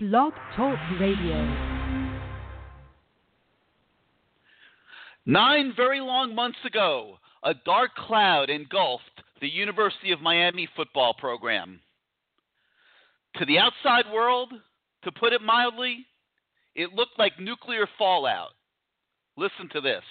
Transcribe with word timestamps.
Blog 0.00 0.32
Talk 0.54 0.78
Radio. 1.00 1.44
Nine 5.26 5.72
very 5.74 5.98
long 5.98 6.36
months 6.36 6.60
ago, 6.64 7.16
a 7.42 7.52
dark 7.64 7.96
cloud 7.96 8.48
engulfed 8.48 9.02
the 9.40 9.48
University 9.48 10.12
of 10.12 10.20
Miami 10.20 10.68
football 10.76 11.14
program. 11.14 11.80
To 13.38 13.44
the 13.44 13.58
outside 13.58 14.04
world, 14.12 14.52
to 15.02 15.10
put 15.10 15.32
it 15.32 15.42
mildly, 15.42 16.06
it 16.76 16.92
looked 16.92 17.18
like 17.18 17.40
nuclear 17.40 17.88
fallout. 17.98 18.50
Listen 19.36 19.68
to 19.72 19.80
this. 19.80 20.04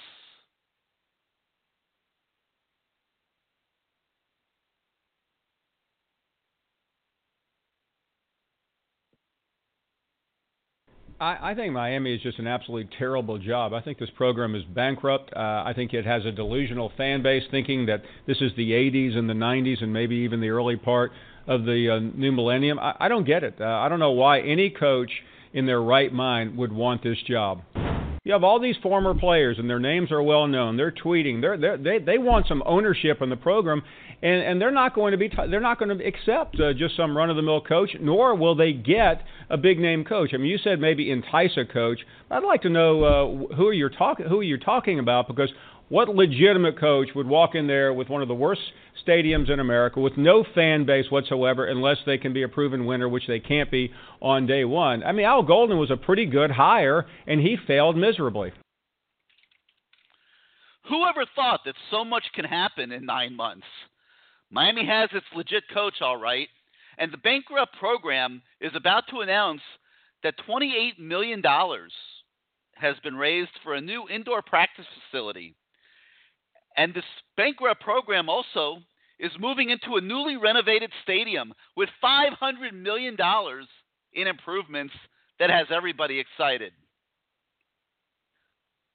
I, 11.20 11.52
I 11.52 11.56
think 11.56 11.74
Miami 11.74 12.14
is 12.14 12.22
just 12.22 12.40
an 12.40 12.48
absolutely 12.48 12.90
terrible 12.98 13.38
job. 13.38 13.74
I 13.74 13.82
think 13.82 13.98
this 13.98 14.10
program 14.16 14.56
is 14.56 14.64
bankrupt. 14.64 15.34
Uh, 15.36 15.64
I 15.66 15.74
think 15.76 15.94
it 15.94 16.06
has 16.06 16.26
a 16.26 16.32
delusional 16.32 16.92
fan 16.96 17.24
base 17.24 17.44
thinking 17.50 17.88
that 17.88 18.04
this 18.28 18.38
is 18.42 18.52
the 18.56 18.72
80s 18.72 19.16
and 19.18 19.30
the 19.30 19.34
90s 19.34 19.82
and 19.82 19.92
maybe 19.92 20.16
even 20.18 20.42
the 20.42 20.50
early 20.50 20.76
part 20.76 21.12
of 21.48 21.64
the 21.66 21.90
uh, 21.90 22.18
new 22.18 22.32
millennium. 22.32 22.78
I, 22.80 22.96
I 23.00 23.08
don't 23.08 23.26
get 23.26 23.44
it. 23.44 23.56
Uh, 23.60 23.66
I 23.66 23.90
don't 23.90 24.00
know 24.00 24.12
why 24.12 24.42
any 24.42 24.70
coach 24.70 25.12
in 25.54 25.66
their 25.66 25.82
right 25.82 26.14
mind 26.14 26.58
would 26.58 26.72
want 26.72 27.04
this 27.04 27.18
job. 27.28 27.62
You 28.28 28.34
have 28.34 28.44
all 28.44 28.60
these 28.60 28.76
former 28.84 29.16
players, 29.16 29.58
and 29.58 29.70
their 29.70 29.80
names 29.80 30.12
are 30.12 30.22
well 30.22 30.48
known. 30.48 30.76
They're 30.76 30.92
tweeting. 30.92 31.40
They're, 31.40 31.58
they're, 31.58 31.78
they 31.78 32.00
they 32.00 32.18
want 32.18 32.46
some 32.46 32.62
ownership 32.66 33.22
in 33.22 33.30
the 33.30 33.38
program, 33.38 33.82
and 34.22 34.42
and 34.42 34.60
they're 34.62 34.70
not 34.70 34.94
going 34.94 35.14
to 35.14 35.18
be 35.18 35.32
they're 35.50 35.62
not 35.62 35.80
going 35.80 35.98
to 35.98 36.06
accept 36.06 36.60
uh, 36.60 36.74
just 36.74 36.98
some 36.98 37.16
run 37.16 37.30
of 37.30 37.38
the 37.38 37.42
mill 37.42 37.62
coach, 37.62 37.92
nor 38.02 38.36
will 38.36 38.54
they 38.54 38.74
get 38.74 39.22
a 39.50 39.56
big 39.56 39.80
name 39.80 40.04
coach. 40.04 40.32
I 40.34 40.38
mean, 40.38 40.48
you 40.48 40.58
said 40.62 40.82
maybe 40.82 41.10
entice 41.10 41.56
a 41.56 41.64
coach. 41.64 42.00
I'd 42.30 42.44
like 42.44 42.64
to 42.64 42.70
know 42.70 43.04
uh, 43.06 43.56
who 43.56 43.70
are 43.70 43.90
talking 43.90 44.26
who 44.26 44.42
are 44.42 44.44
you 44.44 44.58
talking 44.58 45.00
about 45.00 45.30
because 45.30 45.50
what 45.88 46.10
legitimate 46.10 46.78
coach 46.78 47.08
would 47.16 47.28
walk 47.28 47.56
in 47.56 47.68
there 47.68 47.94
with 47.94 48.10
one 48.10 48.22
of 48.22 48.28
the 48.28 48.36
worst 48.36 48.60
stadiums 49.08 49.50
in 49.50 49.60
America 49.60 50.00
with 50.00 50.18
no 50.18 50.44
fan 50.56 50.86
base 50.86 51.10
whatsoever 51.10 51.66
unless 51.66 51.98
they 52.06 52.18
can 52.18 52.34
be 52.34 52.44
a 52.44 52.48
proven 52.48 52.86
winner, 52.86 53.08
which 53.08 53.28
they 53.28 53.40
can't 53.40 53.72
be 53.72 53.92
on 54.22 54.46
day 54.46 54.66
one? 54.66 55.04
I 55.04 55.12
mean, 55.12 55.26
Al 55.26 55.44
Golden 55.44 55.78
was 55.78 55.92
a 55.92 55.98
pretty 55.98 56.26
good 56.26 56.52
hire, 56.52 57.06
and 57.26 57.40
he 57.40 57.58
failed 57.68 57.96
miserably. 57.96 58.52
Whoever 60.90 61.26
thought 61.36 61.62
that 61.66 61.76
so 61.92 62.06
much 62.06 62.24
can 62.34 62.46
happen 62.46 62.92
in 62.92 63.06
nine 63.06 63.36
months? 63.36 63.66
Miami 64.50 64.86
has 64.86 65.10
its 65.14 65.26
legit 65.36 65.64
coach, 65.74 65.96
all 66.02 66.18
right, 66.18 66.48
and 66.98 67.12
the 67.12 67.18
bankrupt 67.18 67.76
program 67.78 68.42
is 68.62 68.72
about 68.76 69.04
to 69.10 69.20
announce 69.20 69.62
that 70.24 70.36
$28 70.48 71.00
million 71.00 71.42
has 72.76 72.96
been 73.04 73.16
raised 73.16 73.52
for 73.64 73.76
a 73.76 73.82
new 73.82 74.08
indoor 74.10 74.42
practice 74.42 74.86
facility. 75.12 75.56
And 76.78 76.94
this 76.94 77.04
bankrupt 77.36 77.82
program 77.82 78.30
also 78.30 78.78
is 79.20 79.32
moving 79.40 79.70
into 79.70 79.96
a 79.96 80.02
newly 80.02 80.38
renovated 80.38 80.92
stadium 81.04 81.54
with 81.76 81.90
$500 82.04 82.74
million 82.74 83.18
in 84.14 84.28
improvements 84.28 84.94
that 85.40 85.50
has 85.50 85.68
everybody 85.72 86.20
excited. 86.20 86.72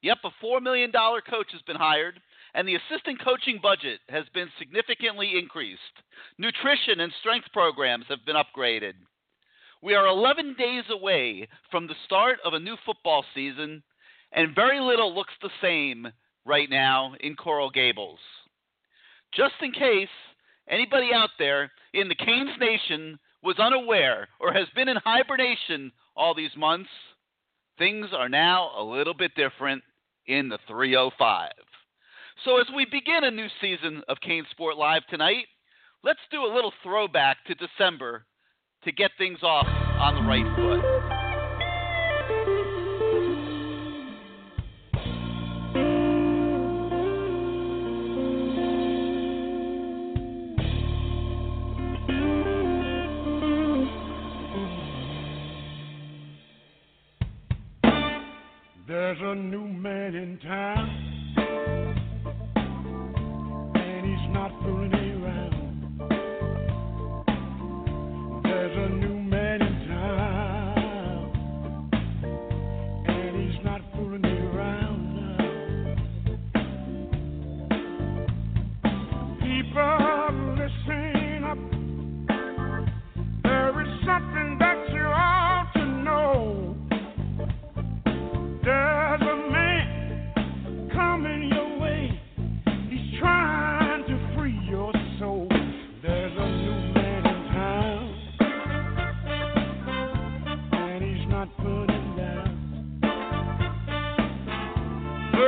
Yep, 0.01 0.17
a 0.25 0.45
$4 0.45 0.61
million 0.61 0.91
coach 0.91 1.47
has 1.53 1.61
been 1.65 1.77
hired, 1.77 2.19
and 2.53 2.67
the 2.67 2.75
assistant 2.75 3.23
coaching 3.23 3.59
budget 3.61 3.99
has 4.09 4.25
been 4.33 4.49
significantly 4.59 5.33
increased. 5.39 5.81
Nutrition 6.37 6.99
and 6.99 7.11
strength 7.21 7.47
programs 7.53 8.05
have 8.09 8.25
been 8.25 8.35
upgraded. 8.35 8.93
We 9.81 9.95
are 9.95 10.07
11 10.07 10.55
days 10.57 10.83
away 10.89 11.47
from 11.71 11.87
the 11.87 11.95
start 12.05 12.39
of 12.45 12.53
a 12.53 12.59
new 12.59 12.75
football 12.85 13.23
season, 13.33 13.81
and 14.33 14.55
very 14.55 14.79
little 14.79 15.13
looks 15.15 15.33
the 15.41 15.49
same 15.61 16.07
right 16.45 16.69
now 16.69 17.13
in 17.21 17.35
Coral 17.35 17.69
Gables. 17.69 18.19
Just 19.35 19.55
in 19.61 19.71
case 19.71 20.09
anybody 20.69 21.09
out 21.13 21.29
there 21.39 21.71
in 21.93 22.07
the 22.07 22.15
Canes 22.15 22.57
Nation 22.59 23.19
was 23.41 23.57
unaware 23.59 24.27
or 24.39 24.53
has 24.53 24.67
been 24.75 24.87
in 24.87 24.97
hibernation 24.97 25.91
all 26.15 26.35
these 26.35 26.55
months, 26.55 26.89
things 27.77 28.07
are 28.15 28.29
now 28.29 28.71
a 28.77 28.83
little 28.83 29.13
bit 29.13 29.31
different 29.35 29.83
in 30.27 30.49
the 30.49 30.59
305. 30.67 31.51
So, 32.45 32.59
as 32.59 32.67
we 32.75 32.85
begin 32.85 33.23
a 33.23 33.31
new 33.31 33.47
season 33.61 34.01
of 34.07 34.17
CaneSport 34.27 34.77
Live 34.77 35.05
tonight, 35.07 35.45
let's 36.03 36.19
do 36.31 36.43
a 36.43 36.53
little 36.53 36.73
throwback 36.81 37.37
to 37.45 37.55
December 37.55 38.25
to 38.83 38.91
get 38.91 39.11
things 39.17 39.39
off 39.43 39.67
on 39.67 40.15
the 40.15 40.21
right 40.21 40.55
foot. 40.55 41.12
There's 59.15 59.31
a 59.31 59.35
new 59.35 59.67
man 59.67 60.15
in 60.15 60.39
town, 60.39 60.89
and 63.75 64.05
he's 64.07 64.33
not 64.33 64.49
fooling 64.63 64.92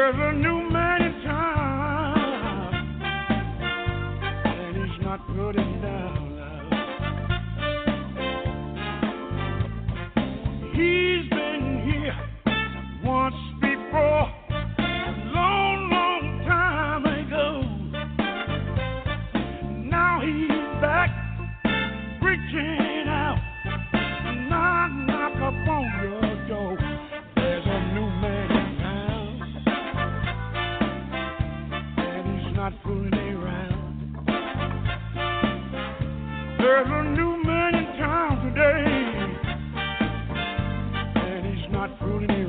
There's 0.05 0.19
a 0.19 0.33
new 0.37 0.54
not 41.87 41.99
fooling 41.99 42.31
around 42.31 42.44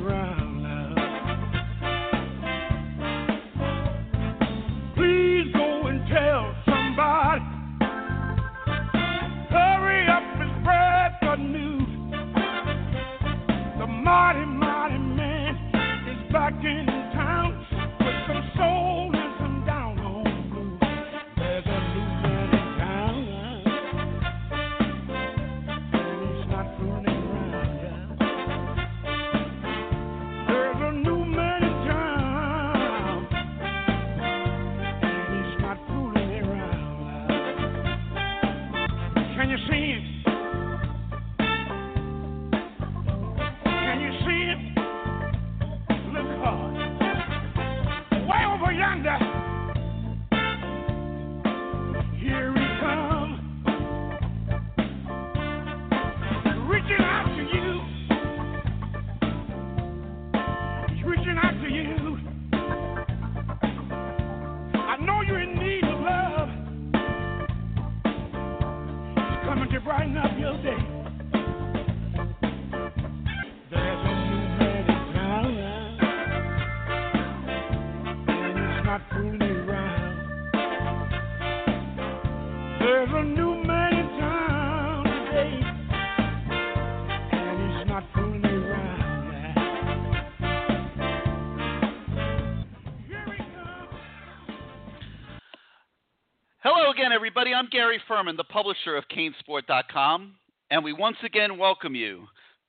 everybody. 97.47 97.65
I'm 97.65 97.69
Gary 97.71 98.01
Ferman, 98.09 98.35
the 98.35 98.43
publisher 98.43 98.97
of 98.97 99.05
Canesport.com, 99.07 100.35
and 100.69 100.83
we 100.83 100.91
once 100.91 101.17
again 101.23 101.57
welcome 101.57 101.95
you 101.95 102.25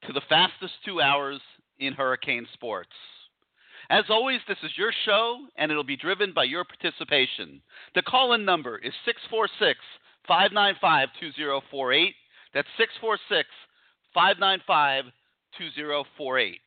to 0.07 0.13
the 0.13 0.21
fastest 0.29 0.75
two 0.85 1.01
hours 1.01 1.41
in 1.81 1.95
hurricane 1.95 2.47
sports. 2.53 2.93
As 3.91 4.05
always, 4.09 4.41
this 4.47 4.59
is 4.63 4.71
your 4.77 4.93
show, 5.05 5.39
and 5.57 5.73
it'll 5.73 5.83
be 5.83 5.97
driven 5.97 6.33
by 6.33 6.45
your 6.45 6.65
participation. 6.65 7.61
The 7.97 8.03
call 8.03 8.35
in 8.35 8.45
number 8.45 8.79
is 8.79 8.93
646 9.05 9.81
595 10.29 11.09
2048. 11.21 12.15
That's 12.55 12.69
646 12.79 13.49
595 14.15 15.05
2048. 15.59 16.61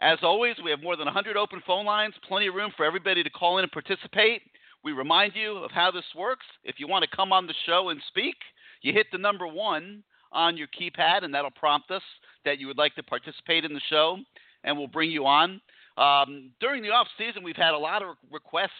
As 0.00 0.18
always, 0.22 0.56
we 0.62 0.70
have 0.70 0.82
more 0.82 0.96
than 0.96 1.06
100 1.06 1.36
open 1.38 1.62
phone 1.66 1.86
lines, 1.86 2.14
plenty 2.28 2.48
of 2.48 2.54
room 2.54 2.72
for 2.76 2.84
everybody 2.84 3.22
to 3.22 3.30
call 3.30 3.58
in 3.58 3.64
and 3.64 3.72
participate. 3.72 4.42
We 4.84 4.92
remind 4.92 5.32
you 5.34 5.58
of 5.58 5.70
how 5.70 5.90
this 5.90 6.04
works. 6.16 6.46
If 6.64 6.76
you 6.78 6.88
want 6.88 7.04
to 7.04 7.16
come 7.16 7.32
on 7.32 7.46
the 7.46 7.54
show 7.66 7.88
and 7.90 8.00
speak, 8.08 8.36
you 8.82 8.92
hit 8.92 9.06
the 9.12 9.18
number 9.18 9.46
one 9.46 10.02
on 10.32 10.56
your 10.56 10.68
keypad, 10.68 11.24
and 11.24 11.34
that'll 11.34 11.50
prompt 11.50 11.90
us 11.90 12.02
that 12.44 12.58
you 12.58 12.66
would 12.66 12.78
like 12.78 12.94
to 12.94 13.02
participate 13.02 13.64
in 13.64 13.74
the 13.74 13.80
show, 13.90 14.18
and 14.64 14.76
we'll 14.76 14.86
bring 14.86 15.10
you 15.10 15.26
on. 15.26 15.60
Um, 15.96 16.50
during 16.60 16.82
the 16.82 16.90
off 16.90 17.08
season, 17.18 17.42
we've 17.42 17.56
had 17.56 17.74
a 17.74 17.78
lot 17.78 18.02
of 18.02 18.16
requests 18.30 18.70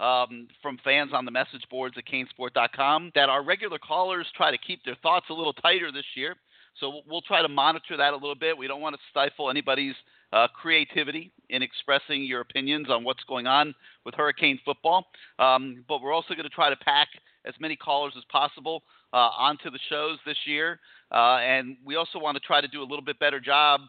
um, 0.00 0.48
from 0.62 0.78
fans 0.82 1.10
on 1.12 1.24
the 1.24 1.30
message 1.30 1.62
boards 1.70 1.96
at 1.96 2.04
canesport.com 2.06 3.12
that 3.14 3.28
our 3.28 3.44
regular 3.44 3.78
callers 3.78 4.26
try 4.36 4.50
to 4.50 4.58
keep 4.58 4.84
their 4.84 4.96
thoughts 5.02 5.26
a 5.30 5.34
little 5.34 5.52
tighter 5.52 5.92
this 5.92 6.04
year. 6.14 6.36
So 6.80 7.00
we'll 7.08 7.22
try 7.22 7.42
to 7.42 7.48
monitor 7.48 7.96
that 7.96 8.12
a 8.12 8.16
little 8.16 8.34
bit. 8.34 8.56
We 8.56 8.68
don't 8.68 8.80
want 8.80 8.94
to 8.94 9.00
stifle 9.10 9.50
anybody's 9.50 9.94
uh, 10.32 10.48
creativity 10.48 11.32
in 11.48 11.62
expressing 11.62 12.24
your 12.24 12.40
opinions 12.40 12.88
on 12.90 13.04
what's 13.04 13.24
going 13.24 13.46
on 13.46 13.74
with 14.04 14.14
Hurricane 14.14 14.60
football. 14.64 15.06
Um, 15.38 15.84
but 15.88 16.02
we're 16.02 16.12
also 16.12 16.34
going 16.34 16.44
to 16.44 16.54
try 16.54 16.70
to 16.70 16.76
pack 16.76 17.08
as 17.44 17.54
many 17.60 17.76
callers 17.76 18.12
as 18.16 18.24
possible 18.30 18.82
uh, 19.12 19.30
onto 19.38 19.70
the 19.70 19.78
shows 19.88 20.18
this 20.26 20.36
year. 20.44 20.80
Uh, 21.10 21.38
and 21.38 21.76
we 21.84 21.96
also 21.96 22.18
want 22.18 22.36
to 22.36 22.40
try 22.40 22.60
to 22.60 22.68
do 22.68 22.80
a 22.80 22.84
little 22.84 23.04
bit 23.04 23.18
better 23.18 23.40
job 23.40 23.80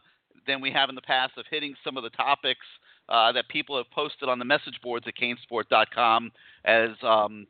than 0.48 0.62
we 0.62 0.72
have 0.72 0.90
in 0.90 0.96
the 0.96 1.02
past 1.02 1.34
of 1.38 1.46
hitting 1.50 1.76
some 1.84 1.98
of 1.98 2.04
the 2.04 2.10
topics 2.12 2.66
uh, 3.10 3.32
that 3.32 3.48
people 3.50 3.76
have 3.76 3.90
posted 3.92 4.30
on 4.30 4.40
the 4.40 4.46
message 4.46 4.80
boards 4.82 5.06
at 5.08 5.14
canesport.com 5.16 6.32
as 6.66 6.92
um, 7.04 7.46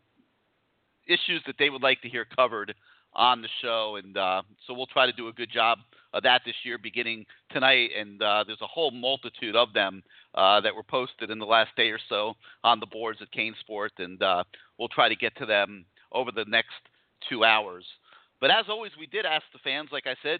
issues 1.08 1.42
that 1.46 1.56
they 1.60 1.70
would 1.70 1.84
like 1.84 2.02
to 2.02 2.10
hear 2.10 2.26
covered 2.26 2.74
on 3.14 3.42
the 3.42 3.50
show. 3.62 3.98
And 4.02 4.18
uh, 4.18 4.42
so 4.66 4.74
we'll 4.74 4.88
try 4.88 5.06
to 5.06 5.12
do 5.12 5.28
a 5.28 5.34
good 5.34 5.52
job 5.52 5.80
of 6.14 6.24
that 6.24 6.42
this 6.46 6.56
year, 6.64 6.78
beginning 6.78 7.26
tonight. 7.52 7.90
And 7.98 8.22
uh, 8.22 8.44
there's 8.46 8.62
a 8.62 8.68
whole 8.68 8.92
multitude 8.92 9.56
of 9.56 9.74
them 9.74 10.04
uh, 10.36 10.62
that 10.62 10.76
were 10.76 10.84
posted 10.84 11.30
in 11.30 11.40
the 11.40 11.46
last 11.46 11.76
day 11.76 11.90
or 11.90 12.00
so 12.10 12.34
on 12.64 12.80
the 12.80 12.86
boards 12.86 13.20
at 13.22 13.32
CaneSport, 13.32 13.90
and 13.98 14.22
uh, 14.22 14.44
we'll 14.78 14.88
try 14.90 15.10
to 15.10 15.16
get 15.16 15.36
to 15.38 15.46
them 15.46 15.86
over 16.12 16.32
the 16.32 16.46
next 16.46 16.76
two 17.30 17.44
hours. 17.44 17.86
But 18.40 18.52
as 18.52 18.66
always, 18.70 18.92
we 18.98 19.08
did 19.08 19.26
ask 19.26 19.44
the 19.52 19.60
fans, 19.60 19.90
like 19.92 20.08
I 20.08 20.16
said, 20.24 20.40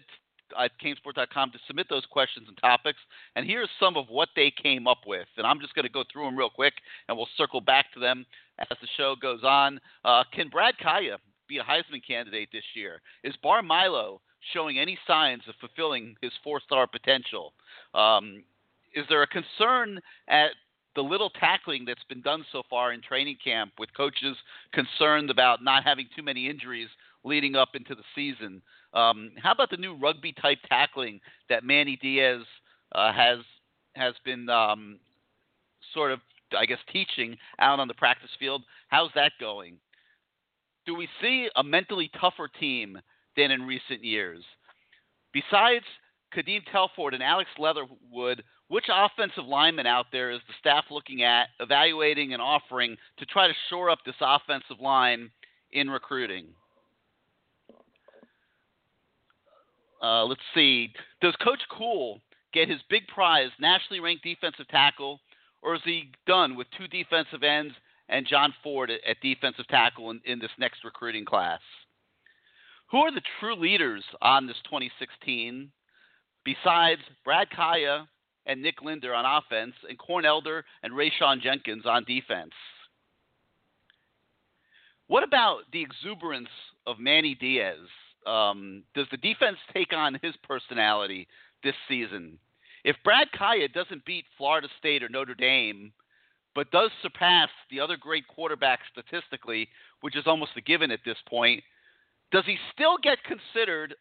at 0.58 0.72
canesport.com 0.82 1.52
to 1.52 1.58
submit 1.66 1.86
those 1.88 2.04
questions 2.06 2.46
and 2.48 2.56
topics. 2.58 2.98
And 3.36 3.46
here's 3.46 3.68
some 3.78 3.96
of 3.96 4.06
what 4.08 4.30
they 4.34 4.52
came 4.62 4.86
up 4.86 5.00
with. 5.06 5.28
And 5.36 5.46
I'm 5.46 5.60
just 5.60 5.74
going 5.74 5.84
to 5.84 5.92
go 5.92 6.04
through 6.10 6.24
them 6.24 6.36
real 6.36 6.50
quick, 6.50 6.74
and 7.08 7.16
we'll 7.16 7.28
circle 7.36 7.60
back 7.60 7.92
to 7.94 8.00
them 8.00 8.26
as 8.58 8.76
the 8.80 8.88
show 8.96 9.14
goes 9.20 9.40
on. 9.44 9.80
Uh, 10.04 10.24
can 10.32 10.48
Brad 10.48 10.74
Kaaya 10.82 11.18
be 11.50 11.58
a 11.58 11.64
Heisman 11.64 12.06
candidate 12.06 12.48
this 12.52 12.64
year? 12.74 13.02
Is 13.24 13.34
Bar 13.42 13.62
Milo 13.62 14.20
showing 14.54 14.78
any 14.78 14.98
signs 15.06 15.42
of 15.48 15.54
fulfilling 15.60 16.16
his 16.22 16.32
four-star 16.42 16.86
potential? 16.86 17.52
Um, 17.92 18.44
is 18.94 19.04
there 19.08 19.22
a 19.22 19.26
concern 19.26 20.00
at 20.28 20.50
the 20.96 21.02
little 21.02 21.30
tackling 21.30 21.84
that's 21.84 22.04
been 22.08 22.22
done 22.22 22.44
so 22.50 22.62
far 22.68 22.92
in 22.92 23.02
training 23.02 23.36
camp 23.42 23.72
with 23.78 23.94
coaches 23.96 24.36
concerned 24.72 25.30
about 25.30 25.62
not 25.62 25.84
having 25.84 26.08
too 26.16 26.22
many 26.22 26.48
injuries 26.48 26.88
leading 27.24 27.54
up 27.54 27.70
into 27.74 27.94
the 27.94 28.02
season? 28.14 28.62
Um, 28.94 29.32
how 29.42 29.52
about 29.52 29.70
the 29.70 29.76
new 29.76 29.94
rugby 29.94 30.32
type 30.32 30.58
tackling 30.68 31.20
that 31.48 31.64
Manny 31.64 31.98
Diaz 32.00 32.42
uh, 32.92 33.12
has 33.12 33.38
has 33.94 34.14
been 34.24 34.48
um, 34.48 34.98
sort 35.94 36.12
of, 36.12 36.20
I 36.56 36.64
guess, 36.64 36.78
teaching 36.92 37.36
out 37.58 37.80
on 37.80 37.88
the 37.88 37.94
practice 37.94 38.30
field? 38.38 38.62
How's 38.88 39.10
that 39.14 39.32
going? 39.40 39.78
Do 40.86 40.94
we 40.94 41.08
see 41.20 41.48
a 41.56 41.62
mentally 41.62 42.10
tougher 42.20 42.48
team 42.48 42.98
than 43.36 43.50
in 43.50 43.62
recent 43.62 44.04
years? 44.04 44.42
Besides 45.32 45.84
Kadeem 46.34 46.62
Telfort 46.72 47.14
and 47.14 47.22
Alex 47.22 47.50
Leatherwood, 47.58 48.42
which 48.68 48.86
offensive 48.92 49.44
lineman 49.44 49.86
out 49.86 50.06
there 50.12 50.30
is 50.30 50.40
the 50.46 50.54
staff 50.58 50.84
looking 50.90 51.22
at, 51.22 51.48
evaluating, 51.58 52.32
and 52.32 52.42
offering 52.42 52.96
to 53.18 53.26
try 53.26 53.48
to 53.48 53.54
shore 53.68 53.90
up 53.90 53.98
this 54.06 54.14
offensive 54.20 54.80
line 54.80 55.30
in 55.72 55.90
recruiting? 55.90 56.46
Uh, 60.02 60.24
let's 60.24 60.40
see. 60.54 60.92
Does 61.20 61.34
Coach 61.44 61.60
Cool 61.70 62.20
get 62.52 62.68
his 62.68 62.80
big 62.88 63.06
prize, 63.08 63.50
nationally 63.60 64.00
ranked 64.00 64.24
defensive 64.24 64.68
tackle, 64.68 65.20
or 65.62 65.74
is 65.74 65.82
he 65.84 66.10
done 66.26 66.56
with 66.56 66.66
two 66.78 66.88
defensive 66.88 67.42
ends 67.42 67.74
and 68.10 68.26
John 68.26 68.52
Ford 68.62 68.90
at, 68.90 69.16
defensive 69.22 69.66
tackle 69.68 70.10
in, 70.10 70.20
in 70.24 70.38
this 70.38 70.50
next 70.58 70.84
recruiting 70.84 71.24
class? 71.24 71.60
Who 72.90 72.98
are 72.98 73.12
the 73.12 73.22
true 73.38 73.54
leaders 73.54 74.04
on 74.20 74.46
this 74.46 74.56
2016 74.64 75.70
besides 76.44 77.00
Brad 77.24 77.48
Kaaya 77.56 78.06
and 78.46 78.60
Nick 78.60 78.82
Linder 78.82 79.14
on 79.14 79.24
offense 79.24 79.74
and 79.88 79.98
Corn 79.98 80.24
Elder 80.24 80.64
and 80.82 80.92
Rayshawn 80.92 81.40
Jenkins 81.40 81.86
on 81.86 82.04
defense? 82.04 82.52
What 85.06 85.22
about 85.22 85.62
the 85.72 85.82
exuberance 85.82 86.48
of 86.86 86.98
Manny 86.98 87.34
Diaz? 87.34 87.78
Um, 88.26 88.82
does 88.94 89.06
the 89.10 89.16
defense 89.16 89.56
take 89.72 89.92
on 89.92 90.18
his 90.22 90.34
personality 90.46 91.26
this 91.62 91.74
season? 91.88 92.38
If 92.84 92.96
Brad 93.04 93.28
Kaaya 93.38 93.72
doesn't 93.72 94.04
beat 94.04 94.24
Florida 94.36 94.68
State 94.78 95.02
or 95.02 95.08
Notre 95.08 95.34
Dame, 95.34 95.92
but 96.54 96.70
does 96.70 96.90
surpass 97.02 97.48
the 97.70 97.80
other 97.80 97.96
great 97.96 98.24
quarterbacks 98.36 98.88
statistically, 98.92 99.68
which 100.00 100.16
is 100.16 100.26
almost 100.26 100.52
a 100.56 100.60
given 100.60 100.90
at 100.90 101.00
this 101.04 101.18
point, 101.28 101.62
does 102.32 102.44
he 102.46 102.56
still 102.72 102.96
get 103.02 103.18
considered 103.24 103.94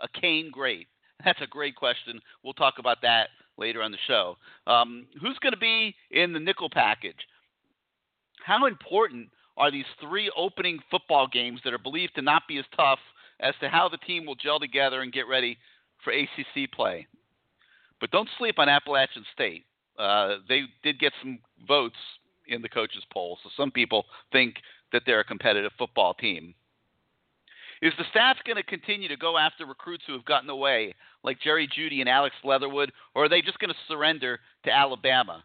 a 0.00 0.08
Cane 0.20 0.50
great? 0.52 0.86
That's 1.24 1.40
a 1.42 1.46
great 1.46 1.76
question. 1.76 2.20
We'll 2.42 2.54
talk 2.54 2.74
about 2.78 2.98
that 3.02 3.28
later 3.56 3.82
on 3.82 3.90
the 3.90 3.98
show. 4.06 4.36
Um, 4.66 5.06
who's 5.20 5.38
going 5.40 5.52
to 5.52 5.58
be 5.58 5.94
in 6.10 6.32
the 6.32 6.40
nickel 6.40 6.70
package? 6.70 7.16
How 8.44 8.66
important 8.66 9.28
are 9.56 9.70
these 9.70 9.84
three 10.00 10.30
opening 10.36 10.78
football 10.90 11.26
games 11.26 11.60
that 11.64 11.74
are 11.74 11.78
believed 11.78 12.14
to 12.14 12.22
not 12.22 12.42
be 12.48 12.58
as 12.58 12.64
tough 12.76 13.00
as 13.40 13.54
to 13.60 13.68
how 13.68 13.88
the 13.88 13.98
team 13.98 14.24
will 14.24 14.34
gel 14.34 14.58
together 14.58 15.02
and 15.02 15.12
get 15.12 15.28
ready 15.28 15.58
for 16.02 16.12
ACC 16.12 16.70
play. 16.72 17.06
But 18.00 18.10
don't 18.10 18.28
sleep 18.38 18.58
on 18.58 18.68
Appalachian 18.68 19.24
State. 19.32 19.64
Uh, 19.98 20.36
they 20.48 20.62
did 20.82 20.98
get 20.98 21.12
some 21.20 21.38
votes 21.66 21.96
in 22.46 22.62
the 22.62 22.68
coaches' 22.68 23.04
poll, 23.12 23.38
so 23.42 23.50
some 23.56 23.70
people 23.70 24.06
think 24.32 24.56
that 24.92 25.02
they're 25.04 25.20
a 25.20 25.24
competitive 25.24 25.72
football 25.76 26.14
team. 26.14 26.54
Is 27.80 27.92
the 27.96 28.04
staff 28.10 28.36
going 28.44 28.56
to 28.56 28.62
continue 28.62 29.08
to 29.08 29.16
go 29.16 29.38
after 29.38 29.64
recruits 29.64 30.02
who 30.06 30.12
have 30.14 30.24
gotten 30.24 30.50
away, 30.50 30.94
like 31.22 31.40
Jerry 31.40 31.68
Jeudy 31.68 32.00
and 32.00 32.08
Alex 32.08 32.34
Leatherwood, 32.42 32.92
or 33.14 33.24
are 33.24 33.28
they 33.28 33.42
just 33.42 33.58
going 33.60 33.70
to 33.70 33.76
surrender 33.86 34.40
to 34.64 34.72
Alabama? 34.72 35.44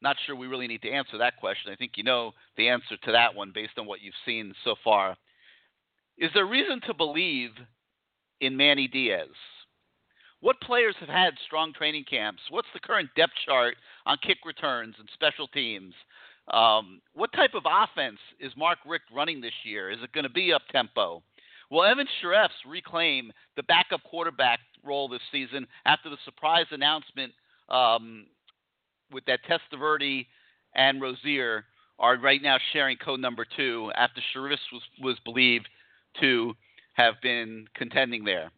Not 0.00 0.16
sure 0.24 0.36
we 0.36 0.46
really 0.46 0.66
need 0.66 0.82
to 0.82 0.90
answer 0.90 1.18
that 1.18 1.36
question. 1.38 1.72
I 1.72 1.76
think 1.76 1.92
you 1.96 2.04
know 2.04 2.32
the 2.56 2.68
answer 2.68 2.96
to 3.04 3.12
that 3.12 3.34
one 3.34 3.52
based 3.54 3.78
on 3.78 3.86
what 3.86 4.00
you've 4.00 4.14
seen 4.24 4.54
so 4.64 4.76
far. 4.82 5.16
Is 6.16 6.30
there 6.34 6.46
reason 6.46 6.80
to 6.86 6.94
believe 6.94 7.50
in 8.40 8.56
Manny 8.56 8.88
Diaz? 8.88 9.28
What 10.44 10.60
players 10.60 10.94
have 11.00 11.08
had 11.08 11.32
strong 11.46 11.72
training 11.72 12.04
camps? 12.04 12.42
What's 12.50 12.68
the 12.74 12.78
current 12.78 13.08
depth 13.16 13.32
chart 13.46 13.76
on 14.04 14.18
kick 14.22 14.36
returns 14.44 14.94
and 14.98 15.08
special 15.14 15.48
teams? 15.48 15.94
Um, 16.52 17.00
what 17.14 17.32
type 17.32 17.52
of 17.54 17.62
offense 17.64 18.18
is 18.38 18.52
Mark 18.54 18.76
Richt 18.84 19.06
running 19.10 19.40
this 19.40 19.54
year? 19.64 19.90
Is 19.90 20.00
it 20.02 20.12
going 20.12 20.24
to 20.24 20.30
be 20.30 20.52
up 20.52 20.60
tempo? 20.70 21.22
Will 21.70 21.82
Evan 21.84 22.06
Shirreffs 22.20 22.50
reclaim 22.68 23.32
the 23.56 23.62
backup 23.62 24.02
quarterback 24.02 24.58
role 24.84 25.08
this 25.08 25.22
season 25.32 25.66
after 25.86 26.10
the 26.10 26.18
surprise 26.26 26.66
announcement 26.72 27.32
um, 27.70 28.26
with 29.10 29.24
that 29.24 29.40
Testaverde 29.48 30.26
and 30.74 31.00
Rosier 31.00 31.64
are 31.98 32.18
right 32.18 32.42
now 32.42 32.58
sharing 32.74 32.98
code 32.98 33.20
number 33.20 33.46
two 33.56 33.90
after 33.96 34.20
Shirreffs 34.36 34.58
was, 34.70 34.82
was 35.00 35.16
believed 35.24 35.70
to 36.20 36.52
have 36.92 37.14
been 37.22 37.64
contending 37.74 38.24
there. 38.24 38.50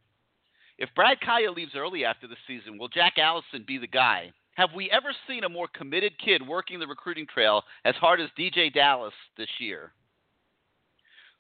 If 0.79 0.91
Brad 0.95 1.19
Kaaya 1.21 1.55
leaves 1.55 1.73
early 1.75 2.05
after 2.05 2.27
the 2.27 2.37
season, 2.47 2.79
will 2.79 2.89
Jack 2.89 3.15
Allison 3.19 3.65
be 3.67 3.79
the 3.79 3.87
guy? 3.87 4.33
Have 4.57 4.71
we 4.75 4.91
ever 4.91 5.15
seen 5.29 5.45
a 5.45 5.49
more 5.49 5.69
committed 5.75 6.13
kid 6.19 6.47
working 6.47 6.79
the 6.79 6.87
recruiting 6.87 7.27
trail 7.27 7.63
as 7.85 7.95
hard 7.97 8.21
as 8.21 8.29
DJ 8.39 8.73
Dallas 8.73 9.15
this 9.37 9.49
year? 9.59 9.93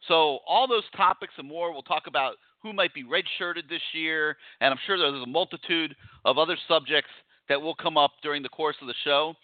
So, 0.08 0.40
all 0.46 0.68
those 0.68 0.84
topics 0.96 1.34
and 1.38 1.48
more, 1.48 1.72
we'll 1.72 1.82
talk 1.82 2.06
about 2.06 2.36
who 2.62 2.72
might 2.72 2.94
be 2.94 3.04
redshirted 3.04 3.68
this 3.68 3.82
year, 3.92 4.36
and 4.60 4.72
I'm 4.72 4.80
sure 4.86 4.98
there's 4.98 5.22
a 5.22 5.26
multitude 5.26 5.96
of 6.24 6.38
other 6.38 6.56
subjects 6.68 7.10
that 7.48 7.60
will 7.60 7.74
come 7.74 7.96
up 7.96 8.12
during 8.22 8.42
the 8.42 8.48
course 8.48 8.76
of 8.80 8.88
the 8.88 8.94
show. 9.04 9.34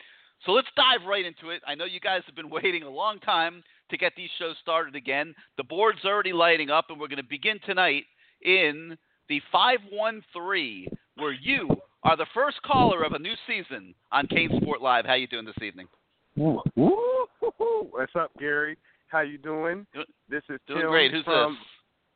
So, 0.44 0.52
let's 0.52 0.68
dive 0.76 1.06
right 1.06 1.24
into 1.24 1.50
it. 1.50 1.62
I 1.66 1.74
know 1.74 1.84
you 1.84 2.00
guys 2.00 2.22
have 2.26 2.36
been 2.36 2.50
waiting 2.62 2.82
a 2.82 2.90
long 2.90 3.18
time 3.20 3.62
to 3.90 3.96
get 3.96 4.12
these 4.16 4.30
shows 4.38 4.56
started 4.60 4.94
again. 4.94 5.34
The 5.56 5.64
board's 5.64 6.04
already 6.04 6.32
lighting 6.32 6.70
up, 6.70 6.86
and 6.88 7.00
we're 7.00 7.08
going 7.08 7.16
to 7.16 7.28
begin 7.28 7.58
tonight 7.64 8.04
in 8.42 8.96
the 9.28 9.40
513, 9.50 10.86
where 11.16 11.32
you 11.32 11.68
are 12.02 12.16
the 12.16 12.26
first 12.34 12.60
caller 12.62 13.02
of 13.04 13.12
a 13.12 13.18
new 13.18 13.34
season 13.46 13.94
on 14.10 14.26
Kane 14.26 14.50
Sport 14.60 14.82
Live. 14.82 15.04
How 15.04 15.14
you 15.14 15.26
doing 15.26 15.44
this 15.44 15.54
evening? 15.62 15.86
What's 16.34 18.16
up, 18.18 18.30
Gary? 18.38 18.76
How 19.08 19.20
you 19.20 19.38
doing? 19.38 19.86
This 20.28 20.42
is 20.48 20.58
Doing 20.66 20.80
Tim 20.80 20.90
great. 20.90 21.12
Who's 21.12 21.24
from, 21.24 21.58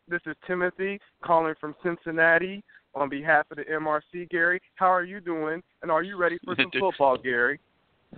this? 0.08 0.22
This 0.24 0.32
is 0.32 0.36
Timothy 0.46 0.98
calling 1.22 1.54
from 1.60 1.74
Cincinnati 1.82 2.64
on 2.94 3.08
behalf 3.08 3.46
of 3.50 3.58
the 3.58 3.64
MRC. 3.64 4.30
Gary, 4.30 4.60
how 4.76 4.86
are 4.86 5.04
you 5.04 5.20
doing? 5.20 5.62
And 5.82 5.90
are 5.90 6.02
you 6.02 6.16
ready 6.16 6.38
for 6.44 6.56
some 6.56 6.70
football, 6.80 7.18
Gary? 7.18 7.60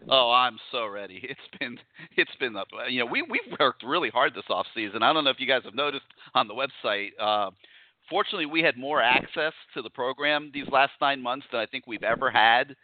Oh, 0.08 0.30
I'm 0.30 0.58
so 0.70 0.86
ready. 0.86 1.20
It's 1.24 1.58
been 1.58 1.78
it's 2.16 2.30
been 2.38 2.56
up. 2.56 2.68
You 2.88 3.00
know, 3.00 3.06
we 3.06 3.22
we've 3.22 3.58
worked 3.58 3.82
really 3.82 4.10
hard 4.10 4.34
this 4.34 4.44
off 4.48 4.66
season. 4.74 5.02
I 5.02 5.12
don't 5.12 5.24
know 5.24 5.30
if 5.30 5.40
you 5.40 5.46
guys 5.46 5.62
have 5.64 5.74
noticed 5.74 6.04
on 6.34 6.46
the 6.46 6.54
website. 6.54 7.10
Uh, 7.18 7.50
fortunately, 8.08 8.46
we 8.46 8.62
had 8.62 8.76
more 8.76 9.02
access 9.02 9.52
to 9.74 9.82
the 9.82 9.90
program 9.90 10.50
these 10.52 10.68
last 10.70 10.92
nine 11.00 11.22
months 11.22 11.46
than 11.50 11.60
I 11.60 11.66
think 11.66 11.86
we've 11.86 12.02
ever 12.02 12.30
had 12.30 12.74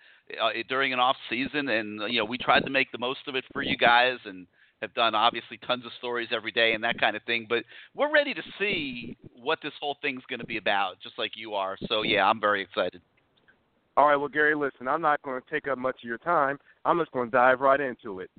uh, 0.40 0.50
during 0.68 0.92
an 0.92 1.00
off 1.00 1.16
season, 1.28 1.68
and 1.68 2.00
you 2.12 2.18
know, 2.18 2.24
we 2.24 2.38
tried 2.38 2.60
to 2.60 2.70
make 2.70 2.90
the 2.92 2.98
most 2.98 3.20
of 3.26 3.34
it 3.34 3.44
for 3.52 3.62
you 3.62 3.76
guys 3.76 4.18
and 4.24 4.46
have 4.80 4.94
done 4.94 5.14
obviously 5.14 5.58
tons 5.66 5.84
of 5.86 5.92
stories 5.98 6.28
every 6.32 6.52
day 6.52 6.74
and 6.74 6.84
that 6.84 6.98
kind 6.98 7.16
of 7.16 7.22
thing. 7.22 7.46
But 7.48 7.64
we're 7.94 8.12
ready 8.12 8.34
to 8.34 8.42
see 8.58 9.16
what 9.34 9.58
this 9.62 9.72
whole 9.80 9.96
thing's 10.02 10.22
going 10.28 10.40
to 10.40 10.46
be 10.46 10.58
about, 10.58 11.00
just 11.02 11.18
like 11.18 11.32
you 11.36 11.54
are. 11.54 11.76
So 11.88 12.02
yeah, 12.02 12.28
I'm 12.28 12.40
very 12.40 12.62
excited. 12.62 13.00
All 13.96 14.08
right, 14.08 14.16
well, 14.16 14.28
Gary, 14.28 14.56
listen, 14.56 14.88
I'm 14.88 15.00
not 15.00 15.22
going 15.22 15.40
to 15.40 15.50
take 15.50 15.68
up 15.68 15.78
much 15.78 15.96
of 16.02 16.08
your 16.08 16.18
time. 16.18 16.58
I'm 16.84 16.98
just 16.98 17.12
going 17.12 17.30
to 17.30 17.36
dive 17.36 17.60
right 17.60 17.80
into 17.80 18.20
it. 18.20 18.30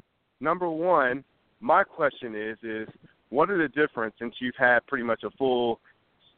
Number 0.42 0.70
one, 0.70 1.24
my 1.62 1.84
question 1.84 2.36
is, 2.36 2.58
is 2.62 2.90
what 3.30 3.50
are 3.50 3.58
the 3.58 3.70
difference 3.70 4.16
since 4.20 4.36
you've 4.40 4.56
had 4.58 4.86
pretty 4.86 5.06
much 5.06 5.24
a 5.24 5.32
full 5.32 5.80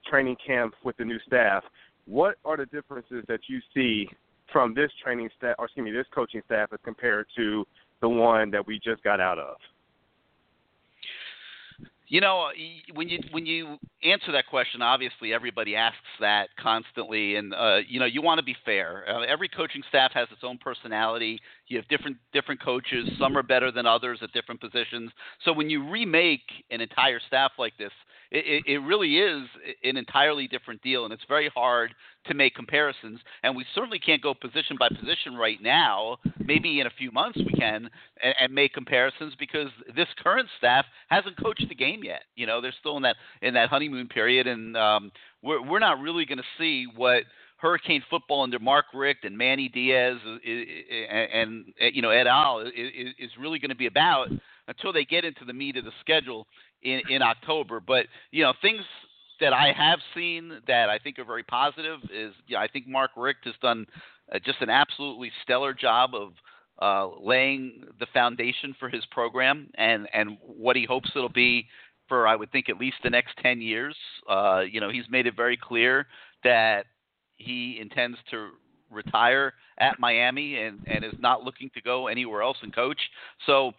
training 0.10 0.38
camp 0.46 0.74
with 0.84 0.98
the 0.98 1.06
new 1.06 1.20
staff? 1.26 1.64
What 2.06 2.36
are 2.46 2.58
the 2.58 2.66
differences 2.68 3.24
that 3.28 3.42
you 3.48 3.60
see 3.74 4.08
from 4.52 4.74
this 4.74 4.92
training 5.04 5.30
staff, 5.38 5.56
or 5.60 5.66
excuse 5.66 5.84
me, 5.84 5.92
this 5.92 6.08
coaching 6.14 6.42
staff 6.46 6.70
as 6.72 6.80
compared 6.84 7.28
to 7.36 7.66
the 8.02 8.10
one 8.10 8.52
that 8.52 8.66
we 8.66 8.80
just 8.80 9.04
got 9.04 9.20
out 9.20 9.40
of? 9.40 9.58
You 12.10 12.22
know, 12.22 12.48
when 12.94 13.10
you 13.10 13.20
when 13.32 13.46
you 13.46 13.78
answer 14.02 14.32
that 14.32 14.48
question, 14.48 14.82
obviously 14.82 15.34
everybody 15.34 15.76
asks 15.76 15.98
that 16.22 16.48
constantly, 16.58 17.36
and 17.36 17.54
uh, 17.54 17.80
you 17.86 18.00
know 18.00 18.06
you 18.06 18.22
want 18.22 18.40
to 18.40 18.46
be 18.46 18.56
fair. 18.64 19.04
Uh, 19.10 19.24
every 19.24 19.50
coaching 19.50 19.84
staff 19.90 20.12
has 20.14 20.30
its 20.32 20.40
own 20.42 20.58
personality. 20.58 21.38
You 21.68 21.76
have 21.76 21.88
different 21.90 22.16
different 22.32 22.64
coaches. 22.64 23.10
Some 23.20 23.38
are 23.38 23.44
better 23.44 23.74
than 23.74 23.86
others 23.86 24.20
at 24.22 24.32
different 24.32 24.62
positions. 24.62 25.12
So 25.44 25.52
when 25.52 25.70
you 25.70 25.90
remake 25.90 26.48
an 26.72 26.80
entire 26.80 27.20
staff 27.28 27.52
like 27.60 27.74
this, 27.78 27.92
it, 28.32 28.64
it, 28.66 28.78
really 28.80 29.18
is 29.18 29.48
an 29.84 29.98
entirely 29.98 30.48
different 30.48 30.82
deal, 30.82 31.06
and 31.06 31.14
it's 31.14 31.24
very 31.28 31.50
hard 31.56 31.94
to 32.26 32.34
make 32.34 32.56
comparisons. 32.56 33.20
And 33.44 33.56
we 33.56 33.66
certainly 33.74 34.00
can't 34.00 34.22
go 34.22 34.34
position 34.34 34.76
by 34.78 34.90
position 34.90 35.36
right 35.36 35.62
now. 35.62 36.18
Maybe 36.40 36.80
in 36.80 36.88
a 36.88 36.92
few 36.98 37.12
months 37.12 37.38
we 37.38 37.54
can 37.58 37.90
and, 38.24 38.36
and 38.40 38.54
make 38.54 38.74
comparisons 38.74 39.34
because 39.40 39.70
this 39.96 40.08
current 40.22 40.48
staff 40.58 40.86
hasn't 41.10 41.42
coached 41.42 41.66
the 41.70 41.76
game 41.76 42.04
yet. 42.04 42.24
You 42.36 42.48
know, 42.48 42.62
they're 42.62 42.74
still 42.80 42.98
in 42.98 43.04
that 43.04 43.16
in 43.42 43.54
that 43.54 43.70
honeymoon 43.70 44.08
period, 44.08 44.48
and 44.48 44.76
um, 44.76 45.12
we're 45.42 45.62
we're 45.66 45.80
not 45.80 46.00
really 46.00 46.26
going 46.26 46.40
to 46.40 46.44
see 46.58 46.86
what. 46.96 47.24
Hurricane 47.60 48.04
football 48.08 48.44
under 48.44 48.60
Mark 48.60 48.86
Richt 48.94 49.26
and 49.26 49.36
Manny 49.36 49.68
Diaz 49.68 50.18
and, 50.24 50.40
and 51.34 51.66
you 51.92 52.04
know 52.04 52.12
Ed 52.12 52.28
al. 52.28 52.60
is 52.60 53.32
really 53.40 53.58
going 53.58 53.72
to 53.72 53.76
be 53.76 53.88
about 53.88 54.28
until 54.68 54.94
they 54.94 55.06
get 55.06 55.26
into 55.26 55.46
the 55.46 55.54
meat 55.54 55.78
of 55.78 55.86
the 55.86 55.92
schedule 56.00 56.46
in 56.84 57.02
in 57.10 57.22
October. 57.22 57.80
But 57.80 58.08
you 58.32 58.44
know 58.44 58.54
things 58.62 58.82
that 59.40 59.54
I 59.54 59.72
have 59.72 60.00
seen 60.16 60.62
that 60.68 60.90
I 60.90 60.98
think 61.00 61.20
are 61.20 61.26
very 61.26 61.44
positive 61.44 62.00
is 62.14 62.34
yeah, 62.48 62.60
I 62.60 62.68
think 62.68 62.88
Mark 62.88 63.12
Richt 63.16 63.46
has 63.46 63.56
done 63.62 63.86
uh, 64.34 64.40
just 64.44 64.62
an 64.62 64.70
absolutely 64.70 65.32
stellar 65.44 65.74
job 65.74 66.12
of 66.16 66.34
uh, 66.82 67.20
laying 67.22 67.84
the 68.00 68.08
foundation 68.14 68.76
for 68.80 68.90
his 68.90 69.06
program 69.12 69.70
and 69.76 70.08
and 70.14 70.38
what 70.42 70.76
he 70.76 70.86
hopes 70.86 71.12
it'll 71.16 71.30
be 71.30 71.68
for 72.08 72.28
I 72.28 72.36
would 72.36 72.52
think 72.52 72.70
at 72.70 72.78
least 72.78 72.98
the 73.04 73.10
next 73.10 73.38
10 73.42 73.62
years. 73.62 73.96
Uh, 74.30 74.62
you 74.70 74.80
know, 74.80 74.90
he's 74.90 75.04
made 75.10 75.28
it 75.28 75.36
very 75.36 75.58
clear 75.58 76.08
that 76.44 76.86
he 77.36 77.80
intends 77.82 78.18
to 78.32 78.50
retire 78.90 79.54
at 79.80 80.00
Miami 80.00 80.58
and, 80.58 80.80
and 80.88 81.04
is 81.04 81.14
not 81.20 81.44
looking 81.44 81.70
to 81.74 81.82
go 81.82 82.08
anywhere 82.08 82.42
else 82.42 82.58
and 82.62 82.74
coach. 82.74 83.00
So 83.46 83.74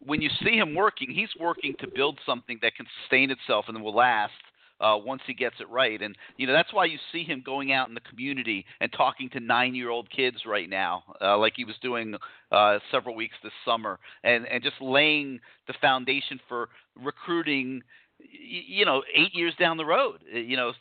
when 0.00 0.20
you 0.22 0.30
see 0.42 0.56
him 0.56 0.74
working, 0.74 1.10
he's 1.10 1.30
working 1.38 1.74
to 1.80 1.86
build 1.86 2.18
something 2.24 2.58
that 2.62 2.74
can 2.74 2.86
sustain 3.02 3.30
itself 3.30 3.66
and 3.68 3.82
will 3.82 3.94
last 3.94 4.32
uh, 4.80 4.96
once 4.96 5.20
he 5.26 5.34
gets 5.34 5.56
it 5.60 5.68
right. 5.68 6.00
And 6.00 6.16
you 6.36 6.46
know 6.46 6.52
that's 6.52 6.72
why 6.72 6.86
you 6.86 6.98
see 7.12 7.22
him 7.22 7.42
going 7.44 7.72
out 7.72 7.88
in 7.88 7.94
the 7.94 8.00
community 8.00 8.64
and 8.80 8.90
talking 8.92 9.28
to 9.30 9.40
nine-year-old 9.40 10.10
kids 10.10 10.38
right 10.46 10.68
now, 10.68 11.02
uh, 11.20 11.36
like 11.36 11.52
he 11.56 11.64
was 11.64 11.76
doing 11.82 12.14
uh, 12.50 12.78
several 12.90 13.14
weeks 13.14 13.34
this 13.42 13.52
summer, 13.64 13.98
and 14.24 14.46
and 14.46 14.62
just 14.62 14.80
laying 14.80 15.40
the 15.66 15.74
foundation 15.80 16.40
for 16.48 16.68
recruiting 17.00 17.82
you 18.22 18.84
know, 18.84 19.02
eight 19.14 19.34
years 19.34 19.54
down 19.58 19.76
the 19.76 19.84
road, 19.84 20.20
you 20.30 20.56
know, 20.56 20.72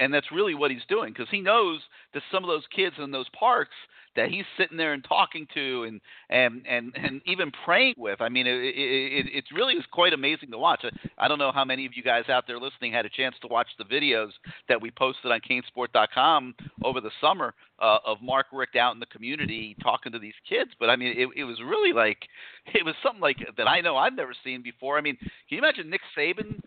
and 0.00 0.12
that's 0.12 0.32
really 0.32 0.54
what 0.54 0.70
he's 0.70 0.84
doing 0.88 1.12
because 1.12 1.28
he 1.30 1.40
knows 1.40 1.80
that 2.12 2.22
some 2.32 2.42
of 2.42 2.48
those 2.48 2.64
kids 2.74 2.96
in 2.98 3.10
those 3.10 3.28
parks 3.38 3.74
that 4.20 4.30
he's 4.30 4.44
sitting 4.58 4.76
there 4.76 4.92
and 4.92 5.02
talking 5.02 5.46
to 5.54 5.84
and 5.84 6.00
and 6.28 6.66
and, 6.68 6.92
and 6.94 7.22
even 7.24 7.50
praying 7.64 7.94
with. 7.96 8.20
I 8.20 8.28
mean, 8.28 8.46
it, 8.46 8.52
it, 8.52 9.26
it 9.32 9.44
really 9.54 9.74
is 9.74 9.84
quite 9.90 10.12
amazing 10.12 10.50
to 10.50 10.58
watch. 10.58 10.84
I, 10.84 11.24
I 11.24 11.26
don't 11.28 11.38
know 11.38 11.52
how 11.52 11.64
many 11.64 11.86
of 11.86 11.92
you 11.96 12.02
guys 12.02 12.24
out 12.28 12.44
there 12.46 12.58
listening 12.58 12.92
had 12.92 13.06
a 13.06 13.08
chance 13.08 13.34
to 13.40 13.48
watch 13.48 13.68
the 13.78 13.84
videos 13.84 14.30
that 14.68 14.80
we 14.80 14.90
posted 14.90 15.32
on 15.32 15.40
CaneSport.com 15.40 16.54
over 16.84 17.00
the 17.00 17.10
summer 17.20 17.54
uh, 17.80 17.98
of 18.04 18.18
Mark 18.20 18.46
Richt 18.52 18.76
out 18.76 18.92
in 18.92 19.00
the 19.00 19.06
community 19.06 19.74
talking 19.82 20.12
to 20.12 20.18
these 20.18 20.34
kids. 20.46 20.70
But 20.78 20.90
I 20.90 20.96
mean, 20.96 21.14
it, 21.16 21.28
it 21.34 21.44
was 21.44 21.58
really 21.60 21.94
like 21.94 22.18
it 22.74 22.84
was 22.84 22.94
something 23.02 23.22
like 23.22 23.38
that 23.56 23.68
I 23.68 23.80
know 23.80 23.96
I've 23.96 24.14
never 24.14 24.34
seen 24.44 24.62
before. 24.62 24.98
I 24.98 25.00
mean, 25.00 25.16
can 25.16 25.28
you 25.48 25.58
imagine 25.58 25.88
Nick 25.90 26.02
Saban? 26.16 26.60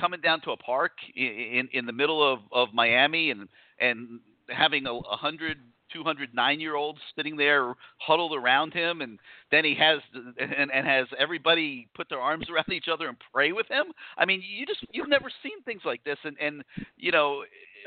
coming 0.00 0.22
down 0.22 0.40
to 0.40 0.52
a 0.52 0.56
park 0.56 0.92
in 1.14 1.68
in 1.74 1.84
the 1.84 1.92
middle 1.92 2.26
of 2.26 2.38
of 2.50 2.72
Miami 2.72 3.30
and 3.30 3.46
and 3.78 4.20
having 4.48 4.86
a, 4.86 4.94
a 4.94 5.16
hundred 5.16 5.58
209 5.92 6.60
year 6.60 6.74
olds 6.74 6.98
sitting 7.14 7.36
there 7.36 7.74
huddled 7.98 8.34
around 8.34 8.72
him 8.72 9.00
and 9.00 9.18
then 9.50 9.64
he 9.64 9.74
has 9.74 10.00
and, 10.38 10.70
and 10.70 10.86
has 10.86 11.06
everybody 11.18 11.88
put 11.94 12.08
their 12.08 12.20
arms 12.20 12.48
around 12.50 12.72
each 12.72 12.88
other 12.92 13.08
and 13.08 13.16
pray 13.32 13.52
with 13.52 13.66
him? 13.68 13.86
I 14.16 14.24
mean 14.24 14.42
you 14.46 14.66
just 14.66 14.84
you've 14.92 15.08
never 15.08 15.30
seen 15.42 15.62
things 15.64 15.82
like 15.84 16.02
this 16.04 16.18
and 16.24 16.36
and 16.40 16.62
you 16.96 17.12
know 17.12 17.44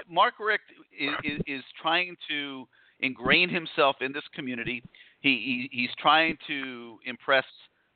mark 0.10 0.36
richt 0.40 0.64
is, 0.98 1.12
is, 1.24 1.42
is 1.48 1.64
trying 1.82 2.16
to 2.30 2.68
ingrain 3.02 3.50
himself 3.50 3.98
in 4.02 4.12
this 4.12 4.24
community. 4.34 4.84
He, 5.22 5.70
he 5.72 5.82
he's 5.82 5.96
trying 6.00 6.38
to 6.48 6.98
impress 7.06 7.46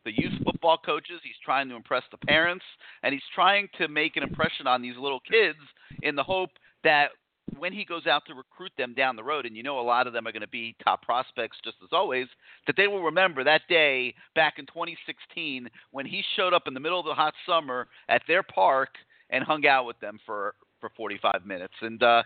the 0.06 0.12
youth 0.12 0.34
football 0.44 0.78
coaches. 0.78 1.20
He's 1.24 1.34
trying 1.44 1.70
to 1.70 1.76
impress 1.76 2.04
the 2.12 2.18
parents 2.18 2.66
and 3.04 3.14
he's 3.14 3.24
trying 3.34 3.68
to 3.78 3.88
make 3.88 4.18
an 4.18 4.24
impression 4.24 4.68
on 4.68 4.82
these 4.82 4.96
little 5.00 5.22
kids 5.22 5.60
in 6.02 6.16
the 6.16 6.24
hope 6.24 6.50
that 6.84 7.10
when 7.58 7.74
he 7.74 7.86
goes 7.86 8.08
out 8.08 8.24
to 8.28 8.34
recruit 8.34 8.72
them 8.78 8.94
down 8.94 9.16
the 9.16 9.24
road, 9.24 9.46
and 9.46 9.56
you 9.56 9.64
know 9.64 9.80
a 9.80 9.82
lot 9.82 10.08
of 10.08 10.14
them 10.14 10.28
are 10.28 10.32
going 10.32 10.42
to 10.42 10.48
be 10.48 10.76
top 10.84 11.02
prospects 11.02 11.58
just 11.64 11.78
as 11.84 11.90
always, 11.92 12.28
that 12.68 12.76
they 12.78 12.88
will 12.88 13.04
remember 13.04 13.44
that 13.44 13.62
day 13.68 14.14
back 14.36 14.56
in 14.60 14.66
2016 14.66 15.70
when 15.92 16.06
he 16.06 16.24
showed 16.36 16.54
up 16.54 16.64
in 16.68 16.74
the 16.74 16.80
middle 16.80 17.00
of 17.00 17.06
the 17.06 17.14
hot 17.14 17.34
summer 17.46 17.88
at 18.10 18.22
their 18.28 18.44
park 18.44 18.90
and 19.30 19.44
hung 19.44 19.66
out 19.66 19.86
with 19.86 20.00
them 20.00 20.20
for 20.26 20.56
for 20.80 20.90
45 20.98 21.46
minutes. 21.46 21.74
And 21.82 22.02
uh, 22.02 22.24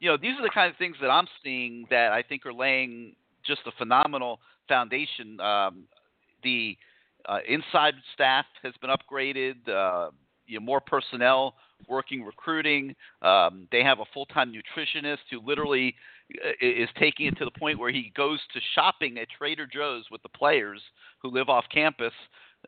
you 0.00 0.10
know 0.10 0.16
these 0.16 0.38
are 0.38 0.42
the 0.42 0.50
kind 0.52 0.70
of 0.70 0.76
things 0.76 0.96
that 1.00 1.10
I'm 1.10 1.26
seeing 1.42 1.86
that 1.90 2.12
I 2.12 2.22
think 2.22 2.44
are 2.46 2.52
laying 2.52 3.14
just 3.46 3.60
a 3.66 3.72
phenomenal 3.78 4.40
foundation. 4.68 5.40
Um, 5.40 5.84
the 6.42 6.76
uh, 7.26 7.38
inside 7.48 7.94
staff 8.14 8.46
has 8.62 8.74
been 8.80 8.90
upgraded. 8.90 9.68
Uh, 9.68 10.10
you 10.46 10.58
know, 10.58 10.64
more 10.64 10.80
personnel 10.80 11.54
working 11.86 12.24
recruiting. 12.24 12.94
Um, 13.22 13.68
they 13.70 13.82
have 13.82 14.00
a 14.00 14.04
full 14.12 14.26
time 14.26 14.52
nutritionist 14.52 15.18
who 15.30 15.40
literally 15.44 15.94
uh, 16.44 16.50
is 16.60 16.88
taking 16.98 17.26
it 17.26 17.36
to 17.38 17.44
the 17.44 17.58
point 17.58 17.78
where 17.78 17.92
he 17.92 18.12
goes 18.16 18.40
to 18.52 18.60
shopping 18.74 19.18
at 19.18 19.28
Trader 19.30 19.66
Joe's 19.66 20.04
with 20.10 20.22
the 20.22 20.28
players 20.28 20.80
who 21.22 21.30
live 21.30 21.48
off 21.48 21.64
campus 21.72 22.12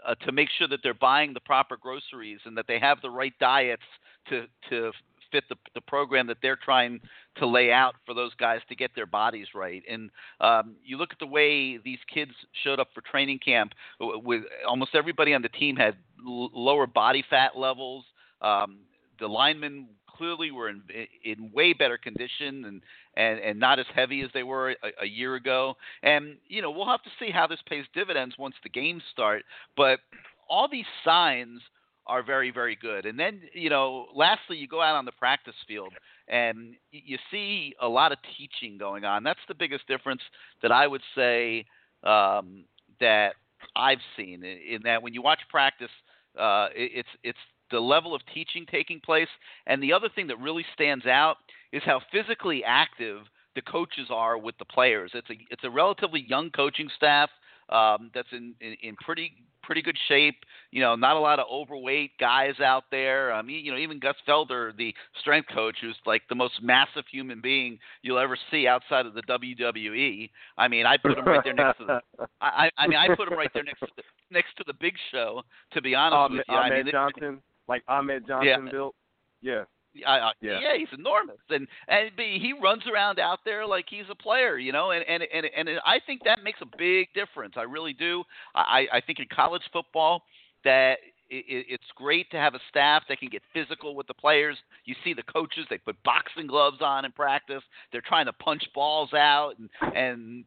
uh, 0.07 0.15
to 0.27 0.33
make 0.33 0.49
sure 0.57 0.69
that 0.69 0.81
they're 0.83 0.95
buying 0.95 1.35
the 1.35 1.41
proper 1.41 1.77
groceries 1.77 2.41
and 2.45 2.57
that 2.57 2.67
they 2.67 2.79
have 2.79 3.01
the 3.03 3.11
right 3.11 3.35
diets 3.41 3.83
to 4.29 4.47
to 4.69 4.93
fit 5.31 5.45
the, 5.49 5.57
the 5.75 5.81
program 5.81 6.27
that 6.27 6.39
they're 6.43 6.57
trying 6.57 7.01
to 7.37 7.47
lay 7.47 7.73
out 7.73 7.95
for 8.05 8.15
those 8.15 8.35
guys 8.35 8.61
to 8.69 8.75
get 8.75 8.91
their 8.95 9.07
bodies 9.07 9.49
right. 9.55 9.83
And 9.89 10.11
um, 10.41 10.75
you 10.85 10.97
look 10.97 11.13
at 11.13 11.19
the 11.19 11.27
way 11.27 11.79
these 11.79 11.99
kids 12.13 12.33
showed 12.65 12.81
up 12.81 12.89
for 12.95 13.01
training 13.03 13.39
camp. 13.39 13.73
With 14.01 14.43
almost 14.67 14.95
everybody 14.95 15.35
on 15.35 15.43
the 15.43 15.49
team 15.49 15.77
had 15.77 15.97
l- 16.27 16.51
lower 16.53 16.87
body 16.87 17.25
fat 17.29 17.57
levels. 17.57 18.05
Um, 18.43 18.79
the 19.21 19.29
linemen 19.29 19.89
clearly 20.09 20.51
were 20.51 20.69
in, 20.69 20.83
in 21.25 21.51
way 21.53 21.73
better 21.73 21.97
condition 21.97 22.65
and, 22.67 22.83
and, 23.17 23.41
and 23.41 23.59
not 23.59 23.79
as 23.79 23.87
heavy 23.95 24.21
as 24.23 24.29
they 24.35 24.43
were 24.43 24.71
a, 24.71 24.75
a 25.03 25.07
year 25.07 25.37
ago. 25.37 25.75
And, 26.03 26.37
you 26.49 26.61
know, 26.61 26.71
we'll 26.71 26.87
have 26.87 27.03
to 27.05 27.11
see 27.19 27.31
how 27.31 27.47
this 27.47 27.61
pays 27.67 27.85
dividends 27.95 28.35
once 28.39 28.55
the 28.63 28.69
games 28.69 29.03
start. 29.13 29.45
But 29.77 30.01
all 30.49 30.69
these 30.71 30.85
signs 31.05 31.61
are 32.07 32.23
very, 32.23 32.51
very 32.51 32.77
good. 32.77 33.07
And 33.07 33.19
then, 33.19 33.41
you 33.55 33.71
know, 33.71 34.07
lastly, 34.15 34.57
you 34.57 34.67
go 34.67 34.83
out 34.83 34.97
on 34.97 35.05
the 35.05 35.13
practice 35.13 35.55
field 35.67 35.93
and 36.29 36.75
you 36.91 37.17
see 37.31 37.75
a 37.81 37.89
lot 37.89 38.13
of 38.13 38.19
teaching 38.37 38.77
going 38.77 39.05
on. 39.05 39.23
That's 39.23 39.41
the 39.49 39.55
biggest 39.55 39.87
difference 39.87 40.23
that 40.63 40.73
I 40.73 40.87
would 40.87 41.03
say 41.15 41.65
um, 42.03 42.65
that 43.01 43.35
I've 43.77 43.99
seen 44.17 44.45
in 44.45 44.83
that 44.85 45.03
when 45.03 45.15
you 45.15 45.23
watch 45.23 45.41
practice, 45.51 45.91
uh, 46.39 46.69
it's 46.75 47.09
it's 47.23 47.39
the 47.71 47.81
level 47.81 48.15
of 48.15 48.23
teaching 48.33 48.67
taking 48.71 49.01
place. 49.01 49.29
And 49.67 49.83
the 49.83 49.93
other 49.93 50.09
thing 50.15 50.27
that 50.29 50.39
really 50.39 50.65
stands 50.75 51.07
out 51.07 51.37
is 51.73 51.83
how 51.85 52.01
physically 52.13 52.63
active 52.65 53.23
the 53.55 53.63
coaches 53.63 54.09
are 54.11 54.39
with 54.39 54.57
the 54.59 54.65
players. 54.65 55.11
It's 55.15 55.31
a 55.31 55.35
it's 55.51 55.65
a 55.65 55.71
relatively 55.71 56.25
young 56.29 56.51
coaching 56.51 56.89
staff 56.97 57.31
um, 57.69 58.11
that's 58.15 58.29
in, 58.33 58.55
in, 58.61 58.77
in 58.83 58.97
pretty 58.97 59.33
pretty 59.63 59.83
good 59.83 59.97
shape. 60.09 60.37
You 60.71 60.81
know, 60.81 60.97
not 60.97 61.17
a 61.17 61.21
lot 61.21 61.39
of 61.39 61.47
overweight 61.51 62.13
guys 62.19 62.59
out 62.61 62.85
there. 62.91 63.33
Um, 63.33 63.49
you 63.49 63.71
know, 63.71 63.79
even 63.79 63.99
Gus 63.99 64.17
Felder, 64.27 64.77
the 64.77 64.95
strength 65.21 65.49
coach, 65.53 65.77
who's 65.81 65.97
like 66.07 66.23
the 66.29 66.35
most 66.35 66.55
massive 66.63 67.05
human 67.11 67.41
being 67.41 67.79
you'll 68.03 68.19
ever 68.19 68.37
see 68.51 68.67
outside 68.67 69.07
of 69.07 69.15
the 69.15 69.23
WWE. 69.23 70.31
I 70.59 70.69
mean, 70.69 70.87
I 70.87 70.97
put 70.97 71.19
him 71.19 71.25
right 71.25 71.41
there 71.45 71.55
next 71.55 71.79
to 71.79 71.85
the. 71.85 72.27
I, 72.41 72.71
I 72.79 72.87
mean, 72.87 72.99
I 72.99 73.15
put 73.15 73.29
him 73.29 73.39
right 73.39 73.51
there 73.55 73.65
next 73.65 73.81
to 73.81 73.89
the, 73.97 74.03
next 74.31 74.57
to 74.59 74.65
the 74.67 74.75
Big 74.75 74.95
Show. 75.13 75.43
To 75.73 75.83
be 75.83 75.95
honest 75.95 76.17
Ahmed, 76.17 76.39
with 76.39 76.47
you, 76.49 76.55
Ahmed 76.55 76.73
I 76.73 76.83
mean, 76.83 76.93
Johnson, 76.93 77.43
like 77.71 77.83
Ahmed 77.89 78.27
Johnson 78.27 78.67
Yeah. 78.67 78.71
built. 78.71 78.95
Yeah. 79.41 79.65
I, 80.07 80.19
I, 80.19 80.33
Yeah. 80.41 80.61
yeah. 80.61 80.77
he's 80.77 80.93
enormous, 80.97 81.39
and 81.49 81.67
and 81.89 82.11
he 82.17 82.53
runs 82.63 82.83
around 82.87 83.19
out 83.19 83.41
there 83.45 83.67
like 83.67 83.87
he's 83.89 84.05
a 84.11 84.15
player, 84.15 84.57
you 84.59 84.71
know, 84.73 84.91
and 84.93 85.05
and 85.09 85.23
and 85.35 85.47
and 85.57 85.81
I 85.87 85.99
think 86.07 86.23
that 86.25 86.45
makes 86.45 86.61
a 86.61 86.77
big 86.77 87.09
difference. 87.15 87.55
I 87.57 87.63
really 87.63 87.93
do. 87.95 88.23
I 88.55 88.87
I 88.93 89.01
think 89.01 89.19
in 89.19 89.27
college 89.35 89.63
football 89.73 90.23
that 90.65 90.99
it, 91.29 91.45
it- 91.49 91.67
it's 91.69 91.91
great 91.97 92.31
to 92.33 92.37
have 92.37 92.55
a 92.55 92.61
staff 92.69 93.03
that 93.09 93.19
can 93.19 93.29
get 93.31 93.43
physical 93.53 93.95
with 93.97 94.07
the 94.07 94.15
players. 94.15 94.57
You 94.85 94.95
see 95.03 95.13
the 95.13 95.25
coaches; 95.25 95.67
they 95.71 95.79
put 95.79 96.01
boxing 96.05 96.47
gloves 96.47 96.81
on 96.83 97.05
in 97.05 97.11
practice. 97.13 97.63
They're 97.91 98.01
trying 98.13 98.27
to 98.27 98.33
punch 98.35 98.63
balls 98.75 99.13
out 99.13 99.55
and 99.59 99.69
and 99.95 100.45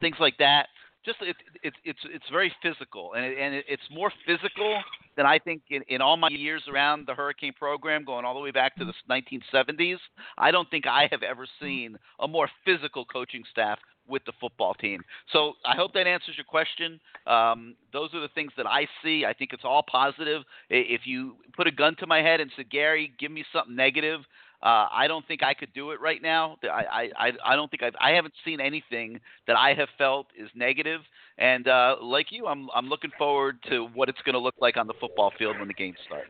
things 0.00 0.16
like 0.20 0.36
that. 0.38 0.68
Just 1.04 1.18
it, 1.20 1.36
it's 1.62 1.76
it's 1.84 1.98
it's 2.04 2.28
very 2.30 2.50
physical, 2.62 3.12
and 3.14 3.24
it, 3.26 3.36
and 3.38 3.54
it, 3.56 3.64
it's 3.68 3.88
more 3.90 4.10
physical 4.26 4.82
than 5.20 5.26
I 5.26 5.38
think 5.38 5.60
in, 5.68 5.82
in 5.88 6.00
all 6.00 6.16
my 6.16 6.30
years 6.30 6.62
around 6.66 7.06
the 7.06 7.12
Hurricane 7.12 7.52
program, 7.52 8.06
going 8.06 8.24
all 8.24 8.32
the 8.32 8.40
way 8.40 8.52
back 8.52 8.74
to 8.76 8.86
the 8.86 8.94
1970s. 9.10 9.98
I 10.38 10.50
don't 10.50 10.70
think 10.70 10.86
I 10.86 11.08
have 11.10 11.22
ever 11.22 11.46
seen 11.60 11.98
a 12.20 12.26
more 12.26 12.48
physical 12.64 13.04
coaching 13.04 13.42
staff 13.50 13.78
with 14.08 14.24
the 14.24 14.32
football 14.40 14.72
team. 14.72 15.02
So 15.30 15.52
I 15.66 15.76
hope 15.76 15.92
that 15.92 16.06
answers 16.06 16.36
your 16.38 16.46
question. 16.46 16.98
Um, 17.26 17.74
those 17.92 18.14
are 18.14 18.20
the 18.20 18.30
things 18.34 18.50
that 18.56 18.66
I 18.66 18.86
see. 19.04 19.26
I 19.26 19.34
think 19.34 19.52
it's 19.52 19.62
all 19.62 19.84
positive. 19.86 20.42
If 20.70 21.02
you 21.04 21.36
put 21.54 21.66
a 21.66 21.70
gun 21.70 21.96
to 21.96 22.06
my 22.06 22.22
head 22.22 22.40
and 22.40 22.50
said, 22.56 22.70
Gary, 22.70 23.12
give 23.18 23.30
me 23.30 23.44
something 23.52 23.76
negative, 23.76 24.22
uh, 24.62 24.88
I 24.92 25.06
don't 25.06 25.26
think 25.26 25.42
I 25.42 25.54
could 25.54 25.72
do 25.72 25.92
it 25.92 26.00
right 26.00 26.20
now. 26.20 26.56
I 26.64 27.10
I 27.18 27.32
I, 27.44 27.56
don't 27.56 27.70
think 27.70 27.82
I've, 27.82 27.94
I 27.98 28.10
haven't 28.10 28.34
seen 28.44 28.60
anything 28.60 29.18
that 29.46 29.56
I 29.56 29.72
have 29.72 29.88
felt 29.96 30.26
is 30.38 30.50
negative. 30.54 31.00
And 31.40 31.68
uh, 31.68 31.96
like 32.02 32.26
you, 32.30 32.46
I'm 32.46 32.68
I'm 32.74 32.88
looking 32.88 33.10
forward 33.16 33.58
to 33.70 33.88
what 33.94 34.08
it's 34.10 34.20
going 34.24 34.34
to 34.34 34.38
look 34.38 34.54
like 34.60 34.76
on 34.76 34.86
the 34.86 34.94
football 35.00 35.32
field 35.38 35.58
when 35.58 35.68
the 35.68 35.74
games 35.74 35.96
start. 36.06 36.26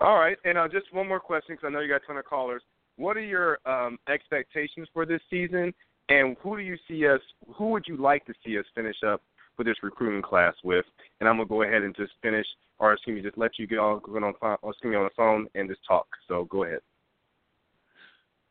All 0.00 0.16
right, 0.16 0.38
and 0.44 0.56
uh, 0.56 0.66
just 0.68 0.92
one 0.94 1.06
more 1.06 1.20
question 1.20 1.54
because 1.54 1.68
I 1.68 1.70
know 1.70 1.80
you 1.80 1.88
got 1.88 2.02
a 2.02 2.06
ton 2.06 2.16
of 2.16 2.24
callers. 2.24 2.62
What 2.96 3.18
are 3.18 3.20
your 3.20 3.58
um, 3.66 3.98
expectations 4.08 4.88
for 4.94 5.04
this 5.04 5.20
season, 5.28 5.74
and 6.08 6.34
who 6.42 6.56
do 6.56 6.62
you 6.62 6.76
see 6.88 7.06
us? 7.06 7.20
Who 7.56 7.68
would 7.68 7.84
you 7.86 7.98
like 7.98 8.24
to 8.24 8.32
see 8.44 8.58
us 8.58 8.64
finish 8.74 8.96
up 9.06 9.22
with 9.58 9.66
this 9.66 9.76
recruiting 9.82 10.22
class 10.22 10.54
with? 10.64 10.86
And 11.20 11.28
I'm 11.28 11.36
gonna 11.36 11.46
go 11.46 11.62
ahead 11.62 11.82
and 11.82 11.94
just 11.94 12.12
finish, 12.22 12.46
or 12.78 12.94
excuse 12.94 13.16
me, 13.16 13.22
just 13.22 13.36
let 13.36 13.58
you 13.58 13.66
get 13.66 13.78
on, 13.78 14.00
go 14.02 14.16
on, 14.16 14.56
or 14.62 14.70
excuse 14.70 14.92
me, 14.92 14.96
on 14.96 15.04
the 15.04 15.10
phone 15.14 15.46
and 15.54 15.68
just 15.68 15.80
talk. 15.86 16.06
So 16.26 16.44
go 16.44 16.64
ahead. 16.64 16.80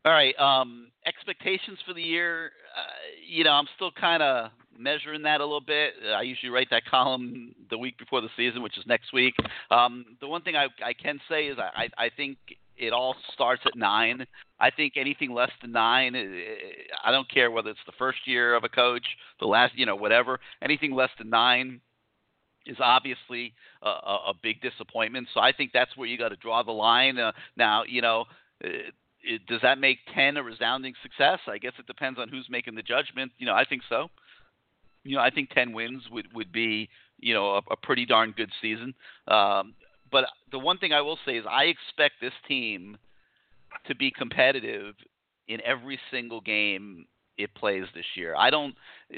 All 0.04 0.12
right. 0.12 0.38
Um, 0.38 0.92
expectations 1.06 1.78
for 1.86 1.92
the 1.92 2.02
year. 2.02 2.52
Uh, 2.76 3.26
you 3.28 3.44
know, 3.44 3.50
I'm 3.50 3.66
still 3.76 3.90
kind 3.90 4.22
of 4.22 4.50
measuring 4.78 5.22
that 5.22 5.40
a 5.40 5.44
little 5.44 5.60
bit. 5.60 5.94
Uh, 6.04 6.12
I 6.12 6.22
usually 6.22 6.50
write 6.50 6.68
that 6.70 6.84
column 6.90 7.54
the 7.70 7.78
week 7.78 7.98
before 7.98 8.20
the 8.20 8.28
season, 8.36 8.62
which 8.62 8.78
is 8.78 8.84
next 8.86 9.12
week. 9.12 9.34
Um, 9.70 10.04
the 10.20 10.28
one 10.28 10.42
thing 10.42 10.56
I, 10.56 10.66
I 10.84 10.92
can 10.92 11.20
say 11.28 11.46
is 11.46 11.58
I, 11.58 11.88
I 11.96 12.10
think 12.16 12.38
it 12.76 12.92
all 12.92 13.14
starts 13.34 13.62
at 13.66 13.76
nine. 13.76 14.26
I 14.58 14.70
think 14.70 14.94
anything 14.96 15.32
less 15.32 15.50
than 15.60 15.72
nine, 15.72 16.14
eh, 16.14 16.24
I 17.04 17.10
don't 17.10 17.30
care 17.30 17.50
whether 17.50 17.70
it's 17.70 17.80
the 17.86 17.92
first 17.98 18.18
year 18.26 18.54
of 18.54 18.64
a 18.64 18.68
coach, 18.68 19.06
the 19.38 19.46
last, 19.46 19.74
you 19.76 19.86
know, 19.86 19.96
whatever. 19.96 20.40
Anything 20.62 20.94
less 20.94 21.10
than 21.18 21.30
nine 21.30 21.80
is 22.66 22.76
obviously 22.80 23.54
a, 23.82 23.88
a, 23.88 24.32
big 24.42 24.60
disappointment. 24.60 25.28
So 25.32 25.40
I 25.40 25.52
think 25.52 25.70
that's 25.72 25.96
where 25.96 26.06
you 26.06 26.18
got 26.18 26.28
to 26.28 26.36
draw 26.36 26.62
the 26.62 26.72
line. 26.72 27.18
Uh, 27.18 27.32
now, 27.56 27.84
you 27.86 28.02
know. 28.02 28.24
Uh, 28.64 28.68
it, 29.22 29.46
does 29.46 29.60
that 29.62 29.78
make 29.78 29.98
10 30.14 30.38
a 30.38 30.42
resounding 30.42 30.94
success? 31.02 31.40
I 31.46 31.58
guess 31.58 31.72
it 31.78 31.86
depends 31.86 32.18
on 32.18 32.28
who's 32.28 32.46
making 32.48 32.74
the 32.74 32.82
judgment. 32.82 33.32
You 33.38 33.46
know, 33.46 33.54
I 33.54 33.64
think 33.64 33.82
so. 33.88 34.08
You 35.04 35.16
know, 35.16 35.22
I 35.22 35.30
think 35.30 35.50
10 35.50 35.72
wins 35.72 36.02
would, 36.10 36.26
would 36.34 36.52
be, 36.52 36.88
you 37.18 37.34
know, 37.34 37.54
a, 37.54 37.60
a 37.70 37.76
pretty 37.76 38.06
darn 38.06 38.34
good 38.36 38.50
season. 38.60 38.94
Um, 39.28 39.74
but 40.10 40.24
the 40.50 40.58
one 40.58 40.78
thing 40.78 40.92
I 40.92 41.00
will 41.00 41.18
say 41.24 41.36
is 41.36 41.44
I 41.48 41.64
expect 41.64 42.14
this 42.20 42.32
team 42.48 42.98
to 43.86 43.94
be 43.94 44.10
competitive 44.10 44.94
in 45.48 45.60
every 45.64 45.98
single 46.10 46.40
game 46.40 47.06
it 47.38 47.54
plays 47.54 47.84
this 47.94 48.04
year. 48.16 48.34
I 48.36 48.50
don't, 48.50 48.74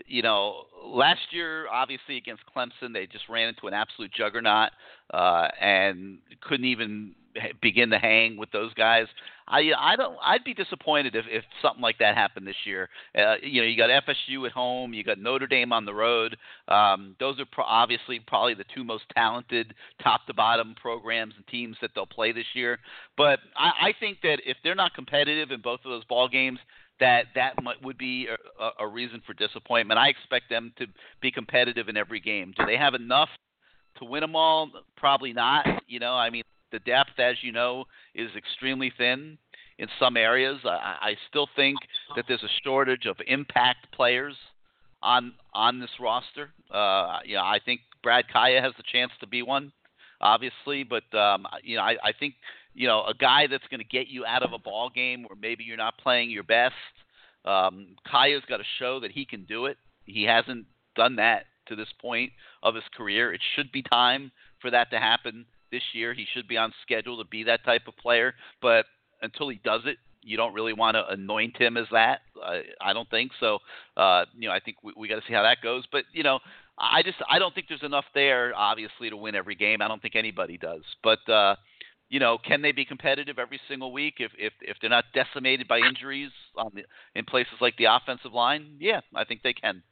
you 0.06 0.22
know, 0.22 0.62
last 0.84 1.20
year 1.30 1.66
obviously 1.68 2.16
against 2.16 2.42
Clemson 2.54 2.92
they 2.92 3.06
just 3.06 3.28
ran 3.28 3.48
into 3.48 3.66
an 3.66 3.74
absolute 3.74 4.12
juggernaut 4.12 4.70
uh, 5.12 5.48
and 5.60 6.18
couldn't 6.40 6.66
even 6.66 7.14
begin 7.60 7.90
to 7.90 7.98
hang 7.98 8.36
with 8.36 8.50
those 8.50 8.72
guys. 8.74 9.06
I 9.48 9.70
I 9.76 9.96
don't 9.96 10.16
I'd 10.22 10.44
be 10.44 10.54
disappointed 10.54 11.14
if 11.14 11.24
if 11.28 11.44
something 11.60 11.82
like 11.82 11.98
that 11.98 12.14
happened 12.14 12.46
this 12.46 12.56
year. 12.64 12.88
Uh, 13.16 13.34
you 13.42 13.60
know, 13.60 13.66
you 13.66 13.76
got 13.76 13.90
FSU 13.90 14.46
at 14.46 14.52
home, 14.52 14.94
you 14.94 15.04
got 15.04 15.18
Notre 15.18 15.46
Dame 15.46 15.72
on 15.72 15.84
the 15.84 15.94
road. 15.94 16.36
Um, 16.68 17.16
those 17.20 17.38
are 17.40 17.46
pro- 17.50 17.64
obviously 17.64 18.20
probably 18.20 18.54
the 18.54 18.64
two 18.74 18.84
most 18.84 19.04
talented 19.14 19.74
top 20.02 20.26
to 20.26 20.34
bottom 20.34 20.74
programs 20.80 21.34
and 21.36 21.46
teams 21.46 21.76
that 21.82 21.90
they'll 21.94 22.06
play 22.06 22.32
this 22.32 22.46
year. 22.54 22.78
But 23.16 23.40
I, 23.56 23.88
I 23.88 23.94
think 23.98 24.18
that 24.22 24.38
if 24.46 24.56
they're 24.62 24.74
not 24.74 24.94
competitive 24.94 25.50
in 25.50 25.60
both 25.60 25.80
of 25.84 25.90
those 25.90 26.04
ball 26.04 26.28
games, 26.28 26.58
that 27.00 27.26
that 27.34 27.54
would 27.82 27.98
be 27.98 28.28
a, 28.60 28.70
a 28.84 28.86
reason 28.86 29.22
for 29.26 29.34
disappointment. 29.34 29.98
I 29.98 30.08
expect 30.08 30.48
them 30.48 30.72
to 30.78 30.86
be 31.20 31.30
competitive 31.30 31.88
in 31.88 31.96
every 31.96 32.20
game. 32.20 32.54
Do 32.56 32.64
they 32.64 32.76
have 32.76 32.94
enough 32.94 33.28
to 33.98 34.04
win 34.04 34.20
them 34.20 34.36
all? 34.36 34.70
Probably 34.96 35.32
not. 35.32 35.66
You 35.88 35.98
know, 35.98 36.14
I 36.14 36.30
mean, 36.30 36.42
the 36.72 36.78
depth, 36.80 37.18
as 37.18 37.36
you 37.42 37.52
know, 37.52 37.84
is 38.14 38.30
extremely 38.36 38.92
thin 38.96 39.38
in 39.78 39.88
some 39.98 40.16
areas. 40.16 40.58
I, 40.64 40.96
I 41.00 41.16
still 41.28 41.48
think 41.54 41.78
that 42.16 42.24
there's 42.28 42.42
a 42.42 42.62
shortage 42.64 43.06
of 43.06 43.16
impact 43.26 43.92
players 43.94 44.34
on 45.02 45.34
on 45.54 45.80
this 45.80 45.90
roster. 46.00 46.50
Uh, 46.70 47.18
you 47.24 47.36
know, 47.36 47.42
I 47.42 47.58
think 47.64 47.80
Brad 48.02 48.24
Kaaya 48.34 48.62
has 48.62 48.72
the 48.76 48.84
chance 48.90 49.12
to 49.20 49.26
be 49.26 49.42
one, 49.42 49.72
obviously, 50.20 50.84
but 50.84 51.04
um, 51.16 51.46
you 51.62 51.76
know, 51.76 51.82
I, 51.82 51.96
I 52.02 52.12
think 52.18 52.34
you 52.74 52.88
know 52.88 53.04
a 53.04 53.14
guy 53.14 53.46
that's 53.50 53.66
going 53.70 53.80
to 53.80 53.86
get 53.86 54.08
you 54.08 54.24
out 54.24 54.42
of 54.42 54.52
a 54.52 54.58
ball 54.58 54.90
game 54.94 55.24
where 55.24 55.36
maybe 55.40 55.64
you're 55.64 55.76
not 55.76 55.98
playing 55.98 56.30
your 56.30 56.44
best. 56.44 56.74
Um, 57.44 57.96
Kaaya's 58.12 58.44
got 58.48 58.58
to 58.58 58.64
show 58.78 59.00
that 59.00 59.10
he 59.10 59.24
can 59.24 59.44
do 59.44 59.66
it. 59.66 59.76
He 60.04 60.24
hasn't 60.24 60.66
done 60.94 61.16
that 61.16 61.46
to 61.66 61.76
this 61.76 61.88
point 62.00 62.32
of 62.62 62.74
his 62.74 62.84
career. 62.96 63.32
It 63.32 63.40
should 63.56 63.72
be 63.72 63.82
time 63.82 64.30
for 64.60 64.70
that 64.70 64.90
to 64.90 64.98
happen 64.98 65.46
this 65.72 65.82
year. 65.92 66.14
He 66.14 66.26
should 66.32 66.46
be 66.46 66.56
on 66.56 66.72
schedule 66.82 67.18
to 67.18 67.28
be 67.28 67.42
that 67.44 67.64
type 67.64 67.88
of 67.88 67.96
player, 67.96 68.34
but 68.60 68.86
until 69.22 69.48
he 69.48 69.60
does 69.64 69.80
it, 69.86 69.96
you 70.22 70.36
don't 70.36 70.54
really 70.54 70.72
want 70.72 70.94
to 70.94 71.04
anoint 71.08 71.56
him 71.56 71.76
as 71.76 71.86
that. 71.90 72.20
I, 72.40 72.62
I 72.80 72.92
don't 72.92 73.10
think 73.10 73.32
so. 73.40 73.58
Uh, 73.96 74.24
you 74.38 74.48
know, 74.48 74.54
I 74.54 74.60
think 74.60 74.76
we, 74.84 74.92
we 74.96 75.08
got 75.08 75.16
to 75.16 75.22
see 75.26 75.34
how 75.34 75.42
that 75.42 75.58
goes. 75.62 75.84
But 75.90 76.04
you 76.12 76.22
know, 76.22 76.38
I 76.78 77.02
just 77.02 77.18
I 77.28 77.38
don't 77.38 77.54
think 77.54 77.66
there's 77.68 77.82
enough 77.82 78.04
there, 78.14 78.52
obviously, 78.54 79.10
to 79.10 79.16
win 79.16 79.34
every 79.34 79.56
game. 79.56 79.82
I 79.82 79.88
don't 79.88 80.00
think 80.00 80.14
anybody 80.14 80.58
does. 80.58 80.82
But 81.02 81.28
uh, 81.28 81.56
you 82.08 82.20
know, 82.20 82.38
can 82.38 82.62
they 82.62 82.72
be 82.72 82.84
competitive 82.84 83.38
every 83.38 83.60
single 83.68 83.92
week 83.92 84.14
if 84.18 84.32
if 84.38 84.52
if 84.60 84.76
they're 84.80 84.90
not 84.90 85.06
decimated 85.14 85.66
by 85.66 85.78
injuries 85.78 86.30
on 86.56 86.70
the, 86.74 86.82
in 87.14 87.24
places 87.24 87.54
like 87.60 87.76
the 87.76 87.86
offensive 87.86 88.32
line? 88.32 88.76
Yeah, 88.78 89.00
I 89.14 89.24
think 89.24 89.42
they 89.42 89.54
can. 89.54 89.82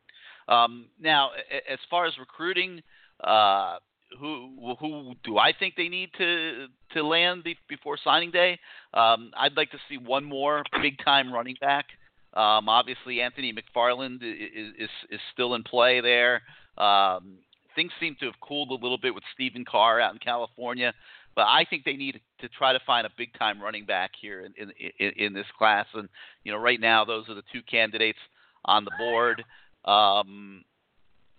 Um, 0.48 0.86
now, 1.00 1.30
as 1.68 1.78
far 1.88 2.06
as 2.06 2.12
recruiting, 2.18 2.82
uh, 3.22 3.76
who 4.18 4.75
who 4.79 5.14
do 5.25 5.38
I 5.38 5.53
think 5.57 5.75
they 5.77 5.88
need 5.88 6.11
to 6.18 6.66
to 6.92 7.03
land 7.03 7.44
be, 7.44 7.57
before 7.68 7.96
signing 8.03 8.31
day? 8.31 8.59
Um, 8.94 9.31
I'd 9.37 9.57
like 9.57 9.70
to 9.70 9.79
see 9.88 9.99
one 9.99 10.25
more 10.25 10.62
big 10.83 10.99
time 11.05 11.33
running 11.33 11.57
back. 11.61 11.87
Um, 12.35 12.68
obviously, 12.68 13.20
Anthony 13.20 13.53
McFarland 13.53 14.23
is, 14.23 14.75
is 14.79 14.90
is 15.11 15.20
still 15.33 15.55
in 15.55 15.62
play 15.62 16.01
there. 16.01 16.42
Um, 16.79 17.38
things 17.75 17.92
seem 18.01 18.16
to 18.20 18.27
have 18.27 18.40
cooled 18.40 18.70
a 18.70 18.75
little 18.75 18.99
bit 18.99 19.14
with 19.14 19.25
Stephen 19.35 19.64
Carr 19.64 20.01
out 20.01 20.12
in 20.12 20.18
California, 20.18 20.92
but 21.35 21.42
I 21.42 21.64
think 21.68 21.85
they 21.85 21.96
need 21.96 22.20
to 22.40 22.49
try 22.49 22.73
to 22.73 22.81
find 22.87 23.07
a 23.07 23.11
big 23.16 23.37
time 23.38 23.61
running 23.61 23.85
back 23.85 24.11
here 24.20 24.44
in 24.44 24.73
in, 24.99 25.11
in, 25.16 25.33
this 25.33 25.46
class. 25.57 25.87
And 25.94 26.09
you 26.44 26.53
know, 26.53 26.59
right 26.59 26.81
now 26.81 27.05
those 27.05 27.29
are 27.29 27.35
the 27.35 27.44
two 27.53 27.62
candidates 27.70 28.18
on 28.64 28.85
the 28.85 28.92
board. 28.99 29.44
Um, 29.85 30.64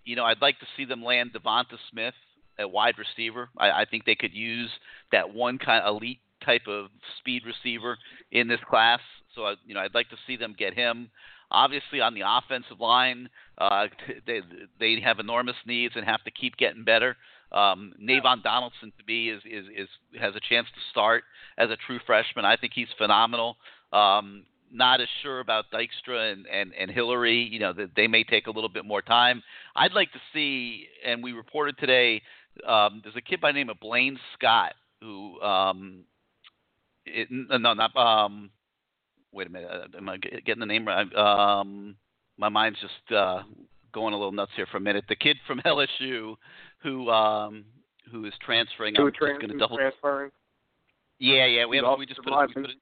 you 0.04 0.16
know, 0.16 0.26
I'd 0.26 0.42
like 0.42 0.60
to 0.60 0.66
see 0.76 0.86
them 0.86 1.04
land 1.04 1.32
Devonta 1.34 1.78
Smith 1.92 2.16
at 2.62 2.72
wide 2.72 2.96
receiver. 2.98 3.50
I, 3.58 3.72
I 3.72 3.86
think 3.90 4.06
they 4.06 4.16
could 4.16 4.34
use 4.34 4.70
that 5.12 5.34
one 5.34 5.58
kind 5.58 5.84
of 5.84 5.98
elite 5.98 6.20
type 6.46 6.68
of 6.68 6.88
speed 7.20 7.44
receiver 7.46 7.98
in 8.32 8.48
this 8.48 8.60
class. 8.70 9.00
So 9.36 9.46
I, 9.46 9.56
you 9.66 9.74
know, 9.74 9.82
I'd 9.82 9.96
like 9.96 10.10
to 10.10 10.18
see 10.28 10.38
them 10.38 10.56
get 10.58 10.74
him. 10.74 11.10
Obviously, 11.52 12.00
on 12.00 12.14
the 12.14 12.22
offensive 12.26 12.80
line, 12.80 13.30
uh, 13.58 13.88
they 14.28 14.42
they 14.80 15.00
have 15.02 15.20
enormous 15.20 15.58
needs 15.66 15.96
and 15.96 16.06
have 16.06 16.24
to 16.24 16.32
keep 16.32 16.58
getting 16.58 16.84
better. 16.84 17.18
Um, 17.52 17.94
Navaughn 18.02 18.42
Donaldson 18.44 18.94
to 18.98 19.04
me 19.06 19.30
is, 19.30 19.42
is 19.46 19.66
is 19.76 19.90
has 20.20 20.36
a 20.36 20.40
chance 20.40 20.68
to 20.68 20.82
start 20.90 21.24
as 21.58 21.70
a 21.70 21.76
true 21.88 22.00
freshman. 22.06 22.46
I 22.46 22.56
think 22.56 22.72
he's 22.74 22.88
phenomenal. 22.98 23.58
Um, 23.92 24.44
not 24.72 25.02
as 25.02 25.08
sure 25.22 25.40
about 25.40 25.66
Dykstra 25.72 26.34
and, 26.34 26.46
and, 26.48 26.74
and 26.80 26.90
Hillary. 26.90 27.48
You 27.52 27.60
know, 27.60 27.74
that 27.74 27.92
they 27.96 28.08
may 28.08 28.24
take 28.24 28.48
a 28.48 28.52
little 28.52 28.70
bit 28.70 28.86
more 28.86 29.02
time. 29.02 29.44
I'd 29.76 29.94
like 29.94 30.12
to 30.14 30.20
see, 30.34 30.88
and 31.06 31.24
we 31.24 31.34
reported 31.34 31.78
today, 31.78 32.22
um, 32.68 33.02
there's 33.04 33.16
a 33.16 33.22
kid 33.22 33.42
by 33.42 33.52
the 33.52 33.58
name 33.58 33.70
of 33.70 33.80
Blaine 33.80 34.20
Scott 34.34 34.74
who, 35.02 35.42
um, 35.42 36.04
it, 37.06 37.28
no, 37.32 37.74
not, 37.74 37.96
um, 37.96 38.52
wait 39.32 39.48
a 39.48 39.50
minute, 39.50 39.70
uh, 39.72 39.98
am 39.98 40.10
I 40.10 40.18
getting 40.18 40.60
the 40.60 40.66
name 40.66 40.88
right? 40.88 41.14
Um, 41.16 41.96
my 42.38 42.50
mind's 42.50 42.80
just 42.80 43.16
uh, 43.16 43.44
going 43.94 44.14
a 44.14 44.18
little 44.18 44.32
nuts 44.32 44.52
here 44.56 44.68
for 44.70 44.78
a 44.78 44.82
minute. 44.82 45.06
The 45.10 45.16
kid 45.16 45.38
from 45.48 45.60
LSU 45.66 46.36
who 46.84 47.10
um, 47.10 47.66
who 48.12 48.26
is 48.26 48.34
transferring. 48.44 48.96
Who 48.96 49.08
I'm 49.08 49.14
trans- 49.14 49.34
just 49.34 49.42
going 49.42 49.54
to 49.54 49.58
double. 49.58 49.78
transferring? 49.78 50.32
Yeah, 51.20 51.46
yeah, 51.46 51.66
we 51.66 51.78
have 51.78 52.00
we 52.00 52.06
just 52.06 52.22
put, 52.24 52.34
we 52.34 52.54
put 52.54 52.72
it. 52.72 52.78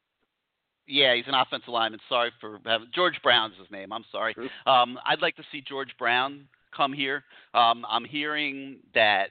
Yeah, 0.89 1.15
he's 1.15 1.27
an 1.27 1.35
offensive 1.35 1.69
lineman. 1.69 1.99
Sorry 2.09 2.31
for 2.41 2.59
having 2.65 2.87
George 2.93 3.21
Brown's 3.21 3.53
his 3.59 3.69
name. 3.71 3.93
I'm 3.93 4.05
sorry. 4.11 4.33
Sure. 4.33 4.47
Um, 4.65 4.97
I'd 5.05 5.21
like 5.21 5.35
to 5.35 5.43
see 5.51 5.61
George 5.61 5.95
Brown 5.99 6.47
come 6.75 6.93
here. 6.93 7.23
Um, 7.53 7.85
I'm 7.87 8.05
hearing 8.05 8.79
that 8.95 9.29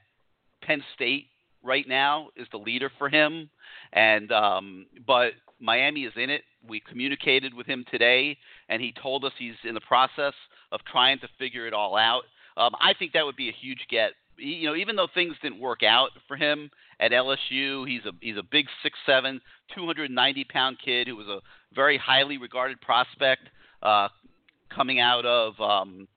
Penn 0.63 0.83
State 0.95 1.27
right 1.65 1.87
now 1.89 2.29
is 2.37 2.47
the 2.53 2.59
leader 2.59 2.91
for 2.97 3.09
him, 3.09 3.51
and 3.93 4.31
um, 4.31 4.87
but 5.07 5.33
Miami 5.61 6.05
is 6.05 6.13
in 6.17 6.31
it. 6.31 6.43
We 6.67 6.81
communicated 6.81 7.53
with 7.53 7.67
him 7.67 7.85
today, 7.91 8.37
and 8.69 8.81
he 8.81 8.95
told 9.03 9.25
us 9.25 9.33
he's 9.37 9.55
in 9.65 9.75
the 9.75 9.81
process 9.81 10.35
of 10.71 10.81
trying 10.91 11.19
to 11.21 11.29
figure 11.39 11.67
it 11.67 11.75
all 11.75 11.97
out. 11.97 12.23
Um, 12.57 12.73
I 12.81 12.95
think 12.99 13.13
that 13.13 13.25
would 13.25 13.37
be 13.37 13.49
a 13.49 13.55
huge 13.61 13.87
get. 13.91 14.13
You 14.37 14.69
know, 14.69 14.77
even 14.77 14.95
though 14.95 15.09
things 15.13 15.35
didn't 15.43 15.59
work 15.61 15.83
out 15.83 16.11
for 16.29 16.37
him 16.37 16.71
at 17.01 17.13
LSU, 17.13 17.89
he's 17.89 18.05
a 18.05 18.13
he's 18.21 18.37
a 18.37 18.43
big 18.43 18.67
six 18.83 18.99
seven, 19.07 19.41
290 19.75 20.45
pound 20.45 20.79
kid 20.85 21.07
who 21.07 21.17
was 21.17 21.27
a 21.27 21.41
very 21.75 21.99
highly 21.99 22.39
regarded 22.39 22.81
prospect 22.81 23.43
uh, 23.83 24.09
coming 24.75 25.01
out 25.01 25.25
of 25.25 25.59
um, 25.61 26.09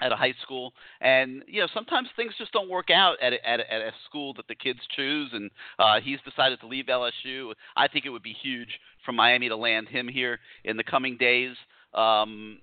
at 0.00 0.12
a 0.12 0.16
high 0.16 0.34
school. 0.42 0.72
And 1.00 1.42
you 1.46 1.60
know, 1.60 1.68
sometimes 1.72 2.08
things 2.16 2.32
just 2.38 2.52
don't 2.52 2.68
work 2.68 2.90
out 2.90 3.16
at 3.22 3.32
a, 3.32 3.48
at 3.48 3.60
a, 3.60 3.72
at 3.72 3.80
a 3.80 3.92
school 4.08 4.34
that 4.34 4.48
the 4.48 4.54
kids 4.54 4.80
choose. 4.94 5.30
And 5.32 5.50
uh, 5.78 6.00
he's 6.02 6.18
decided 6.28 6.60
to 6.60 6.66
leave 6.66 6.86
LSU. 6.86 7.52
I 7.76 7.88
think 7.88 8.04
it 8.04 8.10
would 8.10 8.22
be 8.22 8.36
huge 8.42 8.80
for 9.04 9.12
Miami 9.12 9.48
to 9.48 9.56
land 9.56 9.88
him 9.88 10.08
here 10.08 10.38
in 10.64 10.76
the 10.76 10.84
coming 10.84 11.16
days. 11.16 11.54
Um, 11.94 12.58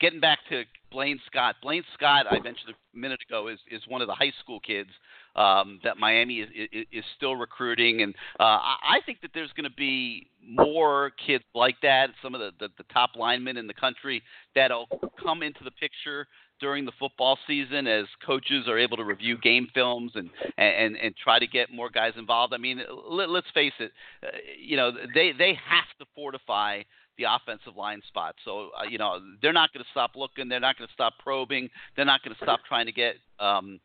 getting 0.00 0.20
back 0.20 0.38
to 0.50 0.64
Blaine 0.90 1.20
Scott. 1.26 1.56
Blaine 1.62 1.84
Scott, 1.94 2.26
I 2.28 2.40
mentioned 2.40 2.74
a 2.74 2.98
minute 2.98 3.20
ago, 3.28 3.48
is 3.48 3.58
is 3.70 3.82
one 3.86 4.00
of 4.00 4.08
the 4.08 4.14
high 4.14 4.32
school 4.40 4.60
kids 4.60 4.90
um, 5.38 5.80
that 5.84 5.96
Miami 5.96 6.40
is, 6.40 6.48
is 6.72 6.86
is 6.92 7.04
still 7.16 7.36
recruiting, 7.36 8.02
and 8.02 8.14
uh, 8.40 8.42
I 8.42 8.98
think 9.06 9.20
that 9.22 9.30
there's 9.34 9.52
going 9.56 9.70
to 9.70 9.76
be 9.76 10.26
more 10.44 11.12
kids 11.24 11.44
like 11.54 11.76
that. 11.82 12.10
Some 12.22 12.34
of 12.34 12.40
the, 12.40 12.50
the 12.58 12.68
the 12.76 12.84
top 12.92 13.10
linemen 13.16 13.56
in 13.56 13.66
the 13.66 13.74
country 13.74 14.22
that'll 14.54 14.88
come 15.22 15.42
into 15.42 15.62
the 15.62 15.70
picture 15.70 16.26
during 16.60 16.84
the 16.84 16.92
football 16.98 17.38
season 17.46 17.86
as 17.86 18.06
coaches 18.26 18.66
are 18.66 18.78
able 18.78 18.96
to 18.96 19.04
review 19.04 19.38
game 19.38 19.68
films 19.74 20.12
and 20.16 20.28
and 20.56 20.96
and 20.96 21.14
try 21.16 21.38
to 21.38 21.46
get 21.46 21.72
more 21.72 21.88
guys 21.88 22.12
involved. 22.16 22.52
I 22.52 22.58
mean, 22.58 22.82
let, 23.08 23.30
let's 23.30 23.50
face 23.54 23.74
it, 23.78 23.92
uh, 24.24 24.28
you 24.60 24.76
know 24.76 24.90
they 25.14 25.32
they 25.38 25.54
have 25.68 25.86
to 26.00 26.06
fortify 26.16 26.82
the 27.16 27.24
offensive 27.24 27.76
line 27.76 28.00
spot. 28.08 28.34
So 28.44 28.70
uh, 28.78 28.84
you 28.88 28.98
know 28.98 29.18
they're 29.40 29.52
not 29.52 29.72
going 29.72 29.84
to 29.84 29.90
stop 29.92 30.12
looking. 30.16 30.48
They're 30.48 30.58
not 30.58 30.76
going 30.78 30.88
to 30.88 30.94
stop 30.94 31.14
probing. 31.22 31.70
They're 31.94 32.04
not 32.04 32.24
going 32.24 32.34
to 32.34 32.42
stop 32.42 32.60
trying 32.66 32.86
to 32.86 32.92
get 32.92 33.16
um, 33.38 33.78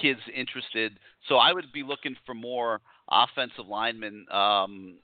kids 0.00 0.20
interested. 0.34 0.98
So 1.28 1.36
I 1.36 1.52
would 1.52 1.72
be 1.72 1.82
looking 1.82 2.16
for 2.26 2.34
more 2.34 2.80
offensive 3.10 3.66
linemen 3.68 4.26
um, 4.30 4.96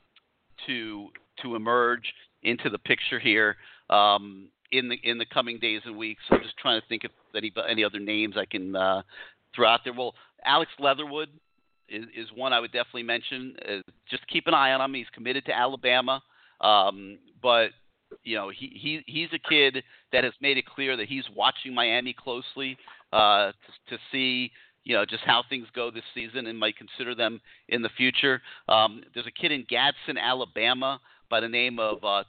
to 0.67 1.09
to 1.43 1.57
emerge 1.57 2.13
into 2.43 2.71
the 2.71 2.79
picture 2.79 3.19
here 3.19 3.57
um, 3.89 4.49
in 4.73 4.89
the 4.89 4.97
in 5.03 5.19
the 5.19 5.27
coming 5.27 5.59
days 5.59 5.83
and 5.85 5.97
weeks. 5.97 6.23
I'm 6.31 6.43
just 6.43 6.57
trying 6.59 6.81
to 6.81 6.87
think 6.87 7.05
of 7.05 7.11
any 7.37 7.53
any 7.69 7.85
other 7.85 7.99
names 7.99 8.37
I 8.37 8.47
can 8.47 8.77
uh, 8.77 9.03
throw 9.55 9.69
out 9.69 9.81
there. 9.85 9.93
Well, 9.93 10.15
Alex 10.45 10.71
Leatherwood 10.79 11.29
is, 11.89 12.05
is 12.17 12.29
one 12.35 12.53
I 12.53 12.61
would 12.61 12.73
definitely 12.73 13.03
mention. 13.03 13.55
Uh, 13.67 13.91
just 14.09 14.27
keep 14.29 14.47
an 14.47 14.55
eye 14.55 14.73
on 14.73 14.81
him. 14.81 14.95
He's 14.95 15.07
committed 15.13 15.45
to 15.47 15.57
Alabama. 15.57 16.23
Um, 16.61 17.19
but 17.43 17.71
you 18.25 18.37
know, 18.37 18.51
he, 18.51 18.73
he 18.75 19.03
he's 19.07 19.29
a 19.33 19.39
kid 19.39 19.83
that 20.13 20.25
has 20.25 20.33
made 20.41 20.59
it 20.59 20.67
clear 20.67 20.97
that 20.97 21.09
he's 21.09 21.25
watching 21.35 21.75
Miami 21.75 22.13
closely 22.13 22.77
uh, 23.13 23.53
to, 23.53 23.97
to 23.97 23.99
see 24.13 24.51
you 24.85 24.95
know 24.95 25.05
just 25.05 25.23
how 25.25 25.43
things 25.49 25.67
go 25.75 25.91
this 25.91 26.05
season 26.15 26.47
and 26.47 26.59
might 26.59 26.77
consider 26.77 27.15
them 27.15 27.41
in 27.69 27.83
the 27.83 27.91
future. 27.97 28.41
Um, 28.69 29.03
there's 29.15 29.27
a 29.27 29.31
kid 29.31 29.53
in 29.53 29.65
Gadsden, 29.69 30.19
Alabama, 30.19 31.01
by 31.29 31.41
the 31.41 31.49
name 31.49 31.79
of 31.79 32.03
uh, 32.05 32.23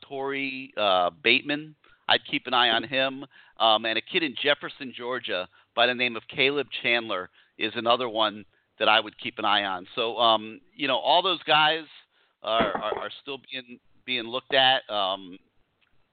uh, 0.77 1.09
Bateman. 1.23 1.75
I'd 2.07 2.25
keep 2.29 2.47
an 2.47 2.53
eye 2.53 2.69
on 2.69 2.83
him, 2.83 3.25
um, 3.59 3.85
and 3.85 3.97
a 3.97 4.01
kid 4.01 4.23
in 4.23 4.35
Jefferson, 4.41 4.93
Georgia, 4.95 5.47
by 5.75 5.87
the 5.87 5.93
name 5.93 6.15
of 6.15 6.23
Caleb 6.27 6.67
Chandler 6.83 7.29
is 7.57 7.71
another 7.75 8.09
one 8.09 8.43
that 8.79 8.89
I 8.89 8.99
would 8.99 9.17
keep 9.17 9.39
an 9.39 9.45
eye 9.45 9.63
on. 9.63 9.87
So 9.95 10.17
um, 10.17 10.59
you 10.75 10.87
know, 10.87 10.97
all 10.97 11.21
those 11.21 11.41
guys 11.43 11.85
are, 12.43 12.75
are, 12.75 12.97
are 12.97 13.11
still 13.21 13.39
being 13.51 13.79
being 14.05 14.23
looked 14.23 14.53
at. 14.53 14.89
Um, 14.89 15.37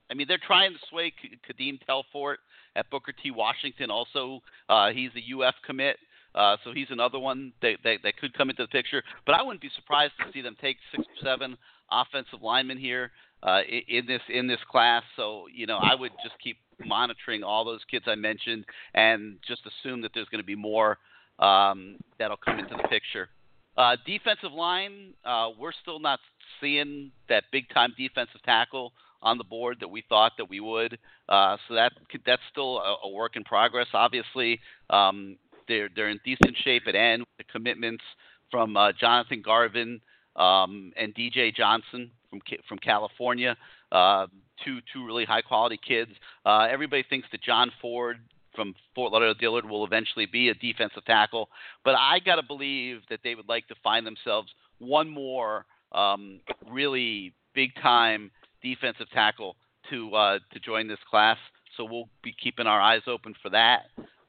I 0.09 0.15
mean, 0.15 0.27
they're 0.27 0.39
trying 0.45 0.73
to 0.73 0.79
sway 0.89 1.13
Kadeem 1.47 1.79
Telfort 1.87 2.35
at 2.75 2.89
Booker 2.89 3.11
T. 3.11 3.31
Washington. 3.31 3.91
Also, 3.91 4.41
uh, 4.67 4.89
he's 4.91 5.11
a 5.15 5.47
UF 5.47 5.55
commit, 5.65 5.97
uh, 6.35 6.57
so 6.63 6.71
he's 6.73 6.87
another 6.89 7.19
one 7.19 7.53
that, 7.61 7.77
that 7.83 7.97
that 8.03 8.17
could 8.17 8.33
come 8.33 8.49
into 8.49 8.63
the 8.63 8.67
picture. 8.67 9.03
But 9.25 9.35
I 9.35 9.41
wouldn't 9.41 9.61
be 9.61 9.69
surprised 9.75 10.13
to 10.19 10.31
see 10.31 10.41
them 10.41 10.55
take 10.61 10.77
six 10.91 11.03
or 11.03 11.25
seven 11.25 11.57
offensive 11.91 12.41
linemen 12.41 12.77
here 12.77 13.11
uh, 13.43 13.61
in 13.87 14.05
this 14.05 14.21
in 14.29 14.47
this 14.47 14.59
class. 14.69 15.03
So 15.15 15.45
you 15.53 15.65
know, 15.65 15.77
I 15.77 15.95
would 15.95 16.11
just 16.23 16.35
keep 16.43 16.57
monitoring 16.85 17.43
all 17.43 17.65
those 17.65 17.81
kids 17.89 18.05
I 18.07 18.15
mentioned, 18.15 18.65
and 18.93 19.37
just 19.47 19.61
assume 19.65 20.01
that 20.01 20.11
there's 20.13 20.29
going 20.29 20.41
to 20.41 20.47
be 20.47 20.55
more 20.55 20.97
um, 21.39 21.97
that'll 22.17 22.37
come 22.37 22.59
into 22.59 22.75
the 22.75 22.87
picture. 22.87 23.29
Uh, 23.77 23.95
defensive 24.05 24.51
line, 24.51 25.13
uh, 25.23 25.49
we're 25.57 25.71
still 25.81 25.99
not 25.99 26.19
seeing 26.59 27.11
that 27.29 27.45
big 27.51 27.63
time 27.73 27.93
defensive 27.97 28.41
tackle 28.43 28.91
on 29.21 29.37
the 29.37 29.43
board 29.43 29.77
that 29.79 29.87
we 29.87 30.03
thought 30.07 30.33
that 30.37 30.49
we 30.49 30.59
would. 30.59 30.97
Uh, 31.27 31.57
so 31.67 31.75
that 31.75 31.91
that's 32.25 32.41
still 32.51 32.79
a, 32.79 33.07
a 33.07 33.09
work 33.09 33.35
in 33.35 33.43
progress. 33.43 33.87
Obviously, 33.93 34.59
um, 34.89 35.37
they're 35.69 35.89
they're 35.95 36.09
in 36.09 36.19
decent 36.25 36.57
shape 36.65 36.83
at 36.87 36.95
end 36.95 37.21
with 37.21 37.47
the 37.47 37.51
commitments 37.51 38.03
from 38.51 38.75
uh, 38.75 38.91
Jonathan 38.99 39.41
Garvin 39.41 40.01
um, 40.35 40.91
and 40.97 41.15
DJ 41.15 41.55
Johnson 41.55 42.11
from 42.29 42.41
from 42.67 42.77
California. 42.79 43.55
Uh, 43.91 44.27
two 44.65 44.79
two 44.91 45.05
really 45.05 45.23
high 45.23 45.41
quality 45.41 45.79
kids. 45.87 46.11
Uh, 46.45 46.67
everybody 46.69 47.05
thinks 47.09 47.27
that 47.31 47.41
John 47.41 47.71
Ford 47.81 48.17
from 48.55 48.73
Fort 48.93 49.13
Lauderdale 49.13 49.35
Dillard 49.35 49.65
will 49.69 49.85
eventually 49.85 50.25
be 50.25 50.49
a 50.49 50.53
defensive 50.55 51.05
tackle, 51.05 51.47
but 51.85 51.95
I 51.97 52.19
got 52.19 52.35
to 52.35 52.43
believe 52.43 53.01
that 53.09 53.19
they 53.23 53.35
would 53.35 53.47
like 53.47 53.67
to 53.67 53.75
find 53.81 54.05
themselves 54.05 54.51
one 54.79 55.07
more 55.07 55.65
um, 55.93 56.41
really 56.69 57.33
big 57.53 57.69
time 57.81 58.31
defensive 58.61 59.09
tackle 59.11 59.55
to 59.89 60.13
uh, 60.15 60.39
to 60.51 60.59
join 60.59 60.87
this 60.87 60.99
class. 61.09 61.37
So 61.77 61.85
we'll 61.85 62.09
be 62.23 62.33
keeping 62.41 62.67
our 62.67 62.81
eyes 62.81 63.03
open 63.07 63.33
for 63.41 63.49
that. 63.51 63.83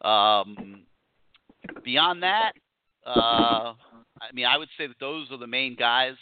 Um, 0.07 0.83
beyond 1.85 2.23
that, 2.23 2.53
uh, 3.07 3.75
I 4.21 4.33
mean, 4.33 4.47
I 4.47 4.57
would 4.59 4.69
say 4.77 4.87
that 4.87 4.97
those 5.01 5.31
are 5.31 5.39
the 5.39 5.47
main 5.47 5.77
guys 5.77 6.15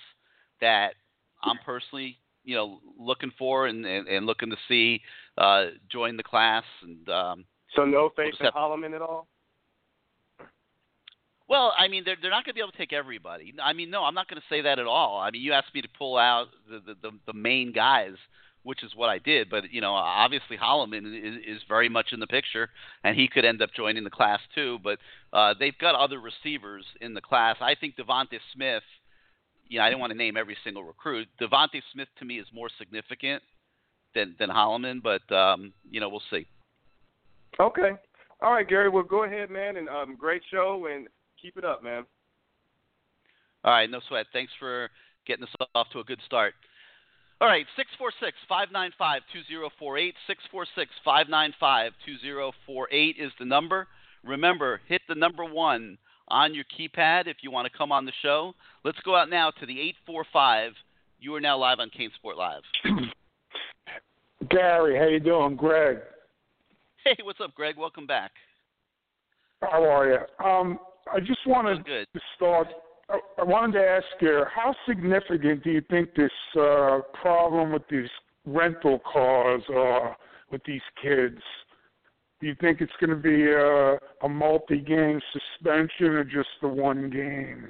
that 0.60 0.94
I'm 1.42 1.58
personally, 1.64 2.18
you 2.44 2.54
know, 2.56 2.78
looking 2.98 3.32
for 3.38 3.66
and, 3.66 3.84
and, 3.84 4.06
and 4.08 4.26
looking 4.26 4.50
to 4.50 4.56
see 4.68 5.00
uh, 5.36 5.66
join 5.90 6.16
the 6.16 6.22
class. 6.22 6.64
And 6.82 7.08
um, 7.08 7.44
So 7.74 7.84
no 7.84 8.10
faith 8.16 8.34
in 8.40 8.46
Except- 8.46 8.56
Holloman 8.56 8.94
at 8.94 9.02
all? 9.02 9.26
Well, 11.48 11.72
I 11.78 11.88
mean, 11.88 12.02
they're 12.04 12.16
they're 12.20 12.30
not 12.30 12.44
going 12.44 12.52
to 12.52 12.54
be 12.54 12.60
able 12.60 12.72
to 12.72 12.76
take 12.78 12.92
everybody. 12.92 13.54
I 13.62 13.72
mean, 13.72 13.88
no, 13.90 14.04
I'm 14.04 14.14
not 14.14 14.28
going 14.28 14.40
to 14.40 14.46
say 14.54 14.60
that 14.60 14.78
at 14.78 14.86
all. 14.86 15.18
I 15.18 15.30
mean, 15.30 15.40
you 15.40 15.54
asked 15.54 15.74
me 15.74 15.80
to 15.80 15.88
pull 15.96 16.18
out 16.18 16.48
the 16.70 16.80
the, 16.80 16.94
the, 17.00 17.10
the 17.28 17.32
main 17.32 17.72
guys, 17.72 18.12
which 18.62 18.82
is 18.82 18.92
what 18.94 19.08
I 19.08 19.18
did. 19.18 19.50
But 19.50 19.72
you 19.72 19.80
know, 19.80 19.92
obviously 19.92 20.56
Holloman 20.56 21.16
is, 21.16 21.56
is 21.56 21.62
very 21.68 21.88
much 21.88 22.08
in 22.12 22.20
the 22.20 22.26
picture, 22.26 22.68
and 23.04 23.16
he 23.16 23.28
could 23.28 23.44
end 23.44 23.62
up 23.62 23.70
joining 23.76 24.04
the 24.04 24.10
class 24.10 24.40
too. 24.54 24.78
But 24.82 24.98
uh, 25.32 25.54
they've 25.58 25.76
got 25.78 25.94
other 25.94 26.18
receivers 26.20 26.84
in 27.00 27.14
the 27.14 27.20
class. 27.20 27.56
I 27.60 27.74
think 27.74 27.96
Devonta 27.96 28.38
Smith. 28.54 28.82
You 29.70 29.78
know, 29.78 29.84
I 29.84 29.90
didn't 29.90 30.00
want 30.00 30.12
to 30.12 30.18
name 30.18 30.38
every 30.38 30.56
single 30.64 30.82
recruit. 30.82 31.28
Devonta 31.38 31.82
Smith 31.92 32.08
to 32.18 32.24
me 32.24 32.38
is 32.38 32.46
more 32.54 32.68
significant 32.78 33.42
than 34.14 34.34
than 34.38 34.48
Holloman, 34.48 35.02
but 35.02 35.34
um, 35.34 35.72
you 35.90 36.00
know, 36.00 36.08
we'll 36.08 36.22
see. 36.30 36.46
Okay. 37.60 37.90
All 38.40 38.52
right, 38.52 38.68
Gary. 38.68 38.88
Well, 38.88 39.02
go 39.02 39.24
ahead, 39.24 39.50
man, 39.50 39.76
and 39.76 39.88
um, 39.88 40.16
great 40.16 40.42
show. 40.50 40.86
And 40.90 41.08
Keep 41.40 41.56
it 41.56 41.64
up, 41.64 41.82
man. 41.82 42.04
All 43.64 43.72
right, 43.72 43.90
no 43.90 44.00
sweat. 44.08 44.26
Thanks 44.32 44.52
for 44.58 44.90
getting 45.26 45.44
us 45.44 45.68
off 45.74 45.88
to 45.92 46.00
a 46.00 46.04
good 46.04 46.20
start. 46.26 46.54
All 47.40 47.46
right, 47.46 47.66
646 47.76 48.36
595 48.48 49.22
2048. 49.32 50.14
646 50.26 50.90
595 51.04 51.92
2048 52.04 53.16
is 53.16 53.30
the 53.38 53.44
number. 53.44 53.86
Remember, 54.24 54.80
hit 54.88 55.02
the 55.08 55.14
number 55.14 55.44
one 55.44 55.98
on 56.26 56.52
your 56.52 56.64
keypad 56.64 57.28
if 57.28 57.38
you 57.42 57.52
want 57.52 57.70
to 57.70 57.78
come 57.78 57.92
on 57.92 58.04
the 58.04 58.12
show. 58.22 58.54
Let's 58.84 58.98
go 59.04 59.14
out 59.14 59.30
now 59.30 59.52
to 59.52 59.66
the 59.66 59.80
845. 60.08 60.72
You 61.20 61.34
are 61.36 61.40
now 61.40 61.56
live 61.58 61.78
on 61.78 61.90
CaneSport 61.90 62.36
Live. 62.36 62.62
Gary, 64.50 64.98
how 64.98 65.06
you 65.06 65.20
doing? 65.20 65.54
Greg. 65.54 65.98
Hey, 67.04 67.16
what's 67.22 67.40
up, 67.40 67.54
Greg? 67.54 67.76
Welcome 67.78 68.06
back. 68.06 68.32
How 69.62 69.84
are 69.84 70.08
you? 70.08 70.44
Um, 70.44 70.80
I 71.12 71.20
just 71.20 71.46
wanted 71.46 71.84
to 71.86 72.04
start. 72.34 72.66
I- 73.08 73.42
wanted 73.42 73.72
to 73.78 73.86
ask 73.86 74.06
you, 74.20 74.44
how 74.54 74.74
significant 74.86 75.64
do 75.64 75.70
you 75.70 75.82
think 75.88 76.14
this 76.14 76.30
uh, 76.58 77.00
problem 77.20 77.72
with 77.72 77.82
these 77.90 78.10
rental 78.44 79.00
cars 79.10 79.62
are 79.74 80.16
with 80.50 80.62
these 80.64 80.82
kids? 81.00 81.40
Do 82.40 82.46
you 82.46 82.54
think 82.60 82.80
it's 82.80 82.92
going 83.00 83.10
to 83.10 83.16
be 83.16 83.46
a, 83.46 83.98
a 84.24 84.28
multi-game 84.28 85.20
suspension 85.32 86.06
or 86.08 86.24
just 86.24 86.48
the 86.60 86.68
one 86.68 87.10
game? 87.10 87.68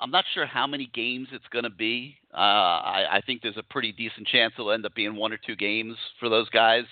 I'm 0.00 0.10
not 0.10 0.24
sure 0.32 0.46
how 0.46 0.66
many 0.66 0.90
games 0.94 1.28
it's 1.32 1.46
going 1.52 1.64
to 1.64 1.70
be. 1.70 2.16
Uh, 2.32 2.38
I, 2.38 3.16
I 3.16 3.20
think 3.20 3.42
there's 3.42 3.58
a 3.58 3.62
pretty 3.62 3.92
decent 3.92 4.26
chance 4.28 4.54
it'll 4.58 4.72
end 4.72 4.86
up 4.86 4.94
being 4.94 5.14
one 5.14 5.32
or 5.32 5.38
two 5.46 5.56
games 5.56 5.94
for 6.18 6.30
those 6.30 6.48
guys. 6.50 6.84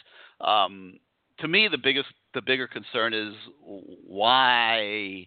Um, 0.43 0.99
to 1.41 1.49
me, 1.49 1.69
the 1.69 1.79
biggest, 1.79 2.09
the 2.35 2.43
bigger 2.43 2.67
concern 2.67 3.15
is 3.15 3.33
why 4.07 5.27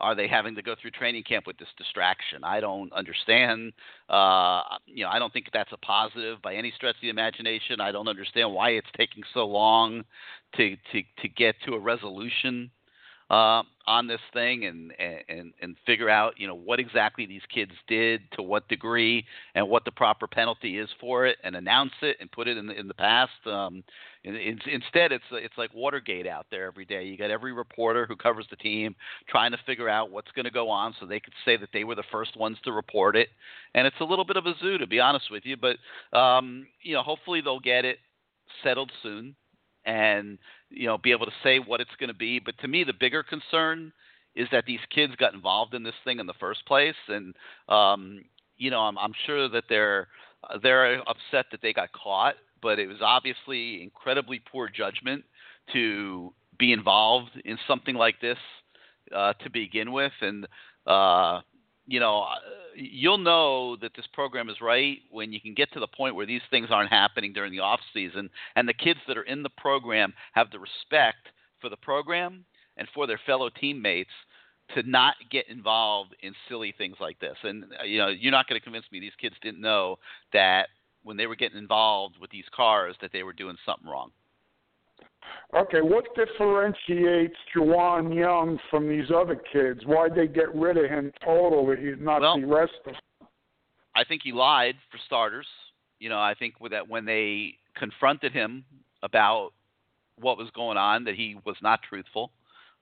are 0.00 0.14
they 0.14 0.28
having 0.28 0.54
to 0.56 0.62
go 0.62 0.74
through 0.80 0.92
training 0.92 1.22
camp 1.22 1.46
with 1.46 1.58
this 1.58 1.68
distraction? 1.76 2.42
I 2.44 2.60
don't 2.60 2.92
understand. 2.92 3.72
Uh, 4.08 4.62
you 4.86 5.04
know, 5.04 5.10
I 5.10 5.18
don't 5.18 5.32
think 5.32 5.46
that's 5.52 5.72
a 5.72 5.76
positive 5.78 6.40
by 6.42 6.54
any 6.54 6.72
stretch 6.74 6.96
of 6.96 7.02
the 7.02 7.10
imagination. 7.10 7.80
I 7.80 7.92
don't 7.92 8.08
understand 8.08 8.52
why 8.52 8.70
it's 8.70 8.88
taking 8.96 9.22
so 9.34 9.46
long 9.46 10.04
to 10.56 10.76
to 10.92 11.02
to 11.22 11.28
get 11.28 11.54
to 11.66 11.74
a 11.74 11.78
resolution 11.78 12.70
uh, 13.30 13.62
on 13.86 14.06
this 14.06 14.20
thing 14.32 14.64
and, 14.66 14.92
and 15.28 15.52
and 15.62 15.76
figure 15.86 16.10
out 16.10 16.34
you 16.36 16.46
know 16.46 16.54
what 16.54 16.80
exactly 16.80 17.26
these 17.26 17.42
kids 17.52 17.72
did 17.88 18.20
to 18.32 18.42
what 18.42 18.68
degree 18.68 19.24
and 19.54 19.68
what 19.68 19.84
the 19.84 19.90
proper 19.90 20.26
penalty 20.26 20.78
is 20.78 20.88
for 21.00 21.26
it 21.26 21.38
and 21.44 21.54
announce 21.56 21.92
it 22.02 22.16
and 22.20 22.30
put 22.32 22.48
it 22.48 22.56
in 22.56 22.66
the 22.66 22.78
in 22.78 22.88
the 22.88 22.94
past. 22.94 23.30
Um, 23.46 23.82
in, 24.24 24.34
in, 24.34 24.58
instead, 24.66 25.12
it's 25.12 25.24
it's 25.32 25.56
like 25.56 25.72
Watergate 25.72 26.26
out 26.26 26.46
there 26.50 26.66
every 26.66 26.84
day. 26.84 27.04
You 27.04 27.16
got 27.16 27.30
every 27.30 27.52
reporter 27.52 28.04
who 28.04 28.16
covers 28.16 28.46
the 28.50 28.56
team 28.56 28.94
trying 29.28 29.52
to 29.52 29.58
figure 29.64 29.88
out 29.88 30.10
what's 30.10 30.30
going 30.32 30.44
to 30.44 30.50
go 30.50 30.68
on 30.68 30.94
so 30.98 31.06
they 31.06 31.20
could 31.20 31.34
say 31.44 31.56
that 31.56 31.70
they 31.72 31.84
were 31.84 31.94
the 31.94 32.02
first 32.10 32.36
ones 32.36 32.58
to 32.64 32.72
report 32.72 33.16
it. 33.16 33.28
And 33.74 33.86
it's 33.86 34.00
a 34.00 34.04
little 34.04 34.24
bit 34.24 34.36
of 34.36 34.46
a 34.46 34.54
zoo 34.60 34.76
to 34.78 34.86
be 34.86 35.00
honest 35.00 35.30
with 35.30 35.44
you, 35.46 35.56
but 35.56 35.76
um, 36.16 36.66
you 36.82 36.94
know 36.94 37.02
hopefully 37.02 37.40
they'll 37.40 37.60
get 37.60 37.84
it 37.84 37.98
settled 38.64 38.90
soon 39.02 39.36
and 39.84 40.38
you 40.70 40.86
know 40.86 40.98
be 40.98 41.12
able 41.12 41.26
to 41.26 41.32
say 41.42 41.58
what 41.58 41.80
it's 41.80 41.90
going 41.98 42.08
to 42.08 42.14
be. 42.14 42.38
But 42.38 42.58
to 42.58 42.68
me, 42.68 42.84
the 42.84 42.92
bigger 42.92 43.22
concern 43.22 43.92
is 44.34 44.48
that 44.52 44.64
these 44.66 44.80
kids 44.94 45.14
got 45.16 45.34
involved 45.34 45.74
in 45.74 45.82
this 45.82 45.94
thing 46.04 46.20
in 46.20 46.26
the 46.26 46.34
first 46.38 46.64
place, 46.66 46.94
and 47.08 47.34
um, 47.68 48.22
you 48.56 48.70
know 48.70 48.80
I'm, 48.80 48.98
I'm 48.98 49.14
sure 49.26 49.48
that 49.48 49.64
they're 49.68 50.08
they're 50.62 51.00
upset 51.08 51.46
that 51.50 51.60
they 51.62 51.72
got 51.72 51.90
caught, 51.92 52.34
but 52.62 52.78
it 52.78 52.86
was 52.86 52.98
obviously 53.02 53.82
incredibly 53.82 54.40
poor 54.50 54.68
judgment 54.68 55.24
to 55.72 56.32
be 56.58 56.72
involved 56.72 57.30
in 57.44 57.58
something 57.66 57.94
like 57.94 58.20
this 58.20 58.38
uh, 59.14 59.32
to 59.34 59.50
begin 59.50 59.92
with, 59.92 60.12
and 60.20 60.46
uh, 60.86 61.40
you 61.90 61.98
know, 61.98 62.22
uh, 62.22 62.36
you'll 62.76 63.18
know 63.18 63.76
that 63.82 63.90
this 63.96 64.06
program 64.12 64.48
is 64.48 64.60
right 64.62 64.98
when 65.10 65.32
you 65.32 65.40
can 65.40 65.54
get 65.54 65.72
to 65.72 65.80
the 65.80 65.88
point 65.88 66.14
where 66.14 66.24
these 66.24 66.40
things 66.48 66.68
aren't 66.70 66.88
happening 66.88 67.32
during 67.32 67.50
the 67.50 67.58
off 67.58 67.80
season, 67.92 68.30
and 68.54 68.68
the 68.68 68.72
kids 68.72 69.00
that 69.08 69.18
are 69.18 69.24
in 69.24 69.42
the 69.42 69.50
program 69.50 70.14
have 70.32 70.52
the 70.52 70.58
respect 70.60 71.30
for 71.60 71.68
the 71.68 71.76
program 71.76 72.44
and 72.76 72.86
for 72.94 73.08
their 73.08 73.20
fellow 73.26 73.50
teammates 73.50 74.10
to 74.76 74.88
not 74.88 75.16
get 75.32 75.48
involved 75.48 76.14
in 76.22 76.32
silly 76.48 76.72
things 76.78 76.96
like 77.00 77.18
this. 77.18 77.36
And 77.42 77.64
uh, 77.80 77.82
you 77.82 77.98
know, 77.98 78.06
you're 78.06 78.30
not 78.30 78.48
going 78.48 78.58
to 78.60 78.64
convince 78.64 78.86
me 78.92 79.00
these 79.00 79.10
kids 79.20 79.34
didn't 79.42 79.60
know 79.60 79.98
that 80.32 80.68
when 81.02 81.16
they 81.16 81.26
were 81.26 81.34
getting 81.34 81.58
involved 81.58 82.16
with 82.20 82.30
these 82.30 82.44
cars 82.54 82.94
that 83.02 83.10
they 83.12 83.24
were 83.24 83.32
doing 83.32 83.56
something 83.66 83.90
wrong. 83.90 84.12
Okay, 85.56 85.80
what 85.80 86.04
differentiates 86.14 87.34
Juwon 87.54 88.14
Young 88.14 88.58
from 88.70 88.88
these 88.88 89.10
other 89.14 89.40
kids? 89.52 89.80
Why'd 89.84 90.14
they 90.14 90.28
get 90.28 90.54
rid 90.54 90.76
of 90.76 90.88
him 90.88 91.12
totally, 91.24 91.76
He's 91.76 91.96
not 91.98 92.22
Well, 92.22 92.40
the 92.40 92.46
rest 92.46 92.72
of 92.86 92.92
them? 92.92 93.28
I 93.94 94.04
think 94.04 94.22
he 94.22 94.32
lied 94.32 94.76
for 94.90 94.98
starters. 95.06 95.46
You 95.98 96.08
know, 96.08 96.20
I 96.20 96.34
think 96.34 96.60
with 96.60 96.72
that 96.72 96.88
when 96.88 97.04
they 97.04 97.56
confronted 97.76 98.32
him 98.32 98.64
about 99.02 99.50
what 100.16 100.38
was 100.38 100.48
going 100.54 100.76
on, 100.76 101.04
that 101.04 101.14
he 101.14 101.36
was 101.44 101.56
not 101.62 101.80
truthful. 101.82 102.30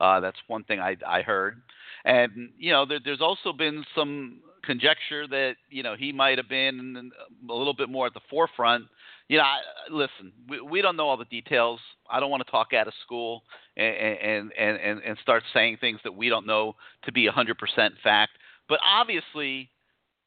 Uh, 0.01 0.21
that's 0.21 0.37
one 0.47 0.63
thing 0.65 0.79
I, 0.79 0.97
I 1.07 1.23
heard, 1.23 1.61
and 2.05 2.51
you 2.57 2.71
know, 2.71 2.87
there, 2.87 3.01
there's 3.05 3.21
also 3.21 3.53
been 3.53 3.85
some 3.97 4.39
conjecture 4.63 5.27
that 5.27 5.55
you 5.71 5.83
know 5.83 5.97
he 5.99 6.13
might 6.13 6.39
have 6.39 6.49
been 6.49 7.11
a 7.49 7.53
little 7.53 7.75
bit 7.75 7.89
more 7.89 8.07
at 8.07 8.15
the 8.15 8.21
forefront. 8.31 8.85
You 9.29 9.37
know, 9.37 9.45
I, 9.45 9.59
listen, 9.91 10.33
we, 10.49 10.61
we 10.61 10.83
don't 10.83 10.97
know 10.97 11.07
all 11.07 11.19
the 11.19 11.27
details. 11.27 11.81
I 12.11 12.19
don't 12.19 12.31
want 12.31 12.45
to 12.45 12.51
talk 12.51 12.73
out 12.73 12.89
of 12.89 12.95
school 13.05 13.43
and 13.77 13.95
and 13.95 14.53
and 14.59 15.01
and 15.03 15.19
start 15.23 15.43
saying 15.53 15.79
things 15.81 16.01
that 16.05 16.15
we 16.15 16.29
don't 16.29 16.47
know 16.47 16.77
to 17.05 17.13
be 17.13 17.29
100% 17.29 17.55
fact. 18.03 18.33
But 18.69 18.81
obviously, 18.87 19.71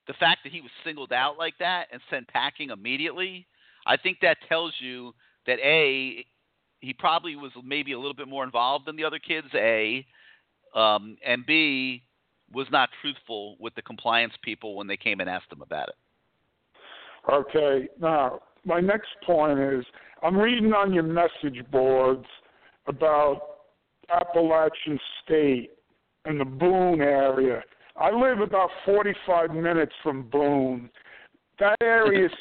the 0.08 0.14
fact 0.14 0.42
that 0.44 0.52
he 0.52 0.62
was 0.62 0.72
singled 0.84 1.12
out 1.12 1.38
like 1.38 1.56
that 1.60 1.88
and 1.92 2.02
sent 2.10 2.28
packing 2.28 2.70
immediately, 2.70 3.48
I 3.86 3.98
think 3.98 4.20
that 4.22 4.38
tells 4.48 4.74
you 4.80 5.14
that 5.48 5.60
a 5.60 6.26
he 6.80 6.94
probably 6.94 7.36
was 7.36 7.52
maybe 7.64 7.94
a 7.94 7.98
little 7.98 8.14
bit 8.14 8.28
more 8.28 8.44
involved 8.44 8.88
than 8.88 8.96
the 8.96 9.04
other 9.04 9.20
kids. 9.20 9.48
A 9.56 10.06
um, 10.76 11.18
and 11.26 11.46
B 11.46 12.04
was 12.54 12.68
not 12.72 12.90
truthful 13.02 13.56
with 13.60 13.74
the 13.76 13.82
compliance 13.82 14.34
people 14.44 14.76
when 14.76 14.88
they 14.88 14.98
came 14.98 15.20
and 15.20 15.30
asked 15.30 15.52
him 15.52 15.62
about 15.62 15.90
it. 15.90 15.96
Okay, 17.32 17.88
now 18.00 18.40
my 18.66 18.80
next 18.80 19.10
point 19.26 19.60
is 19.60 19.86
I'm 20.24 20.38
reading 20.38 20.74
on 20.74 20.94
your 20.94 21.04
message 21.04 21.64
boards 21.72 22.26
about 22.88 23.42
Appalachian 24.10 25.00
State 25.24 25.72
and 26.26 26.40
the 26.40 26.46
Boone 26.46 27.02
area. 27.02 27.64
I 27.96 28.12
live 28.12 28.40
about 28.40 28.70
45 28.86 29.52
minutes 29.52 29.94
from 30.04 30.24
Boone. 30.30 30.90
That 31.60 31.76
area 31.82 32.26
is 32.26 32.32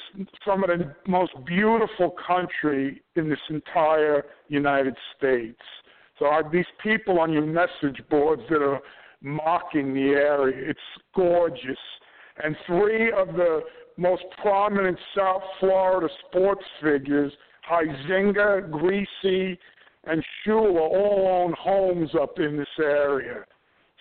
some 0.46 0.64
of 0.64 0.70
the 0.70 0.94
most 1.06 1.32
beautiful 1.46 2.14
country 2.26 3.02
in 3.16 3.28
this 3.28 3.38
entire 3.48 4.24
United 4.48 4.96
States. 5.16 5.60
So 6.18 6.26
are 6.26 6.48
these 6.50 6.66
people 6.82 7.18
on 7.18 7.32
your 7.32 7.46
message 7.46 8.02
boards 8.10 8.42
that 8.50 8.62
are 8.62 8.80
mocking 9.22 9.94
the 9.94 10.10
area, 10.10 10.70
it's 10.70 10.80
gorgeous. 11.14 11.78
And 12.42 12.56
three 12.66 13.12
of 13.12 13.28
the 13.28 13.60
most 14.00 14.24
prominent 14.40 14.98
South 15.16 15.42
Florida 15.60 16.08
sports 16.26 16.64
figures, 16.82 17.32
Huizenga, 17.70 18.68
Griese, 18.70 19.58
and 20.04 20.24
Shula, 20.46 20.80
all 20.80 21.28
own 21.28 21.54
homes 21.58 22.10
up 22.20 22.38
in 22.38 22.56
this 22.56 22.66
area. 22.78 23.44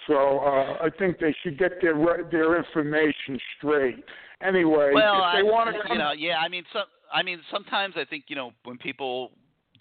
So 0.07 0.39
uh, 0.39 0.77
I 0.81 0.89
think 0.97 1.19
they 1.19 1.35
should 1.43 1.59
get 1.59 1.81
their 1.81 1.93
their 2.31 2.57
information 2.57 3.37
straight. 3.57 4.03
Anyway, 4.41 4.91
well, 4.93 5.15
if 5.15 5.43
they 5.43 5.47
I, 5.49 5.51
want 5.51 5.75
to 5.75 5.81
come, 5.81 5.91
you 5.91 5.97
know, 5.97 6.13
yeah, 6.17 6.37
I 6.39 6.47
mean, 6.47 6.63
some, 6.71 6.85
I 7.13 7.21
mean, 7.21 7.41
sometimes 7.51 7.95
I 7.97 8.05
think 8.05 8.25
you 8.27 8.37
know 8.37 8.51
when 8.63 8.77
people 8.77 9.31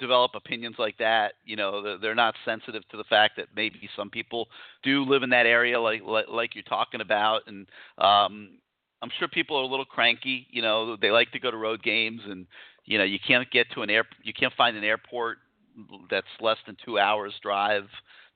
develop 0.00 0.32
opinions 0.34 0.76
like 0.78 0.96
that, 0.98 1.34
you 1.44 1.56
know, 1.56 1.82
they're, 1.82 1.98
they're 1.98 2.14
not 2.14 2.34
sensitive 2.44 2.82
to 2.88 2.96
the 2.96 3.04
fact 3.04 3.36
that 3.36 3.46
maybe 3.54 3.88
some 3.96 4.10
people 4.10 4.48
do 4.82 5.04
live 5.04 5.22
in 5.22 5.30
that 5.30 5.46
area, 5.46 5.80
like 5.80 6.02
like, 6.04 6.26
like 6.28 6.54
you're 6.56 6.64
talking 6.64 7.00
about, 7.00 7.42
and 7.46 7.66
um, 7.98 8.58
I'm 9.02 9.10
sure 9.18 9.28
people 9.28 9.56
are 9.56 9.62
a 9.62 9.66
little 9.66 9.84
cranky. 9.84 10.46
You 10.50 10.62
know, 10.62 10.96
they 10.96 11.10
like 11.10 11.30
to 11.32 11.38
go 11.38 11.50
to 11.50 11.56
road 11.56 11.82
games, 11.82 12.20
and 12.28 12.46
you 12.84 12.98
know, 12.98 13.04
you 13.04 13.18
can't 13.26 13.48
get 13.50 13.66
to 13.74 13.82
an 13.82 13.90
air, 13.90 14.04
you 14.22 14.32
can't 14.32 14.52
find 14.56 14.76
an 14.76 14.84
airport 14.84 15.38
that's 16.10 16.26
less 16.40 16.56
than 16.66 16.76
two 16.84 16.98
hours 16.98 17.32
drive 17.42 17.86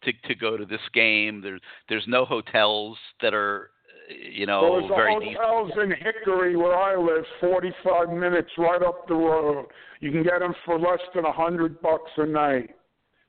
to 0.05 0.13
to 0.29 0.35
go 0.35 0.57
to 0.57 0.65
this 0.65 0.81
game. 0.95 1.41
There's 1.41 1.61
there's 1.89 2.05
no 2.07 2.25
hotels 2.25 2.97
that 3.21 3.35
are 3.35 3.71
you 4.09 4.47
know 4.47 4.81
Those 4.81 4.91
very 4.95 5.19
decent. 5.21 5.39
hotels 5.39 5.71
in 5.83 5.91
Hickory, 5.91 6.57
where 6.57 6.77
I 6.77 6.97
live, 6.97 7.25
45 7.41 8.11
minutes 8.11 8.51
right 8.59 8.83
up 8.83 9.07
the 9.09 9.15
road. 9.15 9.67
You 10.01 10.11
can 10.11 10.23
get 10.23 10.41
them 10.41 10.55
for 10.65 10.79
less 10.79 11.01
than 11.15 11.25
a 11.25 11.33
hundred 11.33 11.81
bucks 11.81 12.11
a 12.17 12.27
night. 12.27 12.71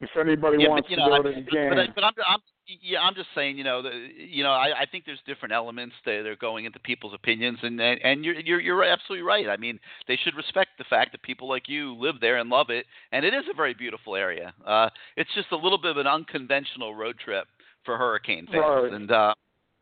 If 0.01 0.09
anybody 0.19 0.57
Yeah, 0.61 0.69
wants 0.69 0.89
but, 0.89 0.95
to 0.95 1.01
know, 1.01 1.09
go 1.09 1.29
I- 1.29 1.31
to 1.33 1.41
the 1.43 1.49
game. 1.51 1.69
but, 1.69 1.95
but 1.95 2.03
I'm, 2.03 2.13
I'm 2.27 2.39
yeah, 2.65 3.01
I'm 3.01 3.15
just 3.15 3.29
saying, 3.35 3.57
you 3.57 3.63
know, 3.63 3.81
the, 3.81 3.91
you 4.17 4.43
know, 4.43 4.51
I, 4.51 4.81
I 4.81 4.85
think 4.85 5.05
there's 5.05 5.19
different 5.25 5.53
elements 5.53 5.95
that 6.05 6.25
are 6.25 6.35
going 6.35 6.65
into 6.65 6.79
people's 6.79 7.13
opinions, 7.13 7.59
and 7.61 7.79
and, 7.79 8.23
you're, 8.23 8.35
you're 8.39 8.61
you're 8.61 8.83
absolutely 8.83 9.23
right. 9.23 9.49
I 9.49 9.57
mean, 9.57 9.79
they 10.07 10.17
should 10.23 10.35
respect 10.35 10.71
the 10.77 10.85
fact 10.85 11.11
that 11.11 11.21
people 11.23 11.49
like 11.49 11.67
you 11.67 11.95
live 11.95 12.15
there 12.21 12.37
and 12.37 12.49
love 12.49 12.69
it, 12.69 12.85
and 13.11 13.25
it 13.25 13.33
is 13.33 13.43
a 13.51 13.55
very 13.55 13.73
beautiful 13.73 14.15
area. 14.15 14.53
Uh, 14.65 14.89
it's 15.17 15.29
just 15.35 15.51
a 15.51 15.57
little 15.57 15.77
bit 15.77 15.91
of 15.91 15.97
an 15.97 16.07
unconventional 16.07 16.95
road 16.95 17.17
trip 17.23 17.47
for 17.85 17.97
Hurricane 17.97 18.47
fans, 18.47 18.63
Right. 18.65 18.93
and 18.93 19.11
uh, 19.11 19.33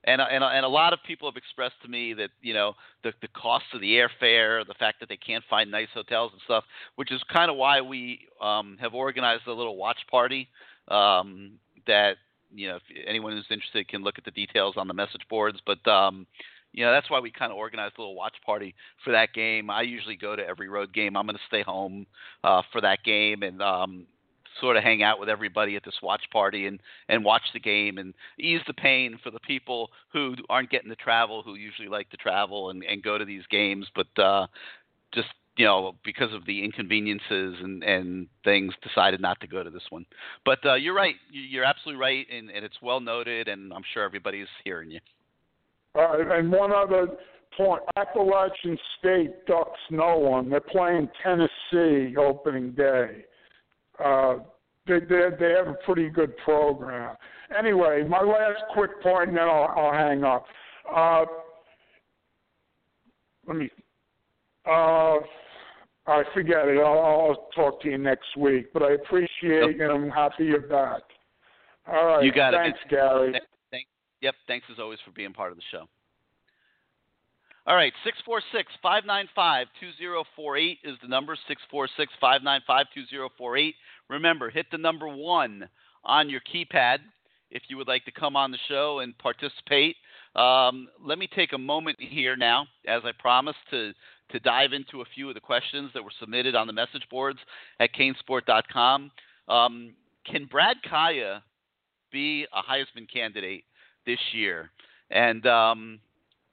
and 0.06 0.22
and 0.22 0.44
and 0.44 0.66
a 0.66 0.70
lot 0.70 0.94
of 0.94 1.00
people 1.06 1.30
have 1.30 1.38
expressed 1.38 1.80
to 1.84 1.88
me 1.88 2.14
that 2.16 2.30
you 2.42 2.54
know 2.54 2.74
the 3.04 3.14
the 3.22 3.28
cost 3.30 3.66
of 3.74 3.82
the 3.82 3.94
airfare, 3.94 4.66
the 4.66 4.74
fact 4.80 5.00
that 5.00 5.10
they 5.10 5.18
can't 5.18 5.44
find 5.50 5.70
nice 5.70 5.90
hotels 5.94 6.32
and 6.34 6.42
stuff, 6.46 6.64
which 6.96 7.12
is 7.12 7.22
kind 7.32 7.52
of 7.52 7.58
why 7.58 7.82
we 7.82 8.22
um, 8.42 8.78
have 8.82 8.94
organized 8.94 9.44
a 9.48 9.54
little 9.54 9.78
watch 9.78 10.00
party 10.10 10.48
um, 10.88 11.54
that 11.86 12.18
you 12.54 12.68
know 12.68 12.76
if 12.78 12.84
anyone 13.08 13.34
who's 13.34 13.46
interested 13.50 13.88
can 13.88 14.04
look 14.04 14.18
at 14.18 14.26
the 14.26 14.32
details 14.32 14.76
on 14.78 14.88
the 14.88 14.94
message 14.94 15.22
boards, 15.30 15.60
but. 15.66 15.86
Um, 15.90 16.28
you 16.74 16.86
know 16.86 16.92
that's 16.94 17.10
why 17.10 17.20
we 17.20 17.32
kind 17.32 17.52
of 17.52 17.58
organized 17.58 17.96
a 17.98 18.02
little 18.02 18.16
watch 18.16 18.36
party 18.46 18.74
for 19.04 19.12
that 19.12 19.34
game. 19.34 19.70
I 19.70 19.82
usually 19.82 20.16
go 20.16 20.38
to 20.38 20.48
every 20.48 20.70
road 20.70 20.94
game. 20.94 21.18
I'm 21.18 21.26
going 21.26 21.36
to 21.36 21.42
stay 21.46 21.64
home 21.64 22.06
uh, 22.46 22.62
for 22.72 22.80
that 22.80 23.04
game 23.04 23.44
and 23.44 23.62
um, 23.62 24.06
sort 24.60 24.78
of 24.78 24.84
hang 24.84 25.04
out 25.04 25.20
with 25.20 25.30
everybody 25.30 25.76
at 25.76 25.84
this 25.84 25.98
watch 26.02 26.24
party 26.32 26.68
and 26.68 26.80
and 27.10 27.24
watch 27.24 27.44
the 27.54 27.60
game 27.60 27.98
and 27.98 28.14
ease 28.40 28.62
the 28.68 28.74
pain 28.74 29.20
for 29.24 29.32
the 29.32 29.40
people 29.42 29.90
who 30.14 30.36
aren't 30.50 30.70
getting 30.70 30.90
to 30.90 30.96
travel, 30.96 31.44
who 31.44 31.56
usually 31.56 31.88
like 31.88 32.10
to 32.10 32.18
travel 32.18 32.70
and 32.70 32.84
and 32.84 33.04
go 33.04 33.18
to 33.18 33.26
these 33.26 33.46
games, 33.50 33.88
but 33.96 34.22
uh, 34.22 34.48
just 35.14 35.30
you 35.58 35.66
know 35.66 35.94
because 36.04 36.34
of 36.34 36.46
the 36.46 36.64
inconveniences 36.64 37.56
and 37.62 37.84
and 37.84 38.28
things 38.44 38.74
decided 38.82 39.20
not 39.22 39.40
to 39.42 39.48
go 39.48 39.64
to 39.64 39.70
this 39.70 39.84
one. 39.90 40.06
But 40.46 40.60
uh, 40.66 40.76
you're 40.76 40.94
right. 40.96 41.16
You- 41.32 41.42
You're 41.42 41.66
absolutely 41.66 42.02
right, 42.02 42.26
and, 42.32 42.50
and 42.50 42.64
it's 42.66 42.82
well 42.82 43.00
noted, 43.00 43.48
and 43.48 43.74
I'm 43.74 43.84
sure 43.94 44.04
everybody's 44.04 44.48
hearing 44.64 44.92
you. 44.92 45.00
And 45.96 46.52
one 46.52 46.72
other 46.72 47.08
point: 47.58 47.84
Appalachian 47.98 48.78
State 49.00 49.46
ducks 49.46 49.80
no 49.90 50.18
one. 50.18 50.50
They're 50.50 50.62
playing 50.62 51.10
Tennessee 51.22 52.16
opening 52.18 52.72
day. 52.72 53.26
Uh, 54.04 54.36
they 54.88 55.00
they 55.02 55.30
they 55.40 55.52
have 55.52 55.68
a 55.68 55.78
pretty 55.86 56.10
good 56.10 56.36
program. 56.38 57.16
Anyway, 57.58 58.04
my 58.08 58.22
last 58.22 58.64
quick 58.74 59.02
point, 59.04 59.30
and 59.30 59.38
then 59.38 59.44
I'll, 59.50 59.74
I'll 59.76 59.92
hang 59.94 60.24
up. 60.24 60.46
Uh, 60.96 61.26
let 63.48 63.58
me. 63.58 63.70
Uh, 64.66 65.18
I 66.08 66.24
forget 66.34 66.68
it. 66.68 66.80
I'll, 66.80 67.00
I'll 67.00 67.50
talk 67.56 67.82
to 67.82 67.90
you 67.90 67.98
next 67.98 68.38
week. 68.38 68.74
But 68.74 68.84
I 68.84 68.94
appreciate 68.94 69.64
it, 69.64 69.82
and 69.82 69.92
I'm 69.92 70.10
happy 70.10 70.46
you're 70.46 70.62
back. 70.62 71.02
All 71.88 72.06
right. 72.06 72.24
You 72.24 72.32
got 72.32 72.54
it. 72.54 72.58
Thanks, 72.58 72.80
Gary. 72.90 73.40
Yep. 74.22 74.36
Thanks 74.48 74.68
as 74.72 74.78
always 74.80 75.00
for 75.04 75.12
being 75.12 75.34
part 75.34 75.52
of 75.52 75.58
the 75.58 75.64
show. 75.72 75.88
All 77.68 77.76
right, 77.76 77.94
646 78.04 78.74
595 78.82 79.68
2048 79.80 80.80
is 80.84 80.98
the 81.02 81.08
number. 81.08 81.36
646 81.48 82.12
595 82.20 82.86
2048. 82.96 83.76
Remember, 84.10 84.50
hit 84.50 84.66
the 84.72 84.80
number 84.80 85.08
one 85.08 85.70
on 86.04 86.28
your 86.28 86.42
keypad 86.42 86.98
if 87.52 87.62
you 87.68 87.78
would 87.78 87.88
like 87.88 88.04
to 88.06 88.12
come 88.12 88.36
on 88.36 88.50
the 88.50 88.58
show 88.68 89.00
and 89.00 89.16
participate. 89.20 89.96
Um, 90.36 90.88
let 91.04 91.20
me 91.20 91.28
take 91.36 91.54
a 91.54 91.58
moment 91.58 91.98
here 92.00 92.36
now, 92.36 92.66
as 92.88 93.04
I 93.06 93.12
promised, 93.20 93.60
to, 93.70 93.94
to 94.32 94.40
dive 94.40 94.74
into 94.74 95.02
a 95.02 95.06
few 95.14 95.30
of 95.30 95.36
the 95.36 95.42
questions 95.42 95.92
that 95.94 96.04
were 96.04 96.12
submitted 96.20 96.56
on 96.56 96.68
the 96.68 96.74
message 96.74 97.04
boards 97.10 97.40
at 97.80 97.90
canesport.com. 97.94 99.12
Um, 99.48 99.94
can 100.26 100.46
Brad 100.46 100.78
Kaaya 100.90 101.42
be 102.12 102.46
a 102.54 102.62
Heisman 102.62 103.12
candidate 103.12 103.64
this 104.06 104.20
year? 104.34 104.72
And 105.10 105.46
um, 105.46 106.00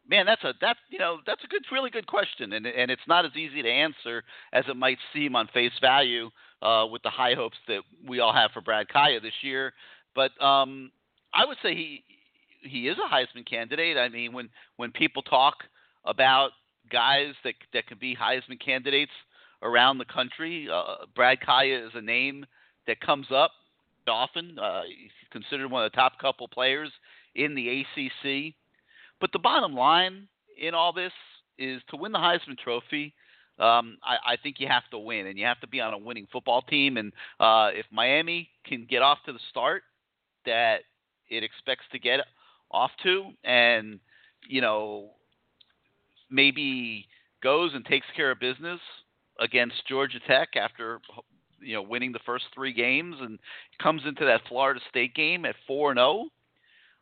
man, 0.09 0.27
that's 0.27 0.43
a 0.45 0.55
that's 0.61 0.79
you 0.91 0.99
know 0.99 1.19
that's 1.27 1.45
a 1.45 1.47
good, 1.47 1.63
really 1.71 1.91
good 1.91 2.07
question, 2.07 2.53
and 2.55 2.67
and 2.67 2.91
it's 2.91 3.07
not 3.07 3.25
as 3.25 3.33
easy 3.37 3.63
to 3.63 3.71
answer 3.71 4.25
as 4.53 4.65
it 4.69 4.77
might 4.77 4.99
seem 5.13 5.37
on 5.37 5.49
face 5.49 5.73
value 5.81 6.31
uh, 6.63 6.87
with 6.91 7.03
the 7.03 7.11
high 7.11 7.35
hopes 7.35 7.59
that 7.69 7.83
we 8.07 8.21
all 8.21 8.33
have 8.33 8.51
for 8.53 8.61
Brad 8.61 8.89
Kaaya 8.89 9.21
this 9.21 9.33
year. 9.43 9.73
But 10.15 10.31
um, 10.43 10.91
I 11.35 11.45
would 11.45 11.59
say 11.63 11.75
he 11.75 12.05
he 12.63 12.89
is 12.89 12.97
a 12.99 13.13
Heisman 13.13 13.49
candidate. 13.49 13.97
I 13.97 14.09
mean, 14.09 14.33
when 14.33 14.49
when 14.77 14.91
people 14.91 15.23
talk 15.23 15.57
about 16.05 16.51
guys 16.91 17.35
that 17.45 17.55
that 17.73 17.87
can 17.87 17.99
be 17.99 18.17
Heisman 18.17 18.61
candidates 18.65 19.13
around 19.63 19.99
the 19.99 20.05
country, 20.05 20.69
uh, 20.73 21.07
Brad 21.15 21.39
Kaaya 21.41 21.87
is 21.87 21.93
a 21.95 22.01
name 22.01 22.47
that 22.87 23.01
comes 23.01 23.27
up 23.35 23.53
often. 24.09 24.59
Uh, 24.59 24.83
he's 24.87 25.11
considered 25.31 25.71
one 25.71 25.85
of 25.85 25.93
the 25.93 25.97
top 25.97 26.19
couple 26.19 26.49
players 26.49 26.91
in 27.35 27.55
the 27.55 27.81
ACC. 27.81 28.55
But 29.21 29.33
the 29.33 29.39
bottom 29.39 29.75
line 29.75 30.29
in 30.61 30.75
all 30.75 30.93
this 30.93 31.13
is 31.59 31.83
to 31.91 31.97
win 31.97 32.13
the 32.13 32.19
Heisman 32.19 32.59
Trophy. 32.59 33.15
Um, 33.59 33.99
I, 34.05 34.35
I 34.35 34.37
think 34.43 34.57
you 34.61 34.69
have 34.69 34.89
to 34.93 34.99
win, 34.99 35.27
and 35.27 35.37
you 35.37 35.45
have 35.45 35.61
to 35.61 35.67
be 35.67 35.81
on 35.81 35.93
a 35.93 35.99
winning 35.99 36.29
football 36.31 36.63
team. 36.63 36.97
And 36.97 37.13
uh, 37.41 37.71
if 37.75 37.87
Miami 37.91 38.49
can 38.65 38.87
get 38.89 39.03
off 39.03 39.19
to 39.27 39.33
the 39.33 39.41
start 39.51 39.83
that 40.47 40.83
it 41.29 41.43
expects 41.43 41.85
to 41.93 41.99
get 41.99 42.21
off 42.71 42.93
to, 43.03 43.31
and 43.45 43.99
you 44.49 44.61
know 44.61 45.11
maybe 46.31 47.07
goes 47.43 47.73
and 47.75 47.85
takes 47.85 48.07
care 48.17 48.31
of 48.31 48.41
business 48.41 48.81
against 49.41 49.87
Georgia 49.89 50.19
Tech 50.27 50.51
after 50.57 51.01
you 51.61 51.75
know 51.75 51.83
winning 51.83 52.13
the 52.13 52.21
first 52.27 52.47
three 52.55 52.73
games 52.73 53.17
and 53.21 53.39
comes 53.81 54.03
into 54.07 54.25
that 54.25 54.43
Florida 54.49 54.81
State 54.91 55.15
game 55.15 55.45
at 55.45 55.55
four 55.67 55.91
and 55.91 55.99
zero. 55.99 56.27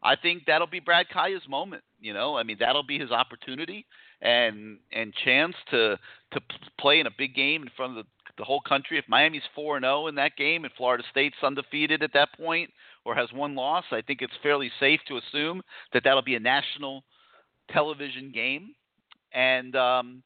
I 0.03 0.15
think 0.15 0.43
that'll 0.47 0.67
be 0.67 0.81
Brad 0.81 1.07
Kaaya's 1.15 1.49
moment. 1.49 1.83
You 2.01 2.13
know, 2.13 2.37
I 2.37 2.43
mean 2.43 2.57
that'll 2.61 2.83
be 2.83 2.99
his 2.99 3.11
opportunity 3.11 3.87
and 4.21 4.79
and 4.93 5.13
chance 5.25 5.55
to 5.71 5.99
to 6.33 6.41
play 6.79 7.01
in 7.01 7.07
a 7.07 7.11
big 7.17 7.35
game 7.35 7.63
in 7.63 7.71
front 7.77 7.97
of 7.97 8.05
the, 8.05 8.33
the 8.39 8.45
whole 8.45 8.61
country. 8.61 8.99
If 8.99 9.09
Miami's 9.09 9.43
four 9.55 9.77
and 9.77 9.85
zero 9.85 10.07
in 10.07 10.15
that 10.17 10.37
game 10.37 10.65
and 10.65 10.73
Florida 10.77 11.05
State's 11.11 11.37
undefeated 11.43 12.03
at 12.03 12.13
that 12.15 12.33
point 12.37 12.71
or 13.05 13.15
has 13.15 13.33
one 13.33 13.55
loss, 13.55 13.85
I 13.93 14.03
think 14.03 14.21
it's 14.21 14.33
fairly 14.43 14.71
safe 14.81 15.01
to 15.09 15.19
assume 15.19 15.63
that 15.93 16.03
that'll 16.05 16.23
be 16.23 16.35
a 16.35 16.41
national 16.41 17.05
television 17.73 18.31
game, 18.33 18.75
and 19.37 19.77
um, 19.77 20.23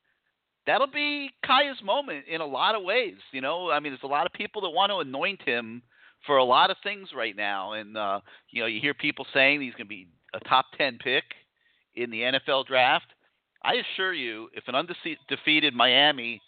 that'll 0.66 0.86
be 0.86 1.30
Kaaya's 1.44 1.82
moment 1.84 2.24
in 2.30 2.40
a 2.40 2.46
lot 2.46 2.76
of 2.76 2.84
ways. 2.84 3.16
You 3.32 3.40
know, 3.42 3.70
I 3.70 3.80
mean, 3.80 3.92
there's 3.92 4.04
a 4.04 4.06
lot 4.06 4.24
of 4.24 4.32
people 4.32 4.62
that 4.62 4.70
want 4.70 4.90
to 4.90 4.98
anoint 4.98 5.42
him 5.42 5.82
for 6.24 6.36
a 6.36 6.44
lot 6.44 6.70
of 6.70 6.76
things 6.82 7.08
right 7.14 7.36
now, 7.36 7.72
and 7.72 7.96
uh, 7.96 8.20
you 8.50 8.62
know, 8.62 8.66
you 8.66 8.80
hear 8.80 8.94
people 8.94 9.26
saying 9.34 9.60
he's 9.60 9.72
going 9.72 9.86
to 9.86 9.88
be 9.88 10.06
a 10.32 10.40
top 10.48 10.66
ten 10.78 10.96
pick 11.02 11.24
in 11.96 12.10
the 12.10 12.20
NFL 12.20 12.66
draft. 12.66 13.06
I 13.62 13.74
assure 13.74 14.14
you, 14.14 14.48
if 14.54 14.64
an 14.68 14.74
undefeated 14.74 15.74
Miami 15.74 16.40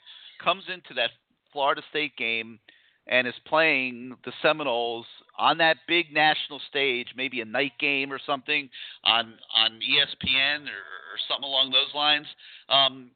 comes 0.43 0.65
into 0.73 0.95
that 0.95 1.11
Florida 1.53 1.83
State 1.91 2.17
game 2.17 2.59
and 3.07 3.27
is 3.27 3.35
playing 3.47 4.15
the 4.25 4.33
Seminoles 4.43 5.07
on 5.39 5.59
that 5.59 5.79
big 5.89 6.13
national 6.13 6.61
stage, 6.69 7.09
maybe 7.17 7.41
a 7.41 7.45
night 7.45 7.73
game 7.81 8.13
or 8.13 8.21
something 8.25 8.69
on 9.05 9.35
on 9.57 9.81
ESPN 9.81 10.63
or, 10.63 10.85
or 11.11 11.19
something 11.29 11.49
along 11.49 11.71
those 11.71 11.95
lines, 11.95 12.27
um, 12.69 13.11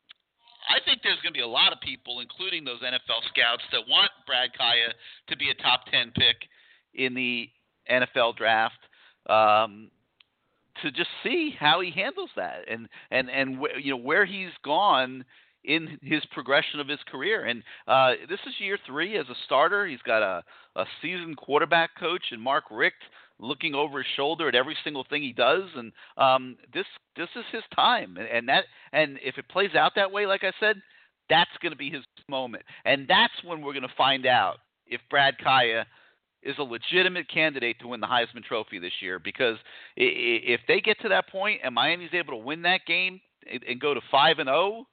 I 0.69 0.81
think 0.85 1.01
there's 1.03 1.21
going 1.23 1.33
to 1.33 1.39
be 1.39 1.43
a 1.43 1.47
lot 1.47 1.73
of 1.73 1.81
people, 1.81 2.21
including 2.21 2.65
those 2.65 2.81
NFL 2.81 3.23
scouts, 3.31 3.63
that 3.73 3.83
want 3.89 4.11
Brad 4.27 4.51
Kaaya 4.59 4.93
to 5.29 5.37
be 5.37 5.51
a 5.51 5.55
top 5.63 5.87
10 5.91 6.13
pick 6.13 6.37
in 6.95 7.15
the 7.15 7.49
NFL 7.91 8.37
draft 8.37 8.79
um, 9.29 9.91
to 10.83 10.91
just 10.91 11.11
see 11.23 11.55
how 11.59 11.81
he 11.81 11.91
handles 11.91 12.31
that 12.37 12.65
and 12.69 12.89
and 13.11 13.31
and 13.31 13.59
wh- 13.59 13.83
you 13.83 13.93
know 13.93 13.97
where 13.97 14.25
he's 14.25 14.51
gone 14.65 15.25
in 15.67 15.99
his 16.01 16.25
progression 16.33 16.81
of 16.81 16.89
his 16.89 17.01
career. 17.11 17.45
And 17.45 17.63
uh, 17.87 18.13
this 18.29 18.39
is 18.47 18.55
year 18.59 18.79
three 18.87 19.19
as 19.19 19.27
a 19.29 19.35
starter. 19.45 19.87
He's 19.87 20.03
got 20.03 20.23
a, 20.23 20.43
a 20.77 20.85
seasoned 21.03 21.37
quarterback 21.37 21.91
coach 21.99 22.23
and 22.31 22.41
Mark 22.41 22.65
Richt 22.71 23.03
looking 23.39 23.75
over 23.75 23.99
his 23.99 24.07
shoulder 24.17 24.49
at 24.49 24.55
every 24.55 24.77
single 24.83 25.05
thing 25.11 25.23
he 25.23 25.33
does. 25.33 25.65
And 25.75 25.93
um, 26.17 26.57
this 26.73 26.87
this 27.17 27.29
is 27.37 27.45
his 27.53 27.63
time. 27.75 28.17
And, 28.17 28.29
and 28.29 28.49
that 28.49 28.65
and 28.93 29.19
if 29.23 29.39
it 29.39 29.49
plays 29.49 29.75
out 29.75 29.93
that 29.97 30.11
way, 30.11 30.27
like 30.27 30.45
I 30.45 30.53
said, 30.61 30.77
that's 31.29 31.51
going 31.61 31.73
to 31.73 31.77
be 31.77 31.91
his 31.91 32.05
moment. 32.29 32.63
And 32.85 33.07
that's 33.09 33.35
when 33.45 33.61
we're 33.61 33.73
going 33.73 33.83
to 33.83 33.95
find 33.97 34.25
out 34.25 34.59
if 34.87 35.01
Brad 35.11 35.35
Kaaya 35.45 35.85
is 36.43 36.55
a 36.59 36.63
legitimate 36.63 37.29
candidate 37.29 37.77
to 37.81 37.89
win 37.89 38.01
the 38.01 38.07
Heisman 38.07 38.45
Trophy 38.47 38.79
this 38.79 38.93
year. 39.01 39.19
Because 39.19 39.57
if 39.97 40.61
they 40.69 40.81
get 40.81 41.01
to 41.01 41.09
that 41.09 41.29
point 41.29 41.61
and 41.65 41.75
Miami's 41.75 42.11
able 42.13 42.35
to 42.35 42.45
win 42.45 42.63
that 42.63 42.87
game 42.87 43.21
and- 43.51 43.65
and 43.65 43.81
go 43.81 43.95
to 43.95 44.01
five 44.13 44.39
and 44.39 44.49
zero, 44.49 44.87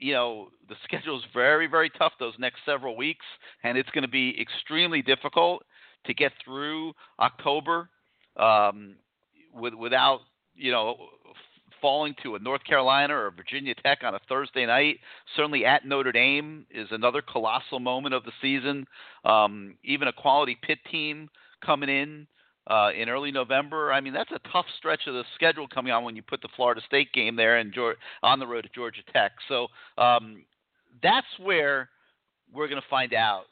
you 0.00 0.12
know 0.12 0.48
the 0.68 0.74
schedule 0.84 1.16
is 1.18 1.24
very 1.32 1.66
very 1.66 1.90
tough 1.90 2.12
those 2.18 2.34
next 2.38 2.60
several 2.66 2.96
weeks, 2.96 3.24
and 3.62 3.78
it's 3.78 3.90
going 3.90 4.02
to 4.02 4.08
be 4.08 4.36
extremely 4.40 5.02
difficult 5.02 5.62
to 6.06 6.14
get 6.14 6.32
through 6.44 6.92
October 7.20 7.88
um, 8.36 8.96
with, 9.54 9.74
without 9.74 10.20
you 10.56 10.72
know 10.72 10.96
falling 11.80 12.14
to 12.22 12.34
a 12.34 12.38
North 12.38 12.62
Carolina 12.64 13.14
or 13.14 13.30
Virginia 13.30 13.74
Tech 13.82 14.00
on 14.02 14.14
a 14.14 14.20
Thursday 14.28 14.66
night. 14.66 14.98
Certainly 15.36 15.64
at 15.64 15.86
Notre 15.86 16.12
Dame 16.12 16.66
is 16.70 16.88
another 16.90 17.22
colossal 17.22 17.80
moment 17.80 18.14
of 18.14 18.24
the 18.24 18.32
season. 18.42 18.86
Um, 19.24 19.76
even 19.84 20.08
a 20.08 20.12
quality 20.12 20.58
Pitt 20.62 20.78
team 20.90 21.28
coming 21.64 21.88
in 21.88 22.26
uh, 22.66 22.90
in 22.96 23.08
early 23.08 23.32
November. 23.32 23.92
I 23.92 24.00
mean, 24.00 24.12
that's 24.12 24.30
a 24.30 24.48
tough 24.52 24.66
stretch 24.78 25.00
of 25.06 25.14
the 25.14 25.24
schedule 25.34 25.66
coming 25.68 25.92
on 25.92 26.04
when 26.04 26.16
you 26.16 26.22
put 26.22 26.42
the 26.42 26.48
Florida 26.56 26.80
State 26.86 27.12
game 27.12 27.36
there 27.36 27.58
and 27.58 27.74
on 28.22 28.38
the 28.38 28.46
road 28.46 28.62
to 28.62 28.68
Georgia 28.74 29.02
Tech. 29.12 29.32
So 29.48 29.68
um, 29.98 30.44
that's 31.02 31.26
where 31.42 31.88
we're 32.52 32.68
going 32.68 32.80
to 32.80 32.88
find 32.88 33.14
out 33.14 33.44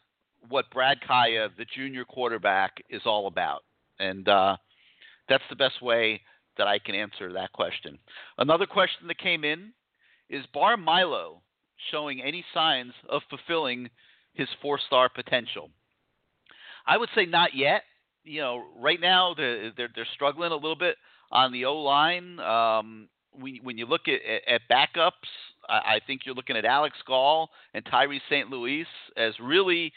what 0.49 0.71
Brad 0.71 0.99
Kaaya, 1.01 1.49
the 1.57 1.65
junior 1.77 2.05
quarterback, 2.05 2.83
is 2.91 3.03
all 3.05 3.27
about. 3.27 3.65
And 3.99 4.29
uh, 4.29 4.57
That's 5.29 5.45
the 5.51 5.57
best 5.57 5.83
way 5.83 6.21
that 6.57 6.67
I 6.67 6.79
can 6.79 6.95
answer 6.95 7.33
that 7.33 7.53
question. 7.53 7.99
Another 8.39 8.67
question 8.67 9.07
that 9.09 9.19
came 9.19 9.45
in 9.45 9.73
is 10.31 10.45
Bar 10.53 10.77
Milo 10.77 11.43
showing 11.91 12.21
any 12.23 12.45
signs 12.53 12.93
of 13.09 13.23
fulfilling 13.31 13.89
his 14.35 14.49
four 14.61 14.79
star 14.87 15.09
potential? 15.09 15.71
I 16.87 16.97
would 16.97 17.09
say 17.15 17.27
not 17.27 17.55
yet. 17.55 17.83
You 18.29 18.41
know, 18.41 18.65
right 18.79 19.01
now 19.01 19.35
they're 19.37 19.73
they're, 19.77 19.89
they're 19.95 20.09
struggling 20.15 20.53
a 20.53 20.57
little 20.57 20.77
bit 20.77 20.97
on 21.33 21.53
the 21.53 21.65
O 21.65 21.77
line. 21.77 22.39
Um, 22.41 23.09
when, 23.33 23.59
when 23.63 23.79
you 23.79 23.87
look 23.87 24.03
at, 24.09 24.21
at 24.53 24.63
backups, 24.71 25.13
I, 25.69 25.97
I 25.97 26.01
think 26.07 26.23
you're 26.25 26.35
looking 26.35 26.57
at 26.57 26.65
Alex 26.65 26.97
Gall 27.07 27.51
and 27.75 27.85
Tyree 27.87 28.21
St. 28.29 28.49
Louis 28.51 28.87
as 29.17 29.35
really 29.41 29.93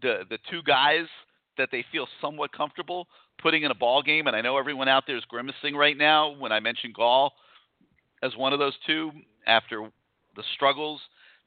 the 0.00 0.24
the 0.28 0.38
two 0.50 0.62
guys 0.62 1.06
that 1.58 1.68
they 1.70 1.84
feel 1.92 2.06
somewhat 2.20 2.52
comfortable 2.52 3.06
putting 3.40 3.62
in 3.62 3.70
a 3.70 3.74
ball 3.74 4.02
game. 4.02 4.26
And 4.26 4.36
I 4.36 4.40
know 4.40 4.56
everyone 4.56 4.88
out 4.88 5.04
there 5.06 5.16
is 5.16 5.24
grimacing 5.28 5.74
right 5.74 5.96
now 5.96 6.34
when 6.38 6.52
I 6.52 6.60
mention 6.60 6.92
Gall 6.94 7.32
as 8.22 8.36
one 8.36 8.52
of 8.52 8.58
those 8.58 8.74
two 8.86 9.10
after 9.46 9.90
the 10.36 10.42
struggles 10.54 11.00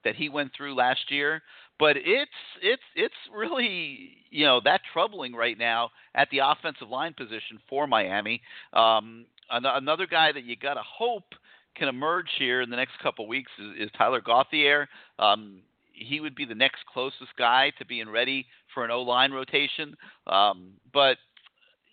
that 0.04 0.16
he 0.16 0.30
went 0.30 0.52
through 0.56 0.76
last 0.76 1.10
year. 1.10 1.42
But 1.78 1.98
it's 1.98 2.32
it's 2.62 2.84
it's 2.96 3.16
really 3.34 4.18
you 4.30 4.46
know 4.46 4.62
that 4.64 4.82
troubling 4.94 5.34
right 5.34 5.58
now 5.58 5.92
at 6.14 6.30
the 6.32 6.40
offensive 6.40 6.90
line 6.90 7.14
position 7.14 7.60
for 7.70 7.86
Miami. 7.86 8.42
Um, 8.74 9.26
another 9.50 10.08
guy 10.08 10.32
that 10.32 10.46
you 10.46 10.56
got 10.56 10.76
to 10.76 10.84
hope 10.84 11.34
can 11.76 11.88
emerge 11.88 12.30
here 12.38 12.62
in 12.62 12.70
the 12.70 12.76
next 12.78 12.94
couple 13.04 13.28
weeks 13.28 13.52
is, 13.60 13.88
is 13.88 13.92
Tyler 13.98 14.22
Gauthier. 14.22 14.88
Um, 15.20 15.62
he 15.92 16.20
would 16.20 16.36
be 16.36 16.46
the 16.46 16.56
next 16.56 16.86
closest 16.92 17.36
guy 17.38 17.72
to 17.78 17.86
being 17.86 18.10
ready 18.10 18.46
for 18.74 18.86
an 18.86 18.92
O 18.92 19.02
line 19.02 19.32
rotation. 19.32 19.96
Um, 20.28 20.74
but 20.94 21.18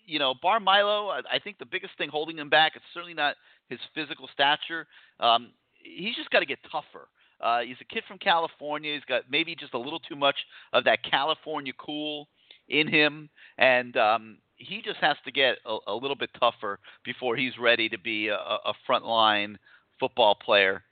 you 0.05 0.19
know, 0.19 0.33
Bar 0.41 0.59
Milo, 0.59 1.07
I, 1.07 1.21
I 1.33 1.39
think 1.39 1.57
the 1.57 1.65
biggest 1.65 1.97
thing 1.97 2.09
holding 2.09 2.37
him 2.37 2.49
back 2.49 2.75
is 2.75 2.81
certainly 2.93 3.13
not 3.13 3.35
his 3.69 3.79
physical 3.95 4.29
stature. 4.33 4.87
Um, 5.19 5.51
he's 5.81 6.15
just 6.15 6.29
got 6.29 6.39
to 6.39 6.45
get 6.45 6.59
tougher. 6.71 7.07
Uh, 7.43 7.59
he's 7.59 7.75
a 7.81 7.93
kid 7.93 8.03
from 8.07 8.17
California. 8.17 8.93
He's 8.93 9.03
got 9.03 9.23
maybe 9.29 9.55
just 9.55 9.73
a 9.73 9.77
little 9.77 9.99
too 9.99 10.15
much 10.15 10.37
of 10.71 10.85
that 10.85 10.99
California 11.03 11.73
cool 11.77 12.27
in 12.69 12.87
him, 12.87 13.29
and 13.57 13.97
um, 13.97 14.37
he 14.55 14.81
just 14.81 14.99
has 14.99 15.17
to 15.25 15.31
get 15.31 15.57
a, 15.65 15.77
a 15.87 15.93
little 15.93 16.15
bit 16.15 16.29
tougher 16.39 16.79
before 17.03 17.35
he's 17.35 17.57
ready 17.59 17.89
to 17.89 17.99
be 17.99 18.29
a, 18.29 18.35
a 18.35 18.73
frontline 18.89 19.57
football 19.99 20.35
player 20.35 20.83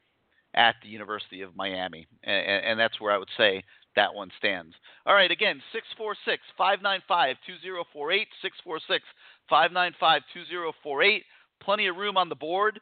at 0.53 0.75
the 0.83 0.89
University 0.89 1.41
of 1.41 1.55
Miami, 1.55 2.07
and, 2.23 2.65
and 2.65 2.79
that's 2.79 2.99
where 2.99 3.13
I 3.13 3.17
would 3.17 3.29
say 3.37 3.63
that 3.95 4.13
one 4.13 4.29
stands. 4.37 4.75
All 5.05 5.13
right, 5.13 5.31
again, 5.31 5.61
646 5.71 6.41
595 6.57 7.37
2048, 7.47 8.27
646 8.41 9.05
595 9.49 10.21
2048. 10.33 11.23
Plenty 11.61 11.87
of 11.87 11.95
room 11.95 12.17
on 12.17 12.27
the 12.27 12.35
board 12.35 12.79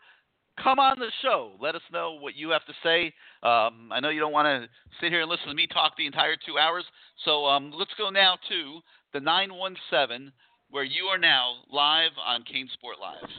come 0.64 0.80
on 0.80 0.99
the 0.99 1.12
show. 1.22 1.51
Let 1.60 1.76
us 1.76 1.82
know 1.91 2.18
what 2.20 2.36
you 2.36 2.49
have 2.49 2.66
to 2.66 2.74
say. 2.84 3.07
Um, 3.43 3.89
I 3.91 3.99
know 4.01 4.10
you 4.10 4.20
don't 4.20 4.32
want 4.32 4.45
to 4.45 4.70
sit 5.01 5.12
here 5.12 5.22
and 5.22 5.30
listen 5.30 5.47
to 5.47 5.53
me 5.53 5.68
talk 5.68 5.93
the 5.97 6.05
entire 6.05 6.36
two 6.36 6.57
hours. 6.57 6.84
So 7.26 7.45
um, 7.45 7.72
let's 7.76 7.91
go 7.97 8.10
now 8.10 8.38
to 8.49 8.80
the 9.14 9.20
917, 9.20 10.32
where 10.70 10.84
you 10.84 11.05
are 11.05 11.18
now 11.18 11.55
live 11.72 12.12
on 12.26 12.41
CaneSport 12.41 12.99
Live. 13.01 13.30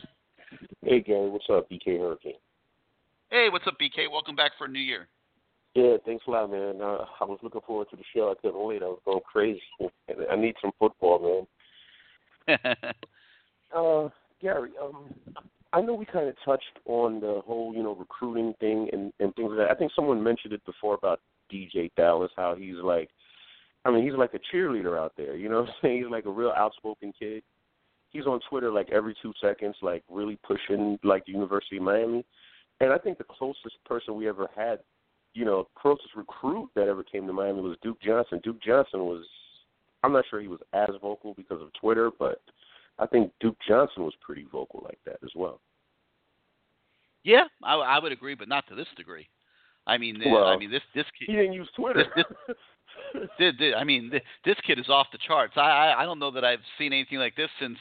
Hey, 0.85 1.01
Gary. 1.01 1.31
What's 1.31 1.47
up, 1.51 1.71
BK 1.71 1.99
Hurricane? 1.99 2.33
Hey, 3.31 3.49
what's 3.51 3.67
up, 3.67 3.77
BK? 3.81 4.11
Welcome 4.11 4.35
back 4.35 4.53
for 4.59 4.65
a 4.65 4.69
new 4.69 4.81
year. 4.81 5.09
Yeah, 5.75 5.97
thanks 6.05 6.25
a 6.27 6.31
lot, 6.31 6.51
man. 6.51 6.81
Uh, 6.83 7.05
I 7.21 7.25
was 7.25 7.39
looking 7.43 7.61
forward 7.65 7.87
to 7.91 7.97
the 7.97 8.03
show. 8.15 8.31
I 8.31 8.35
couldn't 8.41 8.67
wait. 8.67 8.83
I 8.83 8.87
was 8.87 8.99
going 9.05 9.21
crazy. 9.31 9.63
I 10.31 10.37
need 10.37 10.57
some 10.61 10.73
football, 10.79 11.47
man. 12.49 12.59
uh, 13.77 14.09
Gary, 14.43 14.73
um, 14.83 15.15
I 15.73 15.81
know 15.81 15.95
we 15.95 16.05
kind 16.05 16.29
of 16.29 16.35
touched 16.45 16.79
on 16.87 17.21
the 17.21 17.43
whole, 17.47 17.75
you 17.75 17.83
know, 17.83 17.95
recruiting 17.95 18.55
thing 18.61 18.89
and 18.93 19.13
and 19.21 19.35
things 19.35 19.51
like 19.51 19.59
that. 19.59 19.71
I 19.71 19.75
think 19.75 19.93
someone 19.95 20.23
mentioned 20.23 20.53
it 20.53 20.65
before 20.67 20.95
about 20.95 21.21
DJ 21.53 21.91
Dallas, 21.97 22.31
how 22.37 22.55
he's 22.57 22.77
like, 22.83 23.09
I 23.85 23.91
mean, 23.91 24.05
he's 24.05 24.17
like 24.17 24.35
a 24.35 24.57
cheerleader 24.57 24.99
out 24.99 25.13
there. 25.17 25.37
You 25.37 25.49
know 25.49 25.61
what 25.61 25.69
I'm 25.69 25.75
saying? 25.83 26.03
He's 26.03 26.11
like 26.11 26.27
a 26.27 26.31
real 26.31 26.53
outspoken 26.57 27.13
kid. 27.19 27.43
He's 28.11 28.27
on 28.27 28.41
Twitter 28.49 28.73
like 28.73 28.91
every 28.91 29.15
two 29.23 29.33
seconds, 29.41 29.77
like 29.83 30.03
really 30.11 30.39
pushing 30.45 30.99
like 31.05 31.25
the 31.27 31.33
University 31.33 31.77
of 31.77 31.85
Miami. 31.85 32.25
And 32.81 32.93
I 32.93 32.99
think 32.99 33.19
the 33.19 33.25
closest 33.25 33.77
person 33.85 34.17
we 34.17 34.29
ever 34.29 34.49
had, 34.57 34.81
you 35.35 35.45
know, 35.45 35.69
closest 35.77 36.17
recruit 36.17 36.71
that 36.75 36.89
ever 36.89 37.05
came 37.05 37.27
to 37.27 37.33
Miami 37.33 37.61
was 37.61 37.77
Duke 37.83 38.01
Johnson. 38.03 38.41
Duke 38.43 38.61
Johnson 38.63 39.01
was, 39.01 39.25
I'm 40.03 40.13
not 40.13 40.25
sure 40.29 40.41
he 40.41 40.49
was 40.49 40.61
as 40.73 40.89
vocal 41.01 41.35
because 41.35 41.61
of 41.63 41.73
Twitter, 41.81 42.11
but 42.19 42.41
I 43.01 43.07
think 43.07 43.33
Duke 43.41 43.57
Johnson 43.67 44.05
was 44.05 44.13
pretty 44.21 44.47
vocal 44.53 44.83
like 44.85 44.99
that 45.07 45.19
as 45.25 45.31
well. 45.35 45.61
Yeah, 47.25 47.45
I, 47.63 47.75
I 47.75 47.99
would 47.99 48.13
agree, 48.13 48.35
but 48.35 48.49
not 48.49 48.67
to 48.69 48.75
this 48.75 48.87
degree. 48.97 49.27
I 49.87 49.99
mean, 49.99 50.21
well, 50.25 50.47
I 50.47 50.57
mean 50.57 50.71
this 50.71 50.83
this 50.95 51.07
kid. 51.19 51.27
He 51.27 51.33
didn't 51.33 51.55
use 51.55 51.69
Twitter. 51.75 52.05
This, 52.15 52.25
this, 52.47 52.57
this, 53.39 53.55
this, 53.59 53.75
I 53.77 53.85
mean, 53.85 54.11
this, 54.11 54.21
this 54.45 54.57
kid 54.67 54.79
is 54.79 54.89
off 54.89 55.07
the 55.13 55.19
charts. 55.27 55.55
I, 55.57 55.61
I 55.61 56.03
I 56.03 56.05
don't 56.05 56.19
know 56.19 56.31
that 56.31 56.45
I've 56.45 56.61
seen 56.79 56.93
anything 56.93 57.19
like 57.19 57.35
this 57.35 57.49
since 57.59 57.79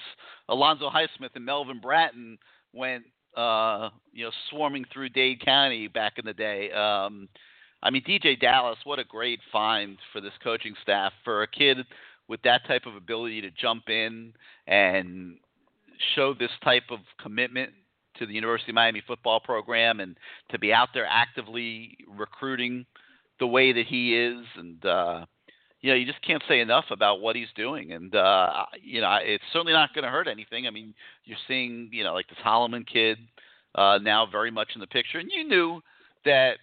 Alonzo 0.47 0.89
Highsmith 0.89 1.35
and 1.35 1.45
Melvin 1.45 1.79
Bratton 1.79 2.37
went 2.73 3.03
uh 3.37 3.89
you 4.11 4.25
know 4.25 4.31
swarming 4.49 4.85
through 4.91 5.09
Dade 5.09 5.43
County 5.43 5.87
back 5.87 6.13
in 6.17 6.25
the 6.25 6.33
day. 6.33 6.71
Um 6.71 7.27
I 7.81 7.91
mean, 7.91 8.03
DJ 8.03 8.39
Dallas, 8.39 8.77
what 8.83 8.99
a 8.99 9.05
great 9.05 9.39
find 9.53 9.97
for 10.11 10.19
this 10.19 10.33
coaching 10.43 10.75
staff 10.81 11.13
for 11.23 11.43
a 11.43 11.47
kid 11.47 11.77
with 12.29 12.41
that 12.43 12.65
type 12.67 12.85
of 12.85 12.95
ability 12.95 13.41
to 13.41 13.49
jump 13.51 13.89
in 13.89 14.31
and 14.67 15.35
show 16.15 16.33
this 16.33 16.51
type 16.63 16.83
of 16.91 16.99
commitment 17.21 17.71
to 18.17 18.25
the 18.25 18.33
University 18.33 18.71
of 18.71 18.75
Miami 18.75 19.01
football 19.05 19.39
program 19.39 19.99
and 19.99 20.15
to 20.51 20.59
be 20.59 20.71
out 20.71 20.89
there 20.93 21.07
actively 21.09 21.97
recruiting 22.07 22.85
the 23.39 23.47
way 23.47 23.73
that 23.73 23.87
he 23.87 24.15
is. 24.15 24.45
And 24.55 24.85
uh 24.85 25.25
you 25.81 25.89
know 25.89 25.95
you 25.95 26.05
just 26.05 26.21
can't 26.21 26.43
say 26.47 26.59
enough 26.59 26.85
about 26.91 27.21
what 27.21 27.35
he's 27.35 27.47
doing. 27.55 27.91
And 27.93 28.13
uh 28.15 28.65
you 28.81 29.01
know 29.01 29.17
it's 29.21 29.43
certainly 29.51 29.73
not 29.73 29.93
going 29.93 30.03
to 30.03 30.11
hurt 30.11 30.27
anything. 30.27 30.67
I 30.67 30.69
mean 30.69 30.93
you're 31.25 31.37
seeing 31.47 31.89
you 31.91 32.03
know 32.03 32.13
like 32.13 32.27
this 32.29 32.37
holloman 32.45 32.85
kid 32.85 33.17
uh 33.75 33.97
now 34.01 34.27
very 34.31 34.51
much 34.51 34.69
in 34.75 34.81
the 34.81 34.87
picture. 34.87 35.17
And 35.17 35.31
you 35.33 35.47
knew 35.47 35.81
that 36.25 36.57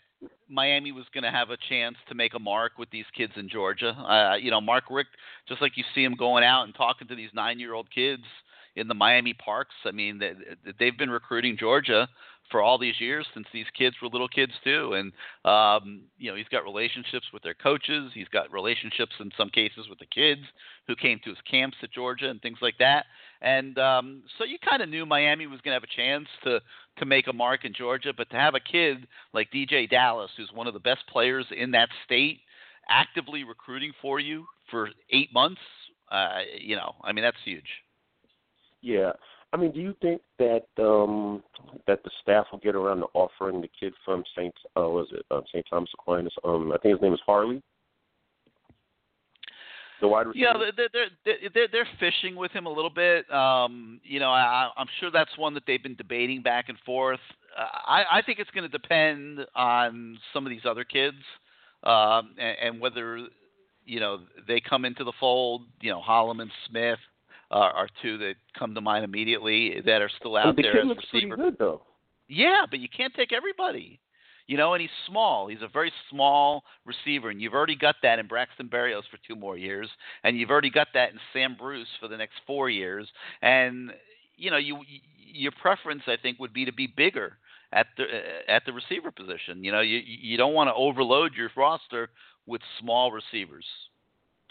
Miami 0.49 0.93
was 0.93 1.05
going 1.12 1.25
to 1.25 1.31
have 1.31 1.51
a 1.51 1.57
chance 1.69 1.97
to 2.09 2.14
make 2.14 2.35
a 2.35 2.39
mark 2.39 2.73
with 2.79 2.91
these 2.91 3.05
kids 3.17 3.33
in 3.37 3.49
Georgia. 3.49 3.91
Uh, 3.91 4.37
you 4.37 4.51
know, 4.51 4.61
Mark 4.61 4.85
Richt, 4.91 5.11
just 5.49 5.61
like 5.61 5.77
you 5.77 5.85
see 5.95 6.05
him 6.05 6.14
going 6.14 6.45
out 6.45 6.64
and 6.64 6.75
talking 6.75 7.09
to 7.09 7.17
these 7.17 7.31
nine-year-old 7.35 7.91
kids 7.91 8.23
in 8.77 8.89
the 8.89 8.95
Miami 8.95 9.35
parks. 9.35 9.75
I 9.85 9.91
mean, 9.91 10.19
they, 10.19 10.35
they've 10.79 10.97
been 10.97 11.11
recruiting 11.11 11.57
Georgia 11.59 12.09
for 12.51 12.62
all 12.62 12.79
these 12.79 13.01
years 13.01 13.27
since 13.35 13.47
these 13.53 13.67
kids 13.77 13.97
were 14.01 14.09
little 14.09 14.29
kids 14.29 14.53
too. 14.62 14.93
And 14.93 15.12
um, 15.45 16.03
you 16.19 16.31
know, 16.31 16.37
he's 16.37 16.49
got 16.49 16.64
relationships 16.64 17.27
with 17.33 17.43
their 17.43 17.55
coaches. 17.55 18.12
He's 18.14 18.29
got 18.29 18.53
relationships 18.53 19.12
in 19.19 19.31
some 19.37 19.51
cases 19.51 19.89
with 19.89 19.99
the 19.99 20.07
kids 20.07 20.43
who 20.87 20.95
came 20.95 21.19
to 21.25 21.31
his 21.31 21.39
camps 21.51 21.77
at 21.83 21.91
Georgia 21.91 22.29
and 22.29 22.41
things 22.41 22.59
like 22.62 22.79
that. 22.79 23.07
And 23.41 23.79
um, 23.79 24.23
so 24.39 24.45
you 24.45 24.59
kind 24.59 24.83
of 24.83 24.89
knew 24.89 25.05
Miami 25.07 25.47
was 25.47 25.61
going 25.61 25.73
to 25.73 25.81
have 25.81 25.85
a 25.85 25.97
chance 25.97 26.29
to 26.45 26.61
to 26.99 27.07
make 27.07 27.26
a 27.26 27.32
mark 27.32 27.64
in 27.64 27.72
Georgia, 27.74 28.12
but 28.16 28.30
to 28.30 28.36
have 28.36 28.55
a 28.55 28.61
kid 28.61 29.07
like 29.32 29.51
DJ 29.53 29.88
Dallas, 29.88 30.30
who's 30.36 30.51
one 30.55 30.66
of 30.66 30.74
the 30.74 30.80
best 30.80 31.07
players 31.11 31.47
in 31.57 31.70
that 31.72 31.88
state, 32.05 32.40
actively 32.88 33.44
recruiting 33.44 33.92
for 34.01 34.20
you 34.20 34.47
for 34.70 34.90
eight 35.11 35.32
months, 35.32 35.61
uh, 36.11 36.40
you 36.59 36.76
know, 36.76 36.94
I 37.03 37.12
mean 37.12 37.24
that's 37.24 37.36
huge. 37.44 37.68
Yeah. 38.82 39.12
I 39.53 39.57
mean, 39.57 39.72
do 39.72 39.80
you 39.80 39.94
think 40.03 40.20
that 40.38 40.66
um 40.82 41.42
that 41.86 42.03
the 42.05 42.11
staff 42.22 42.47
will 42.53 42.59
get 42.59 42.74
around 42.74 42.99
to 42.99 43.07
offering 43.14 43.61
the 43.61 43.70
kid 43.78 43.92
from 44.05 44.22
Saint 44.36 44.55
uh 44.76 44.88
was 44.88 45.09
it 45.12 45.24
uh, 45.30 45.40
Saint 45.53 45.66
Thomas 45.68 45.90
Aquinas? 45.94 46.34
Um, 46.44 46.72
I 46.72 46.78
think 46.78 46.94
his 46.94 47.03
name 47.03 47.14
is 47.14 47.20
Harley. 47.24 47.62
The 50.01 50.09
wide 50.09 50.26
receiver. 50.26 50.44
Yeah, 50.44 50.70
they're 50.76 50.88
they're 51.24 51.49
they're, 51.55 51.68
they're 51.72 51.88
fishing 51.99 52.36
with 52.36 52.53
him 52.53 52.66
a 52.66 52.70
little 52.70 52.90
bit. 52.90 53.30
Um, 53.32 54.01
you 54.05 54.20
know, 54.20 54.30
I, 54.30 54.70
I'm 54.76 54.88
sure 55.01 55.11
that's 55.11 55.36
one 55.38 55.55
that 55.55 55.62
they've 55.66 55.82
been 55.82 55.97
debating 55.97 56.42
back 56.42 56.68
and 56.68 56.78
forth. 56.84 57.20
Uh, 57.59 57.62
I 57.86 58.18
I 58.18 58.22
think 58.22 58.38
it's 58.38 58.51
going 58.51 58.70
to 58.70 58.78
depend 58.78 59.40
on 59.55 60.18
some 60.34 60.44
of 60.44 60.51
these 60.51 60.66
other 60.68 60.84
kids, 60.84 61.16
um, 61.82 62.34
and, 62.38 62.57
and 62.62 62.80
whether 62.80 63.26
you 63.86 64.01
know 64.01 64.20
they 64.47 64.61
come 64.61 64.84
into 64.84 65.03
the 65.03 65.14
fold. 65.18 65.62
You 65.80 65.92
know, 65.92 66.03
Holloman, 66.07 66.51
Smith, 66.68 66.99
uh, 67.51 67.55
are 67.55 67.88
two 68.03 68.18
that 68.18 68.34
come 68.59 68.74
to 68.74 68.80
mind 68.80 69.05
immediately 69.05 69.80
that 69.86 70.03
are 70.03 70.11
still 70.18 70.36
out 70.36 70.57
the 70.57 70.62
there 70.62 70.80
as 70.80 70.88
receiver. 71.12 71.36
good 71.36 71.57
though. 71.59 71.82
Yeah, 72.28 72.66
but 72.68 72.80
you 72.80 72.88
can't 72.94 73.14
take 73.14 73.32
everybody. 73.32 74.01
You 74.47 74.57
know, 74.57 74.74
and 74.74 74.80
he's 74.80 74.90
small. 75.09 75.49
He's 75.49 75.62
a 75.62 75.68
very 75.68 75.92
small 76.09 76.62
receiver, 76.84 77.30
and 77.30 77.40
you've 77.40 77.55
already 77.55 77.74
got 77.74 77.97
that 78.03 78.20
in 78.20 78.28
Braxton 78.28 78.68
Berrios 78.68 79.03
for 79.11 79.18
two 79.26 79.34
more 79.34 79.57
years, 79.57 79.88
and 80.22 80.38
you've 80.38 80.51
already 80.51 80.70
got 80.70 80.88
that 80.94 81.11
in 81.11 81.18
Sam 81.32 81.57
Bruce 81.59 81.88
for 82.01 82.07
the 82.07 82.16
next 82.16 82.34
four 82.47 82.70
years. 82.70 83.09
And 83.42 83.90
you 84.36 84.51
know, 84.51 84.57
you 84.57 84.78
your 85.18 85.53
preference, 85.61 86.03
I 86.07 86.16
think, 86.20 86.38
would 86.38 86.53
be 86.53 86.64
to 86.64 86.72
be 86.72 86.86
bigger 86.86 87.38
at 87.72 87.86
the 87.97 88.05
at 88.49 88.62
the 88.66 88.72
receiver 88.72 89.11
position. 89.11 89.64
You 89.64 89.72
know, 89.72 89.80
you 89.80 90.01
you 90.05 90.36
don't 90.36 90.55
want 90.55 90.68
to 90.68 90.74
overload 90.74 91.34
your 91.34 91.51
roster 91.57 92.11
with 92.47 92.61
small 92.80 93.11
receivers. 93.12 93.64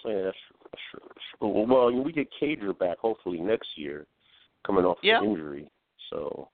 Yeah, 0.03 0.23
that's. 0.25 0.37
That's. 0.71 1.19
Well, 1.41 1.91
we 1.91 2.11
get 2.11 2.27
Cager 2.41 2.77
back 2.77 2.97
hopefully 2.97 3.39
next 3.39 3.69
year. 3.75 4.05
coming 4.65 4.85
off 4.85 4.97
yeah. 5.01 5.23
injury. 5.23 5.69
So, 6.09 6.49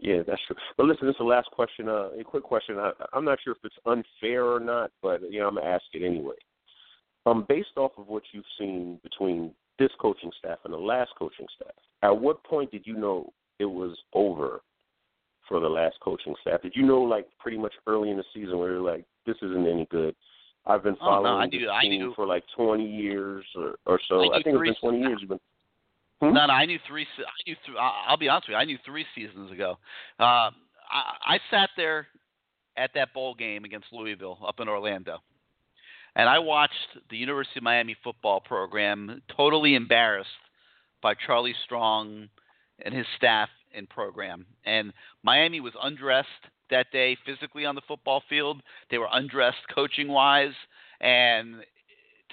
yeah, 0.00 0.22
that's 0.26 0.40
true. 0.46 0.56
But 0.76 0.86
listen, 0.86 1.06
this 1.06 1.14
is 1.14 1.18
the 1.18 1.24
last 1.24 1.50
question. 1.50 1.88
Uh, 1.88 2.10
a 2.18 2.24
quick 2.24 2.42
question. 2.42 2.78
I, 2.78 2.92
I'm 3.12 3.24
not 3.24 3.38
sure 3.42 3.52
if 3.52 3.58
it's 3.64 3.76
unfair 3.86 4.44
or 4.44 4.60
not, 4.60 4.90
but 5.02 5.20
you 5.30 5.40
know, 5.40 5.48
I'm 5.48 5.54
gonna 5.54 5.66
ask 5.66 5.84
it 5.92 6.04
anyway. 6.04 6.34
Um, 7.26 7.46
based 7.48 7.76
off 7.76 7.92
of 7.96 8.08
what 8.08 8.22
you've 8.32 8.44
seen 8.58 9.00
between 9.02 9.52
this 9.78 9.90
coaching 9.98 10.30
staff 10.38 10.58
and 10.64 10.72
the 10.74 10.78
last 10.78 11.12
coaching 11.18 11.46
staff, 11.56 11.74
at 12.02 12.16
what 12.16 12.44
point 12.44 12.70
did 12.70 12.86
you 12.86 12.96
know 12.96 13.32
it 13.58 13.64
was 13.64 13.96
over 14.12 14.60
for 15.48 15.60
the 15.60 15.68
last 15.68 15.96
coaching 16.00 16.34
staff? 16.40 16.62
Did 16.62 16.74
you 16.74 16.82
know 16.82 17.00
like 17.00 17.26
pretty 17.38 17.58
much 17.58 17.72
early 17.86 18.10
in 18.10 18.16
the 18.16 18.24
season 18.34 18.58
where 18.58 18.72
you're 18.72 18.80
like, 18.80 19.04
this 19.26 19.36
isn't 19.42 19.66
any 19.66 19.86
good? 19.90 20.14
I've 20.66 20.82
been 20.82 20.96
following 20.96 21.26
oh, 21.26 21.36
no, 21.36 21.38
I 21.38 21.46
this 21.46 21.60
knew, 21.60 21.98
team 21.98 22.10
I 22.10 22.14
for 22.14 22.26
like 22.26 22.44
20 22.56 22.84
years 22.84 23.44
or, 23.54 23.74
or 23.86 24.00
so. 24.08 24.32
I, 24.32 24.38
I 24.38 24.42
think 24.42 24.56
it's 24.56 24.80
been 24.80 24.90
20 24.90 24.98
years. 24.98 25.18
You've 25.20 25.30
been. 25.30 25.40
Hmm? 26.28 26.34
No, 26.34 26.46
no, 26.46 26.52
I 26.52 26.66
knew 26.66 26.78
three. 26.86 27.06
I 27.18 27.48
knew. 27.48 27.56
Th- 27.66 27.78
I'll 27.78 28.16
be 28.16 28.28
honest 28.28 28.48
with 28.48 28.54
you. 28.54 28.58
I 28.58 28.64
knew 28.64 28.78
three 28.84 29.06
seasons 29.14 29.50
ago. 29.50 29.78
Uh, 30.18 30.50
I, 30.90 31.14
I 31.26 31.38
sat 31.50 31.70
there 31.76 32.06
at 32.76 32.90
that 32.94 33.12
bowl 33.14 33.34
game 33.34 33.64
against 33.64 33.86
Louisville 33.92 34.38
up 34.46 34.60
in 34.60 34.68
Orlando, 34.68 35.18
and 36.16 36.28
I 36.28 36.38
watched 36.38 36.72
the 37.10 37.16
University 37.16 37.58
of 37.58 37.64
Miami 37.64 37.96
football 38.02 38.40
program 38.40 39.22
totally 39.36 39.74
embarrassed 39.74 40.28
by 41.02 41.14
Charlie 41.26 41.54
Strong 41.64 42.28
and 42.84 42.94
his 42.94 43.06
staff 43.16 43.48
and 43.74 43.88
program. 43.88 44.46
And 44.64 44.92
Miami 45.22 45.60
was 45.60 45.72
undressed 45.82 46.28
that 46.70 46.86
day 46.92 47.16
physically 47.26 47.66
on 47.66 47.74
the 47.74 47.82
football 47.86 48.22
field. 48.28 48.62
They 48.90 48.98
were 48.98 49.08
undressed 49.12 49.58
coaching 49.74 50.08
wise. 50.08 50.54
And 51.00 51.56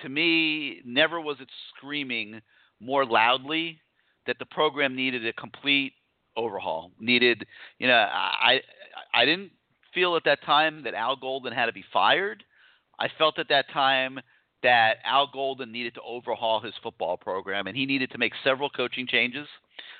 to 0.01 0.09
me, 0.09 0.81
never 0.85 1.19
was 1.19 1.37
it 1.41 1.49
screaming 1.75 2.41
more 2.82 3.05
loudly 3.05 3.79
that 4.27 4.38
the 4.39 4.45
program 4.45 4.95
needed 4.95 5.25
a 5.25 5.34
complete 5.34 5.93
overhaul. 6.36 6.91
Needed, 6.99 7.45
you 7.79 7.88
know, 7.88 7.93
I 7.93 8.59
I 9.13 9.25
didn't 9.25 9.51
feel 9.93 10.15
at 10.15 10.23
that 10.25 10.43
time 10.45 10.84
that 10.84 10.93
Al 10.93 11.15
Golden 11.15 11.53
had 11.53 11.67
to 11.67 11.73
be 11.73 11.84
fired. 11.93 12.43
I 12.99 13.07
felt 13.17 13.39
at 13.39 13.49
that 13.49 13.69
time 13.73 14.19
that 14.63 14.97
Al 15.05 15.27
Golden 15.32 15.71
needed 15.71 15.95
to 15.95 16.01
overhaul 16.01 16.61
his 16.61 16.73
football 16.84 17.17
program, 17.17 17.67
and 17.67 17.75
he 17.75 17.86
needed 17.86 18.11
to 18.11 18.17
make 18.17 18.34
several 18.43 18.69
coaching 18.69 19.07
changes. 19.07 19.47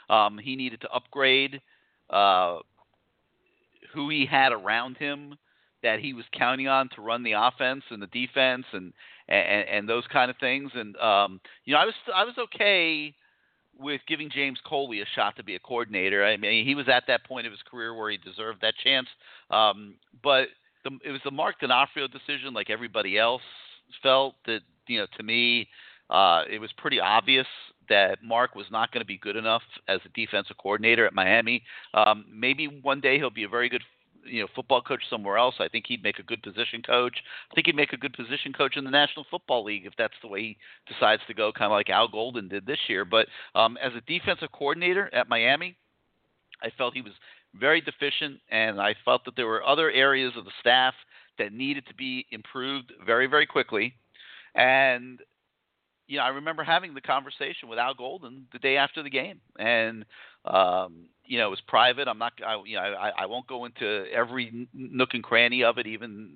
Um, 0.10 0.38
he 0.38 0.56
needed 0.56 0.82
to 0.82 0.90
upgrade 0.92 1.62
uh, 2.10 2.58
who 3.94 4.10
he 4.10 4.26
had 4.26 4.52
around 4.52 4.98
him 4.98 5.36
that 5.84 6.00
he 6.00 6.14
was 6.14 6.26
counting 6.38 6.68
on 6.68 6.90
to 6.96 7.02
run 7.02 7.24
the 7.24 7.34
offense 7.34 7.84
and 7.90 8.02
the 8.02 8.08
defense 8.08 8.66
and 8.74 8.94
and, 9.28 9.68
and 9.70 9.90
those 9.90 10.04
kind 10.12 10.30
of 10.30 10.38
things. 10.38 10.72
And 10.74 10.96
um, 10.98 11.40
you 11.66 11.74
know, 11.74 11.80
I 11.80 11.86
was 11.86 11.96
I 12.14 12.24
was 12.24 12.36
okay 12.38 13.14
with 13.80 14.02
giving 14.08 14.30
James 14.30 14.60
Coley 14.66 15.02
a 15.02 15.06
shot 15.16 15.36
to 15.38 15.44
be 15.44 15.56
a 15.56 15.60
coordinator. 15.60 16.24
I 16.26 16.38
mean, 16.38 16.66
he 16.66 16.76
was 16.76 16.88
at 16.90 17.04
that 17.08 17.26
point 17.26 17.48
of 17.48 17.54
his 17.54 17.62
career 17.70 17.96
where 17.96 18.12
he 18.12 18.18
deserved 18.18 18.60
that 18.62 18.76
chance. 18.84 19.08
Um, 19.50 19.96
but 20.24 20.48
the, 20.84 20.92
it 21.04 21.12
was 21.12 21.22
the 21.24 21.32
Mark 21.32 21.60
D'Onofrio 21.60 22.08
decision, 22.08 22.54
like 22.54 22.70
everybody 22.70 23.18
else 23.18 23.42
felt 24.04 24.36
that 24.46 24.62
you 24.88 25.00
know 25.00 25.08
to 25.18 25.24
me 25.24 25.68
uh, 26.10 26.44
it 26.50 26.60
was 26.60 26.72
pretty 26.78 27.00
obvious 27.00 27.48
that 27.90 28.24
Mark 28.24 28.56
was 28.56 28.68
not 28.72 28.92
going 28.92 29.02
to 29.02 29.08
be 29.08 29.18
good 29.18 29.36
enough 29.36 29.64
as 29.88 30.00
a 30.06 30.10
defensive 30.10 30.58
coordinator 30.58 31.06
at 31.06 31.14
Miami. 31.14 31.64
Um, 31.94 32.26
maybe 32.32 32.68
one 32.68 33.02
day 33.02 33.18
he'll 33.18 33.30
be 33.30 33.44
a 33.44 33.50
very 33.50 33.70
good 33.70 33.84
you 34.26 34.42
know 34.42 34.48
football 34.56 34.82
coach 34.82 35.02
somewhere 35.10 35.38
else. 35.38 35.56
I 35.60 35.68
think 35.68 35.86
he'd 35.88 36.04
make 36.04 36.20
a 36.20 36.24
good 36.24 36.42
position 36.42 36.82
coach. 36.82 37.16
I 37.52 37.56
think 37.56 37.68
he'd 37.68 37.76
make 37.76 37.94
a 37.94 37.98
good 37.98 38.14
position 38.14 38.54
coach 38.54 38.78
in 38.78 38.84
the 38.84 38.92
National 38.92 39.26
Football 39.30 39.64
League 39.64 39.86
if 39.86 39.94
that's 39.98 40.14
the 40.22 40.28
way 40.28 40.42
he 40.42 40.58
decides 40.88 41.22
to 41.28 41.34
go, 41.34 41.52
kind 41.52 41.72
of 41.72 41.76
like 41.76 41.90
Al 41.90 42.08
Golden 42.08 42.48
did 42.48 42.66
this 42.66 42.80
year. 42.88 43.06
But 43.06 43.28
um, 43.56 43.78
as 43.78 43.94
a 43.96 44.02
defensive 44.02 44.52
coordinator 44.52 45.14
at 45.14 45.30
Miami, 45.30 45.76
I 46.62 46.70
felt 46.78 46.94
he 46.94 47.02
was 47.02 47.14
very 47.60 47.82
deficient, 47.82 48.40
and 48.50 48.80
I 48.80 48.96
felt 49.04 49.26
that 49.26 49.36
there 49.36 49.48
were 49.48 49.66
other 49.66 49.92
areas 49.92 50.34
of 50.38 50.46
the 50.46 50.52
staff 50.60 50.94
that 51.38 51.54
needed 51.54 51.86
to 51.88 51.94
be 51.96 52.26
improved 52.32 52.94
very, 53.06 53.28
very 53.28 53.46
quickly. 53.46 53.94
And 54.56 55.20
you 56.12 56.18
know, 56.18 56.24
I 56.24 56.30
remember 56.30 56.62
having 56.62 56.94
the 56.94 57.00
conversation 57.00 57.70
with 57.70 57.80
Al 57.80 57.94
Golden 57.94 58.46
the 58.52 58.60
day 58.60 58.76
after 58.76 59.02
the 59.02 59.10
game, 59.10 59.40
and 59.58 60.04
um, 60.44 61.06
you 61.24 61.38
know, 61.38 61.48
it 61.48 61.50
was 61.50 61.62
private. 61.70 62.10
I'm 62.10 62.18
not, 62.18 62.34
I, 62.46 62.62
you 62.66 62.76
know, 62.76 62.82
I, 62.82 63.12
I 63.20 63.26
won't 63.28 63.48
go 63.48 63.64
into 63.64 64.06
every 64.14 64.68
nook 64.74 65.12
and 65.14 65.24
cranny 65.24 65.64
of 65.64 65.78
it, 65.78 65.88
even 65.88 66.34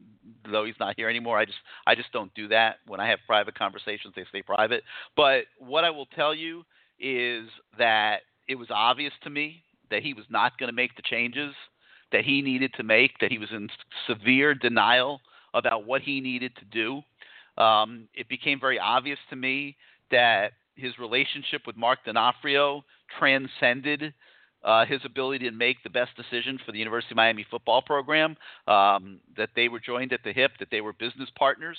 though 0.50 0.64
he's 0.64 0.80
not 0.80 0.96
here 0.96 1.10
anymore. 1.10 1.38
I 1.38 1.44
just, 1.44 1.58
I 1.86 1.94
just 1.94 2.14
don't 2.14 2.34
do 2.36 2.48
that. 2.48 2.78
When 2.88 3.02
I 3.02 3.10
have 3.10 3.20
private 3.28 3.56
conversations, 3.56 4.14
they 4.16 4.24
stay 4.30 4.42
private. 4.42 4.84
But 5.18 5.44
what 5.60 5.84
I 5.84 5.90
will 5.90 6.06
tell 6.06 6.34
you 6.34 6.64
is 6.98 7.50
that 7.78 8.20
it 8.48 8.56
was 8.56 8.70
obvious 8.70 9.12
to 9.26 9.30
me 9.30 9.62
that 9.92 10.04
he 10.04 10.14
was 10.14 10.26
not 10.30 10.58
going 10.58 10.70
to 10.70 10.76
make 10.76 10.96
the 10.96 11.02
changes 11.02 11.54
that 12.14 12.24
he 12.24 12.42
needed 12.42 12.72
to 12.78 12.84
make. 12.84 13.20
That 13.20 13.32
he 13.32 13.40
was 13.40 13.50
in 13.52 13.68
severe 14.08 14.54
denial 14.54 15.20
about 15.54 15.86
what 15.86 16.02
he 16.02 16.22
needed 16.22 16.56
to 16.60 16.66
do 16.66 17.02
um, 17.58 18.08
it 18.14 18.28
became 18.30 18.60
very 18.60 18.80
obvious 18.80 19.20
to 19.30 19.36
me 19.36 19.78
that 20.12 20.54
his 20.76 20.98
relationship 21.00 21.62
with 21.66 21.78
Mark 21.78 22.00
D'Onofrio 22.06 22.84
transcended 23.18 24.14
uh, 24.64 24.86
his 24.86 25.00
ability 25.06 25.46
to 25.50 25.56
make 25.56 25.82
the 25.84 25.90
best 25.90 26.12
decision 26.18 26.60
for 26.66 26.72
the 26.72 26.80
University 26.80 27.14
of 27.14 27.18
Miami 27.18 27.46
football 27.50 27.82
program. 27.82 28.36
Um, 28.68 29.20
that 29.38 29.50
they 29.56 29.70
were 29.70 29.80
joined 29.80 30.12
at 30.12 30.24
the 30.24 30.34
hip, 30.34 30.52
that 30.60 30.70
they 30.72 30.82
were 30.82 30.94
business 30.94 31.30
partners 31.38 31.78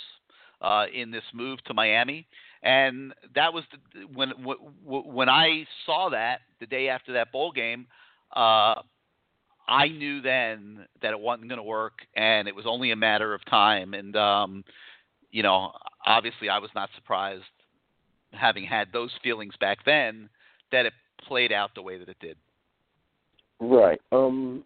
uh, 0.61 0.87
in 0.95 1.11
this 1.11 1.25
move 1.35 1.63
to 1.65 1.75
Miami, 1.75 2.27
and 2.63 3.13
that 3.35 3.53
was 3.53 3.65
the, 3.73 4.07
when 4.15 4.31
when 4.85 5.29
I 5.29 5.67
saw 5.85 6.11
that 6.11 6.41
the 6.61 6.67
day 6.67 6.89
after 6.89 7.13
that 7.15 7.33
bowl 7.33 7.53
game. 7.53 7.87
Uh, 8.35 8.75
I 9.69 9.89
knew 9.89 10.21
then 10.21 10.87
that 11.03 11.11
it 11.11 11.19
wasn't 11.19 11.49
going 11.49 11.59
to 11.59 11.65
work, 11.65 11.95
and 12.15 12.47
it 12.47 12.55
was 12.55 12.67
only 12.69 12.93
a 12.93 12.97
matter 12.97 13.35
of 13.35 13.45
time. 13.47 13.95
And 13.95 14.15
um, 14.15 14.65
you 15.37 15.43
know, 15.43 15.71
obviously 16.07 16.49
I 16.49 16.59
was 16.59 16.71
not 16.75 16.89
surprised 16.95 17.45
having 18.33 18.65
had 18.65 18.89
those 18.91 19.11
feelings 19.23 19.53
back 19.61 19.85
then 19.85 20.31
that 20.73 20.87
it 20.87 20.95
played 21.29 21.53
out 21.53 21.73
the 21.75 21.83
way 21.83 21.99
that 21.99 22.09
it 22.09 22.17
did. 22.21 22.39
Right. 23.61 24.01
Um 24.13 24.65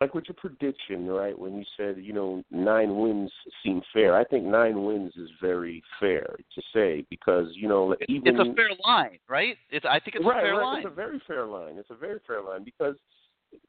like 0.00 0.12
with 0.14 0.24
your 0.26 0.34
prediction, 0.34 1.06
right, 1.06 1.38
when 1.38 1.54
you 1.56 1.64
said, 1.76 1.98
you 1.98 2.12
know, 2.12 2.42
nine 2.50 2.96
wins 2.96 3.30
seem 3.62 3.80
fair, 3.92 4.16
I 4.16 4.24
think 4.24 4.44
nine 4.44 4.82
wins 4.84 5.12
is 5.16 5.28
very 5.40 5.84
fair 6.00 6.36
to 6.54 6.62
say 6.74 7.04
because, 7.10 7.46
you 7.52 7.68
know, 7.68 7.94
even 8.08 8.34
It's 8.34 8.48
a 8.48 8.54
fair 8.54 8.70
line, 8.84 9.18
right? 9.28 9.56
It's 9.70 9.86
I 9.88 10.00
think 10.00 10.16
it's 10.16 10.24
right, 10.24 10.38
a 10.38 10.46
fair 10.46 10.56
right. 10.56 10.64
line. 10.64 10.78
It's 10.78 10.86
a 10.86 10.94
very 10.94 11.22
fair 11.28 11.46
line. 11.46 11.76
It's 11.76 11.90
a 11.90 11.94
very 11.94 12.18
fair 12.26 12.42
line 12.42 12.64
because 12.64 12.96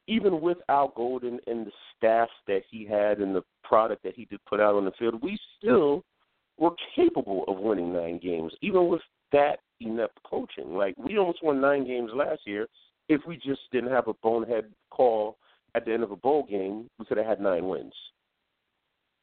even 0.07 0.41
with 0.41 0.57
Al 0.69 0.93
Golden 0.95 1.39
and 1.47 1.65
the 1.65 1.71
staff 1.97 2.29
that 2.47 2.61
he 2.69 2.85
had 2.85 3.19
and 3.19 3.35
the 3.35 3.43
product 3.63 4.03
that 4.03 4.15
he 4.15 4.25
did 4.25 4.39
put 4.45 4.59
out 4.59 4.75
on 4.75 4.85
the 4.85 4.91
field, 4.99 5.21
we 5.21 5.37
still 5.57 6.03
were 6.57 6.71
capable 6.95 7.43
of 7.47 7.57
winning 7.57 7.93
nine 7.93 8.19
games, 8.19 8.53
even 8.61 8.87
with 8.87 9.01
that 9.31 9.59
inept 9.79 10.17
coaching. 10.23 10.75
Like 10.75 10.95
we 10.97 11.17
almost 11.17 11.43
won 11.43 11.61
nine 11.61 11.85
games 11.85 12.11
last 12.13 12.41
year. 12.45 12.67
If 13.09 13.21
we 13.27 13.35
just 13.35 13.61
didn't 13.71 13.91
have 13.91 14.07
a 14.07 14.13
bonehead 14.21 14.65
call 14.89 15.37
at 15.75 15.85
the 15.85 15.93
end 15.93 16.03
of 16.03 16.11
a 16.11 16.15
bowl 16.15 16.45
game, 16.49 16.89
we 16.99 17.05
could 17.05 17.17
have 17.17 17.25
had 17.25 17.41
nine 17.41 17.67
wins. 17.67 17.93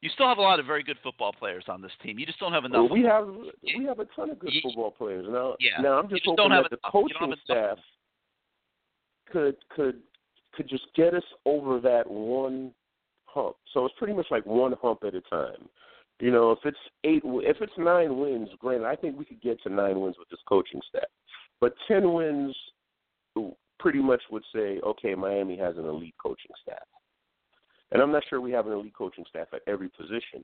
You 0.01 0.09
still 0.13 0.27
have 0.27 0.37
a 0.37 0.41
lot 0.41 0.59
of 0.59 0.65
very 0.65 0.83
good 0.83 0.97
football 1.03 1.33
players 1.33 1.65
on 1.67 1.81
this 1.81 1.91
team. 2.01 2.19
You 2.19 2.25
just 2.25 2.39
don't 2.39 2.53
have 2.53 2.63
enough. 2.63 2.89
Well, 2.89 2.99
we 2.99 3.03
have 3.03 3.27
we 3.77 3.85
have 3.85 3.99
a 3.99 4.05
ton 4.15 4.29
of 4.29 4.39
good 4.39 4.53
you, 4.53 4.61
football 4.61 4.91
players 4.91 5.25
now. 5.29 5.55
Yeah. 5.59 5.81
Now 5.81 5.99
I'm 5.99 6.07
just, 6.09 6.23
just 6.23 6.39
hoping 6.39 6.51
that 6.51 6.69
the 6.69 6.77
coaching 6.89 7.35
staff 7.43 7.77
could 9.31 9.57
could 9.69 10.01
could 10.59 10.69
just 10.69 10.87
get 10.93 11.13
us 11.13 11.23
over 11.45 11.79
that 11.79 12.03
one 12.05 12.73
hump. 13.23 13.55
So 13.73 13.85
it's 13.85 13.95
pretty 13.97 14.13
much 14.13 14.25
like 14.29 14.45
one 14.45 14.73
hump 14.81 14.99
at 15.07 15.15
a 15.15 15.21
time. 15.21 15.69
You 16.19 16.31
know, 16.31 16.51
if 16.51 16.59
it's 16.65 16.77
eight, 17.05 17.21
if 17.23 17.61
it's 17.61 17.71
nine 17.77 18.19
wins, 18.19 18.49
granted, 18.59 18.87
I 18.87 18.97
think 18.97 19.17
we 19.17 19.23
could 19.23 19.41
get 19.41 19.63
to 19.63 19.69
nine 19.69 20.01
wins 20.01 20.17
with 20.19 20.27
this 20.27 20.41
coaching 20.49 20.81
staff. 20.89 21.07
But 21.61 21.75
ten 21.87 22.11
wins, 22.11 22.53
pretty 23.79 23.99
much 23.99 24.21
would 24.29 24.43
say, 24.53 24.81
okay, 24.85 25.15
Miami 25.15 25.57
has 25.57 25.77
an 25.77 25.85
elite 25.85 26.15
coaching 26.21 26.51
staff. 26.61 26.83
And 27.93 28.01
I'm 28.01 28.11
not 28.11 28.23
sure 28.29 28.41
we 28.41 28.51
have 28.51 28.67
an 28.67 28.73
elite 28.73 28.95
coaching 28.97 29.23
staff 29.29 29.47
at 29.53 29.61
every 29.65 29.87
position. 29.87 30.43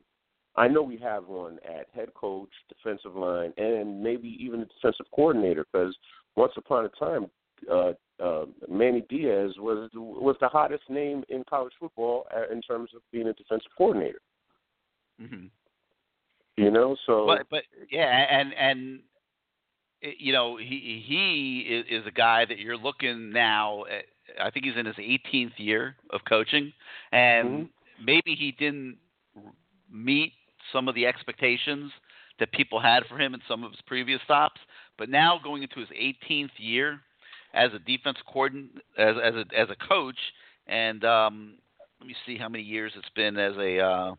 I 0.56 0.70
know 0.70 0.82
we 0.82 0.98
have 1.00 1.28
one 1.28 1.60
at 1.66 1.88
head 1.94 2.14
coach, 2.14 2.52
defensive 2.70 3.18
line, 3.18 3.52
and 3.58 4.02
maybe 4.02 4.38
even 4.40 4.62
a 4.62 4.66
defensive 4.66 5.08
coordinator. 5.14 5.66
Because 5.70 5.94
once 6.38 6.54
upon 6.56 6.86
a 6.86 6.90
time, 6.90 7.26
uh, 7.72 7.94
uh, 8.24 8.46
Manny 8.70 9.04
Diaz 9.10 9.52
was 9.58 9.90
was 9.94 10.36
the 10.40 10.48
hottest 10.48 10.84
name 10.90 11.24
in 11.30 11.44
college 11.50 11.74
football 11.80 12.26
uh, 12.36 12.52
in 12.52 12.62
terms 12.62 12.92
of 12.96 13.02
being 13.12 13.28
a 13.28 13.34
defensive 13.34 13.72
coordinator. 13.78 14.22
Mm-hmm. 15.22 15.48
You 16.58 16.72
know, 16.72 16.96
so 17.06 17.26
but 17.28 17.48
but 17.50 17.64
yeah, 17.92 18.26
and 18.30 18.54
and 18.54 19.00
you 20.02 20.32
know 20.32 20.58
he 20.58 21.04
he 21.06 21.66
is, 21.70 21.86
is 21.90 22.08
a 22.08 22.12
guy 22.12 22.46
that 22.46 22.60
you're 22.60 22.78
looking 22.78 23.32
now. 23.32 23.84
At, 23.84 24.06
I 24.42 24.50
think 24.50 24.66
he's 24.66 24.78
in 24.78 24.86
his 24.86 24.96
18th 24.96 25.54
year 25.58 25.96
of 26.12 26.22
coaching, 26.28 26.72
and 27.12 27.48
mm-hmm. 27.48 28.06
maybe 28.06 28.36
he 28.36 28.52
didn't 28.58 28.98
meet 29.92 30.34
some 30.72 30.88
of 30.88 30.96
the 30.96 31.06
expectations 31.06 31.92
that 32.40 32.52
people 32.52 32.80
had 32.82 33.04
for 33.08 33.20
him 33.20 33.34
in 33.34 33.42
some 33.48 33.64
of 33.64 33.72
his 33.72 33.82
previous 33.86 34.22
stops. 34.24 34.60
but 34.98 35.10
now 35.10 35.40
going 35.42 35.64
into 35.64 35.80
his 35.80 35.90
18th 35.90 36.50
year 36.58 37.00
as 37.56 37.72
a 37.74 37.80
defense 37.80 38.18
coordinator, 38.32 38.82
as 38.98 39.16
as 39.24 39.34
a 39.34 39.60
as 39.60 39.68
a 39.70 39.88
coach, 39.88 40.20
and 40.68 41.04
um, 41.06 41.56
let 42.00 42.08
me 42.08 42.16
see 42.26 42.38
how 42.38 42.50
many 42.50 42.64
years 42.64 42.92
it's 42.96 43.10
been 43.16 43.38
as 43.38 43.56
a 43.58 43.80
uh, 43.80 44.14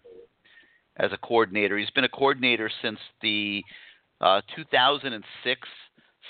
as 0.97 1.13
a 1.13 1.19
coordinator. 1.19 1.79
He's 1.79 1.91
been 1.91 2.05
a 2.05 2.09
coordinator 2.09 2.71
since 2.83 2.99
the 3.23 3.63
uh, 4.21 4.41
2006 4.57 5.69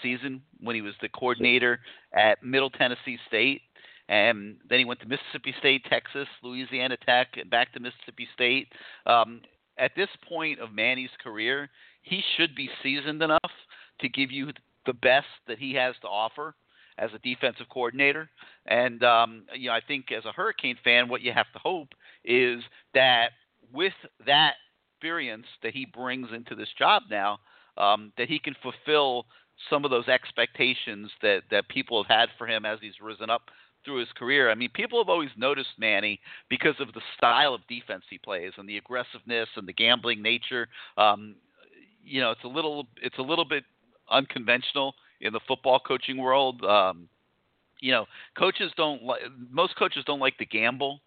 season 0.02 0.42
when 0.60 0.74
he 0.74 0.82
was 0.82 0.94
the 1.00 1.08
coordinator 1.08 1.80
at 2.12 2.42
Middle 2.42 2.70
Tennessee 2.70 3.18
State. 3.28 3.62
And 4.08 4.56
then 4.68 4.78
he 4.78 4.84
went 4.84 5.00
to 5.00 5.08
Mississippi 5.08 5.52
State, 5.58 5.84
Texas, 5.90 6.28
Louisiana 6.42 6.96
Tech, 7.04 7.28
and 7.36 7.50
back 7.50 7.72
to 7.72 7.80
Mississippi 7.80 8.28
State. 8.34 8.68
Um, 9.04 9.40
at 9.78 9.92
this 9.96 10.08
point 10.28 10.60
of 10.60 10.72
Manny's 10.72 11.10
career, 11.22 11.68
he 12.02 12.22
should 12.36 12.54
be 12.54 12.70
seasoned 12.82 13.20
enough 13.22 13.40
to 14.00 14.08
give 14.08 14.30
you 14.30 14.50
the 14.86 14.92
best 14.92 15.26
that 15.48 15.58
he 15.58 15.74
has 15.74 15.96
to 16.02 16.06
offer 16.06 16.54
as 16.98 17.10
a 17.14 17.18
defensive 17.18 17.66
coordinator. 17.68 18.28
And 18.66 19.02
um, 19.04 19.44
you 19.54 19.68
know, 19.68 19.74
I 19.74 19.80
think 19.86 20.12
as 20.12 20.24
a 20.24 20.32
Hurricane 20.32 20.76
fan, 20.82 21.08
what 21.08 21.22
you 21.22 21.32
have 21.32 21.50
to 21.52 21.58
hope 21.58 21.88
is 22.24 22.62
that 22.94 23.30
with 23.72 23.92
that 24.26 24.54
experience 24.94 25.46
that 25.62 25.72
he 25.72 25.86
brings 25.86 26.28
into 26.34 26.54
this 26.54 26.68
job 26.78 27.02
now, 27.10 27.38
um, 27.76 28.12
that 28.16 28.28
he 28.28 28.38
can 28.38 28.54
fulfill 28.62 29.26
some 29.70 29.84
of 29.84 29.90
those 29.90 30.08
expectations 30.08 31.10
that 31.22 31.42
that 31.50 31.68
people 31.68 32.02
have 32.02 32.18
had 32.18 32.28
for 32.38 32.46
him 32.46 32.64
as 32.64 32.78
he's 32.80 33.00
risen 33.00 33.30
up 33.30 33.42
through 33.84 34.00
his 34.00 34.08
career. 34.16 34.50
I 34.50 34.54
mean, 34.54 34.70
people 34.74 34.98
have 34.98 35.08
always 35.08 35.30
noticed 35.36 35.70
Manny 35.78 36.20
because 36.50 36.74
of 36.80 36.92
the 36.92 37.00
style 37.16 37.54
of 37.54 37.60
defense 37.68 38.02
he 38.10 38.18
plays 38.18 38.52
and 38.58 38.68
the 38.68 38.78
aggressiveness 38.78 39.48
and 39.56 39.66
the 39.66 39.72
gambling 39.72 40.22
nature. 40.22 40.68
Um, 40.98 41.36
you 42.04 42.20
know, 42.20 42.32
it's 42.32 42.44
a 42.44 42.48
little 42.48 42.86
it's 43.00 43.18
a 43.18 43.22
little 43.22 43.44
bit 43.44 43.64
unconventional 44.10 44.94
in 45.20 45.32
the 45.32 45.40
football 45.46 45.78
coaching 45.78 46.16
world. 46.18 46.62
Um, 46.64 47.08
you 47.80 47.92
know, 47.92 48.06
coaches 48.38 48.72
don't 48.76 49.02
most 49.50 49.76
coaches 49.76 50.04
don't 50.06 50.20
like 50.20 50.38
to 50.38 50.46
gamble 50.46 51.00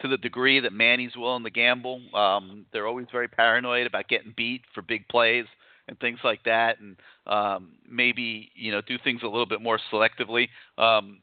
to 0.00 0.08
the 0.08 0.16
degree 0.16 0.60
that 0.60 0.72
Manny's 0.72 1.16
willing 1.16 1.44
to 1.44 1.50
gamble. 1.50 2.00
Um, 2.14 2.66
they're 2.72 2.86
always 2.86 3.06
very 3.12 3.28
paranoid 3.28 3.86
about 3.86 4.08
getting 4.08 4.34
beat 4.36 4.62
for 4.74 4.82
big 4.82 5.06
plays 5.08 5.46
and 5.86 5.98
things 6.00 6.18
like 6.24 6.42
that, 6.44 6.80
and 6.80 6.96
um, 7.26 7.72
maybe 7.88 8.50
you 8.54 8.72
know 8.72 8.80
do 8.80 8.96
things 9.02 9.22
a 9.22 9.26
little 9.26 9.46
bit 9.46 9.60
more 9.60 9.78
selectively. 9.92 10.48
Um, 10.78 11.20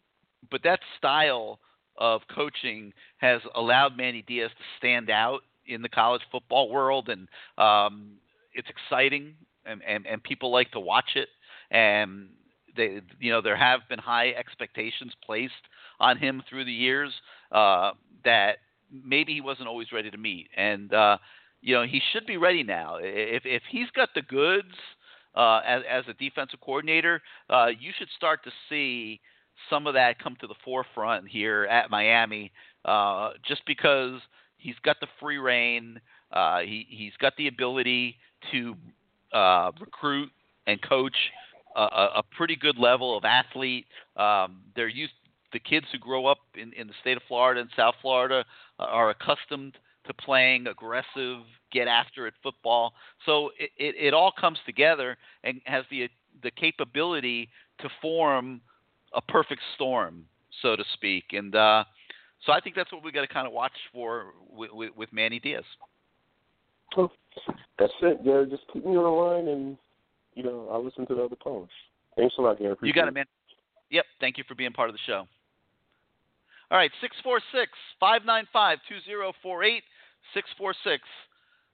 but 0.50 0.62
that 0.64 0.80
style 0.98 1.60
of 1.98 2.22
coaching 2.34 2.94
has 3.18 3.42
allowed 3.56 3.98
Manny 3.98 4.24
Diaz 4.28 4.50
to 4.58 4.64
stand 4.78 5.10
out 5.10 5.42
in 5.66 5.82
the 5.82 5.90
college 5.90 6.22
football 6.32 6.70
world, 6.70 7.10
and 7.10 7.28
um, 7.58 8.14
it's 8.54 8.68
exciting, 8.70 9.34
and, 9.66 9.82
and 9.88 10.06
and 10.06 10.24
people 10.24 10.52
like 10.52 10.72
to 10.72 10.80
watch 10.80 11.12
it. 11.16 11.30
And 11.72 12.30
they, 12.76 13.02
you 13.20 13.32
know, 13.32 13.42
there 13.42 13.56
have 13.56 13.82
been 13.90 14.00
high 14.00 14.30
expectations 14.30 15.14
placed 15.26 15.54
on 16.00 16.18
him 16.18 16.44
through 16.50 16.66
the 16.66 16.72
years 16.72 17.12
uh, 17.52 17.92
that 18.24 18.58
maybe 18.92 19.34
he 19.34 19.42
wasn't 19.42 19.68
always 19.68 19.92
ready 19.92 20.12
to 20.12 20.18
meet, 20.18 20.50
and 20.56 20.94
uh, 20.94 21.18
you 21.62 21.76
know 21.76 21.84
he 21.84 22.02
should 22.12 22.26
be 22.26 22.38
ready 22.38 22.64
now. 22.64 22.98
If 23.00 23.44
if 23.46 23.64
he's 23.70 23.90
got 23.96 24.10
the 24.14 24.22
goods 24.24 24.74
uh, 25.36 25.62
as 25.66 25.84
as 25.90 26.04
a 26.08 26.14
defensive 26.14 26.60
coordinator, 26.62 27.22
uh, 27.50 27.68
you 27.80 27.92
should 27.98 28.10
start 28.16 28.44
to 28.44 28.52
see 28.70 29.20
some 29.70 29.88
of 29.88 29.94
that 29.94 30.22
come 30.22 30.36
to 30.42 30.48
the 30.48 30.56
forefront 30.66 31.28
here 31.28 31.66
at 31.66 31.90
Miami, 31.90 32.52
uh, 32.86 33.32
just 33.48 33.62
because 33.66 34.20
he's 34.58 34.76
got 34.84 34.98
the 35.00 35.08
free 35.20 35.38
reign. 35.38 36.00
Uh, 36.32 36.60
he 36.60 36.86
he's 36.90 37.14
got 37.20 37.34
the 37.38 37.48
ability 37.48 38.18
to 38.52 38.76
uh, 39.34 39.72
recruit 39.80 40.30
and 40.68 40.82
coach 40.82 41.16
a, 41.76 42.08
a 42.18 42.24
pretty 42.36 42.56
good 42.56 42.78
level 42.78 43.18
of 43.18 43.26
athlete. 43.26 43.86
Um, 44.18 44.62
they're 44.76 44.88
used 44.88 45.14
the 45.54 45.60
kids 45.60 45.86
who 45.92 45.98
grow 45.98 46.26
up 46.26 46.40
in, 46.56 46.72
in 46.74 46.88
the 46.88 46.94
state 47.02 47.18
of 47.18 47.24
Florida 47.28 47.62
and 47.62 47.70
South 47.76 47.96
Florida 48.02 48.46
uh, 48.80 48.84
are 48.84 49.10
accustomed 49.10 49.78
to 50.08 50.14
playing 50.14 50.68
aggressive, 50.68 51.40
get 51.72 51.88
after 51.88 52.26
it 52.28 52.34
football. 52.42 52.94
So 53.26 53.52
it, 53.60 53.70
it, 53.78 53.96
it 53.98 54.14
all 54.14 54.32
comes 54.40 54.58
together 54.66 55.18
and 55.44 55.62
has 55.66 55.86
the 55.92 56.10
the 56.44 56.52
capability 56.52 57.50
to 57.80 57.90
form 58.02 58.62
a 59.14 59.22
perfect 59.22 59.62
storm, 59.76 60.26
so 60.62 60.76
to 60.76 60.84
speak. 60.94 61.26
And 61.34 61.54
uh, 61.56 61.84
so 62.46 62.52
I 62.52 62.60
think 62.62 62.76
that's 62.76 62.92
what 62.92 63.04
we 63.04 63.12
got 63.12 63.22
to 63.22 63.28
kind 63.28 63.46
of 63.46 63.54
watch 63.54 63.74
for 63.94 64.28
with, 64.50 64.72
with, 64.72 64.96
with 64.96 65.14
Manny 65.14 65.40
Diaz. 65.40 65.64
Well, 66.96 67.12
that's 67.78 67.94
it. 68.02 68.20
Yeah, 68.24 68.44
just 68.50 68.64
keep 68.74 68.86
me 68.86 68.96
on 68.98 69.04
the 69.04 69.10
line, 69.10 69.48
and 69.48 69.78
you 70.34 70.44
know 70.44 70.68
I'll 70.72 70.84
listen 70.84 71.06
to 71.08 71.16
the 71.16 71.24
other 71.24 71.36
callers. 71.36 71.70
Thanks 72.18 72.36
a 72.38 72.42
lot, 72.42 72.60
Gary. 72.60 72.76
You 72.82 72.94
got 72.94 73.08
it, 73.08 73.14
man. 73.14 73.26
Yep. 73.90 74.06
Thank 74.20 74.38
you 74.38 74.44
for 74.48 74.56
being 74.56 74.72
part 74.72 74.90
of 74.90 74.96
the 74.96 75.00
show. 75.06 75.28
All 76.72 76.78
right, 76.78 76.92
646 77.02 77.72
595 78.00 78.78
2048. 78.88 79.84
646 80.34 81.04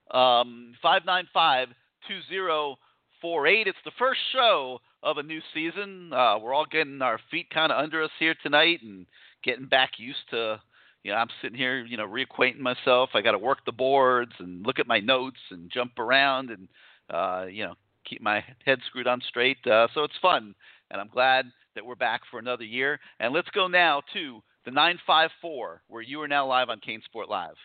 595 0.10 1.68
2048. 2.08 3.68
It's 3.68 3.78
the 3.86 3.92
first 4.00 4.20
show 4.34 4.80
of 5.04 5.18
a 5.18 5.24
new 5.24 5.40
season. 5.54 6.12
Uh, 6.14 6.40
we're 6.40 6.54
all 6.54 6.66
getting 6.66 7.02
our 7.02 7.20
feet 7.30 7.50
kind 7.50 7.72
of 7.72 7.82
under 7.82 8.04
us 8.04 8.10
here 8.20 8.36
tonight 8.42 8.80
and 8.82 9.06
getting 9.44 9.68
back 9.68 9.92
used 9.98 10.30
to. 10.32 10.60
You 11.04 11.12
know, 11.12 11.18
I'm 11.18 11.30
sitting 11.42 11.58
here, 11.58 11.86
you 11.86 11.96
know, 11.96 12.08
reacquainting 12.08 12.60
myself. 12.60 13.12
I 13.14 13.22
got 13.22 13.32
to 13.32 13.38
work 13.38 13.60
the 13.66 13.72
boards 13.72 14.34
and 14.40 14.66
look 14.66 14.80
at 14.80 14.88
my 14.88 15.00
notes 15.00 15.40
and 15.52 15.72
jump 15.72 16.00
around 16.00 16.50
and, 16.50 16.68
uh, 17.10 17.46
you 17.46 17.66
know, 17.66 17.76
keep 18.08 18.22
my 18.22 18.44
head 18.66 18.80
screwed 18.88 19.08
on 19.08 19.22
straight. 19.28 19.58
Uh, 19.66 19.88
so 19.94 20.04
it's 20.04 20.14
fun, 20.22 20.56
and 20.92 21.02
I'm 21.02 21.10
glad 21.10 21.46
that 21.76 21.86
we're 21.86 21.96
back 21.96 22.22
for 22.30 22.40
another 22.40 22.64
year. 22.64 23.00
And 23.20 23.34
let's 23.34 23.50
go 23.50 23.68
now 23.68 24.02
to 24.14 24.42
the 24.66 24.72
954, 24.72 25.82
where 25.88 26.02
you 26.02 26.22
are 26.22 26.28
now 26.28 26.48
live 26.48 26.70
on 26.70 26.80
CaneSport 26.80 27.30
Live. 27.30 27.56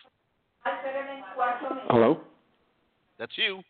Hello. 1.89 2.21
That's 3.19 3.33
you. 3.37 3.61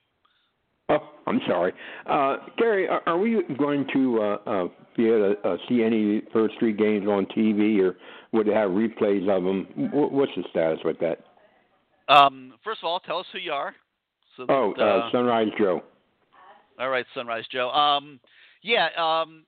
Oh, 0.89 0.99
I'm 1.27 1.39
sorry, 1.47 1.71
uh, 2.09 2.37
Gary. 2.57 2.89
Are, 2.89 3.01
are, 3.07 3.17
we 3.17 3.41
going 3.57 3.87
to 3.93 4.21
uh, 4.21 4.37
uh, 4.45 4.67
be 4.97 5.07
able 5.07 5.35
to 5.35 5.47
uh, 5.47 5.57
see 5.69 5.81
any 5.81 6.21
first 6.33 6.55
three 6.59 6.73
games 6.73 7.07
on 7.07 7.25
TV, 7.27 7.79
or 7.79 7.95
would 8.33 8.49
it 8.49 8.53
have 8.53 8.69
replays 8.71 9.29
of 9.29 9.43
them? 9.43 9.65
what's 9.93 10.33
the 10.35 10.43
status 10.49 10.79
with 10.83 10.97
that? 10.99 11.19
Um, 12.09 12.53
first 12.65 12.81
of 12.83 12.87
all, 12.87 12.99
tell 12.99 13.19
us 13.19 13.25
who 13.31 13.39
you 13.39 13.53
are. 13.53 13.73
So 14.35 14.45
that, 14.45 14.53
oh, 14.53 14.73
uh, 14.73 15.09
Sunrise 15.11 15.47
Joe. 15.57 15.83
All 16.79 16.89
right, 16.89 17.05
Sunrise 17.13 17.45
Joe. 17.51 17.69
Um, 17.69 18.19
yeah, 18.61 18.87
um, 18.97 19.43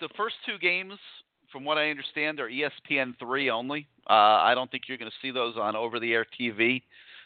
the 0.00 0.08
first 0.16 0.36
two 0.46 0.58
games, 0.58 0.94
from 1.50 1.64
what 1.64 1.78
I 1.78 1.90
understand, 1.90 2.40
are 2.40 2.48
ESPN 2.48 3.18
three 3.18 3.50
only. 3.50 3.86
I 4.06 4.52
don't 4.54 4.70
think 4.70 4.84
you're 4.88 4.98
going 4.98 5.10
to 5.10 5.16
see 5.26 5.30
those 5.30 5.56
on 5.56 5.76
over-the-air 5.76 6.26
TV. 6.38 6.82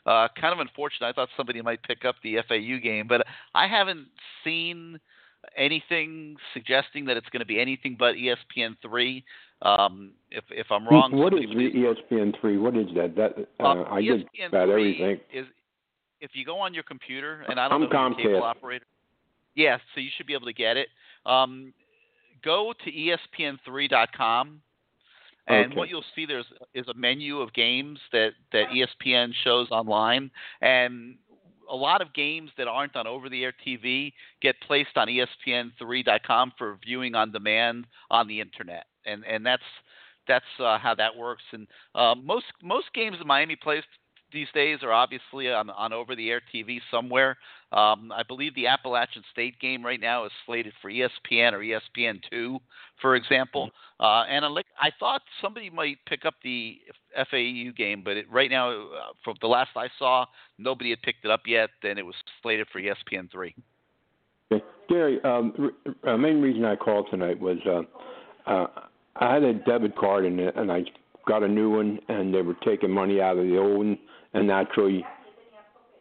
Uh, 0.06 0.28
kind 0.40 0.52
of 0.52 0.60
unfortunate. 0.60 1.06
I 1.06 1.12
thought 1.12 1.28
somebody 1.36 1.60
might 1.60 1.82
pick 1.82 2.04
up 2.04 2.14
the 2.22 2.36
FAU 2.48 2.78
game, 2.82 3.06
but 3.08 3.26
I 3.54 3.66
haven't 3.66 4.06
seen 4.44 4.98
anything 5.56 6.36
suggesting 6.54 7.04
that 7.06 7.16
it's 7.16 7.28
going 7.28 7.40
to 7.40 7.46
be 7.46 7.60
anything 7.60 7.96
but 7.98 8.14
ESPN 8.14 8.76
three. 8.80 9.24
Um, 9.60 10.12
if 10.30 10.44
if 10.50 10.68
I'm 10.70 10.86
wrong, 10.86 11.10
what 11.12 11.34
is 11.34 11.40
the 11.50 11.94
ESPN 12.10 12.40
three? 12.40 12.58
What 12.58 12.76
is 12.76 12.86
that? 12.94 13.16
That 13.16 13.48
uh, 13.60 13.62
uh, 13.62 13.82
I 13.90 14.00
ESPN 14.00 14.24
get 14.36 14.48
about 14.48 14.68
everything. 14.70 15.20
Is 15.32 15.46
if 16.20 16.30
you 16.34 16.44
go 16.44 16.58
on 16.58 16.74
your 16.74 16.84
computer, 16.84 17.44
and 17.48 17.58
I 17.58 17.68
don't 17.68 17.82
I'm 17.82 17.90
know 17.90 18.16
a 18.16 18.22
cable 18.22 18.44
operator. 18.44 18.86
Yes, 19.58 19.80
yeah, 19.80 19.94
so 19.94 20.00
you 20.00 20.10
should 20.16 20.26
be 20.26 20.34
able 20.34 20.46
to 20.46 20.52
get 20.52 20.76
it. 20.76 20.88
Um, 21.26 21.72
go 22.44 22.72
to 22.84 22.90
ESPN3.com 22.90 24.62
and 25.48 25.66
okay. 25.66 25.76
what 25.76 25.88
you'll 25.88 26.04
see 26.14 26.26
there's 26.26 26.46
is 26.74 26.86
a 26.88 26.94
menu 26.94 27.40
of 27.40 27.52
games 27.54 27.98
that 28.12 28.32
that 28.52 28.66
ESPN 28.68 29.32
shows 29.44 29.68
online, 29.70 30.30
and 30.60 31.16
a 31.70 31.76
lot 31.76 32.02
of 32.02 32.12
games 32.12 32.50
that 32.58 32.68
aren't 32.68 32.96
on 32.96 33.06
over-the-air 33.06 33.52
TV 33.66 34.12
get 34.42 34.56
placed 34.66 34.96
on 34.96 35.08
ESPN3.com 35.08 36.52
for 36.56 36.78
viewing 36.84 37.14
on 37.14 37.32
demand 37.32 37.86
on 38.10 38.28
the 38.28 38.40
internet, 38.40 38.84
and 39.06 39.24
and 39.24 39.44
that's 39.44 39.62
that's 40.26 40.44
uh, 40.60 40.78
how 40.78 40.94
that 40.94 41.16
works. 41.16 41.44
And 41.52 41.66
uh, 41.94 42.14
most 42.14 42.46
most 42.62 42.92
games 42.94 43.16
that 43.18 43.26
Miami 43.26 43.56
plays 43.56 43.84
these 44.32 44.48
days 44.54 44.78
are 44.82 44.92
obviously 44.92 45.50
on 45.52 45.70
on 45.70 45.92
over-the-air 45.92 46.42
TV 46.54 46.80
somewhere. 46.90 47.36
Um, 47.72 48.12
I 48.12 48.22
believe 48.26 48.54
the 48.54 48.66
Appalachian 48.66 49.22
State 49.32 49.58
game 49.60 49.84
right 49.84 50.00
now 50.00 50.24
is 50.24 50.32
slated 50.46 50.72
for 50.80 50.90
ESPN 50.90 51.52
or 51.52 51.58
ESPN2, 51.60 52.58
for 53.00 53.14
example. 53.14 53.66
Mm-hmm. 54.00 54.04
Uh, 54.04 54.24
and 54.24 54.44
I, 54.44 54.48
I 54.80 54.90
thought 54.98 55.22
somebody 55.42 55.70
might 55.70 55.98
pick 56.06 56.24
up 56.24 56.34
the 56.42 56.78
FAU 57.30 57.72
game, 57.76 58.02
but 58.04 58.16
it, 58.16 58.30
right 58.30 58.50
now, 58.50 58.70
uh, 58.70 58.84
from 59.24 59.36
the 59.40 59.48
last 59.48 59.70
I 59.76 59.88
saw, 59.98 60.24
nobody 60.58 60.90
had 60.90 61.02
picked 61.02 61.24
it 61.24 61.30
up 61.30 61.42
yet, 61.46 61.70
and 61.82 61.98
it 61.98 62.06
was 62.06 62.14
slated 62.42 62.68
for 62.72 62.80
ESPN3. 62.80 63.54
Okay. 64.50 64.64
Gary, 64.88 65.22
um, 65.24 65.52
the 65.84 66.10
uh, 66.10 66.16
main 66.16 66.40
reason 66.40 66.64
I 66.64 66.76
called 66.76 67.08
tonight 67.10 67.38
was 67.38 67.58
uh, 67.66 68.50
uh, 68.50 68.66
I 69.16 69.34
had 69.34 69.42
a 69.42 69.52
debit 69.52 69.96
card 69.96 70.24
and, 70.24 70.40
and 70.40 70.72
I 70.72 70.84
got 71.28 71.42
a 71.42 71.48
new 71.48 71.70
one, 71.70 72.00
and 72.08 72.34
they 72.34 72.42
were 72.42 72.56
taking 72.64 72.90
money 72.90 73.20
out 73.20 73.36
of 73.38 73.44
the 73.44 73.58
old 73.58 73.78
one, 73.78 73.98
and 74.34 74.48
naturally 74.48 75.04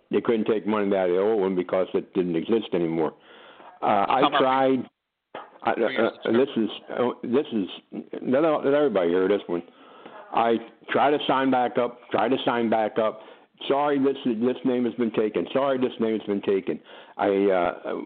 they 0.09 0.21
couldn't 0.21 0.45
take 0.45 0.65
money 0.65 0.95
out 0.95 1.09
of 1.09 1.15
the 1.15 1.21
old 1.21 1.41
one 1.41 1.55
because 1.55 1.87
it 1.93 2.13
didn't 2.13 2.35
exist 2.35 2.69
anymore. 2.73 3.13
Uh, 3.81 4.05
I 4.07 4.21
tried. 4.39 4.89
I, 5.63 5.71
uh, 5.71 6.31
this 6.31 6.49
is 6.55 6.69
uh, 6.97 7.09
this 7.23 7.45
is 7.51 7.67
let, 8.21 8.41
let 8.41 8.73
everybody 8.73 9.09
hear 9.09 9.27
this 9.27 9.41
one. 9.47 9.61
I 10.33 10.55
try 10.89 11.11
to 11.11 11.17
sign 11.27 11.51
back 11.51 11.77
up. 11.77 11.99
Try 12.11 12.29
to 12.29 12.37
sign 12.45 12.69
back 12.69 12.97
up. 12.97 13.21
Sorry, 13.67 13.99
this 13.99 14.17
this 14.25 14.57
name 14.63 14.85
has 14.85 14.93
been 14.95 15.11
taken. 15.11 15.45
Sorry, 15.51 15.77
this 15.77 15.91
name 15.99 16.17
has 16.17 16.27
been 16.27 16.41
taken. 16.41 16.79
I 17.17 17.29
uh, 17.45 18.01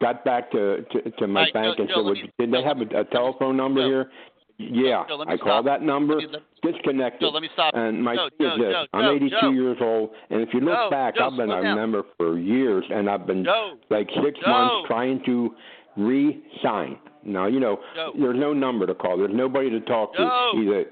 got 0.00 0.24
back 0.24 0.50
to 0.52 0.82
to, 0.82 1.10
to 1.10 1.26
my 1.26 1.42
right, 1.42 1.54
bank 1.54 1.76
Joe, 1.76 1.82
and 1.82 1.88
Joe, 1.88 1.94
said, 1.96 2.04
well, 2.04 2.14
me, 2.14 2.32
"Did 2.38 2.52
they 2.52 2.62
have 2.62 2.78
a, 2.78 3.00
a 3.00 3.04
telephone 3.04 3.56
number 3.56 3.80
Joe, 3.82 3.88
here?" 3.88 4.10
Yeah, 4.56 5.04
Joe, 5.08 5.24
I 5.26 5.34
stop. 5.34 5.46
called 5.46 5.66
that 5.66 5.82
number, 5.82 6.20
Let, 6.20 6.42
disconnected. 6.62 7.20
Joe, 7.20 7.30
let 7.30 7.42
me 7.42 7.48
stop. 7.54 7.74
And 7.76 8.02
my 8.04 8.14
Joe, 8.14 8.28
thing 8.38 8.46
Joe, 8.46 8.54
is 8.54 8.60
this: 8.60 8.72
Joe, 8.72 8.86
I'm 8.92 9.16
82 9.16 9.36
Joe. 9.40 9.50
years 9.50 9.76
old, 9.80 10.10
and 10.30 10.40
if 10.42 10.48
you 10.54 10.60
look 10.60 10.90
back, 10.92 11.14
I've 11.20 11.36
been 11.36 11.50
a 11.50 11.60
down. 11.62 11.76
member 11.76 12.02
for 12.16 12.38
years, 12.38 12.84
and 12.88 13.10
I've 13.10 13.26
been 13.26 13.44
like 13.90 14.08
six 14.24 14.38
months 14.46 14.86
trying 14.86 15.22
to 15.26 15.54
re-sign. 15.96 16.98
Now 17.24 17.46
you 17.46 17.58
know 17.58 17.78
there's 18.18 18.38
no 18.38 18.52
number 18.52 18.86
to 18.86 18.94
call. 18.94 19.16
There's 19.18 19.34
nobody 19.34 19.70
to 19.70 19.80
talk 19.80 20.14
to. 20.14 20.22
Either 20.22 20.84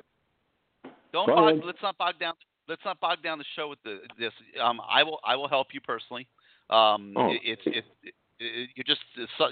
Don't 1.12 1.26
Go 1.26 1.36
bog, 1.36 1.52
ahead. 1.52 1.62
let's 1.64 1.78
not 1.82 1.96
bog 1.98 2.14
down. 2.18 2.34
Let's 2.68 2.82
not 2.84 2.98
bog 3.00 3.22
down 3.22 3.38
the 3.38 3.44
show 3.54 3.68
with 3.68 3.78
the, 3.84 3.98
this. 4.18 4.32
Um, 4.62 4.80
I 4.88 5.02
will. 5.02 5.20
I 5.24 5.36
will 5.36 5.48
help 5.48 5.68
you 5.72 5.80
personally. 5.80 6.26
Um, 6.70 7.12
Oh. 7.16 7.30
it, 7.30 7.58
it, 7.66 7.84
it, 8.02 8.14
you're 8.74 8.84
just 8.84 9.00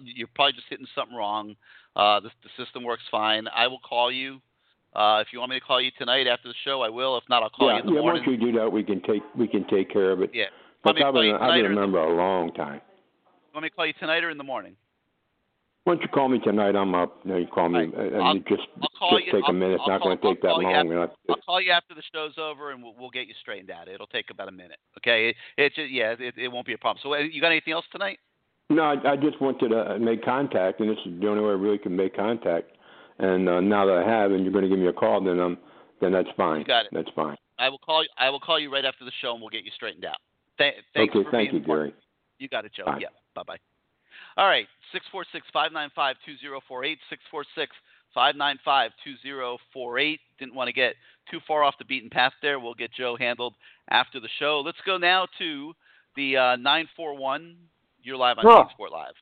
you're 0.05 0.29
probably 0.35 0.53
just 0.53 0.67
hitting 0.69 0.87
something 0.95 1.17
wrong. 1.17 1.57
Uh, 1.97 2.21
the, 2.21 2.31
the 2.43 2.65
system 2.65 2.85
works 2.85 3.03
fine. 3.11 3.47
I 3.55 3.67
will 3.67 3.81
call 3.81 4.13
you. 4.13 4.41
Uh, 4.95 5.23
if 5.25 5.33
you 5.33 5.39
want 5.39 5.51
me 5.51 5.59
to 5.59 5.65
call 5.65 5.81
you 5.81 5.91
tonight 5.99 6.27
after 6.27 6.49
the 6.49 6.55
show, 6.65 6.83
I 6.83 6.89
will. 6.89 7.17
If 7.17 7.25
not, 7.29 7.43
I'll 7.43 7.51
call 7.51 7.69
yeah, 7.69 7.75
you 7.77 7.81
in 7.81 7.87
the 7.87 7.93
yeah. 7.95 8.01
morning. 8.01 8.23
Once 8.27 8.41
we 8.41 8.45
do 8.45 8.59
that, 8.59 8.71
we 8.71 8.83
can 8.83 9.01
take 9.03 9.23
we 9.37 9.47
can 9.47 9.67
take 9.69 9.91
care 9.91 10.11
of 10.11 10.23
it. 10.23 10.31
Yeah. 10.35 10.47
Me 10.85 11.03
I've 11.03 11.15
been 11.15 11.35
I've 11.35 11.63
been 11.63 11.67
a 11.67 11.75
member 11.75 11.99
a 11.99 12.17
long 12.17 12.53
time. 12.55 12.81
Want 13.55 13.65
me 13.65 13.71
call 13.71 13.87
you 13.87 13.93
tonight 14.01 14.25
or 14.25 14.31
in 14.31 14.39
the 14.39 14.45
morning? 14.45 14.77
Once 15.87 16.01
you 16.03 16.09
call 16.09 16.29
me 16.29 16.39
tonight, 16.39 16.77
I'm 16.77 16.95
up. 16.95 17.19
Then 17.25 17.39
you 17.39 17.47
call 17.47 17.69
me, 17.69 17.81
Right. 17.81 18.13
and 18.13 18.23
I'll- 18.23 18.35
you 18.37 18.41
just 18.49 18.63
just 18.77 19.27
you- 19.27 19.33
take 19.33 19.43
a 19.43 19.47
I'll- 19.47 19.53
minute. 19.55 19.77
It's 19.81 19.89
not 19.89 20.03
going 20.03 20.19
to 20.19 20.23
take 20.23 20.43
that 20.43 20.59
long. 20.59 20.89
We're 20.89 21.01
not- 21.01 21.17
I'll 21.29 21.37
call 21.37 21.61
you 21.61 21.73
after 21.73 21.95
the 21.95 22.03
show's 22.15 22.37
over, 22.37 22.71
and 22.71 22.83
we'll, 22.83 22.95
we'll 22.99 23.11
get 23.11 23.27
you 23.27 23.35
straightened 23.41 23.71
out. 23.71 23.89
It'll 23.89 24.07
take 24.07 24.31
about 24.31 24.49
a 24.49 24.53
minute. 24.53 24.79
Okay? 24.99 25.31
It, 25.31 25.37
it 25.57 25.75
just, 25.75 25.91
yeah, 25.91 26.15
it, 26.19 26.35
it 26.37 26.49
won't 26.49 26.67
be 26.67 26.75
a 26.75 26.79
problem. 26.79 27.01
So, 27.03 27.15
uh, 27.15 27.19
you 27.19 27.41
got 27.41 27.51
anything 27.51 27.73
else 27.73 27.87
tonight? 27.91 28.19
No, 28.71 28.83
I, 28.83 29.13
I 29.13 29.17
just 29.17 29.41
wanted 29.41 29.69
to 29.69 29.77
uh, 29.77 29.99
make 29.99 30.25
contact, 30.25 30.81
and 30.81 30.89
this 30.89 30.99
is 31.05 31.21
the 31.21 31.29
only 31.29 31.43
way 31.43 31.51
I 31.51 31.55
really 31.55 31.77
can 31.77 31.97
make 31.97 32.17
contact. 32.17 32.71
And 33.19 33.49
uh, 33.49 33.61
now 33.61 33.85
that 33.85 33.97
I 33.99 34.09
have, 34.09 34.31
and 34.31 34.45
you're 34.45 34.53
going 34.53 34.65
to 34.65 34.71
give 34.71 34.79
me 34.79 34.87
a 34.87 34.93
call, 34.93 35.23
then 35.23 35.41
um, 35.41 35.59
then 36.01 36.13
that's 36.13 36.29
fine. 36.37 36.61
You 36.61 36.67
got 36.67 36.87
it. 36.87 36.93
That's 36.93 37.11
fine. 37.15 37.37
I 37.59 37.69
will 37.69 37.79
call 37.79 38.03
you. 38.03 38.09
I 38.17 38.31
will 38.31 38.41
call 38.41 38.59
you 38.59 38.73
right 38.73 38.85
after 38.85 39.05
the 39.05 39.13
show, 39.21 39.33
and 39.33 39.41
we'll 39.41 39.51
get 39.51 39.65
you 39.65 39.73
straightened 39.75 40.05
out. 40.05 40.17
Th- 40.57 40.75
thanks 40.95 41.15
okay, 41.15 41.25
for 41.25 41.31
thank 41.31 41.51
being 41.51 41.63
you, 41.63 41.67
Gary. 41.67 41.95
You 42.39 42.49
got 42.49 42.65
it, 42.65 42.73
Joe. 42.75 42.85
Bye. 42.87 42.99
Yeah. 43.01 43.09
Bye 43.35 43.43
bye. 43.47 43.57
All 44.37 44.47
right. 44.47 44.67
Six 44.93 45.05
four 45.11 45.25
six 45.33 45.47
five 45.53 45.73
nine 45.73 45.91
five 45.95 46.17
two 46.25 46.37
zero 46.41 46.61
four 46.69 46.85
eight. 46.85 46.99
Six 47.11 47.23
four 47.31 47.45
six 47.55 47.73
five 48.15 48.37
nine 48.37 48.59
five 48.65 48.93
two 49.05 49.15
zero 49.23 49.59
four 49.73 49.99
eight. 49.99 50.21
Didn't 50.39 50.55
want 50.55 50.69
to 50.69 50.73
get 50.73 50.95
too 51.31 51.41
far 51.47 51.65
off 51.65 51.75
the 51.79 51.85
beaten 51.85 52.09
path 52.09 52.33
there. 52.41 52.61
We'll 52.61 52.75
get 52.75 52.93
Joe 52.93 53.17
handled 53.19 53.55
after 53.91 54.21
the 54.21 54.29
show. 54.39 54.63
Let's 54.65 54.79
go 54.87 54.97
now 54.97 55.27
to 55.39 55.73
the 56.17 56.37
uh, 56.37 56.57
nine 56.57 56.89
four 56.97 57.17
one. 57.17 57.57
You're 58.03 58.17
live 58.17 58.39
on 58.39 58.45
Huh. 58.47 58.69
Sport 58.71 58.93
Live. 58.93 59.15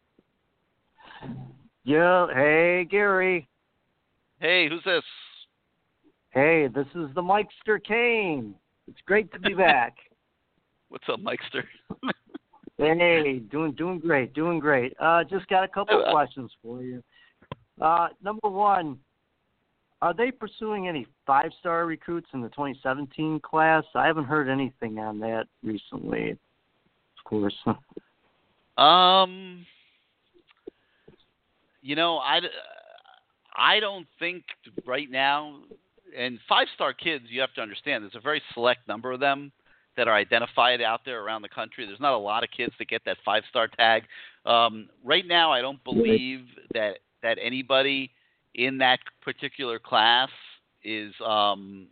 Yeah. 1.84 2.26
Hey, 2.32 2.84
Gary. 2.84 3.48
Hey, 4.40 4.68
who's 4.68 4.84
this? 4.84 5.04
Hey, 6.30 6.68
this 6.68 6.86
is 6.94 7.12
the 7.14 7.22
Mikester 7.22 7.82
Kane. 7.82 8.54
It's 8.86 9.00
great 9.06 9.32
to 9.32 9.40
be 9.40 9.54
back. 9.54 9.96
What's 10.88 11.08
up, 11.08 11.18
Mikester? 11.20 11.64
hey, 12.78 13.40
doing 13.50 13.72
doing 13.72 13.98
great, 13.98 14.32
doing 14.32 14.60
great. 14.60 14.94
Uh, 15.00 15.24
just 15.24 15.48
got 15.48 15.64
a 15.64 15.68
couple 15.68 16.00
of 16.00 16.12
questions 16.12 16.52
for 16.62 16.82
you. 16.82 17.02
Uh, 17.80 18.08
number 18.22 18.48
one, 18.48 18.98
are 20.00 20.14
they 20.14 20.30
pursuing 20.30 20.86
any 20.86 21.06
five-star 21.26 21.84
recruits 21.86 22.28
in 22.32 22.40
the 22.40 22.48
2017 22.50 23.40
class? 23.40 23.84
I 23.94 24.06
haven't 24.06 24.24
heard 24.24 24.48
anything 24.48 24.98
on 24.98 25.18
that 25.20 25.46
recently. 25.64 26.30
Of 26.30 27.24
course. 27.24 27.56
Um, 28.78 29.66
you 31.82 31.96
know, 31.96 32.18
I, 32.18 32.40
I 33.56 33.80
don't 33.80 34.06
think 34.18 34.44
right 34.86 35.10
now, 35.10 35.60
and 36.16 36.38
five 36.48 36.68
star 36.74 36.92
kids, 36.92 37.24
you 37.28 37.40
have 37.40 37.52
to 37.54 37.60
understand, 37.60 38.04
there's 38.04 38.14
a 38.14 38.20
very 38.20 38.40
select 38.54 38.86
number 38.86 39.12
of 39.12 39.20
them 39.20 39.52
that 39.96 40.06
are 40.06 40.14
identified 40.14 40.80
out 40.80 41.00
there 41.04 41.22
around 41.22 41.42
the 41.42 41.48
country. 41.48 41.84
There's 41.84 42.00
not 42.00 42.14
a 42.14 42.18
lot 42.18 42.44
of 42.44 42.50
kids 42.56 42.72
that 42.78 42.88
get 42.88 43.02
that 43.04 43.16
five 43.24 43.42
star 43.50 43.66
tag. 43.66 44.04
Um, 44.46 44.88
right 45.04 45.26
now, 45.26 45.52
I 45.52 45.60
don't 45.60 45.82
believe 45.82 46.46
that 46.72 46.98
that 47.22 47.36
anybody 47.42 48.12
in 48.54 48.78
that 48.78 49.00
particular 49.22 49.80
class 49.80 50.30
is 50.84 51.12
um, 51.26 51.88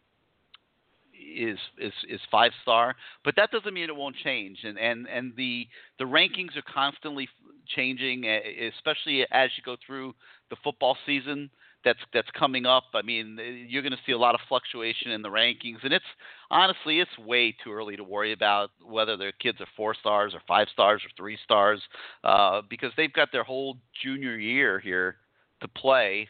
is 1.35 1.59
is 1.79 1.93
is 2.09 2.21
five 2.31 2.53
star, 2.63 2.95
but 3.25 3.35
that 3.37 3.51
doesn't 3.51 3.75
mean 3.75 3.85
it 3.85 3.97
won't 3.97 4.17
change. 4.17 4.59
And 4.65 4.79
and 4.79 5.07
and 5.09 5.33
the 5.37 5.67
the 5.99 6.05
rankings 6.05 6.57
are 6.57 6.73
constantly 6.73 7.29
changing, 7.75 8.25
e- 8.25 8.71
especially 8.77 9.27
as 9.31 9.51
you 9.57 9.63
go 9.65 9.77
through 9.87 10.15
the 10.51 10.57
football 10.63 10.97
season 11.07 11.51
that's 11.85 12.01
that's 12.13 12.29
coming 12.39 12.67
up. 12.67 12.85
I 12.95 13.03
mean, 13.03 13.39
you're 13.69 13.83
going 13.83 13.93
to 13.93 13.99
see 14.05 14.13
a 14.13 14.19
lot 14.19 14.35
of 14.35 14.41
fluctuation 14.49 15.13
in 15.13 15.23
the 15.23 15.29
rankings, 15.29 15.83
and 15.83 15.93
it's 15.93 16.05
honestly 16.51 17.01
it's 17.01 17.17
way 17.19 17.55
too 17.65 17.73
early 17.73 17.97
to 17.97 18.05
worry 18.05 18.33
about 18.33 18.71
whether 18.85 19.17
their 19.17 19.33
kids 19.33 19.61
are 19.61 19.67
four 19.77 19.95
stars 19.95 20.35
or 20.35 20.41
five 20.47 20.69
stars 20.73 21.01
or 21.05 21.11
three 21.17 21.39
stars 21.45 21.81
uh, 22.25 22.61
because 22.69 22.91
they've 22.97 23.13
got 23.13 23.31
their 23.33 23.45
whole 23.45 23.79
junior 24.03 24.37
year 24.37 24.81
here 24.81 25.17
to 25.63 25.69
play 25.69 26.29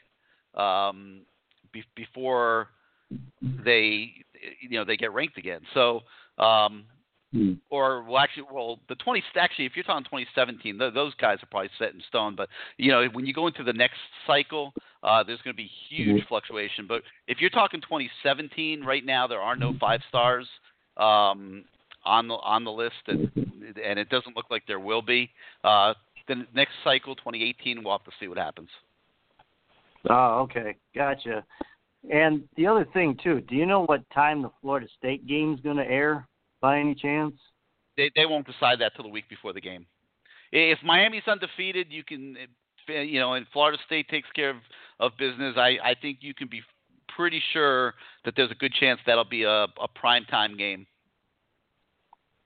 um, 0.55 1.23
be- 1.73 1.85
before 1.95 2.69
they 3.65 4.13
you 4.61 4.71
know 4.71 4.85
they 4.85 4.97
get 4.97 5.13
ranked 5.13 5.39
again. 5.39 5.61
So 5.75 6.01
um, 6.39 6.85
or 7.71 8.05
well 8.05 8.19
actually 8.19 8.45
well 8.53 8.79
the 8.89 8.95
20 8.97 9.23
actually 9.37 9.67
if 9.67 9.73
you're 9.75 9.85
talking 9.85 10.05
2017 10.05 10.79
th- 10.79 10.95
those 10.95 11.15
guys 11.15 11.39
are 11.43 11.47
probably 11.51 11.71
set 11.79 11.95
in 11.95 12.01
stone. 12.09 12.35
But 12.37 12.49
you 12.77 12.91
know 12.91 13.07
when 13.13 13.27
you 13.27 13.33
go 13.33 13.47
into 13.47 13.65
the 13.65 13.73
next 13.73 13.99
cycle 14.27 14.73
uh, 15.03 15.23
there's 15.23 15.41
going 15.43 15.55
to 15.55 15.63
be 15.63 15.71
huge 15.89 16.25
fluctuation. 16.29 16.87
But 16.87 17.03
if 17.29 17.41
you're 17.41 17.51
talking 17.51 17.81
2017 17.81 18.83
right 18.83 19.05
now 19.05 19.27
there 19.27 19.41
are 19.41 19.57
no 19.57 19.75
five 19.81 20.01
stars 20.09 20.47
um, 20.97 21.65
on 22.05 22.29
the 22.29 22.35
on 22.35 22.65
the 22.65 22.73
list 22.73 22.95
and 23.09 23.31
and 23.85 23.99
it 23.99 24.09
doesn't 24.09 24.37
look 24.37 24.47
like 24.51 24.63
there 24.67 24.81
will 24.81 25.03
be. 25.03 25.31
Uh, 25.65 25.95
the 26.29 26.47
next 26.55 26.73
cycle 26.83 27.15
2018 27.17 27.83
we'll 27.83 27.93
have 27.93 28.05
to 28.05 28.11
see 28.19 28.29
what 28.29 28.39
happens. 28.39 28.69
Oh, 30.09 30.41
okay, 30.43 30.77
gotcha. 30.95 31.45
And 32.11 32.45
the 32.57 32.67
other 32.67 32.87
thing 32.93 33.19
too, 33.23 33.41
do 33.43 33.57
you 33.57 33.67
know 33.67 33.85
what 33.85 34.09
time 34.11 34.43
the 34.43 34.51
Florida 34.61 34.87
State 34.99 35.27
game's 35.27 35.61
going 35.61 35.77
to 35.77 35.87
air 35.87 36.27
by 36.61 36.79
any 36.79 36.95
chance? 36.95 37.35
they 37.97 38.11
they 38.15 38.27
won't 38.27 38.47
decide 38.47 38.81
that 38.81 38.95
till 38.95 39.05
the 39.05 39.11
week 39.11 39.29
before 39.29 39.53
the 39.53 39.61
game. 39.61 39.87
If 40.53 40.79
Miami's 40.85 41.27
undefeated, 41.27 41.89
you 41.91 42.05
can, 42.05 42.37
eh, 42.89 43.01
you 43.03 43.19
know, 43.19 43.35
and 43.35 43.47
Florida 43.53 43.79
State 43.87 44.09
takes 44.09 44.31
care 44.33 44.51
of 44.51 44.57
of 45.01 45.13
business. 45.19 45.55
I 45.57 45.79
I 45.83 45.95
think 46.01 46.19
you 46.21 46.35
can 46.35 46.49
be 46.49 46.63
pretty 47.17 47.43
sure 47.53 47.95
that 48.25 48.35
there's 48.37 48.51
a 48.51 48.55
good 48.57 48.73
chance 48.75 49.01
that'll 49.07 49.25
be 49.25 49.43
a 49.43 49.65
a 49.81 49.89
prime 49.95 50.25
time 50.27 50.57
game. 50.57 50.87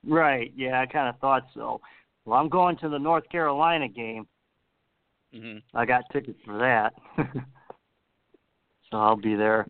Right. 0.07 0.53
Yeah, 0.57 0.81
I 0.81 0.87
kind 0.87 1.09
of 1.09 1.19
thought 1.21 1.47
so. 1.55 1.81
Well, 2.25 2.39
I'm 2.39 2.49
going 2.49 2.77
to 2.79 2.89
the 2.89 2.99
North 2.99 3.29
Carolina 3.31 3.89
game. 3.89 4.27
hmm 5.35 5.59
I 5.75 5.85
got 5.85 6.05
tickets 6.13 6.39
for 6.45 6.59
that, 6.59 6.95
I'll 8.93 9.17
be 9.17 9.35
there. 9.35 9.67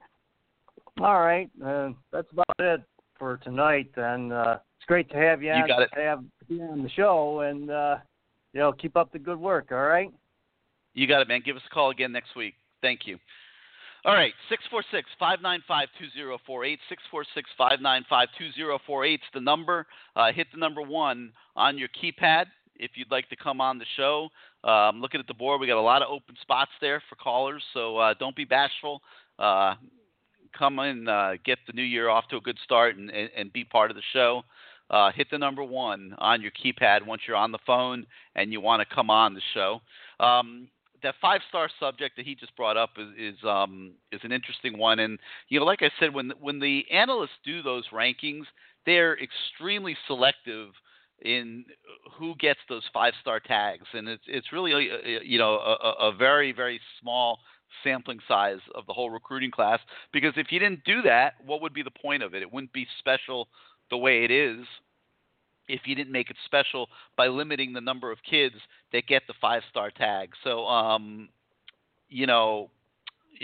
All 1.00 1.20
right, 1.20 1.48
uh, 1.64 1.90
that's 2.12 2.30
about 2.32 2.54
it 2.58 2.82
for 3.18 3.38
tonight. 3.38 3.90
And 3.96 4.32
uh, 4.32 4.58
it's 4.78 4.86
great 4.86 5.08
to 5.10 5.16
have 5.16 5.42
you, 5.42 5.48
You 5.48 5.62
on, 5.62 5.68
got 5.68 5.82
it. 5.82 5.90
have 5.94 6.24
you 6.48 6.62
on 6.62 6.82
the 6.82 6.90
show, 6.90 7.40
and 7.40 7.70
uh, 7.70 7.96
you 8.52 8.60
know, 8.60 8.72
keep 8.72 8.96
up 8.96 9.12
the 9.12 9.18
good 9.18 9.38
work. 9.38 9.68
All 9.70 9.78
right. 9.84 10.12
You 10.94 11.06
got 11.06 11.22
it, 11.22 11.28
man. 11.28 11.42
Give 11.44 11.56
us 11.56 11.62
a 11.70 11.74
call 11.74 11.90
again 11.90 12.12
next 12.12 12.34
week. 12.34 12.54
Thank 12.82 13.06
you. 13.06 13.18
All 14.04 14.14
right, 14.14 14.32
646 14.48 15.08
595 15.18 15.88
2048. 15.98 16.78
646 16.88 17.50
595 17.58 18.28
2048 18.38 19.12
is 19.12 19.20
the 19.34 19.40
number. 19.40 19.86
Uh, 20.16 20.32
hit 20.32 20.46
the 20.52 20.58
number 20.58 20.80
one 20.80 21.32
on 21.54 21.76
your 21.76 21.88
keypad 21.88 22.46
if 22.76 22.92
you'd 22.94 23.10
like 23.10 23.28
to 23.28 23.36
come 23.36 23.60
on 23.60 23.78
the 23.78 23.84
show. 23.96 24.28
Um, 24.62 25.00
looking 25.00 25.20
at 25.20 25.26
the 25.26 25.34
board, 25.34 25.60
we 25.60 25.66
got 25.66 25.78
a 25.78 25.80
lot 25.80 26.02
of 26.02 26.08
open 26.10 26.36
spots 26.42 26.70
there 26.80 27.02
for 27.08 27.16
callers, 27.16 27.62
so 27.72 27.96
uh, 27.96 28.14
don't 28.18 28.36
be 28.36 28.44
bashful. 28.44 29.00
Uh, 29.38 29.74
come 30.56 30.78
and 30.78 31.08
uh, 31.08 31.32
get 31.44 31.58
the 31.66 31.72
new 31.72 31.82
year 31.82 32.08
off 32.08 32.28
to 32.28 32.36
a 32.36 32.40
good 32.40 32.58
start, 32.64 32.96
and, 32.96 33.10
and, 33.10 33.30
and 33.36 33.52
be 33.52 33.64
part 33.64 33.90
of 33.90 33.96
the 33.96 34.02
show. 34.12 34.42
Uh, 34.90 35.12
hit 35.12 35.28
the 35.30 35.38
number 35.38 35.62
one 35.62 36.14
on 36.18 36.42
your 36.42 36.50
keypad 36.50 37.06
once 37.06 37.22
you're 37.26 37.36
on 37.36 37.52
the 37.52 37.58
phone 37.64 38.04
and 38.34 38.52
you 38.52 38.60
want 38.60 38.80
to 38.80 38.94
come 38.94 39.08
on 39.08 39.34
the 39.34 39.40
show. 39.54 39.80
Um, 40.18 40.66
that 41.04 41.14
five 41.22 41.40
star 41.48 41.70
subject 41.78 42.16
that 42.16 42.26
he 42.26 42.34
just 42.34 42.54
brought 42.56 42.76
up 42.76 42.90
is 42.98 43.34
is, 43.34 43.44
um, 43.44 43.92
is 44.12 44.20
an 44.24 44.32
interesting 44.32 44.76
one, 44.76 44.98
and 44.98 45.18
you 45.48 45.58
know, 45.58 45.64
like 45.64 45.82
I 45.82 45.90
said, 45.98 46.12
when 46.12 46.32
when 46.40 46.58
the 46.58 46.84
analysts 46.92 47.38
do 47.44 47.62
those 47.62 47.84
rankings, 47.92 48.44
they're 48.84 49.16
extremely 49.18 49.96
selective 50.06 50.70
in 51.22 51.64
who 52.18 52.34
gets 52.36 52.60
those 52.68 52.82
five 52.92 53.14
star 53.20 53.40
tags, 53.40 53.86
and 53.92 54.08
it's 54.08 54.24
it's 54.26 54.52
really 54.52 54.72
a, 54.72 55.20
you 55.24 55.38
know 55.38 55.54
a, 55.54 56.08
a 56.08 56.12
very 56.16 56.52
very 56.52 56.80
small 57.00 57.38
sampling 57.84 58.18
size 58.26 58.58
of 58.74 58.86
the 58.86 58.92
whole 58.92 59.10
recruiting 59.10 59.50
class 59.50 59.78
because 60.12 60.32
if 60.36 60.48
you 60.50 60.58
didn't 60.58 60.84
do 60.84 61.02
that, 61.02 61.34
what 61.44 61.62
would 61.62 61.72
be 61.72 61.82
the 61.82 61.90
point 61.90 62.22
of 62.22 62.34
it? 62.34 62.42
It 62.42 62.52
wouldn't 62.52 62.72
be 62.72 62.86
special 62.98 63.48
the 63.90 63.96
way 63.96 64.24
it 64.24 64.30
is 64.30 64.66
if 65.68 65.82
you 65.84 65.94
didn't 65.94 66.12
make 66.12 66.30
it 66.30 66.36
special 66.46 66.88
by 67.16 67.28
limiting 67.28 67.72
the 67.72 67.80
number 67.80 68.10
of 68.10 68.18
kids 68.28 68.56
that 68.92 69.06
get 69.06 69.22
the 69.26 69.34
five 69.40 69.62
star 69.70 69.90
tag. 69.90 70.30
So, 70.42 70.66
um, 70.66 71.28
you 72.08 72.26
know, 72.26 72.70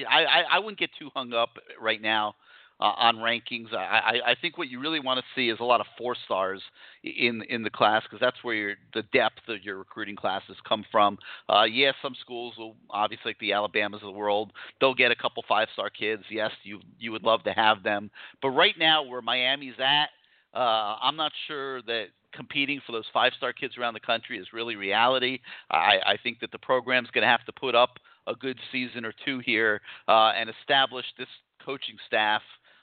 I, 0.08 0.24
I, 0.24 0.42
I 0.52 0.58
wouldn't 0.58 0.78
get 0.78 0.90
too 0.98 1.10
hung 1.14 1.32
up 1.32 1.50
right 1.80 2.02
now 2.02 2.34
uh, 2.80 2.92
on 2.96 3.16
rankings. 3.16 3.72
I, 3.74 4.20
I 4.26 4.34
think 4.40 4.58
what 4.58 4.68
you 4.68 4.80
really 4.80 5.00
want 5.00 5.18
to 5.18 5.24
see 5.34 5.48
is 5.48 5.58
a 5.60 5.64
lot 5.64 5.80
of 5.80 5.86
four 5.96 6.14
stars 6.24 6.62
in 7.02 7.42
in 7.48 7.62
the 7.62 7.70
class 7.70 8.02
because 8.02 8.20
that's 8.20 8.36
where 8.42 8.54
your 8.54 8.74
the 8.94 9.02
depth 9.12 9.48
of 9.48 9.62
your 9.62 9.78
recruiting 9.78 10.16
classes 10.16 10.56
come 10.68 10.84
from. 10.90 11.18
Uh, 11.48 11.64
yes, 11.64 11.94
some 12.02 12.14
schools 12.20 12.54
will 12.58 12.76
obviously 12.90 13.30
like 13.30 13.38
the 13.38 13.52
Alabamas 13.52 14.02
of 14.02 14.12
the 14.12 14.18
world, 14.18 14.52
they'll 14.80 14.94
get 14.94 15.10
a 15.10 15.16
couple 15.16 15.44
five 15.48 15.68
star 15.72 15.90
kids. 15.90 16.22
Yes, 16.30 16.50
you 16.62 16.80
you 16.98 17.12
would 17.12 17.22
love 17.22 17.42
to 17.44 17.52
have 17.52 17.82
them, 17.82 18.10
but 18.42 18.50
right 18.50 18.74
now 18.78 19.02
where 19.02 19.22
Miami's 19.22 19.78
at. 19.78 20.08
Uh, 20.54 20.96
I'm 21.02 21.16
not 21.16 21.32
sure 21.48 21.82
that 21.82 22.06
competing 22.32 22.80
for 22.86 22.92
those 22.92 23.04
five 23.12 23.32
star 23.36 23.52
kids 23.52 23.76
around 23.76 23.92
the 23.92 24.00
country 24.00 24.38
is 24.38 24.46
really 24.54 24.74
reality. 24.74 25.38
I, 25.70 25.98
I 26.06 26.16
think 26.22 26.40
that 26.40 26.50
the 26.50 26.58
program's 26.58 27.10
going 27.10 27.22
to 27.22 27.28
have 27.28 27.44
to 27.44 27.52
put 27.52 27.74
up 27.74 27.98
a 28.26 28.34
good 28.34 28.58
season 28.72 29.04
or 29.04 29.12
two 29.24 29.40
here 29.40 29.82
uh, 30.08 30.32
and 30.36 30.48
establish 30.48 31.04
this 31.18 31.28
coaching 31.64 31.96
staff 32.06 32.42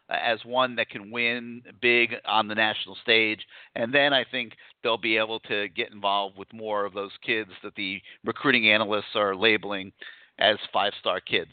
as 0.09 0.39
one 0.45 0.75
that 0.75 0.89
can 0.89 1.11
win 1.11 1.61
big 1.81 2.15
on 2.25 2.47
the 2.47 2.55
national 2.55 2.95
stage. 3.01 3.39
And 3.75 3.93
then 3.93 4.13
I 4.13 4.25
think 4.29 4.53
they'll 4.83 4.97
be 4.97 5.17
able 5.17 5.39
to 5.41 5.69
get 5.69 5.91
involved 5.91 6.37
with 6.37 6.51
more 6.53 6.85
of 6.85 6.93
those 6.93 7.11
kids 7.25 7.51
that 7.63 7.75
the 7.75 8.01
recruiting 8.25 8.69
analysts 8.69 9.15
are 9.15 9.35
labeling 9.35 9.91
as 10.39 10.57
five 10.71 10.93
star 10.99 11.19
kids. 11.19 11.51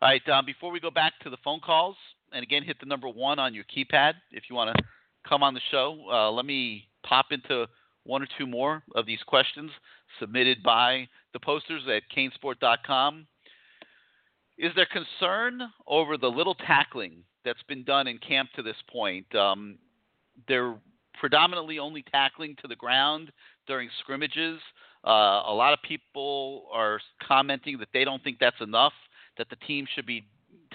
All 0.00 0.08
right, 0.08 0.28
um, 0.28 0.44
before 0.44 0.70
we 0.70 0.80
go 0.80 0.90
back 0.90 1.12
to 1.22 1.30
the 1.30 1.36
phone 1.44 1.60
calls, 1.60 1.96
and 2.32 2.42
again, 2.42 2.64
hit 2.64 2.80
the 2.80 2.86
number 2.86 3.08
one 3.08 3.38
on 3.38 3.54
your 3.54 3.64
keypad 3.64 4.14
if 4.30 4.44
you 4.48 4.56
want 4.56 4.76
to 4.76 4.84
come 5.28 5.42
on 5.42 5.54
the 5.54 5.60
show. 5.70 5.98
Uh, 6.10 6.30
let 6.30 6.46
me 6.46 6.88
pop 7.04 7.26
into 7.30 7.66
one 8.04 8.22
or 8.22 8.28
two 8.38 8.46
more 8.46 8.82
of 8.96 9.06
these 9.06 9.22
questions 9.26 9.70
submitted 10.18 10.62
by 10.62 11.08
the 11.32 11.40
posters 11.40 11.82
at 11.88 12.02
canesport.com. 12.14 13.26
Is 14.58 14.72
there 14.76 14.86
concern 14.86 15.62
over 15.86 16.16
the 16.16 16.28
little 16.28 16.54
tackling 16.54 17.24
that's 17.44 17.62
been 17.64 17.84
done 17.84 18.06
in 18.06 18.18
camp 18.18 18.50
to 18.56 18.62
this 18.62 18.76
point. 18.90 19.32
Um, 19.34 19.78
they're 20.48 20.74
predominantly 21.18 21.78
only 21.78 22.04
tackling 22.10 22.56
to 22.62 22.68
the 22.68 22.76
ground 22.76 23.32
during 23.66 23.88
scrimmages. 24.00 24.58
Uh, 25.06 25.42
a 25.46 25.54
lot 25.54 25.72
of 25.72 25.80
people 25.82 26.66
are 26.72 27.00
commenting 27.26 27.78
that 27.78 27.88
they 27.92 28.04
don't 28.04 28.22
think 28.22 28.38
that's 28.40 28.60
enough. 28.60 28.92
That 29.38 29.48
the 29.50 29.56
team 29.56 29.86
should 29.94 30.06
be 30.06 30.26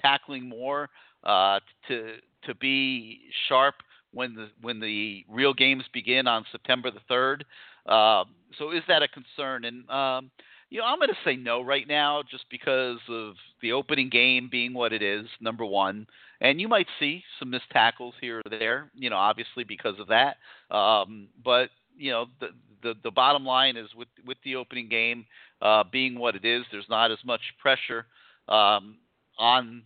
tackling 0.01 0.47
more 0.47 0.89
uh, 1.23 1.59
to 1.87 2.15
to 2.45 2.55
be 2.55 3.21
sharp 3.47 3.75
when 4.11 4.33
the 4.35 4.49
when 4.61 4.79
the 4.79 5.25
real 5.29 5.53
games 5.53 5.83
begin 5.93 6.27
on 6.27 6.45
September 6.51 6.91
the 6.91 6.99
third. 7.07 7.45
Uh, 7.85 8.25
so 8.57 8.71
is 8.71 8.83
that 8.87 9.01
a 9.03 9.07
concern? 9.07 9.65
And 9.65 9.89
um, 9.89 10.31
you 10.69 10.79
know, 10.79 10.85
I'm 10.85 10.99
going 10.99 11.09
to 11.09 11.15
say 11.23 11.35
no 11.35 11.61
right 11.61 11.87
now, 11.87 12.23
just 12.29 12.45
because 12.49 12.99
of 13.09 13.35
the 13.61 13.71
opening 13.71 14.09
game 14.09 14.49
being 14.51 14.73
what 14.73 14.93
it 14.93 15.01
is. 15.01 15.25
Number 15.39 15.65
one, 15.65 16.07
and 16.41 16.59
you 16.59 16.67
might 16.67 16.87
see 16.99 17.23
some 17.39 17.49
missed 17.49 17.69
tackles 17.71 18.13
here 18.19 18.41
or 18.45 18.49
there. 18.49 18.91
You 18.93 19.09
know, 19.09 19.15
obviously 19.17 19.63
because 19.63 19.95
of 19.99 20.07
that. 20.07 20.37
Um, 20.75 21.29
but 21.43 21.69
you 21.97 22.11
know, 22.11 22.25
the, 22.39 22.47
the 22.83 22.93
the 23.03 23.11
bottom 23.11 23.45
line 23.45 23.77
is 23.77 23.89
with 23.95 24.09
with 24.25 24.37
the 24.43 24.55
opening 24.55 24.89
game 24.89 25.25
uh, 25.61 25.83
being 25.91 26.19
what 26.19 26.35
it 26.35 26.45
is, 26.45 26.63
there's 26.71 26.89
not 26.89 27.11
as 27.11 27.19
much 27.25 27.41
pressure 27.61 28.05
um, 28.49 28.97
on 29.37 29.83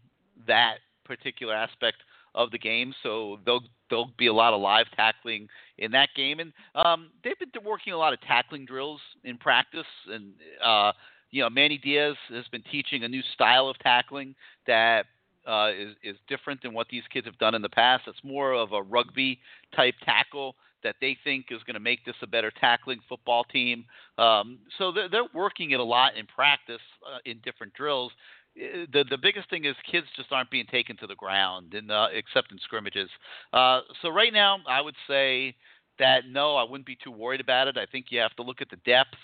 that 0.48 0.78
particular 1.06 1.54
aspect 1.54 1.98
of 2.36 2.52
the 2.52 2.58
game. 2.58 2.94
So 3.04 3.40
there'll 3.46 3.64
there'll 3.90 4.12
be 4.18 4.28
a 4.28 4.34
lot 4.34 4.54
of 4.54 4.62
live 4.62 4.88
tackling 4.96 5.48
in 5.82 5.92
that 5.92 6.10
game, 6.16 6.40
and 6.40 6.54
um, 6.76 7.10
they've 7.24 7.38
been 7.38 7.50
working 7.66 7.92
a 7.92 7.98
lot 7.98 8.14
of 8.14 8.22
tackling 8.22 8.66
drills 8.66 9.02
in 9.24 9.38
practice. 9.38 9.86
And 10.08 10.34
uh, 10.64 10.94
you 11.32 11.42
know, 11.42 11.50
Manny 11.50 11.78
Diaz 11.78 12.16
has 12.30 12.48
been 12.52 12.64
teaching 12.72 13.04
a 13.04 13.08
new 13.08 13.22
style 13.34 13.68
of 13.68 13.78
tackling 13.80 14.36
that 14.68 15.08
uh, 15.46 15.72
is 15.78 15.96
is 16.04 16.16
different 16.30 16.62
than 16.62 16.74
what 16.74 16.88
these 16.90 17.04
kids 17.12 17.26
have 17.26 17.38
done 17.40 17.56
in 17.56 17.62
the 17.62 17.70
past. 17.70 18.04
It's 18.08 18.24
more 18.24 18.54
of 18.54 18.72
a 18.72 18.82
rugby 18.82 19.40
type 19.76 19.96
tackle 20.06 20.56
that 20.84 20.96
they 21.02 21.18
think 21.24 21.48
is 21.52 21.62
going 21.64 21.76
to 21.76 21.80
make 21.80 22.04
this 22.06 22.16
a 22.24 22.28
better 22.28 22.52
tackling 22.60 23.00
football 23.08 23.44
team. 23.44 23.86
Um, 24.18 24.58
so 24.80 24.92
they're, 24.92 25.10
they're 25.10 25.28
working 25.32 25.72
it 25.72 25.80
a 25.80 25.84
lot 25.84 26.16
in 26.18 26.26
practice 26.26 26.82
uh, 27.06 27.20
in 27.26 27.38
different 27.44 27.74
drills 27.74 28.12
the 28.56 29.06
the 29.10 29.18
biggest 29.18 29.50
thing 29.50 29.66
is 29.66 29.76
kids 29.90 30.08
just 30.16 30.32
aren't 30.32 30.50
being 30.50 30.66
taken 30.66 30.98
to 30.98 31.08
the 31.08 31.16
ground, 31.16 31.74
in, 31.74 31.90
uh, 31.90 32.08
except 32.14 32.52
in 32.52 32.60
scrimmages. 32.60 33.10
Uh, 33.54 33.82
so 34.02 34.10
right 34.10 34.34
now, 34.34 34.58
I 34.68 34.82
would 34.82 34.96
say 35.08 35.56
that 36.00 36.24
no, 36.30 36.56
I 36.56 36.64
wouldn't 36.64 36.86
be 36.86 36.98
too 37.02 37.12
worried 37.12 37.42
about 37.42 37.68
it. 37.68 37.78
I 37.78 37.86
think 37.86 38.08
you 38.10 38.20
have 38.20 38.36
to 38.36 38.44
look 38.44 38.62
at 38.62 38.70
the 38.70 38.78
depth 38.78 39.18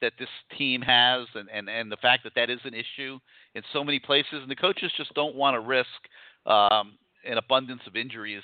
that 0.00 0.12
this 0.18 0.28
team 0.56 0.80
has, 0.82 1.26
and 1.34 1.48
and 1.52 1.68
and 1.68 1.90
the 1.90 1.96
fact 1.96 2.24
that 2.24 2.34
that 2.34 2.50
is 2.50 2.60
an 2.64 2.74
issue 2.74 3.18
in 3.54 3.62
so 3.72 3.84
many 3.84 3.98
places, 3.98 4.34
and 4.34 4.50
the 4.50 4.56
coaches 4.56 4.92
just 4.96 5.12
don't 5.14 5.34
want 5.34 5.54
to 5.54 5.60
risk 5.60 5.88
um, 6.46 6.98
an 7.24 7.38
abundance 7.38 7.82
of 7.86 7.96
injuries 7.96 8.42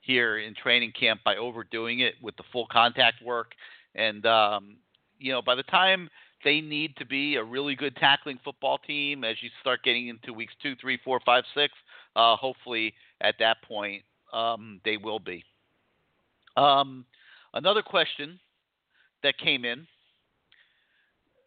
here 0.00 0.38
in 0.38 0.54
training 0.54 0.92
camp 0.98 1.20
by 1.24 1.36
overdoing 1.36 2.00
it 2.00 2.14
with 2.22 2.36
the 2.36 2.44
full 2.52 2.66
contact 2.70 3.22
work, 3.22 3.52
and 3.94 4.26
um, 4.26 4.76
you 5.18 5.32
know 5.32 5.42
by 5.42 5.54
the 5.54 5.62
time 5.64 6.08
they 6.44 6.60
need 6.60 6.96
to 6.96 7.04
be 7.04 7.36
a 7.36 7.42
really 7.42 7.74
good 7.74 7.96
tackling 7.96 8.38
football 8.44 8.78
team 8.78 9.24
as 9.24 9.36
you 9.40 9.50
start 9.60 9.82
getting 9.82 10.08
into 10.08 10.32
weeks 10.32 10.52
two, 10.62 10.74
three, 10.80 10.98
four, 11.04 11.20
five, 11.24 11.44
six. 11.54 11.72
Uh, 12.14 12.36
hopefully, 12.36 12.94
at 13.20 13.34
that 13.38 13.56
point, 13.62 14.02
um, 14.32 14.80
they 14.84 14.96
will 14.96 15.18
be. 15.18 15.44
Um, 16.56 17.04
another 17.58 17.82
question 17.82 18.38
that 19.24 19.36
came 19.36 19.64
in 19.64 19.86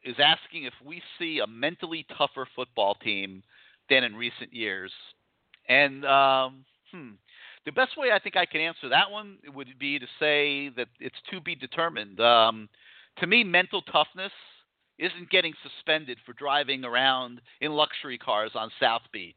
is 0.04 0.16
asking 0.20 0.66
if 0.66 0.74
we 0.86 1.02
see 1.18 1.40
a 1.40 1.48
mentally 1.48 2.06
tougher 2.18 2.46
football 2.54 2.96
team 2.96 3.42
than 3.90 4.04
in 4.04 4.16
recent 4.16 4.54
years. 4.54 4.92
And 5.70 6.06
um, 6.06 6.66
hmm, 6.92 7.12
the 7.66 7.72
best 7.72 7.98
way 7.98 8.12
I 8.12 8.20
think 8.20 8.36
I 8.36 8.46
can 8.46 8.60
answer 8.60 8.90
that 8.90 9.10
one 9.10 9.38
would 9.56 9.68
be 9.80 10.00
to 10.00 10.06
say 10.20 10.70
that 10.76 10.88
it's 11.00 11.16
to 11.32 11.40
be 11.40 11.56
determined. 11.56 12.20
Um, 12.20 12.68
to 13.20 13.28
me, 13.28 13.44
mental 13.44 13.82
toughness 13.84 14.34
isn't 15.00 15.30
getting 15.30 15.54
suspended 15.64 16.18
for 16.26 16.34
driving 16.34 16.84
around 16.84 17.40
in 17.62 17.72
luxury 17.72 18.18
cars 18.18 18.52
on 18.54 18.70
South 18.80 19.04
Beach 19.14 19.36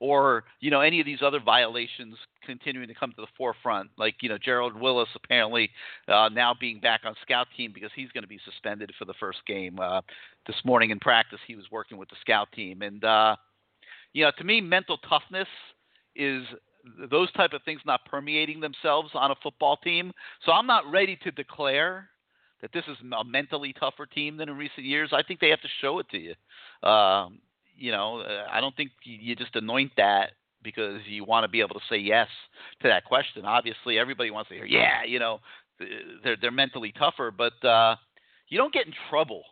or 0.00 0.44
you 0.60 0.70
know 0.70 0.80
any 0.80 0.98
of 0.98 1.06
these 1.06 1.22
other 1.22 1.38
violations 1.38 2.16
continuing 2.44 2.88
to 2.88 2.94
come 2.94 3.10
to 3.10 3.20
the 3.20 3.26
forefront 3.36 3.90
like 3.96 4.16
you 4.20 4.28
know 4.28 4.38
Gerald 4.38 4.74
Willis 4.74 5.08
apparently 5.14 5.70
uh, 6.08 6.28
now 6.30 6.54
being 6.58 6.80
back 6.80 7.02
on 7.04 7.14
scout 7.22 7.46
team 7.56 7.70
because 7.72 7.90
he's 7.94 8.10
going 8.10 8.22
to 8.22 8.28
be 8.28 8.40
suspended 8.44 8.90
for 8.98 9.04
the 9.04 9.14
first 9.20 9.38
game 9.46 9.78
uh, 9.78 10.00
this 10.46 10.56
morning 10.64 10.90
in 10.90 10.98
practice 10.98 11.38
he 11.46 11.54
was 11.54 11.66
working 11.70 11.98
with 11.98 12.08
the 12.08 12.16
scout 12.20 12.48
team 12.52 12.82
and 12.82 13.04
uh, 13.04 13.36
you 14.12 14.24
know 14.24 14.32
to 14.38 14.44
me 14.44 14.60
mental 14.60 14.98
toughness 15.08 15.48
is 16.16 16.42
those 17.10 17.30
type 17.32 17.52
of 17.52 17.62
things 17.64 17.80
not 17.84 18.04
permeating 18.06 18.58
themselves 18.58 19.10
on 19.14 19.30
a 19.30 19.34
football 19.42 19.76
team 19.76 20.12
so 20.44 20.52
I'm 20.52 20.66
not 20.66 20.90
ready 20.90 21.18
to 21.22 21.30
declare 21.30 22.08
that 22.62 22.72
this 22.72 22.84
is 22.88 22.96
a 23.18 23.24
mentally 23.24 23.74
tougher 23.78 24.06
team 24.06 24.36
than 24.36 24.48
in 24.48 24.56
recent 24.56 24.84
years. 24.84 25.10
I 25.12 25.22
think 25.22 25.40
they 25.40 25.48
have 25.48 25.62
to 25.62 25.68
show 25.80 25.98
it 25.98 26.06
to 26.10 26.18
you. 26.18 26.88
Um, 26.88 27.38
you 27.80 27.90
know, 27.90 28.20
uh, 28.20 28.46
I 28.52 28.60
don't 28.60 28.76
think 28.76 28.90
you 29.04 29.34
just 29.34 29.56
anoint 29.56 29.92
that 29.96 30.32
because 30.62 31.00
you 31.06 31.24
want 31.24 31.44
to 31.44 31.48
be 31.48 31.60
able 31.60 31.74
to 31.74 31.80
say 31.88 31.96
yes 31.96 32.28
to 32.82 32.88
that 32.88 33.04
question. 33.04 33.46
Obviously, 33.46 33.98
everybody 33.98 34.30
wants 34.30 34.50
to 34.50 34.54
hear, 34.54 34.66
yeah, 34.66 35.02
you 35.06 35.18
know, 35.18 35.40
they're 36.22 36.36
they're 36.40 36.50
mentally 36.50 36.92
tougher, 36.96 37.30
but 37.30 37.64
uh, 37.66 37.96
you 38.48 38.58
don't 38.58 38.72
get 38.72 38.86
in 38.86 38.92
trouble. 39.08 39.42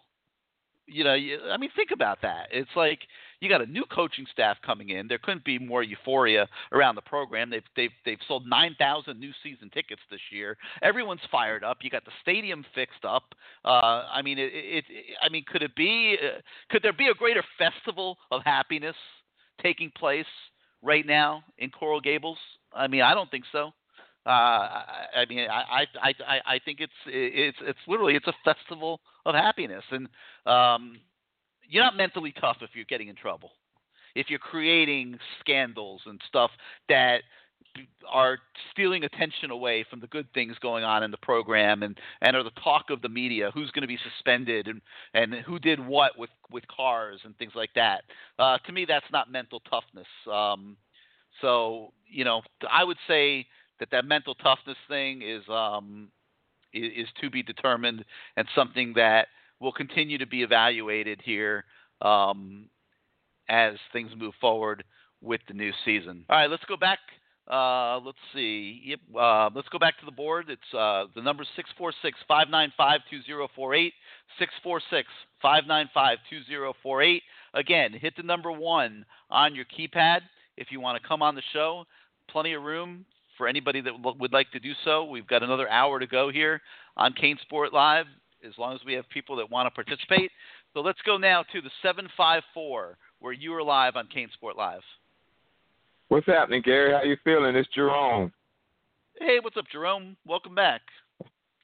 You 0.87 1.05
know, 1.05 1.15
you, 1.15 1.39
I 1.51 1.57
mean, 1.57 1.71
think 1.75 1.91
about 1.91 2.19
that. 2.23 2.49
It's 2.53 2.71
like 2.77 3.01
you 3.41 3.49
got 3.49 3.63
a 3.63 3.67
new 3.67 3.85
coaching 3.85 4.27
staff 4.33 4.57
coming 4.65 4.91
in. 4.91 5.09
There 5.09 5.19
couldn't 5.19 5.45
be 5.45 5.59
more 5.59 5.83
euphoria 5.83 6.49
around 6.73 6.95
the 6.95 7.03
program. 7.03 7.51
They've 7.51 7.63
they've 7.77 7.91
they've 8.05 8.19
sold 8.27 8.47
9,000 8.47 9.19
new 9.19 9.33
season 9.43 9.71
tickets 9.71 10.01
this 10.11 10.21
year. 10.31 10.57
Everyone's 10.83 11.21
fired 11.31 11.65
up. 11.65 11.79
You 11.83 11.91
got 11.91 12.05
the 12.05 12.13
stadium 12.23 12.65
fixed 12.75 13.05
up. 13.05 13.35
Uh, 13.65 14.05
I 14.13 14.23
mean, 14.23 14.39
it, 14.39 14.53
it, 14.53 14.85
it 14.89 15.05
I 15.23 15.29
mean, 15.29 15.45
could 15.51 15.63
it 15.63 15.75
be? 15.77 16.17
Uh, 16.21 16.41
could 16.71 16.83
there 16.83 16.93
be 16.93 17.09
a 17.09 17.15
greater 17.15 17.45
festival 17.59 18.19
of 18.31 18.43
happiness 18.45 18.97
taking 19.63 19.91
place 19.97 20.27
right 20.83 21.07
now 21.07 21.43
in 21.59 21.71
Coral 21.71 22.01
Gables? 22.01 22.39
I 22.73 22.87
mean, 22.87 23.03
I 23.03 23.15
don't 23.15 23.31
think 23.31 23.45
so. 23.53 23.73
Uh, 24.27 24.83
I 25.17 25.25
mean, 25.29 25.49
I, 25.49 25.87
I, 26.03 26.13
I, 26.27 26.55
I 26.55 26.61
think 26.63 26.81
it's, 26.81 26.93
it's, 27.07 27.57
it's 27.63 27.79
literally, 27.87 28.15
it's 28.15 28.27
a 28.27 28.35
festival 28.45 29.01
of 29.25 29.35
happiness, 29.35 29.85
and 29.91 30.07
um, 30.45 30.99
you're 31.69 31.85
not 31.85 31.97
mentally 31.97 32.35
tough 32.41 32.59
if 32.63 32.71
you're 32.75 32.85
getting 32.87 33.09
in 33.09 33.15
trouble. 33.15 33.53
If 34.15 34.31
you're 34.31 34.39
creating 34.39 35.19
scandals 35.41 36.01
and 36.07 36.21
stuff 36.27 36.51
that 36.89 37.21
are 38.09 38.39
stealing 38.73 39.05
attention 39.05 39.51
away 39.51 39.85
from 39.89 40.01
the 40.01 40.07
good 40.09 40.27
things 40.33 40.57
going 40.61 40.85
on 40.85 41.03
in 41.03 41.11
the 41.11 41.19
program 41.19 41.83
and 41.83 41.99
and 42.23 42.37
are 42.37 42.43
the 42.43 42.51
talk 42.63 42.87
of 42.91 43.03
the 43.03 43.09
media 43.09 43.51
who's 43.53 43.71
going 43.71 43.83
to 43.83 43.89
be 43.89 43.99
suspended 44.03 44.67
and 44.67 44.81
and 45.15 45.35
who 45.47 45.59
did 45.59 45.85
what 45.85 46.19
with 46.19 46.31
with 46.51 46.65
cars 46.69 47.21
and 47.25 47.37
things 47.37 47.53
like 47.55 47.71
that 47.75 48.03
uh, 48.39 48.59
to 48.67 48.73
me 48.73 48.85
that's 48.85 49.07
not 49.13 49.31
mental 49.31 49.61
toughness 49.61 50.07
um, 50.33 50.77
so 51.41 51.93
you 52.09 52.25
know 52.25 52.43
i 52.71 52.83
would 52.83 52.97
say 53.07 53.47
that 53.79 53.91
that 53.91 54.05
mental 54.05 54.35
toughness 54.37 54.79
thing 54.89 55.23
is 55.23 55.43
um, 55.49 56.09
is, 56.73 57.05
is 57.05 57.09
to 57.21 57.31
be 57.31 57.43
determined 57.43 58.05
and 58.37 58.49
something 58.55 58.93
that 58.97 59.29
will 59.61 59.73
continue 59.73 60.19
to 60.19 60.27
be 60.27 60.43
evaluated 60.43 61.21
here 61.25 61.65
um, 62.03 62.69
as 63.49 63.75
things 63.93 64.11
move 64.17 64.35
forward 64.41 64.85
with 65.21 65.41
the 65.49 65.55
new 65.55 65.73
season. 65.85 66.25
All 66.29 66.39
right, 66.39 66.51
let's 66.51 66.65
go 66.67 66.77
back. 66.77 66.99
Uh, 67.51 67.99
let's 68.01 68.19
see. 68.35 68.83
Yep. 68.85 69.01
Uh, 69.19 69.51
let's 69.55 69.69
go 69.71 69.79
back 69.79 69.99
to 69.99 70.05
the 70.05 70.13
board. 70.13 70.51
It's 70.51 70.75
uh, 70.75 71.07
the 71.15 71.23
number 71.23 71.45
six 71.57 71.71
four 71.79 71.93
six 72.03 72.19
five 72.29 72.51
nine 72.51 72.73
five 72.77 73.01
two 73.11 73.23
zero 73.23 73.49
four 73.57 73.75
eight. 73.75 73.95
Six 74.39 74.53
four 74.63 74.83
six 74.91 75.09
five 75.41 75.67
nine 75.67 75.89
five 75.95 76.19
two 76.29 76.43
zero 76.45 76.75
four 76.83 77.03
eight. 77.03 77.23
Again, 77.55 77.95
hit 77.95 78.15
the 78.17 78.23
number 78.23 78.53
one 78.53 79.07
on 79.31 79.55
your 79.55 79.65
keypad 79.65 80.21
if 80.59 80.69
you 80.71 80.81
want 80.81 81.01
to 81.01 81.09
come 81.09 81.23
on 81.23 81.35
the 81.35 81.43
show. 81.55 81.85
Plenty 82.29 82.53
of 82.53 82.63
room 82.63 83.07
for 83.39 83.49
anybody 83.49 83.81
that 83.81 83.93
would 84.19 84.33
like 84.33 84.51
to 84.51 84.61
do 84.61 84.73
so. 84.85 85.05
We've 85.05 85.27
got 85.27 85.43
another 85.43 85.71
hour 85.71 85.99
to 85.99 86.07
go 86.07 86.31
here 86.31 86.61
on 86.99 87.15
CaneSport 87.15 87.73
Live, 87.73 88.07
as 88.49 88.59
long 88.59 88.75
as 88.75 88.81
we 88.85 88.95
have 88.95 89.09
people 89.11 89.37
that 89.37 89.51
want 89.51 89.67
to 89.67 89.71
participate. 89.71 90.31
So 90.75 90.81
let's 90.81 90.99
go 91.05 91.17
now 91.17 91.45
to 91.53 91.61
the 91.61 91.71
754, 91.83 92.97
where 93.21 93.33
you 93.33 93.55
are 93.55 93.63
live 93.63 93.97
on 93.97 94.09
CaneSport 94.09 94.57
Live. 94.57 94.81
What's 96.09 96.27
happening, 96.27 96.63
Gary? 96.65 96.93
How 96.93 97.03
you 97.03 97.17
feeling? 97.23 97.55
It's 97.55 97.69
Jerome. 97.75 98.33
Hey, 99.21 99.39
what's 99.43 99.57
up, 99.57 99.67
Jerome? 99.71 100.17
Welcome 100.27 100.55
back. 100.55 100.81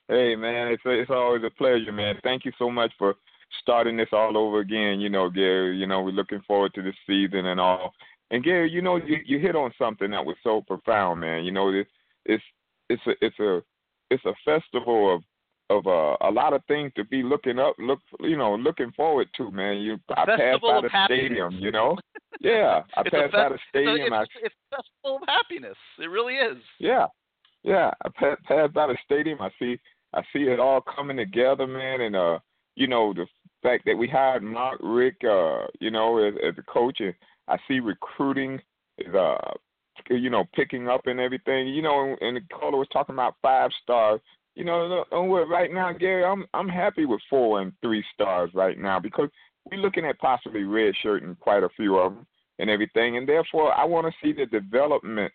Hey, 0.09 0.37
man, 0.37 0.69
it's 0.69 0.83
it's 0.85 1.11
always 1.11 1.43
a 1.45 1.51
pleasure, 1.51 1.93
man. 1.93 2.17
Thank 2.23 2.45
you 2.45 2.53
so 2.59 2.71
much 2.71 2.93
for 2.99 3.15
starting 3.63 3.97
this 3.97 4.09
all 4.13 4.37
over 4.37 4.61
again. 4.61 5.01
You 5.01 5.09
know, 5.09 5.31
Gary. 5.31 5.77
You 5.79 5.87
know, 5.87 6.03
we're 6.03 6.11
looking 6.11 6.43
forward 6.47 6.75
to 6.75 6.83
this 6.83 6.95
season 7.07 7.47
and 7.47 7.59
all. 7.59 7.95
And 8.31 8.45
Gary, 8.45 8.71
you 8.71 8.83
know, 8.83 8.97
you 8.97 9.19
you 9.25 9.39
hit 9.39 9.57
on 9.57 9.73
something 9.79 10.11
that 10.11 10.25
was 10.25 10.37
so 10.43 10.61
profound, 10.61 11.21
man. 11.21 11.45
You 11.45 11.53
know, 11.53 11.71
it's 11.73 11.89
it's 12.27 12.45
it's 12.91 13.03
a 13.07 13.13
it's 13.25 13.39
a 13.39 13.63
it's 14.11 14.25
a 14.27 14.35
festival 14.45 15.15
of 15.15 15.23
of 15.71 15.87
uh, 15.87 16.17
a 16.21 16.31
lot 16.31 16.53
of 16.53 16.63
things 16.67 16.93
to 16.97 17.05
be 17.05 17.23
looking 17.23 17.59
up, 17.59 17.75
look, 17.79 18.01
you 18.21 18.37
know, 18.37 18.55
looking 18.55 18.93
forward 18.93 19.29
to, 19.37 19.51
man. 19.51 19.79
You, 19.79 19.99
I 20.11 20.25
passed 20.27 20.63
by 20.63 20.81
the 20.83 20.91
stadium, 21.07 21.55
you 21.59 21.71
know. 21.71 21.97
Yeah, 22.41 22.83
I 22.97 23.03
passed 23.11 23.33
by 23.33 23.49
the 23.49 23.59
stadium. 23.71 24.13
It's, 24.13 24.13
I, 24.13 24.23
it's 24.43 24.55
festival 24.71 25.17
of 25.17 25.23
happiness. 25.27 25.77
It 25.99 26.11
really 26.11 26.35
is. 26.35 26.59
Yeah, 26.79 27.07
yeah. 27.63 27.91
I 28.05 28.09
passed, 28.15 28.43
passed 28.45 28.75
by 28.75 28.89
the 28.89 28.99
stadium. 29.05 29.41
I 29.41 29.51
see, 29.59 29.79
I 30.13 30.23
see 30.33 30.43
it 30.43 30.61
all 30.61 30.83
coming 30.83 31.17
together, 31.17 31.67
man. 31.67 32.03
And 32.03 32.17
uh, 32.17 32.39
you 32.77 32.87
know, 32.87 33.15
the 33.15 33.27
fact 33.63 33.85
that 33.87 33.97
we 33.97 34.07
hired 34.09 34.43
Mark 34.43 34.81
Richt, 34.83 35.25
uh, 35.25 35.67
you 35.81 35.91
know, 35.91 36.19
as, 36.19 36.35
as 36.47 36.55
a 36.59 36.63
coach, 36.71 37.01
and 37.01 37.15
I 37.49 37.57
see 37.67 37.81
recruiting 37.81 38.61
is 38.99 39.15
uh, 39.15 39.53
you 40.11 40.29
know, 40.29 40.45
picking 40.55 40.89
up 40.89 41.07
and 41.07 41.19
everything. 41.19 41.69
You 41.69 41.81
know, 41.81 42.17
and 42.21 42.37
the 42.37 42.41
caller 42.53 42.77
was 42.77 42.89
talking 42.93 43.15
about 43.15 43.37
five 43.41 43.71
stars 43.83 44.21
you 44.55 44.65
know, 44.65 45.05
right 45.49 45.73
now, 45.73 45.93
Gary, 45.93 46.25
I'm 46.25 46.45
I'm 46.55 46.69
happy 46.69 47.07
with 47.07 47.21
four 47.29 47.61
and 47.61 47.73
three 47.83 48.05
stars 48.15 48.51
right 48.55 48.79
now 48.79 49.01
because 49.01 49.29
we're 49.71 49.81
looking 49.81 50.05
at 50.05 50.19
possibly 50.19 50.65
red 50.65 50.95
shirt 51.03 51.23
and 51.23 51.39
quite 51.41 51.63
a 51.63 51.69
few 51.71 51.99
of 51.99 52.15
them 52.15 52.27
and 52.59 52.71
everything, 52.71 53.17
and 53.17 53.29
therefore 53.29 53.73
I 53.73 53.85
want 53.85 54.07
to 54.07 54.13
see 54.23 54.33
the 54.33 54.47
development 54.47 55.33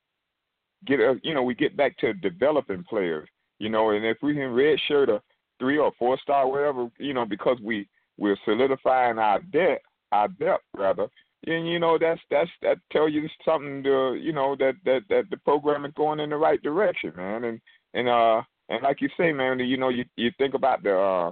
get 0.86 1.00
a, 1.00 1.20
you 1.24 1.34
know 1.34 1.44
we 1.44 1.56
get 1.56 1.76
back 1.76 1.98
to 1.98 2.14
developing 2.14 2.84
players, 2.84 3.28
you 3.60 3.70
know, 3.70 3.90
and 3.92 4.06
if 4.06 4.18
we 4.22 4.34
can 4.34 4.54
red 4.54 4.80
shirt 4.88 5.10
a 5.10 5.22
three 5.60 5.78
or 5.78 5.92
four 6.00 6.18
star 6.20 6.48
whatever, 6.48 6.90
you 6.98 7.14
know, 7.14 7.26
because 7.26 7.58
we 7.62 7.88
we're 8.18 8.38
solidifying 8.46 9.18
our 9.18 9.40
debt, 9.52 9.82
our 10.12 10.30
depth 10.30 10.64
rather, 10.78 11.08
and 11.46 11.68
you 11.68 11.80
know 11.80 11.98
that's 12.00 12.22
that's 12.32 12.50
that 12.62 12.78
tell 12.92 13.10
you 13.10 13.28
something 13.44 13.84
to 13.84 14.16
you 14.16 14.32
know 14.32 14.56
that 14.58 14.76
that 14.86 15.02
that 15.10 15.24
the 15.30 15.38
program 15.38 15.84
is 15.84 15.94
going 15.96 16.22
in 16.22 16.30
the 16.30 16.38
right 16.38 16.62
direction, 16.64 17.12
man, 17.18 17.44
and 17.44 17.60
and 17.94 18.08
uh 18.08 18.42
and 18.70 18.84
like 18.84 19.02
you 19.02 19.10
say, 19.18 19.34
man, 19.34 19.60
you 19.60 19.78
know, 19.78 19.90
you 19.90 20.06
you 20.16 20.32
think 20.38 20.54
about 20.54 20.84
the 20.84 20.98
uh, 20.98 21.32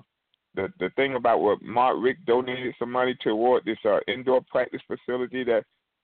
the 0.55 0.73
the 0.79 0.89
thing 0.95 1.15
about 1.15 1.39
what 1.39 1.61
Mark 1.61 1.97
Richt 1.99 2.25
donated 2.25 2.75
some 2.77 2.91
money 2.91 3.15
toward 3.23 3.63
this 3.63 3.77
uh, 3.85 3.99
indoor 4.07 4.41
practice 4.49 4.81
facility 4.87 5.43
that 5.45 5.63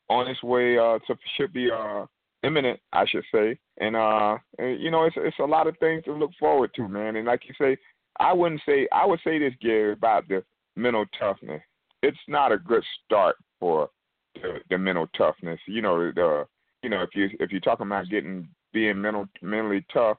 on 0.10 0.28
its 0.28 0.42
way 0.44 0.78
uh, 0.78 1.00
to 1.08 1.18
should 1.36 1.52
be 1.52 1.70
uh, 1.72 2.06
imminent, 2.44 2.80
I 2.94 3.06
should 3.08 3.24
say. 3.34 3.58
And 3.80 3.96
uh, 3.96 4.38
and, 4.60 4.80
you 4.80 4.92
know, 4.92 5.06
it's 5.06 5.16
it's 5.18 5.40
a 5.40 5.46
lot 5.46 5.68
of 5.68 5.78
things 5.80 6.04
to 6.06 6.14
look 6.14 6.32
forward 6.40 6.72
to, 6.76 6.88
man. 6.88 7.16
And 7.16 7.26
like 7.26 7.42
you 7.48 7.56
say, 7.60 7.78
I 8.20 8.32
wouldn't 8.32 8.62
say 8.66 8.88
I 8.92 9.06
would 9.06 9.20
say 9.24 9.40
this, 9.40 9.54
Gary, 9.60 9.94
about 9.94 10.28
the 10.28 10.44
mental 10.76 11.06
toughness. 11.20 11.62
It's 12.04 12.18
not 12.28 12.52
a 12.52 12.58
good 12.58 12.84
start 13.06 13.38
for 13.60 13.90
the, 14.36 14.60
the 14.70 14.78
mental 14.78 15.08
toughness. 15.18 15.60
You 15.68 15.82
know, 15.82 16.12
the 16.12 16.46
you 16.84 16.90
know 16.90 17.02
if 17.02 17.10
you 17.16 17.30
if 17.40 17.52
you're 17.52 17.62
talking 17.62 17.88
about 17.88 18.10
getting 18.10 18.48
being 18.72 19.02
mental 19.02 19.28
mentally 19.42 19.84
tough, 19.92 20.18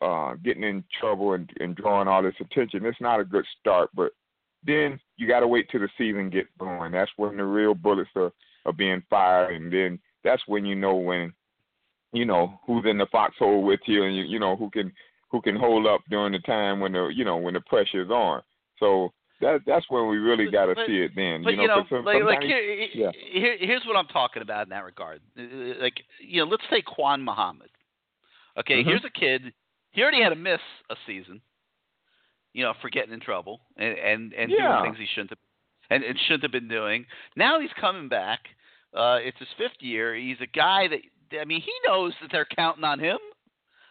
uh, 0.00 0.34
getting 0.44 0.64
in 0.64 0.84
trouble 1.00 1.34
and, 1.34 1.50
and 1.60 1.76
drawing 1.76 2.08
all 2.08 2.22
this 2.22 2.34
attention. 2.40 2.84
It's 2.84 3.00
not 3.00 3.20
a 3.20 3.24
good 3.24 3.44
start, 3.60 3.90
but 3.94 4.12
then 4.64 4.98
you 5.16 5.28
got 5.28 5.40
to 5.40 5.48
wait 5.48 5.68
till 5.70 5.80
the 5.80 5.88
season 5.96 6.30
gets 6.30 6.48
going. 6.58 6.92
That's 6.92 7.10
when 7.16 7.36
the 7.36 7.44
real 7.44 7.74
bullets 7.74 8.10
are, 8.16 8.32
are 8.66 8.72
being 8.72 9.02
fired, 9.08 9.54
and 9.54 9.72
then 9.72 9.98
that's 10.24 10.42
when 10.46 10.64
you 10.64 10.74
know 10.74 10.96
when 10.96 11.32
you 12.12 12.24
know 12.24 12.58
who's 12.66 12.84
in 12.86 12.98
the 12.98 13.06
foxhole 13.12 13.62
with 13.62 13.80
you, 13.86 14.04
and 14.04 14.16
you, 14.16 14.24
you 14.24 14.38
know 14.38 14.56
who 14.56 14.68
can 14.70 14.92
who 15.30 15.40
can 15.40 15.56
hold 15.56 15.86
up 15.86 16.00
during 16.10 16.32
the 16.32 16.38
time 16.40 16.80
when 16.80 16.92
the 16.92 17.08
you 17.14 17.24
know 17.24 17.36
when 17.36 17.54
the 17.54 17.60
pressure's 17.60 18.10
on. 18.10 18.42
So 18.80 19.12
that 19.40 19.60
that's 19.66 19.86
when 19.88 20.08
we 20.08 20.16
really 20.16 20.50
got 20.50 20.66
to 20.66 20.74
see 20.86 20.98
it 20.98 21.12
then. 21.14 21.44
But 21.44 21.50
you 21.50 21.56
know, 21.58 21.62
you 21.62 21.68
know 21.68 21.84
some, 21.88 22.04
like, 22.04 22.22
like 22.24 22.42
here, 22.42 22.88
yeah. 22.94 23.10
here, 23.32 23.56
here's 23.60 23.86
what 23.86 23.96
I'm 23.96 24.06
talking 24.06 24.42
about 24.42 24.64
in 24.64 24.70
that 24.70 24.84
regard. 24.84 25.20
Uh, 25.38 25.80
like 25.80 26.02
you 26.20 26.44
know, 26.44 26.50
let's 26.50 26.64
say 26.70 26.82
Quan 26.84 27.22
Muhammad. 27.22 27.70
Okay, 28.58 28.80
mm-hmm. 28.80 28.88
here's 28.88 29.04
a 29.04 29.10
kid 29.10 29.52
he 29.90 30.02
already 30.02 30.22
had 30.22 30.30
to 30.30 30.36
miss 30.36 30.60
a 30.90 30.94
season, 31.06 31.40
you 32.52 32.64
know, 32.64 32.74
for 32.80 32.90
getting 32.90 33.12
in 33.12 33.20
trouble 33.20 33.60
and 33.76 33.98
and, 33.98 34.32
and 34.34 34.50
yeah. 34.50 34.80
doing 34.80 34.92
things 34.92 34.98
he 34.98 35.06
shouldn't 35.14 35.30
have 35.30 35.38
and, 35.90 36.04
and 36.04 36.18
shouldn't 36.26 36.42
have 36.42 36.52
been 36.52 36.68
doing. 36.68 37.06
Now 37.36 37.60
he's 37.60 37.70
coming 37.80 38.08
back. 38.08 38.40
Uh, 38.94 39.18
it's 39.20 39.38
his 39.38 39.48
fifth 39.56 39.80
year. 39.80 40.14
He's 40.14 40.40
a 40.40 40.46
guy 40.46 40.88
that 40.88 41.00
I 41.40 41.44
mean, 41.44 41.60
he 41.60 41.72
knows 41.86 42.12
that 42.20 42.30
they're 42.32 42.46
counting 42.56 42.84
on 42.84 42.98
him. 43.00 43.18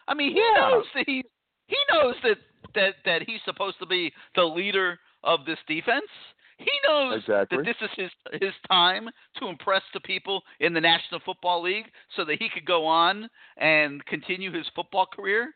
I 0.06 0.14
mean, 0.14 0.32
he 0.32 0.38
yeah. 0.38 0.68
knows 0.68 0.84
that 0.94 1.04
he 1.06 1.24
he 1.66 1.76
knows 1.92 2.14
that 2.22 2.38
that 2.74 2.94
that 3.04 3.22
he's 3.26 3.40
supposed 3.44 3.78
to 3.80 3.86
be 3.86 4.12
the 4.34 4.44
leader 4.44 4.98
of 5.24 5.44
this 5.44 5.58
defense. 5.66 6.10
He 6.58 6.70
knows 6.88 7.20
exactly. 7.20 7.58
that 7.58 7.64
this 7.64 7.76
is 7.80 7.90
his 7.96 8.40
his 8.42 8.54
time 8.68 9.08
to 9.38 9.46
impress 9.46 9.82
the 9.94 10.00
people 10.00 10.42
in 10.60 10.74
the 10.74 10.80
National 10.80 11.20
Football 11.24 11.62
League 11.62 11.86
so 12.16 12.24
that 12.24 12.38
he 12.40 12.48
could 12.52 12.64
go 12.64 12.84
on 12.84 13.28
and 13.58 14.04
continue 14.06 14.52
his 14.52 14.66
football 14.74 15.06
career. 15.06 15.54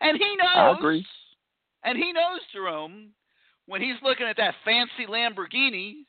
And 0.00 0.16
he 0.16 0.36
knows. 0.36 0.48
I 0.54 0.74
agree. 0.76 1.06
And 1.84 1.96
he 1.96 2.12
knows, 2.12 2.40
Jerome, 2.52 3.10
when 3.66 3.80
he's 3.80 3.96
looking 4.02 4.26
at 4.26 4.36
that 4.36 4.54
fancy 4.64 5.06
Lamborghini 5.08 6.04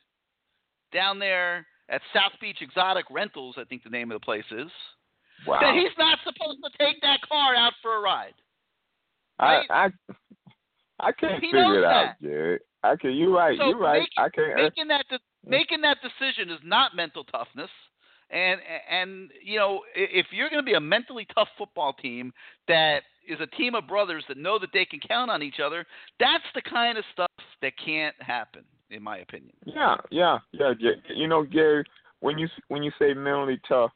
down 0.92 1.18
there 1.18 1.66
at 1.88 2.00
South 2.12 2.32
Beach 2.40 2.58
Exotic 2.60 3.06
Rentals, 3.10 3.56
I 3.58 3.64
think 3.64 3.84
the 3.84 3.90
name 3.90 4.10
of 4.10 4.20
the 4.20 4.24
place 4.24 4.44
is, 4.50 4.70
wow. 5.46 5.58
that 5.60 5.74
he's 5.74 5.96
not 5.98 6.18
supposed 6.24 6.58
to 6.64 6.84
take 6.84 7.00
that 7.02 7.20
car 7.28 7.54
out 7.54 7.72
for 7.82 7.96
a 7.96 8.00
ride. 8.00 8.34
Right? 9.40 9.66
I 9.70 9.84
I, 9.84 9.90
I 11.00 11.12
can't 11.12 11.42
he 11.42 11.48
figure 11.52 11.78
it 11.78 11.82
that. 11.82 11.88
out, 11.88 12.14
Jared. 12.20 12.60
I 12.82 12.96
can. 12.96 13.12
You're 13.12 13.32
right. 13.32 13.58
So 13.58 13.68
you're 13.68 13.78
right. 13.78 14.00
Making, 14.00 14.08
I 14.18 14.28
can't. 14.28 14.52
Uh, 14.52 14.62
making 14.62 14.88
that 14.88 15.04
de- 15.08 15.48
making 15.48 15.80
that 15.82 15.98
decision 16.02 16.50
is 16.50 16.60
not 16.64 16.96
mental 16.96 17.24
toughness. 17.24 17.70
And 18.30 18.60
and 18.90 19.30
you 19.42 19.58
know 19.58 19.80
if 19.94 20.26
you're 20.32 20.50
going 20.50 20.62
to 20.62 20.66
be 20.66 20.74
a 20.74 20.80
mentally 20.80 21.26
tough 21.34 21.48
football 21.56 21.94
team 21.94 22.32
that 22.66 23.02
is 23.26 23.38
a 23.40 23.46
team 23.56 23.74
of 23.74 23.86
brothers 23.86 24.24
that 24.28 24.36
know 24.36 24.58
that 24.58 24.70
they 24.72 24.84
can 24.84 25.00
count 25.00 25.30
on 25.30 25.42
each 25.42 25.60
other, 25.64 25.86
that's 26.18 26.44
the 26.54 26.62
kind 26.62 26.98
of 26.98 27.04
stuff 27.12 27.30
that 27.62 27.72
can't 27.84 28.14
happen, 28.20 28.64
in 28.90 29.02
my 29.02 29.18
opinion. 29.18 29.52
Yeah, 29.64 29.96
yeah, 30.10 30.38
yeah. 30.52 30.72
You 31.14 31.28
know, 31.28 31.42
Gary, 31.42 31.84
when 32.20 32.38
you 32.38 32.48
when 32.68 32.82
you 32.82 32.90
say 32.98 33.14
mentally 33.14 33.60
tough 33.68 33.92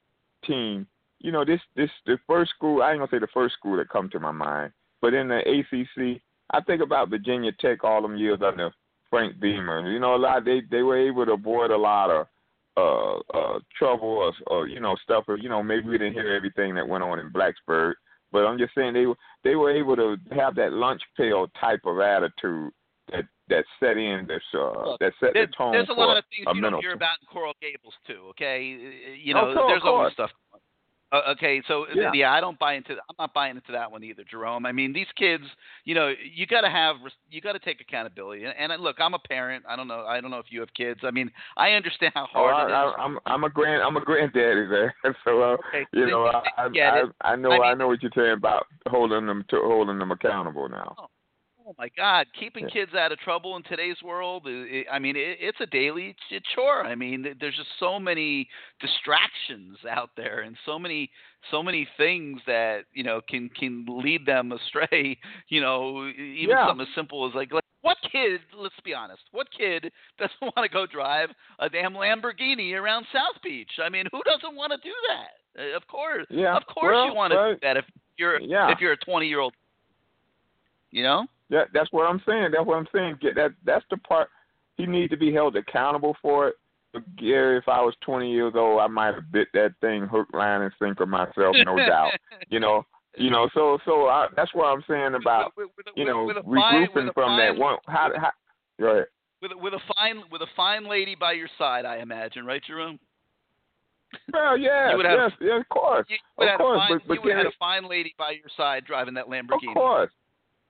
team, 0.47 0.87
you 1.19 1.33
know 1.33 1.45
this 1.45 1.61
this 1.77 1.91
the 2.07 2.19
first 2.27 2.53
school. 2.57 2.83
I 2.83 2.91
ain't 2.91 3.01
gonna 3.01 3.11
say 3.11 3.19
the 3.19 3.29
first 3.35 3.55
school 3.55 3.77
that 3.77 3.89
come 3.89 4.09
to 4.11 4.21
my 4.21 4.33
mind, 4.33 4.73
but 5.01 5.15
in 5.15 5.29
the 5.29 5.39
ACC, 5.39 6.21
I 6.51 6.61
think 6.61 6.83
about 6.83 7.11
Virginia 7.11 7.53
Tech 7.61 7.85
all 7.85 8.03
them 8.03 8.17
years 8.17 8.41
under 8.45 8.71
Frank 9.11 9.41
Beamer. 9.41 9.91
You 9.91 10.01
know, 10.01 10.15
a 10.15 10.17
lot 10.17 10.45
they 10.45 10.63
they 10.71 10.83
were 10.83 10.99
able 10.99 11.27
to 11.27 11.33
avoid 11.33 11.71
a 11.71 11.77
lot 11.77 12.11
of 12.11 12.27
uh, 12.77 13.19
uh, 13.35 13.59
trouble 13.79 14.09
or, 14.09 14.33
or 14.47 14.69
you 14.69 14.81
know 14.81 14.97
stuff. 15.03 15.25
Or, 15.29 15.37
you 15.37 15.49
know, 15.49 15.63
maybe 15.63 15.89
we 15.89 15.99
didn't 15.99 16.15
hear 16.15 16.35
everything 16.35 16.75
that 16.75 16.89
went 16.89 17.05
on 17.05 17.19
in 17.19 17.31
Blacksburg, 17.31 17.95
but 18.31 18.47
I'm 18.47 18.59
just 18.59 18.75
saying 18.75 18.95
they 18.95 19.07
they 19.45 19.57
were 19.57 19.71
able 19.71 19.97
to 19.97 20.17
have 20.33 20.55
that 20.57 20.73
lunch 20.73 21.03
pail 21.17 21.49
type 21.61 21.81
of 21.85 22.01
attitude 22.01 22.73
that 23.11 23.25
that 23.49 23.65
set 23.81 23.97
in 23.97 24.27
this 24.27 24.43
uh 24.55 24.91
Look, 24.91 25.01
that 25.01 25.13
set 25.21 25.35
there, 25.35 25.47
the 25.47 25.53
tone 25.53 25.73
There's 25.73 25.89
a 25.89 25.93
lot 25.93 26.17
of 26.17 26.25
things 26.31 26.47
you 26.55 26.63
don't 26.63 26.81
hear 26.81 26.95
about 26.95 27.19
in 27.21 27.27
Coral 27.27 27.55
Gables 27.61 27.95
too. 28.07 28.29
Okay, 28.31 28.63
you 29.23 29.35
know, 29.35 29.51
oh, 29.51 29.55
course, 29.55 29.71
there's 29.71 29.83
always 29.85 30.13
stuff. 30.15 30.31
Uh, 31.13 31.21
okay, 31.29 31.63
so 31.69 31.87
Yeah. 31.95 32.11
yeah. 32.15 32.33
I 32.33 32.41
don't 32.41 32.59
buy 32.59 32.73
into. 32.75 32.93
I'm 32.93 33.17
not 33.19 33.35
buying 33.35 33.57
into 33.57 33.71
that 33.73 33.93
one 33.93 34.03
either, 34.03 34.25
Jerome. 34.25 34.65
I 34.65 34.73
mean, 34.73 34.95
these 34.95 35.07
kids, 35.15 35.45
you 35.85 35.95
know, 35.95 36.15
you 36.25 36.47
got 36.47 36.63
to 36.63 36.71
have, 36.71 36.97
res- 37.05 37.13
you 37.31 37.43
got 37.43 37.53
to 37.53 37.59
take 37.59 37.83
accountability. 37.83 38.45
And, 38.45 38.55
and 38.73 38.83
look, 38.83 38.97
I'm 38.99 39.13
a 39.13 39.19
parent. 39.19 39.63
I 39.69 39.77
don't 39.77 39.89
know. 39.89 40.07
I 40.07 40.23
don't 40.23 40.31
know 40.31 40.39
if 40.39 40.47
you 40.49 40.61
have 40.61 40.73
kids. 40.73 41.01
I 41.03 41.11
mean, 41.11 41.31
I 41.59 41.73
understand 41.73 42.13
how 42.15 42.29
Oh, 42.35 42.49
hard 42.49 42.55
I, 42.55 42.63
it 42.63 42.89
is. 42.89 42.95
I, 42.97 43.03
I'm 43.03 43.19
I'm 43.27 43.45
a 43.45 43.51
grand 43.51 43.83
I'm 43.83 43.97
a 43.97 44.01
granddaddy 44.01 44.67
there, 44.69 44.95
so 45.25 45.43
uh, 45.43 45.57
Okay, 45.69 45.87
you 45.93 46.07
know 46.07 46.25
I 46.27 46.49
I. 46.59 47.03
I 47.23 47.33
I 47.33 47.37
know 47.37 47.53
I 47.53 47.73
I, 47.73 47.75
know 47.75 47.89
what 47.89 48.03
you're 48.03 48.11
saying 48.17 48.33
about 48.33 48.67
holding 48.89 49.27
them 49.27 49.45
to 49.51 49.61
holding 49.63 49.99
them 49.99 50.13
accountable 50.13 50.69
now. 50.69 50.97
Oh 51.65 51.75
my 51.79 51.89
God, 51.97 52.27
keeping 52.39 52.69
kids 52.69 52.93
out 52.95 53.13
of 53.13 53.19
trouble 53.21 53.57
in 53.57 53.63
today's 53.63 53.97
world. 54.03 54.43
i 54.47 54.85
I 54.91 54.99
mean, 54.99 55.17
it, 55.17 55.39
it's 55.41 55.61
a 55.61 55.67
daily 55.67 56.17
chore. 56.55 56.85
I 56.85 56.95
mean, 56.95 57.37
there's 57.39 57.55
just 57.57 57.69
so 57.79 58.01
many 58.01 58.49
distractions 58.81 59.77
out 59.89 60.11
there, 60.17 60.41
and 60.41 60.57
so 60.67 60.79
many, 60.79 61.11
so 61.51 61.63
many 61.63 61.87
things 61.97 62.41
that 62.47 62.81
you 62.93 63.05
know 63.05 63.21
can 63.29 63.49
can 63.51 63.87
lead 63.89 64.27
them 64.27 64.53
astray. 64.53 65.19
You 65.49 65.61
know, 65.61 66.09
even 66.09 66.51
Yeah. 66.57 66.69
something 66.69 66.87
as 66.87 66.95
simple 66.95 67.29
as 67.29 67.35
like, 67.35 67.53
like 67.53 67.65
what 67.83 67.99
kid? 68.11 68.41
Let's 68.57 68.75
be 68.85 68.95
honest. 68.95 69.23
What 69.33 69.49
kid 69.57 69.93
doesn't 70.19 70.41
want 70.41 70.65
to 70.65 70.69
go 70.69 70.87
drive 70.87 71.29
a 71.59 71.69
damn 71.69 71.93
Lamborghini 71.95 72.73
around 72.75 73.07
South 73.13 73.41
Beach? 73.43 73.71
I 73.85 73.89
mean, 73.89 74.07
who 74.11 74.23
doesn't 74.25 74.57
want 74.57 74.73
to 74.73 74.79
do 74.79 74.95
that? 75.09 75.63
Uh, 75.63 75.77
Of 75.77 75.87
course, 75.87 76.27
Yeah, 76.31 76.57
of 76.57 76.65
course 76.67 76.95
well, 76.95 77.07
you 77.07 77.15
want 77.15 77.33
to 77.33 77.37
well, 77.37 77.53
do 77.53 77.59
that 77.63 77.77
if 77.77 77.85
you're 78.17 78.41
yeah. 78.41 78.73
if 78.73 78.81
you're 78.81 78.93
a 78.93 78.97
20 78.97 79.29
year 79.29 79.41
old. 79.41 79.55
You 80.91 81.03
know. 81.03 81.27
That 81.53 81.69
that's 81.73 81.93
what 81.93 82.09
I'm 82.09 82.21
saying. 82.27 82.49
That's 82.53 82.67
what 82.67 82.79
I'm 82.79 82.89
saying. 82.93 83.19
Get 83.21 83.37
that 83.37 83.53
that's 83.65 83.85
the 83.91 83.99
part 83.99 84.29
he 84.77 84.87
needs 84.87 85.11
to 85.11 85.17
be 85.17 85.33
held 85.33 85.55
accountable 85.55 86.17
for 86.21 86.49
it. 86.49 86.55
But 86.95 87.03
Gary, 87.17 87.57
if 87.59 87.69
I 87.69 87.81
was 87.81 87.95
20 88.03 88.31
years 88.31 88.53
old, 88.57 88.81
I 88.81 88.87
might 88.87 89.15
have 89.15 89.31
bit 89.33 89.49
that 89.55 89.73
thing 89.81 90.07
hook, 90.07 90.29
line, 90.35 90.63
and 90.63 90.73
sinker 90.81 91.07
myself, 91.07 91.55
no 91.65 91.77
doubt. 91.77 92.13
You 92.49 92.61
know, 92.61 92.85
you 93.17 93.31
know. 93.31 93.49
So 93.55 93.79
so 93.85 94.07
I, 94.09 94.27
that's 94.37 94.53
what 94.55 94.67
I'm 94.67 94.83
saying 94.89 95.15
about 95.15 95.53
with, 95.57 95.69
with, 95.77 95.87
you 95.95 96.05
know 96.05 96.25
with 96.25 96.39
a 96.39 96.43
fine, 96.43 96.89
regrouping 96.89 97.05
with 97.07 97.15
from 97.15 97.29
fine, 97.29 97.39
that 97.39 97.61
one. 97.61 97.77
How 97.87 98.11
how? 98.17 98.31
Go 98.81 98.87
ahead. 98.87 99.05
with 99.41 99.53
a, 99.53 99.57
with 99.59 99.75
a 99.75 99.81
fine 99.97 100.23
with 100.31 100.43
a 100.43 100.47
fine 100.57 100.89
lady 100.89 101.15
by 101.15 101.33
your 101.33 101.49
side, 101.59 101.85
I 101.85 101.99
imagine, 101.99 102.45
right, 102.45 102.63
Jerome? 102.67 102.99
Well, 104.33 104.59
yeah, 104.59 104.91
You 104.91 104.97
would 104.99 105.07
have- 105.07 105.19
yes, 105.19 105.33
yeah, 105.41 105.61
of 105.61 105.69
course, 105.71 106.07
You 106.11 106.17
would 106.39 106.49
of 106.49 106.59
course. 106.59 106.79
fine, 106.81 106.99
but 106.99 107.09
but 107.09 107.15
you 107.15 107.21
would 107.23 107.31
have 107.33 107.39
had 107.39 107.47
a 107.47 107.57
fine 107.59 107.89
lady 107.89 108.15
by 108.19 108.33
your 108.33 108.49
side 108.57 108.85
driving 108.85 109.15
that 109.15 109.27
Lamborghini. 109.27 109.69
Of 109.69 109.75
course, 109.75 110.11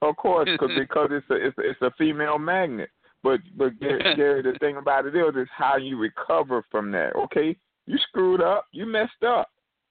of 0.02 0.16
course, 0.16 0.48
cause, 0.58 0.70
because 0.78 1.08
it's 1.10 1.26
a 1.30 1.34
it's 1.34 1.58
a, 1.58 1.70
it's 1.70 1.82
a 1.82 1.90
female 1.96 2.38
magnet. 2.38 2.90
But 3.22 3.40
but 3.56 3.78
Gary, 3.80 4.14
Gary, 4.16 4.42
the 4.42 4.58
thing 4.58 4.76
about 4.76 5.06
it 5.06 5.16
is, 5.16 5.34
is 5.36 5.48
how 5.56 5.76
you 5.76 5.96
recover 5.96 6.64
from 6.70 6.90
that. 6.92 7.14
Okay, 7.16 7.56
you 7.86 7.98
screwed 8.08 8.42
up, 8.42 8.66
you 8.72 8.86
messed 8.86 9.22
up, 9.26 9.48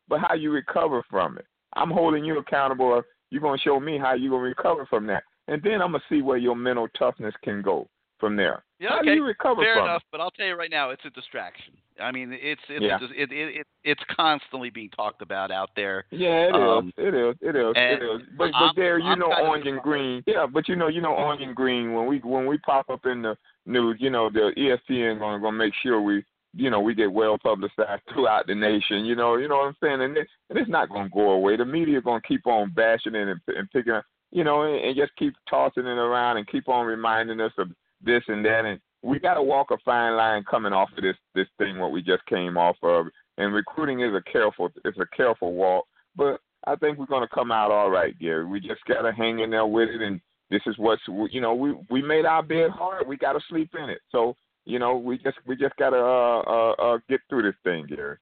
but 0.07 0.20
how 0.20 0.36
you 0.36 0.51
recover 0.51 1.03
from 1.09 1.38
it? 1.38 1.45
I'm 1.74 1.89
holding 1.89 2.26
you 2.26 2.38
accountable. 2.38 3.01
You're 3.30 3.41
gonna 3.41 3.57
show 3.57 3.80
me 3.80 3.97
how 3.97 4.14
you're 4.14 4.32
gonna 4.32 4.43
recover 4.43 4.86
from 4.86 5.07
that, 5.07 5.24
and 5.47 5.62
then 5.64 5.82
I'm 5.82 5.93
gonna 5.93 6.03
see 6.09 6.22
where 6.22 6.38
your 6.38 6.55
mental 6.55 6.88
toughness 6.97 7.34
can 7.43 7.62
go 7.62 7.88
from 8.22 8.38
there. 8.38 8.63
Yeah, 8.80 8.89
how 8.89 8.99
okay. 8.99 9.09
do 9.09 9.15
you 9.15 9.26
recover 9.26 9.61
Fair 9.61 9.84
enough, 9.84 10.03
but 10.11 10.22
I'll 10.22 10.32
tell 10.32 10.45
you 10.45 10.55
right 10.55 10.72
now, 10.72 10.91
it's 10.91 11.03
a 11.05 11.09
distraction. 11.09 11.74
I 11.99 12.11
mean, 12.11 12.32
it's 12.32 12.61
it's 12.69 12.84
Yeah. 12.84 12.97
it, 13.01 13.32
it 13.32 13.55
it 13.59 13.67
it's 13.84 14.01
constantly 14.15 14.69
being 14.69 14.89
talked 14.89 15.22
about 15.22 15.51
out 15.51 15.72
there. 15.76 16.05
Yeah, 16.11 16.45
it 16.45 16.49
is. 16.49 16.55
Um, 16.55 16.93
It 16.97 17.13
is. 17.13 17.36
It 17.41 17.55
is. 17.55 17.74
It 17.76 18.01
is. 18.01 18.28
But 18.38 18.55
I'm- 18.55 18.69
but 18.69 18.76
Gary, 18.82 19.03
you 19.03 19.09
I'm 19.09 19.19
know 19.19 19.34
orange 19.34 19.67
and 19.67 19.82
green. 19.82 20.24
Yeah, 20.26 20.45
but 20.45 20.69
you 20.69 20.76
know 20.76 20.88
you 20.88 21.01
know 21.01 21.13
orange 21.13 21.41
and 21.41 21.55
green 21.55 21.93
when 21.93 22.05
we 22.07 22.19
when 22.19 22.45
we 22.45 22.57
pop 22.59 22.89
up 22.89 23.05
in 23.05 23.22
the 23.22 23.36
news, 23.65 23.97
you 23.99 24.09
know 24.09 24.30
the 24.30 24.53
ESPN 24.55 25.19
gonna 25.19 25.39
gonna 25.39 25.57
make 25.57 25.74
sure 25.84 26.01
we 26.01 26.24
you 26.55 26.69
know 26.69 26.80
we 26.80 26.93
get 26.95 27.11
well 27.11 27.38
publicized 27.38 28.01
throughout 28.13 28.47
the 28.47 28.55
nation. 28.55 29.05
You 29.05 29.15
know 29.15 29.36
you 29.36 29.47
know 29.47 29.57
what 29.57 29.67
I'm 29.67 29.78
saying, 29.84 30.01
and 30.01 30.17
it, 30.17 30.28
and 30.49 30.57
it's 30.57 30.69
not 30.69 30.89
gonna 30.89 31.09
go 31.09 31.32
away. 31.32 31.57
The 31.57 31.65
media 31.65 31.97
is 31.97 32.03
gonna 32.03 32.22
keep 32.22 32.47
on 32.47 32.72
bashing 32.72 33.15
it 33.15 33.28
and, 33.28 33.41
and 33.47 33.69
picking, 33.72 33.93
up, 33.93 34.05
you 34.32 34.43
know, 34.43 34.63
and, 34.63 34.84
and 34.84 34.95
just 34.95 35.15
keep 35.17 35.36
tossing 35.49 35.86
it 35.86 35.97
around 35.97 36.38
and 36.38 36.47
keep 36.47 36.67
on 36.67 36.86
reminding 36.86 37.39
us 37.41 37.51
of 37.57 37.69
this 38.04 38.24
and 38.28 38.43
that. 38.45 38.66
And 38.66 38.80
we 39.02 39.20
got 39.20 39.36
to 39.36 39.43
walk 39.43 39.72
a 39.72 39.78
fine 39.84 40.16
line 40.16 40.43
coming 40.49 40.74
off 40.74 40.89
of 40.97 41.04
this 41.04 41.18
this 41.36 41.47
thing 41.58 41.80
what 41.80 41.91
we 41.91 42.02
just 42.02 42.26
came 42.26 42.58
off 42.58 42.78
of. 42.84 43.08
And 43.38 43.54
recruiting 43.54 44.02
is 44.02 44.14
a 44.14 44.22
careful 44.32 44.70
it's 44.86 44.97
a 44.99 45.16
careful 45.16 45.54
walk, 45.54 45.86
but 46.16 46.39
I 46.68 46.76
think 46.76 46.97
we're 46.97 47.06
gonna 47.06 47.28
come 47.34 47.52
out 47.52 47.72
all 47.72 47.89
right, 47.89 48.18
Gary. 48.20 48.45
We 48.45 48.60
just 48.60 48.86
gotta 48.88 49.12
hang 49.12 49.39
in 49.39 49.49
there 49.49 49.66
with 49.66 49.89
it, 49.89 50.02
and 50.02 50.22
this 50.49 50.62
is 50.68 50.76
what's 50.78 51.02
you 51.32 51.41
know 51.41 51.56
we 51.56 51.74
we 51.89 52.02
made 52.02 52.26
our 52.26 52.43
bed 52.43 52.70
hard. 52.72 53.08
We 53.08 53.18
gotta 53.18 53.39
sleep 53.49 53.72
in 53.82 53.89
it. 53.89 54.02
So 54.12 54.36
you 54.66 54.78
know 54.78 54.97
we 54.97 55.18
just 55.18 55.38
we 55.47 55.56
just 55.56 55.76
gotta 55.78 55.97
uh 55.97 56.41
uh, 56.41 56.72
uh 56.72 56.97
get 57.10 57.22
through 57.30 57.43
this 57.43 57.56
thing, 57.64 57.88
Gary. 57.88 58.18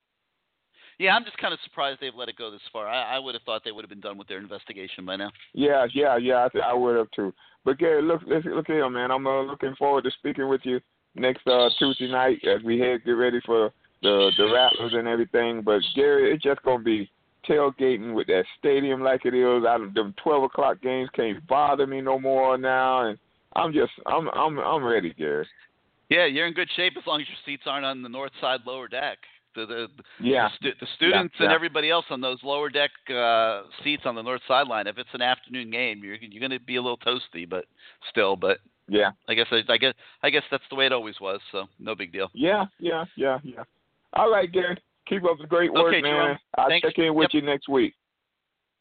Yeah, 0.99 1.15
I'm 1.15 1.23
just 1.23 1.37
kind 1.37 1.53
of 1.53 1.59
surprised 1.63 2.01
they've 2.01 2.15
let 2.15 2.27
it 2.27 2.35
go 2.37 2.51
this 2.51 2.61
far. 2.73 2.87
I, 2.87 3.15
I 3.15 3.19
would 3.19 3.33
have 3.33 3.41
thought 3.43 3.61
they 3.63 3.71
would 3.71 3.83
have 3.83 3.89
been 3.89 4.01
done 4.01 4.17
with 4.17 4.27
their 4.27 4.37
investigation 4.37 5.05
by 5.05 5.15
now. 5.15 5.31
Yeah, 5.53 5.87
yeah, 5.93 6.17
yeah. 6.17 6.45
I, 6.45 6.49
th- 6.49 6.63
I 6.63 6.73
would 6.73 6.97
have 6.97 7.09
too. 7.15 7.33
But 7.65 7.77
Gary, 7.77 8.01
look, 8.01 8.21
look, 8.25 8.67
here, 8.67 8.89
man. 8.89 9.11
I'm 9.11 9.27
uh, 9.27 9.41
looking 9.43 9.75
forward 9.77 10.03
to 10.05 10.11
speaking 10.11 10.47
with 10.47 10.61
you 10.63 10.79
next 11.15 11.45
uh, 11.47 11.69
Tuesday 11.77 12.09
night 12.09 12.39
as 12.45 12.63
we 12.63 12.79
head 12.79 13.01
get 13.05 13.11
ready 13.11 13.39
for 13.45 13.71
the 14.01 14.31
the 14.37 14.45
Rattlers 14.45 14.93
and 14.93 15.07
everything. 15.07 15.61
But 15.61 15.81
Gary, 15.95 16.33
it's 16.33 16.43
just 16.43 16.63
gonna 16.63 16.83
be 16.83 17.09
tailgating 17.47 18.13
with 18.13 18.27
that 18.27 18.45
stadium 18.57 19.01
like 19.01 19.25
it 19.25 19.33
is. 19.33 19.65
Out 19.65 19.81
of 19.81 19.93
them 19.93 20.13
12 20.23 20.43
o'clock 20.43 20.81
games 20.81 21.09
can't 21.13 21.45
bother 21.47 21.87
me 21.87 22.01
no 22.01 22.19
more 22.19 22.57
now, 22.57 23.07
and 23.07 23.17
I'm 23.55 23.73
just 23.73 23.91
I'm 24.05 24.29
I'm 24.29 24.59
I'm 24.59 24.83
ready, 24.83 25.13
Gary. 25.13 25.47
Yeah, 26.09 26.25
you're 26.25 26.47
in 26.47 26.53
good 26.53 26.69
shape 26.75 26.93
as 26.97 27.05
long 27.05 27.21
as 27.21 27.27
your 27.27 27.37
seats 27.45 27.63
aren't 27.67 27.85
on 27.85 28.01
the 28.01 28.09
north 28.09 28.31
side 28.41 28.61
lower 28.65 28.87
deck. 28.87 29.19
The 29.55 29.65
the 29.65 29.87
yeah. 30.21 30.49
the, 30.49 30.55
stu- 30.55 30.79
the 30.79 30.87
students 30.95 31.33
yeah, 31.39 31.43
yeah. 31.43 31.49
and 31.49 31.55
everybody 31.55 31.89
else 31.89 32.05
on 32.09 32.21
those 32.21 32.37
lower 32.43 32.69
deck 32.69 32.91
uh, 33.13 33.63
seats 33.83 34.03
on 34.05 34.15
the 34.15 34.21
north 34.21 34.41
sideline. 34.47 34.87
If 34.87 34.97
it's 34.97 35.09
an 35.13 35.21
afternoon 35.21 35.71
game, 35.71 36.01
you're 36.03 36.15
you're 36.15 36.39
going 36.39 36.57
to 36.57 36.63
be 36.63 36.75
a 36.75 36.81
little 36.81 36.97
toasty, 36.97 37.49
but 37.49 37.65
still, 38.09 38.35
but 38.35 38.59
yeah. 38.87 39.11
I 39.27 39.33
guess 39.33 39.47
I, 39.51 39.61
I 39.69 39.77
guess 39.77 39.93
I 40.23 40.29
guess 40.29 40.43
that's 40.51 40.63
the 40.69 40.75
way 40.75 40.85
it 40.85 40.93
always 40.93 41.19
was. 41.19 41.39
So 41.51 41.65
no 41.79 41.95
big 41.95 42.11
deal. 42.11 42.29
Yeah, 42.33 42.65
yeah, 42.79 43.05
yeah, 43.15 43.39
yeah. 43.43 43.63
All 44.13 44.31
right, 44.31 44.51
Gary. 44.51 44.77
Keep 45.07 45.25
up 45.25 45.37
the 45.39 45.47
great 45.47 45.73
work, 45.73 45.87
okay, 45.87 46.01
man. 46.01 46.13
Jerome, 46.13 46.37
I'll 46.57 46.67
thanks. 46.67 46.87
check 46.87 46.99
in 46.99 47.15
with 47.15 47.29
yep. 47.33 47.41
you 47.41 47.47
next 47.47 47.67
week. 47.67 47.95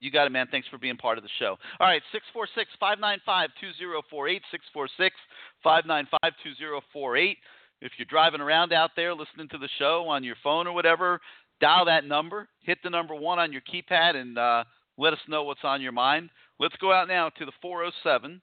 You 0.01 0.11
got 0.11 0.27
it, 0.27 0.31
man. 0.31 0.47
Thanks 0.51 0.69
for 0.69 0.79
being 0.79 0.97
part 0.97 1.19
of 1.19 1.25
the 1.25 1.31
show. 1.39 1.57
All 1.81 1.87
right, 1.87 2.03
646 2.13 2.71
595 2.79 3.51
2048. 3.61 4.43
646 4.51 5.17
595 5.65 6.33
2048. 6.45 7.39
If 7.81 7.93
you're 7.97 8.07
driving 8.07 8.41
around 8.41 8.73
out 8.73 8.91
there 8.97 9.15
listening 9.15 9.49
to 9.51 9.59
the 9.59 9.69
show 9.79 10.07
on 10.09 10.25
your 10.25 10.37
phone 10.43 10.67
or 10.67 10.73
whatever, 10.73 11.21
dial 11.61 11.85
that 11.85 12.05
number, 12.05 12.49
hit 12.63 12.79
the 12.83 12.91
number 12.91 13.15
one 13.15 13.39
on 13.39 13.53
your 13.53 13.63
keypad, 13.63 14.17
and 14.17 14.37
uh, 14.37 14.65
let 14.97 15.13
us 15.13 15.19
know 15.29 15.45
what's 15.45 15.61
on 15.63 15.81
your 15.81 15.93
mind. 15.93 16.31
Let's 16.59 16.77
go 16.81 16.93
out 16.93 17.07
now 17.07 17.29
to 17.31 17.45
the 17.45 17.53
407, 17.63 18.41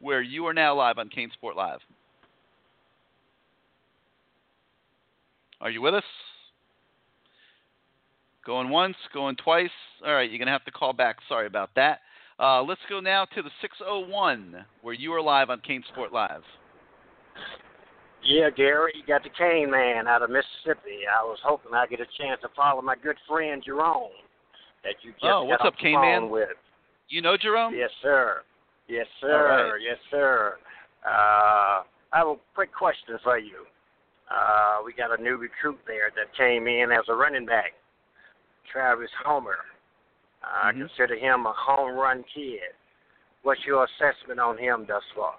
where 0.00 0.22
you 0.22 0.46
are 0.46 0.54
now 0.54 0.74
live 0.74 0.98
on 0.98 1.10
CaneSport 1.10 1.56
Live. 1.56 1.80
Are 5.60 5.70
you 5.70 5.82
with 5.82 5.94
us? 5.94 6.04
Going 8.46 8.70
once, 8.70 8.96
going 9.12 9.36
twice. 9.36 9.68
All 10.06 10.14
right, 10.14 10.30
you're 10.30 10.38
going 10.38 10.46
to 10.46 10.52
have 10.52 10.64
to 10.64 10.70
call 10.70 10.94
back. 10.94 11.16
Sorry 11.28 11.46
about 11.46 11.68
that. 11.76 12.00
Uh, 12.38 12.62
let's 12.62 12.80
go 12.88 13.00
now 13.00 13.26
to 13.26 13.42
the 13.42 13.50
601, 13.60 14.64
where 14.80 14.94
you 14.94 15.12
are 15.12 15.20
live 15.20 15.50
on 15.50 15.60
CaneSport 15.60 16.12
Live. 16.12 16.42
Yeah, 18.22 18.50
Gary, 18.50 18.92
you 18.96 19.02
got 19.06 19.22
the 19.22 19.30
Cane 19.30 19.70
Man 19.70 20.06
out 20.06 20.22
of 20.22 20.30
Mississippi. 20.30 21.06
I 21.08 21.24
was 21.24 21.38
hoping 21.42 21.72
I'd 21.74 21.88
get 21.90 22.00
a 22.00 22.06
chance 22.18 22.40
to 22.42 22.48
follow 22.54 22.82
my 22.82 22.94
good 22.96 23.16
friend 23.28 23.62
Jerome 23.64 24.10
that 24.84 24.94
you 25.02 25.12
just 25.12 25.24
Oh, 25.24 25.44
what's 25.44 25.64
up, 25.64 25.74
Cane 25.78 26.00
Man? 26.00 26.30
with. 26.30 26.48
You 27.08 27.22
know 27.22 27.36
Jerome? 27.36 27.74
Yes, 27.74 27.90
sir. 28.02 28.42
Yes, 28.88 29.06
sir. 29.20 29.70
right. 29.72 29.80
Yes, 29.82 29.98
sir. 30.10 30.58
Uh, 31.06 31.08
I 32.12 32.18
have 32.18 32.26
a 32.26 32.34
quick 32.54 32.72
question 32.74 33.18
for 33.22 33.38
you. 33.38 33.64
Uh, 34.30 34.78
we 34.84 34.92
got 34.92 35.18
a 35.18 35.22
new 35.22 35.36
recruit 35.36 35.78
there 35.86 36.10
that 36.14 36.34
came 36.36 36.66
in 36.68 36.92
as 36.92 37.04
a 37.08 37.14
running 37.14 37.46
back, 37.46 37.72
Travis 38.70 39.10
Homer. 39.24 39.58
I 40.42 40.72
Mhm. 40.72 40.88
consider 40.88 41.16
him 41.16 41.46
a 41.46 41.52
home 41.52 41.96
run 41.96 42.22
kid. 42.24 42.74
What's 43.42 43.64
your 43.64 43.84
assessment 43.84 44.38
on 44.38 44.58
him 44.58 44.86
thus 44.86 45.04
far? 45.14 45.36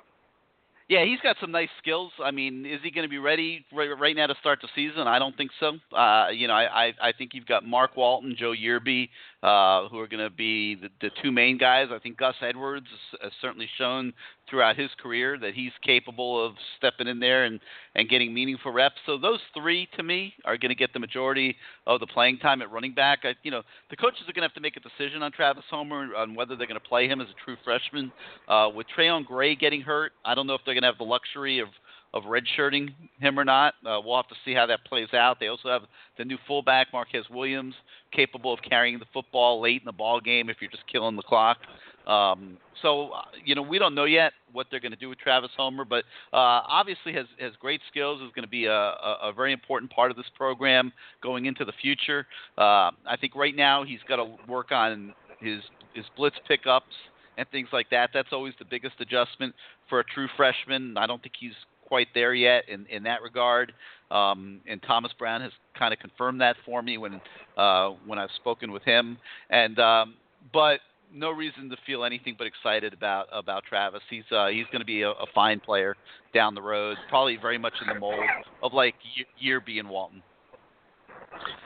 Yeah, 0.92 1.06
he's 1.06 1.22
got 1.22 1.38
some 1.40 1.54
nice 1.54 1.70
skills. 1.82 2.12
I 2.22 2.32
mean, 2.32 2.66
is 2.66 2.82
he 2.84 2.92
going 2.92 3.06
to 3.06 3.10
be 3.10 3.18
ready 3.18 3.64
right, 3.72 3.98
right 3.98 4.14
now 4.14 4.28
to 4.28 4.36
start 4.42 4.60
the 4.62 4.68
season? 4.76 5.08
I 5.08 5.20
don't 5.20 5.38
think 5.38 5.52
so. 5.58 5.78
Uh, 5.96 6.28
you 6.32 6.50
know, 6.50 6.54
I, 6.54 6.88
I 6.88 6.94
I 7.02 7.12
think 7.18 7.32
you've 7.34 7.46
got 7.46 7.64
Mark 7.66 7.96
Walton, 7.96 8.36
Joe 8.38 8.52
Yearby, 8.52 9.08
uh, 9.42 9.88
who 9.88 10.00
are 10.00 10.08
going 10.08 10.22
to 10.22 10.30
be 10.30 10.76
the, 10.76 10.90
the 11.00 11.10
two 11.24 11.32
main 11.32 11.58
guys. 11.58 11.88
I 11.94 12.00
think 12.00 12.18
Gus 12.18 12.36
Edwards 12.42 12.88
has, 13.14 13.22
has 13.22 13.32
certainly 13.42 13.70
shown 13.78 14.12
throughout 14.50 14.78
his 14.78 14.90
career 15.02 15.38
that 15.40 15.54
he's 15.54 15.72
capable 15.84 16.46
of 16.46 16.54
stepping 16.78 17.08
in 17.08 17.20
there 17.20 17.46
and 17.46 17.60
and 17.96 18.10
getting 18.10 18.34
meaningful 18.34 18.72
reps. 18.72 18.96
So 19.06 19.18
those 19.18 19.40
three, 19.54 19.88
to 19.98 20.04
me, 20.04 20.34
are 20.46 20.58
going 20.58 20.70
to 20.70 20.76
get 20.76 20.94
the 20.94 21.00
majority 21.00 21.56
of 21.88 22.00
the 22.00 22.08
playing 22.08 22.40
time 22.40 22.62
at 22.62 22.72
running 22.72 22.94
back. 22.94 23.20
I, 23.24 23.36
you 23.44 23.52
know, 23.52 23.64
the 23.90 23.98
coaches 23.98 24.22
are 24.28 24.34
going 24.34 24.42
to 24.42 24.48
have 24.48 24.54
to 24.54 24.62
make 24.62 24.78
a 24.78 24.80
decision 24.80 25.24
on 25.24 25.32
Travis 25.32 25.66
Homer 25.70 26.16
on 26.16 26.36
whether 26.36 26.56
they're 26.56 26.68
going 26.68 26.80
to 26.80 26.88
play 26.88 27.08
him 27.08 27.22
as 27.22 27.28
a 27.28 27.46
true 27.46 27.58
freshman. 27.64 28.12
Uh, 28.48 28.70
with 28.74 28.88
Trayone 28.98 29.26
Gray 29.26 29.56
getting 29.56 29.82
hurt, 29.82 30.14
I 30.26 30.36
don't 30.36 30.48
know 30.48 30.54
if 30.54 30.62
they're 30.66 30.74
going 30.74 30.84
to 30.84 30.90
have 30.90 30.98
the 30.98 31.04
luxury 31.04 31.60
of 31.60 31.68
of 32.14 32.24
redshirting 32.24 32.94
him 33.20 33.40
or 33.40 33.46
not. 33.46 33.76
Uh, 33.86 34.00
we'll 34.04 34.18
have 34.18 34.28
to 34.28 34.36
see 34.44 34.54
how 34.54 34.66
that 34.66 34.84
plays 34.86 35.14
out. 35.14 35.40
They 35.40 35.48
also 35.48 35.70
have 35.70 35.84
the 36.18 36.26
new 36.26 36.38
fullback 36.48 36.88
Marquez 36.92 37.26
Williams, 37.30 37.74
capable 38.12 38.54
of 38.54 38.60
carrying 38.68 39.00
the 39.00 39.06
football 39.14 39.62
late 39.62 39.82
in 39.82 39.86
the 39.86 39.94
ball 39.94 40.20
game 40.20 40.50
if 40.50 40.58
you're 40.60 40.72
just 40.72 40.84
killing 40.92 41.16
the 41.16 41.22
clock. 41.22 41.58
Um, 42.08 42.58
so 42.82 43.10
uh, 43.10 43.22
you 43.44 43.56
know 43.56 43.62
we 43.62 43.80
don't 43.80 43.96
know 43.96 44.06
yet 44.06 44.34
what 44.52 44.68
they're 44.72 44.80
going 44.80 44.92
to 44.92 44.98
do 44.98 45.10
with 45.10 45.20
Travis 45.20 45.52
Homer, 45.56 45.86
but 45.86 46.04
uh, 46.34 46.66
obviously 46.68 47.14
has 47.14 47.26
has 47.40 47.54
great 47.60 47.82
skills. 47.90 48.22
Is 48.22 48.32
going 48.36 48.44
to 48.44 48.50
be 48.50 48.66
a, 48.66 48.74
a, 48.74 49.18
a 49.24 49.34
very 49.34 49.54
important 49.54 49.92
part 49.92 50.12
of 50.12 50.18
this 50.18 50.26
program 50.36 50.92
going 51.22 51.46
into 51.46 51.66
the 51.66 51.74
future. 51.82 52.26
Uh, 52.58 52.92
I 53.06 53.18
think 53.20 53.36
right 53.36 53.56
now 53.56 53.84
he's 53.84 54.00
got 54.08 54.18
to 54.18 54.36
work 54.48 54.72
on 54.72 55.14
his 55.40 55.62
his 55.94 56.06
blitz 56.16 56.38
pickups 56.48 56.96
and 57.38 57.48
things 57.50 57.70
like 57.72 57.90
that. 57.92 58.10
That's 58.14 58.30
always 58.32 58.54
the 58.60 58.66
biggest 58.66 58.96
adjustment 59.00 59.56
for 59.90 60.00
a 60.00 60.04
true 60.04 60.28
freshman. 60.38 60.98
I 60.98 61.08
don't 61.08 61.22
think 61.22 61.36
he's 61.40 61.54
quite 61.92 62.08
there 62.14 62.34
yet 62.34 62.64
in, 62.70 62.86
in 62.88 63.04
that 63.04 63.22
regard. 63.22 63.74
Um, 64.12 64.62
and 64.66 64.82
Thomas 64.84 65.12
Brown 65.20 65.42
has 65.42 65.52
kind 65.78 65.94
of 65.94 66.00
confirmed 66.00 66.40
that 66.42 66.56
for 66.66 66.82
me 66.82 66.98
when 66.98 67.20
uh, 67.58 67.90
when 68.06 68.20
I've 68.20 68.32
spoken 68.36 68.72
with 68.72 68.84
him. 68.84 69.18
And 69.50 69.80
um, 69.80 70.16
but 70.54 70.80
no 71.14 71.32
reason 71.32 71.70
to 71.70 71.78
feel 71.86 72.04
anything 72.04 72.36
but 72.38 72.48
excited 72.48 72.94
about 72.94 73.28
about 73.32 73.64
Travis. 73.68 74.02
He's 74.10 74.24
uh, 74.32 74.48
he's 74.48 74.66
going 74.68 74.80
to 74.80 74.86
be 74.86 75.02
a, 75.02 75.10
a 75.12 75.26
fine 75.34 75.60
player 75.60 75.96
down 76.34 76.56
the 76.56 76.62
road. 76.62 76.98
Probably 77.10 77.38
very 77.38 77.58
much 77.58 77.74
in 77.82 77.88
the 77.88 78.00
mold 78.00 78.20
of 78.64 78.74
like 78.74 78.96
Yearby 79.44 79.80
and 79.80 79.90
Walton. 79.90 80.22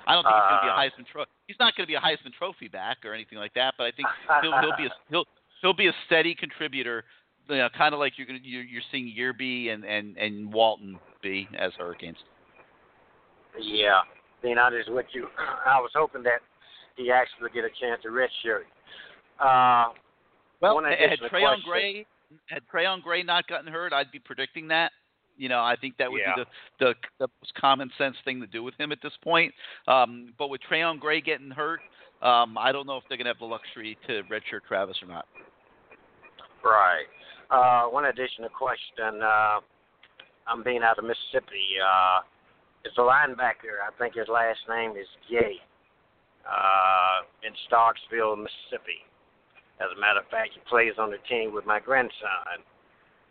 I 0.08 0.14
don't 0.14 0.24
think 0.24 0.36
he's 0.36 0.50
going 0.50 0.62
to 0.62 0.66
be 0.66 0.70
a 0.70 0.74
uh. 0.74 0.78
Heisman 0.78 1.08
trophy. 1.12 1.32
He's 1.48 1.58
not 1.60 1.76
going 1.76 1.86
to 1.86 1.88
be 1.88 1.96
a 1.96 2.00
Heisman 2.00 2.34
Trophy 2.38 2.68
back 2.68 2.98
or 3.04 3.14
anything 3.14 3.38
like 3.38 3.54
that. 3.54 3.76
But 3.78 3.86
I 3.86 3.92
think 3.92 4.08
he'll, 4.42 4.60
he'll 4.62 4.78
be 4.78 4.86
a 4.86 4.90
he'll 5.10 5.26
he'll 5.62 5.74
be 5.74 5.88
a 5.88 5.94
steady 6.08 6.36
contributor 6.36 7.04
you 7.50 7.58
know, 7.58 7.70
kind 7.78 7.94
of 7.94 8.00
like 8.00 8.14
you're 8.18 8.28
gonna 8.28 8.40
you're, 8.44 8.64
you're 8.64 8.82
seeing 8.92 9.14
Yearby 9.18 9.74
and 9.74 9.84
and 9.84 10.18
and 10.18 10.52
Walton 10.52 11.00
be 11.22 11.48
as 11.58 11.72
Hurricanes. 11.78 12.18
Yeah, 13.60 14.02
being 14.42 14.58
honest 14.58 14.92
with 14.92 15.06
you, 15.14 15.28
I 15.66 15.80
was 15.80 15.92
hoping 15.96 16.24
that 16.24 16.42
he 16.96 17.12
actually 17.12 17.50
get 17.54 17.64
a 17.64 17.70
chance 17.80 18.02
to 18.04 18.10
redshirt. 18.10 18.66
Uh, 19.40 19.90
well, 20.62 20.82
had 20.84 21.20
Trayone 21.32 21.64
Gray 21.64 22.06
had 22.48 22.62
Trayone 22.74 23.02
Gray 23.02 23.24
not 23.24 23.48
gotten 23.48 23.72
hurt, 23.72 23.94
I'd 23.94 24.12
be 24.12 24.20
predicting 24.20 24.68
that. 24.70 24.92
You 25.38 25.50
know, 25.50 25.60
I 25.60 25.76
think 25.76 25.98
that 25.98 26.10
would 26.10 26.22
yeah. 26.22 26.36
be 26.36 26.44
the, 26.80 26.86
the 26.86 26.94
the 27.20 27.28
most 27.42 27.54
common 27.56 27.92
sense 27.98 28.16
thing 28.24 28.40
to 28.40 28.48
do 28.48 28.64
with 28.64 28.74
him 28.80 28.92
at 28.92 29.00
this 29.04 29.12
point. 29.22 29.54
Um, 29.88 30.34
but 30.38 30.50
with 30.50 30.62
Trayone 30.70 31.00
Gray 31.00 31.20
getting 31.20 31.52
hurt, 31.52 31.82
um, 32.22 32.58
I 32.58 32.72
don't 32.72 32.88
know 32.88 32.98
if 32.98 33.04
they're 33.10 33.18
going 33.18 33.26
to 33.26 33.32
have 33.32 33.40
the 33.40 33.46
luxury 33.46 33.98
to 34.08 34.24
redshirt 34.24 34.64
Travis 34.68 34.98
or 35.02 35.10
not. 35.10 35.26
Right. 36.64 37.06
Uh, 37.52 37.90
one 37.90 38.06
additional 38.06 38.50
question. 38.50 39.22
Uh, 39.22 39.60
I'm 40.48 40.64
being 40.64 40.82
out 40.84 40.98
of 40.98 41.04
Mississippi. 41.04 41.62
Uh, 41.84 42.20
it's 42.86 42.98
a 42.98 43.02
linebacker. 43.02 43.84
I 43.84 43.92
think 44.00 44.16
his 44.16 44.28
last 44.28 44.60
name 44.70 44.92
is 44.92 45.08
Gay. 45.30 45.58
Uh, 46.46 47.26
in 47.44 47.54
Starkville, 47.68 48.38
Mississippi. 48.38 49.02
As 49.80 49.88
a 49.96 50.00
matter 50.00 50.20
of 50.20 50.28
fact, 50.28 50.52
he 50.54 50.62
plays 50.70 50.94
on 50.98 51.12
the 51.12 51.18
team 51.28 51.54
with 51.54 51.66
my 51.66 51.80
grandson. 51.80 52.64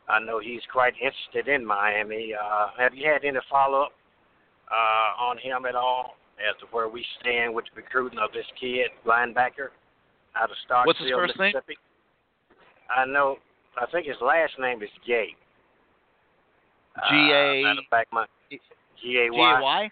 I 0.09 0.21
know 0.21 0.39
he's 0.39 0.61
quite 0.71 0.93
interested 1.01 1.49
in 1.49 1.65
Miami. 1.65 2.35
Uh, 2.35 2.69
have 2.79 2.95
you 2.95 3.09
had 3.09 3.25
any 3.25 3.39
follow 3.51 3.83
up 3.83 3.93
uh, 4.71 5.23
on 5.23 5.39
him 5.39 5.65
at 5.65 5.75
all 5.75 6.16
as 6.37 6.59
to 6.61 6.66
where 6.71 6.89
we 6.89 7.05
stand 7.21 7.55
with 7.55 7.65
the 7.73 7.81
recruiting 7.81 8.19
of 8.19 8.31
this 8.33 8.45
kid 8.61 8.89
linebacker 9.07 9.73
out 10.37 10.51
of 10.51 10.57
Starkville, 10.69 10.87
What's 10.87 10.99
his 10.99 11.11
first 11.12 11.39
Mississippi? 11.39 11.79
Name? 11.79 12.59
I 12.95 13.07
know 13.07 13.37
I 13.81 13.87
think 13.91 14.07
his 14.07 14.16
last 14.21 14.53
name 14.59 14.83
is 14.83 14.91
Gay. 15.07 15.29
G 17.11 17.15
A. 17.33 17.61
Uh, 17.61 17.62
matter 17.62 17.81
of 17.81 17.87
fact, 17.91 18.12
my 18.12 18.27
G 18.51 19.19
A 19.19 19.33
Y. 19.33 19.37
G 19.37 19.41
A 19.41 19.62
Y. 19.62 19.91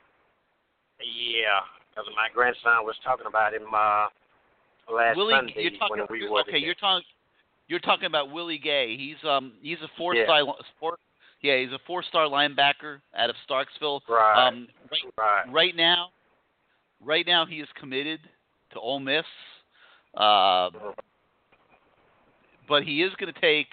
Yeah, 1.00 1.60
because 1.90 2.06
my 2.14 2.28
grandson 2.32 2.84
was 2.84 2.94
talking 3.02 3.26
about 3.26 3.54
him 3.54 3.66
uh, 3.74 4.06
last 4.90 5.16
Willie, 5.16 5.34
Sunday 5.34 5.54
you're 5.56 5.78
talking, 5.78 6.06
we 6.10 6.20
you're, 6.20 6.40
okay. 6.40 6.58
You're 6.58 6.74
talking. 6.74 7.04
You're 7.68 7.80
talking 7.80 8.06
about 8.06 8.30
Willie 8.30 8.58
Gay. 8.58 8.96
He's 8.96 9.16
um 9.28 9.52
he's 9.62 9.78
a 9.82 9.88
four 9.96 10.14
Yeah. 10.14 10.24
star 10.24 10.54
four, 10.78 10.98
yeah 11.40 11.58
he's 11.58 11.72
a 11.72 11.78
four 11.86 12.02
star 12.02 12.26
linebacker 12.26 13.00
out 13.16 13.30
of 13.30 13.36
Starkville. 13.48 14.00
Right. 14.08 14.48
Um, 14.48 14.68
right, 14.90 15.12
right. 15.16 15.52
right 15.52 15.76
now, 15.76 16.08
right 17.00 17.26
now 17.26 17.46
he 17.46 17.56
is 17.56 17.68
committed 17.78 18.20
to 18.72 18.80
Ole 18.80 19.00
Miss. 19.00 19.24
Uh, 20.14 20.70
but 22.68 22.82
he 22.82 23.02
is 23.02 23.12
going 23.18 23.32
to 23.32 23.40
take 23.40 23.68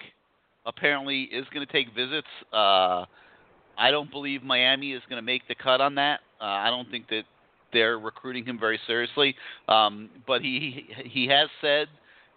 apparently 0.66 1.24
is 1.24 1.46
going 1.54 1.66
to 1.66 1.72
take 1.72 1.94
visits. 1.94 2.28
Uh, 2.54 3.06
I 3.78 3.92
don't 3.92 4.12
believe 4.12 4.44
Miami 4.44 4.94
is 4.94 5.02
going 5.10 5.18
to 5.22 5.26
make 5.26 5.48
the 5.48 5.56
cut 5.56 5.82
on 5.82 5.96
that. 5.96 6.20
Uh, 6.40 6.46
I 6.46 6.70
don't 6.70 6.90
think 6.90 7.08
that 7.10 7.24
they're 7.74 8.00
recruiting 8.00 8.46
him 8.46 8.60
very 8.60 8.80
seriously. 8.88 9.36
Um, 9.68 10.10
but 10.28 10.42
he 10.42 10.88
he 11.06 11.28
has 11.28 11.50
said 11.62 11.88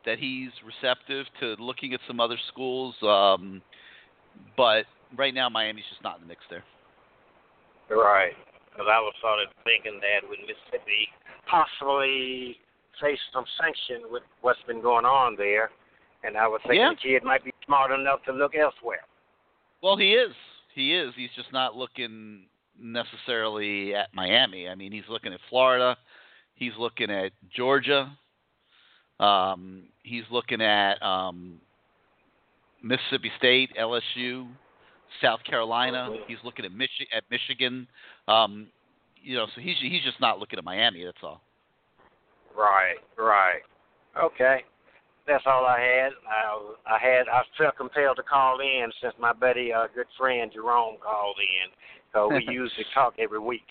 that 0.05 0.19
he's 0.19 0.51
receptive 0.65 1.27
to 1.41 1.55
looking 1.63 1.95
at 1.95 2.01
some 2.07 2.21
other 2.21 2.39
schools. 2.53 2.95
Um, 3.03 3.63
but 4.57 4.85
right 5.17 5.35
now, 5.35 5.49
Miami's 5.49 5.85
just 5.91 6.03
not 6.03 6.17
in 6.17 6.23
the 6.23 6.29
mix 6.29 6.41
there. 6.51 6.65
Right. 7.89 8.33
Because 8.71 8.87
I 8.91 8.99
was 9.01 9.13
sort 9.21 9.39
of 9.43 9.53
thinking 9.65 10.01
that 10.01 10.29
with 10.29 10.39
Mississippi 10.41 11.09
possibly 11.47 12.57
face 13.01 13.19
some 13.33 13.45
sanction 13.61 14.11
with 14.11 14.23
what's 14.41 14.63
been 14.67 14.81
going 14.81 15.05
on 15.05 15.37
there, 15.37 15.71
and 16.25 16.37
I 16.37 16.47
was 16.49 16.61
thinking 16.63 16.81
Yeah. 16.81 16.91
the 16.91 16.97
kid 16.97 17.25
might 17.25 17.45
be 17.45 17.53
smart 17.67 17.91
enough 17.91 18.23
to 18.25 18.33
look 18.33 18.55
elsewhere. 18.55 19.05
Well, 19.83 19.97
he 19.97 20.15
is. 20.15 20.35
He 20.75 20.95
is. 20.95 21.13
He's 21.17 21.33
just 21.37 21.53
not 21.53 21.77
looking 21.77 22.47
necessarily 22.81 23.95
at 23.95 24.09
Miami. 24.15 24.69
I 24.69 24.75
mean, 24.75 24.93
he's 24.93 25.09
looking 25.09 25.33
at 25.33 25.41
Florida. 25.49 25.97
He's 26.55 26.73
looking 26.79 27.11
at 27.11 27.33
Georgia. 27.55 28.17
Um, 29.21 29.85
he's 30.03 30.25
looking 30.31 30.61
at 30.61 31.03
um, 31.03 31.61
Mississippi 32.83 33.31
State, 33.39 33.71
LSU, 33.81 34.49
South 35.21 35.41
Carolina. 35.45 36.11
He's 36.27 36.39
looking 36.45 36.65
at 36.65 36.73
Michi- 36.73 37.09
at 37.15 37.25
Michigan. 37.31 37.87
Um, 38.29 38.69
you 39.23 39.37
know, 39.37 39.47
so 39.55 39.61
he's 39.61 39.77
he's 39.81 40.03
just 40.03 40.21
not 40.21 40.39
looking 40.39 40.59
at 40.59 40.65
Miami. 40.65 41.05
That's 41.05 41.19
all. 41.23 41.41
Right, 42.57 42.97
right. 43.17 43.63
Okay. 44.21 44.65
That's 45.27 45.45
all 45.47 45.65
I 45.65 45.81
had. 45.81 46.13
I, 46.29 46.95
I 46.95 46.99
had. 46.99 47.29
I 47.29 47.43
felt 47.57 47.77
compelled 47.77 48.17
to 48.17 48.23
call 48.23 48.59
in 48.61 48.91
since 49.01 49.15
my 49.21 49.33
buddy, 49.33 49.73
uh, 49.73 49.87
good 49.95 50.07
friend 50.19 50.51
Jerome, 50.53 50.97
called 51.03 51.37
in. 51.39 51.71
So 52.13 52.29
we 52.29 52.45
usually 52.53 52.87
talk 52.93 53.15
every 53.19 53.39
week. 53.39 53.67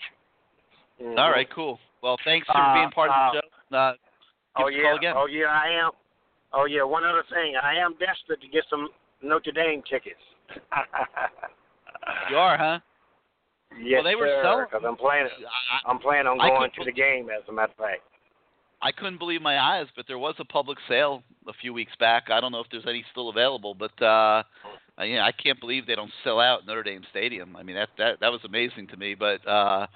Mhm. 1.00 1.18
All 1.18 1.30
right, 1.30 1.48
cool. 1.54 1.78
Well, 2.02 2.16
thanks 2.24 2.46
for 2.46 2.56
Uh, 2.56 2.74
being 2.74 2.90
part 2.90 3.10
of 3.10 3.34
the 3.34 3.42
show. 3.70 3.76
Uh, 3.76 3.94
Oh 4.56 4.68
yeah. 4.68 4.82
call 4.82 4.96
again. 4.96 5.14
Oh 5.16 5.26
yeah, 5.26 5.46
I 5.48 5.68
am. 5.70 5.90
Oh 6.52 6.64
yeah. 6.66 6.82
One 6.82 7.04
other 7.04 7.24
thing, 7.32 7.54
I 7.56 7.74
am 7.76 7.94
desperate 7.98 8.40
to 8.42 8.48
get 8.48 8.64
some 8.68 8.88
Notre 9.22 9.52
Dame 9.52 9.82
tickets. 9.88 10.20
You 12.30 12.36
are, 12.36 12.58
huh? 12.58 12.78
Yes, 13.80 13.98
well, 14.02 14.04
they 14.04 14.14
were 14.14 14.26
sir. 14.42 14.66
Because 14.70 14.84
I'm 14.86 14.96
planning. 14.96 15.32
I'm 15.86 15.98
planning 15.98 16.26
on 16.26 16.38
going 16.38 16.70
to 16.76 16.84
the 16.84 16.92
game. 16.92 17.30
As 17.30 17.42
a 17.48 17.52
matter 17.52 17.72
of 17.72 17.78
fact. 17.78 18.02
I 18.82 18.90
couldn't 18.92 19.18
believe 19.18 19.40
my 19.42 19.58
eyes, 19.60 19.86
but 19.94 20.06
there 20.08 20.18
was 20.18 20.34
a 20.38 20.44
public 20.44 20.78
sale 20.88 21.22
a 21.46 21.52
few 21.52 21.72
weeks 21.72 21.92
back. 22.00 22.24
I 22.30 22.40
don't 22.40 22.50
know 22.52 22.60
if 22.60 22.66
there's 22.70 22.86
any 22.88 23.04
still 23.12 23.28
available, 23.28 23.74
but 23.74 23.92
uh 24.02 24.42
I- 24.98 25.04
yeah, 25.04 25.24
I 25.24 25.32
can't 25.32 25.58
believe 25.60 25.86
they 25.86 25.94
don't 25.94 26.12
sell 26.24 26.38
out 26.40 26.66
Notre 26.66 26.82
Dame 26.82 27.02
Stadium. 27.10 27.56
I 27.56 27.62
mean, 27.62 27.76
that 27.76 27.90
that 27.98 28.20
that 28.20 28.30
was 28.32 28.40
amazing 28.44 28.88
to 28.88 28.96
me, 28.96 29.14
but 29.14 29.46
uh 29.46 29.86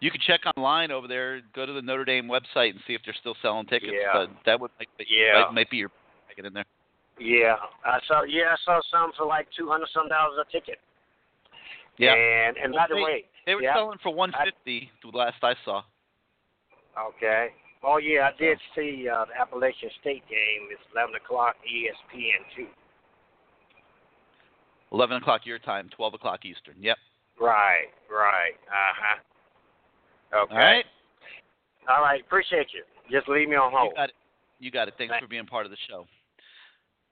you 0.00 0.10
can 0.10 0.20
check 0.26 0.40
online 0.56 0.90
over 0.90 1.06
there, 1.06 1.40
go 1.54 1.64
to 1.64 1.72
the 1.72 1.82
Notre 1.82 2.04
Dame 2.04 2.26
website 2.28 2.70
and 2.70 2.80
see 2.86 2.94
if 2.94 3.02
they're 3.04 3.14
still 3.20 3.36
selling 3.42 3.66
tickets. 3.66 3.92
Yeah. 3.94 4.12
But 4.12 4.30
that 4.46 4.58
would 4.60 4.70
might, 4.78 4.88
Yeah. 5.08 5.44
might, 5.44 5.54
might 5.54 5.70
be 5.70 5.76
your 5.76 5.90
get 6.34 6.46
in 6.46 6.54
there. 6.54 6.64
Yeah, 7.20 7.56
I 7.84 8.00
saw. 8.08 8.22
Yeah, 8.22 8.54
I 8.54 8.56
saw 8.64 8.80
some 8.90 9.12
for 9.16 9.26
like 9.26 9.46
two 9.56 9.68
hundred 9.68 9.88
some 9.92 10.08
dollars 10.08 10.38
a 10.40 10.50
ticket. 10.50 10.80
Yeah. 11.98 12.14
And 12.14 12.56
and 12.56 12.72
by 12.72 12.86
the 12.88 12.94
They- 12.94 13.02
way, 13.02 13.24
They 13.44 13.54
were 13.54 13.62
yeah, 13.62 13.74
selling 13.74 13.98
for 14.02 14.14
150 14.14 14.90
the 15.02 15.16
last 15.16 15.36
I 15.42 15.54
saw. 15.64 15.82
Okay. 16.98 17.48
Oh 17.84 17.98
yeah, 17.98 18.30
I 18.32 18.38
did 18.38 18.58
see 18.76 19.08
uh, 19.08 19.24
the 19.26 19.40
Appalachian 19.40 19.90
State 20.00 20.22
game. 20.28 20.68
It's 20.70 20.82
eleven 20.94 21.14
o'clock 21.16 21.56
ESPN 21.66 22.42
two. 22.56 22.66
11 24.92 25.16
o'clock 25.16 25.46
your 25.46 25.58
time, 25.58 25.88
12 25.96 26.14
o'clock 26.14 26.44
Eastern. 26.44 26.74
Yep. 26.78 26.98
Right, 27.40 27.88
right. 28.10 28.52
Uh 28.68 28.92
huh. 29.00 30.38
Okay. 30.44 30.52
All 30.52 30.58
right. 30.58 30.84
All 31.88 32.02
right. 32.02 32.20
Appreciate 32.20 32.66
you. 32.74 32.82
Just 33.10 33.26
leave 33.26 33.48
me 33.48 33.56
on 33.56 33.72
hold. 33.74 33.92
You 33.92 33.96
got 33.96 34.08
it. 34.10 34.14
You 34.60 34.70
got 34.70 34.88
it. 34.88 34.94
Thanks 34.98 35.14
for 35.18 35.26
being 35.26 35.46
part 35.46 35.64
of 35.64 35.70
the 35.70 35.78
show. 35.88 36.06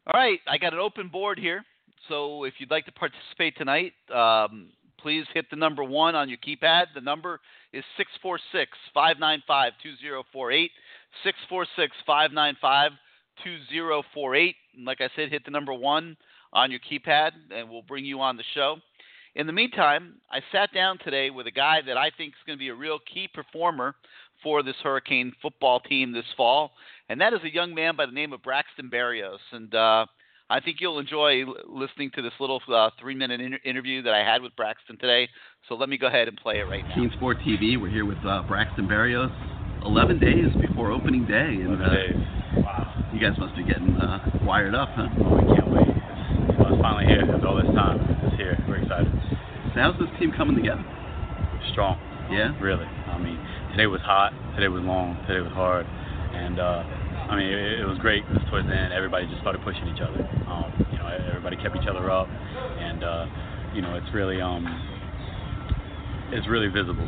All 0.06 0.20
right, 0.20 0.40
I 0.46 0.56
got 0.58 0.72
an 0.72 0.78
open 0.78 1.08
board 1.08 1.38
here. 1.38 1.64
So 2.08 2.44
if 2.44 2.54
you'd 2.58 2.70
like 2.70 2.86
to 2.86 2.92
participate 2.92 3.56
tonight, 3.56 3.92
um, 4.14 4.68
please 5.02 5.24
hit 5.34 5.46
the 5.50 5.56
number 5.56 5.84
one 5.84 6.14
on 6.14 6.28
your 6.28 6.38
keypad. 6.38 6.86
The 6.94 7.00
number 7.00 7.40
is 7.72 7.84
646 7.96 8.70
595 8.94 9.72
2048. 9.82 10.70
646 11.24 11.96
595 12.06 12.92
2048. 13.42 14.56
And 14.76 14.84
like 14.84 15.00
I 15.00 15.08
said, 15.16 15.30
hit 15.30 15.44
the 15.44 15.50
number 15.50 15.72
one 15.74 16.16
on 16.52 16.70
your 16.70 16.80
keypad, 16.80 17.30
and 17.54 17.70
we'll 17.70 17.82
bring 17.82 18.04
you 18.04 18.20
on 18.20 18.36
the 18.36 18.44
show. 18.54 18.76
In 19.36 19.46
the 19.46 19.52
meantime, 19.52 20.14
I 20.30 20.40
sat 20.50 20.72
down 20.74 20.98
today 20.98 21.30
with 21.30 21.46
a 21.46 21.52
guy 21.52 21.80
that 21.86 21.96
I 21.96 22.10
think 22.16 22.32
is 22.32 22.46
going 22.46 22.58
to 22.58 22.60
be 22.60 22.68
a 22.68 22.74
real 22.74 22.98
key 23.12 23.28
performer 23.32 23.94
for 24.42 24.62
this 24.62 24.74
Hurricane 24.82 25.32
football 25.40 25.78
team 25.80 26.12
this 26.12 26.24
fall, 26.36 26.72
and 27.08 27.20
that 27.20 27.32
is 27.32 27.40
a 27.44 27.54
young 27.54 27.74
man 27.74 27.94
by 27.94 28.06
the 28.06 28.12
name 28.12 28.32
of 28.32 28.42
Braxton 28.42 28.90
Berrios. 28.90 29.38
And 29.52 29.72
uh, 29.74 30.06
I 30.50 30.58
think 30.58 30.78
you'll 30.80 30.98
enjoy 30.98 31.44
listening 31.68 32.10
to 32.16 32.22
this 32.22 32.32
little 32.40 32.60
uh, 32.68 32.90
three-minute 33.00 33.40
inter- 33.40 33.60
interview 33.64 34.02
that 34.02 34.12
I 34.12 34.24
had 34.24 34.42
with 34.42 34.54
Braxton 34.56 34.98
today. 34.98 35.28
So 35.68 35.76
let 35.76 35.88
me 35.88 35.96
go 35.96 36.08
ahead 36.08 36.26
and 36.26 36.36
play 36.36 36.58
it 36.58 36.64
right 36.64 36.82
now. 36.88 36.94
Team 36.96 37.10
Sport 37.16 37.38
TV. 37.46 37.80
We're 37.80 37.88
here 37.88 38.04
with 38.04 38.18
uh, 38.26 38.42
Braxton 38.48 38.88
Berrios. 38.88 39.30
11 39.86 40.18
days 40.18 40.50
before 40.60 40.90
opening 40.90 41.24
day, 41.24 41.56
and 41.56 41.80
uh, 41.80 42.60
wow. 42.60 43.10
you 43.14 43.20
guys 43.20 43.38
must 43.38 43.56
be 43.56 43.62
getting 43.62 43.96
uh, 43.96 44.18
wired 44.42 44.74
up, 44.74 44.90
huh? 44.92 45.08
Oh, 45.24 45.38
we 45.40 45.54
can't 45.54 45.70
wait. 45.70 45.88
It's, 45.88 46.58
well, 46.58 46.74
it's 46.74 46.82
finally 46.82 47.06
here 47.06 47.22
after 47.22 47.46
all 47.46 47.56
this 47.56 47.72
time. 47.72 47.96
It's 48.26 48.36
here. 48.36 48.58
We're 48.68 48.82
excited. 48.82 49.08
So 49.72 49.80
how's 49.80 49.96
this 49.96 50.10
team 50.18 50.32
coming 50.36 50.56
together? 50.56 50.84
Strong. 51.72 51.96
Yeah. 52.28 52.52
Really. 52.60 52.84
I 52.84 53.16
mean, 53.16 53.38
today 53.70 53.86
was 53.86 54.02
hot. 54.02 54.34
Today 54.54 54.68
was 54.68 54.82
long. 54.82 55.16
Today 55.26 55.40
was 55.40 55.52
hard, 55.52 55.86
and 55.86 56.60
uh, 56.60 56.82
I 57.30 57.36
mean, 57.36 57.46
it, 57.46 57.80
it 57.80 57.84
was 57.86 57.98
great 57.98 58.26
because 58.26 58.42
towards 58.50 58.66
the 58.66 58.74
end, 58.74 58.92
everybody 58.92 59.26
just 59.26 59.40
started 59.40 59.62
pushing 59.62 59.86
each 59.86 60.02
other. 60.02 60.18
Um, 60.50 60.74
you 60.90 60.98
know, 60.98 61.06
everybody 61.06 61.56
kept 61.56 61.76
each 61.76 61.86
other 61.88 62.10
up, 62.10 62.26
and 62.26 63.04
uh, 63.04 63.26
you 63.72 63.82
know, 63.82 63.94
it's 63.94 64.12
really 64.12 64.40
um, 64.40 64.66
it's 66.32 66.48
really 66.48 66.66
visible 66.68 67.06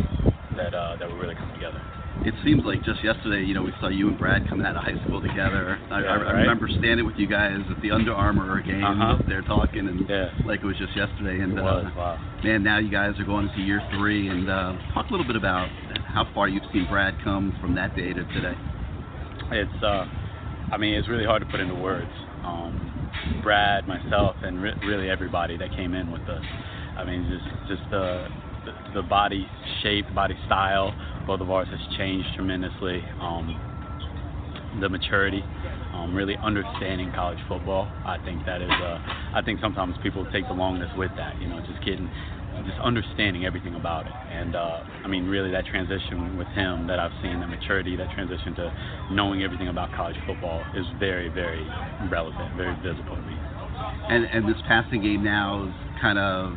that 0.57 0.74
uh, 0.74 0.97
that 0.97 1.09
we're 1.09 1.19
really 1.19 1.35
coming 1.35 1.55
together. 1.55 1.82
It 2.24 2.35
seems 2.44 2.62
like 2.65 2.85
just 2.85 3.03
yesterday, 3.03 3.43
you 3.43 3.53
know, 3.53 3.62
we 3.62 3.73
saw 3.81 3.89
you 3.89 4.07
and 4.07 4.16
Brad 4.16 4.49
coming 4.49 4.65
out 4.65 4.77
of 4.77 4.85
high 4.85 4.94
school 5.07 5.20
together. 5.20 5.77
I, 5.90 6.01
Yeah, 6.01 6.07
I, 6.07 6.15
I 6.15 6.16
right? 6.23 6.32
remember 6.47 6.69
standing 6.78 7.05
with 7.05 7.16
you 7.16 7.27
guys 7.27 7.59
at 7.69 7.82
the 7.82 7.90
Under 7.90 8.15
Armour 8.15 8.62
game 8.62 8.85
Uh-huh. 8.85 9.15
up 9.19 9.27
there 9.27 9.43
talking, 9.43 9.89
and 9.89 10.09
Yeah. 10.09 10.31
like 10.47 10.61
it 10.62 10.66
was 10.66 10.77
just 10.78 10.94
yesterday. 10.94 11.43
And 11.43 11.59
It 11.59 11.62
was, 11.62 11.86
uh, 11.86 11.99
wow. 11.99 12.19
man, 12.44 12.62
now 12.62 12.78
you 12.78 12.90
guys 12.90 13.19
are 13.19 13.24
going 13.24 13.49
into 13.49 13.61
year 13.62 13.82
three, 13.90 14.28
and 14.28 14.49
uh, 14.49 14.74
talk 14.94 15.09
a 15.09 15.11
little 15.11 15.27
bit 15.27 15.35
about 15.35 15.69
how 16.15 16.28
far 16.32 16.47
you've 16.47 16.62
seen 16.73 16.86
Brad 16.89 17.19
come 17.24 17.59
from 17.61 17.74
that 17.74 17.97
day 17.97 18.12
to 18.12 18.23
today. 18.27 18.55
It's, 19.53 19.83
uh, 19.83 20.07
I 20.73 20.77
mean, 20.79 20.95
it's 20.95 21.09
really 21.09 21.24
hard 21.24 21.43
to 21.43 21.49
put 21.51 21.61
into 21.61 21.74
words. 21.74 22.11
Um, 22.45 23.11
Brad, 23.43 23.87
myself, 23.87 24.37
and 24.43 24.62
re- 24.62 24.74
really 24.85 25.09
everybody 25.11 25.57
that 25.59 25.70
came 25.77 25.95
in 25.95 26.11
with 26.11 26.23
us. 26.23 26.43
I 26.97 27.05
mean, 27.05 27.29
just 27.31 27.69
just 27.69 27.91
the 27.91 28.27
the, 28.65 29.03
the 29.03 29.03
body 29.03 29.47
shape, 29.83 30.07
body 30.15 30.35
style, 30.47 30.93
both 31.27 31.41
of 31.41 31.51
ours 31.51 31.69
has 31.70 31.81
changed 31.97 32.29
tremendously. 32.35 33.03
Um, 33.20 33.61
the 34.81 34.89
maturity, 34.89 35.43
um, 35.93 36.15
really 36.15 36.37
understanding 36.43 37.12
college 37.15 37.39
football. 37.49 37.91
I 38.07 38.19
think 38.24 38.45
that 38.47 38.62
is. 38.62 38.70
Uh, 38.70 38.99
I 39.35 39.43
think 39.45 39.61
sometimes 39.61 39.95
people 40.03 40.27
take 40.33 40.45
the 40.49 40.55
longness 40.55 40.97
with 40.97 41.11
that. 41.16 41.41
You 41.41 41.49
know, 41.49 41.61
just 41.66 41.85
getting, 41.85 42.09
just 42.66 42.79
understanding 42.81 43.45
everything 43.45 43.74
about 43.74 44.07
it. 44.07 44.12
And 44.12 44.55
uh, 44.55 44.85
I 45.05 45.09
mean, 45.09 45.27
really, 45.27 45.51
that 45.51 45.66
transition 45.66 46.37
with 46.37 46.49
him 46.49 46.87
that 46.87 46.99
I've 46.99 47.15
seen, 47.23 47.41
the 47.41 47.47
maturity, 47.47 47.97
that 47.97 48.11
transition 48.15 48.55
to 48.57 49.09
knowing 49.12 49.43
everything 49.43 49.69
about 49.69 49.93
college 49.95 50.16
football 50.27 50.62
is 50.77 50.87
very, 50.99 51.29
very 51.29 51.65
relevant, 52.11 52.57
very 52.57 52.74
visible 52.83 53.16
to 53.16 53.23
me. 53.23 53.37
And 54.09 54.24
and 54.27 54.49
this 54.49 54.61
passing 54.69 55.03
game 55.03 55.24
now 55.24 55.66
is 55.69 55.74
kind 56.01 56.19
of 56.19 56.55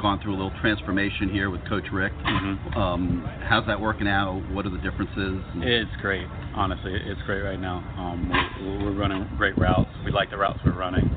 gone 0.00 0.20
through 0.20 0.34
a 0.34 0.38
little 0.38 0.52
transformation 0.60 1.30
here 1.30 1.48
with 1.48 1.66
Coach 1.68 1.86
Richt. 1.92 2.16
Mm-hmm. 2.26 2.76
Um, 2.76 3.24
how's 3.48 3.66
that 3.68 3.80
working 3.80 4.08
out? 4.08 4.42
What 4.50 4.66
are 4.66 4.70
the 4.70 4.82
differences? 4.82 5.40
It's 5.56 5.94
great. 6.00 6.26
Honestly, 6.54 6.92
it's 6.92 7.22
great 7.22 7.40
right 7.40 7.60
now. 7.60 7.78
Um, 7.96 8.28
we're, 8.60 8.90
we're 8.90 8.98
running 8.98 9.28
great 9.38 9.56
routes. 9.56 9.90
We 10.04 10.10
like 10.10 10.30
the 10.30 10.38
routes 10.38 10.58
we're 10.66 10.76
running. 10.76 11.08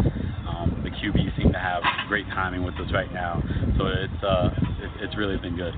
QB 1.02 1.38
seem 1.38 1.52
to 1.52 1.60
have 1.60 1.84
great 2.08 2.26
timing 2.30 2.64
with 2.64 2.76
us 2.76 2.92
right 2.94 3.12
now, 3.14 3.44
so 3.78 3.88
it's 3.88 4.24
uh, 4.24 4.50
it, 4.82 4.92
it's 5.04 5.18
really 5.18 5.38
been 5.38 5.56
good. 5.56 5.74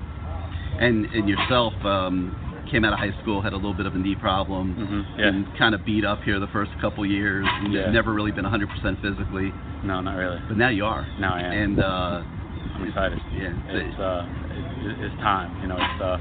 And 0.80 1.06
and 1.06 1.27
yourself 1.27 1.73
um, 1.85 2.35
came 2.72 2.84
out 2.85 2.94
of 2.94 2.99
high 2.99 3.15
school, 3.22 3.41
had 3.41 3.53
a 3.53 3.56
little 3.56 3.73
bit 3.73 3.85
of 3.85 3.95
a 3.95 3.98
knee 3.98 4.15
problem, 4.15 4.76
Mhm, 4.76 5.19
yeah. 5.19 5.27
and 5.27 5.45
kind 5.57 5.73
of 5.73 5.85
beat 5.85 6.03
up 6.06 6.22
here 6.23 6.39
the 6.39 6.52
first 6.52 6.72
couple 6.81 7.06
years. 7.06 7.45
And 7.48 7.73
Yeah. 7.73 7.85
You've 7.85 7.94
never 7.94 8.14
really 8.14 8.31
been 8.31 8.45
100% 8.45 9.02
physically, 9.02 9.53
No, 9.84 10.02
not 10.02 10.15
really. 10.18 10.39
but 10.48 10.57
now 10.57 10.69
you 10.69 10.85
are. 10.85 11.07
Now 11.19 11.35
I 11.35 11.41
am. 11.41 11.52
And 11.53 11.80
uh, 11.80 12.22
I'm 12.76 12.84
excited. 12.88 13.19
Yeah, 13.34 13.53
It's 13.69 13.99
uh, 13.99 14.27
it, 14.84 15.06
it's 15.06 15.15
time. 15.23 15.49
You 15.61 15.68
know, 15.69 15.77
it's 15.80 16.02
uh, 16.02 16.18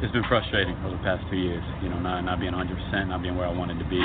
it's 0.00 0.12
been 0.12 0.24
frustrating 0.28 0.76
over 0.86 0.96
the 0.96 1.02
past 1.02 1.24
two 1.28 1.36
years. 1.36 1.64
You 1.82 1.88
know, 1.90 1.98
not 1.98 2.22
not 2.22 2.38
being 2.40 2.52
100%, 2.54 3.08
not 3.08 3.20
being 3.20 3.36
where 3.36 3.46
I 3.46 3.52
wanted 3.52 3.78
to 3.80 3.84
be. 3.90 4.00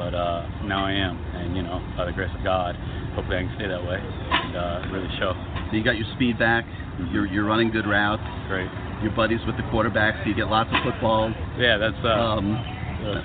But 0.00 0.14
uh, 0.16 0.48
now 0.64 0.86
I 0.86 0.92
am, 0.92 1.18
and 1.36 1.54
you 1.54 1.62
know, 1.62 1.76
by 1.94 2.06
the 2.06 2.12
grace 2.12 2.30
of 2.34 2.42
God, 2.42 2.74
hopefully 3.14 3.36
I 3.36 3.42
can 3.44 3.52
stay 3.56 3.68
that 3.68 3.84
way 3.84 4.00
and 4.00 4.56
uh, 4.56 4.88
really 4.90 5.08
show. 5.20 5.36
So 5.68 5.76
you 5.76 5.84
got 5.84 5.98
your 6.00 6.06
speed 6.16 6.38
back. 6.38 6.64
You're 7.12 7.26
you're 7.26 7.44
running 7.44 7.70
good 7.70 7.86
routes. 7.86 8.22
Great. 8.48 8.70
Your 9.04 9.12
buddies 9.12 9.40
with 9.46 9.56
the 9.58 9.62
quarterback, 9.70 10.14
so 10.22 10.28
you 10.30 10.34
get 10.34 10.48
lots 10.48 10.70
of 10.72 10.80
footballs. 10.82 11.34
Yeah, 11.58 11.76
that's 11.76 11.96
uh, 12.02 12.08
Um, 12.40 12.56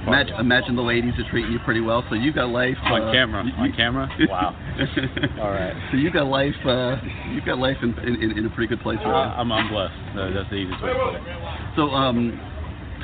imagine, 0.08 0.36
imagine 0.36 0.76
the 0.76 0.82
ladies 0.84 1.14
are 1.18 1.30
treating 1.32 1.52
you 1.54 1.60
pretty 1.60 1.82
well. 1.82 2.04
So 2.10 2.16
you 2.16 2.32
got 2.34 2.50
life 2.50 2.78
On 2.84 3.02
uh, 3.02 3.12
camera. 3.12 3.44
you- 3.46 3.54
On 3.56 3.72
camera? 3.74 4.10
Wow. 4.30 4.52
All 5.40 5.52
right. 5.52 5.76
So 5.92 5.98
you 5.98 6.12
got 6.12 6.28
life. 6.28 6.56
Uh, 6.66 6.98
you 7.32 7.40
got 7.46 7.58
life 7.58 7.78
in, 7.84 7.96
in 8.04 8.38
in 8.38 8.46
a 8.46 8.50
pretty 8.50 8.68
good 8.68 8.82
place 8.82 9.00
Uh, 9.04 9.10
right 9.10 9.28
now. 9.32 9.36
I'm, 9.40 9.52
I'm 9.52 9.70
blessed. 9.72 9.96
Uh, 10.12 10.32
that's 10.32 10.50
the 10.50 10.56
easiest 10.60 10.84
way 10.84 10.92
to 10.92 11.00
put 11.00 11.16
it. 11.16 11.24
So, 11.78 11.84
um, 11.92 12.40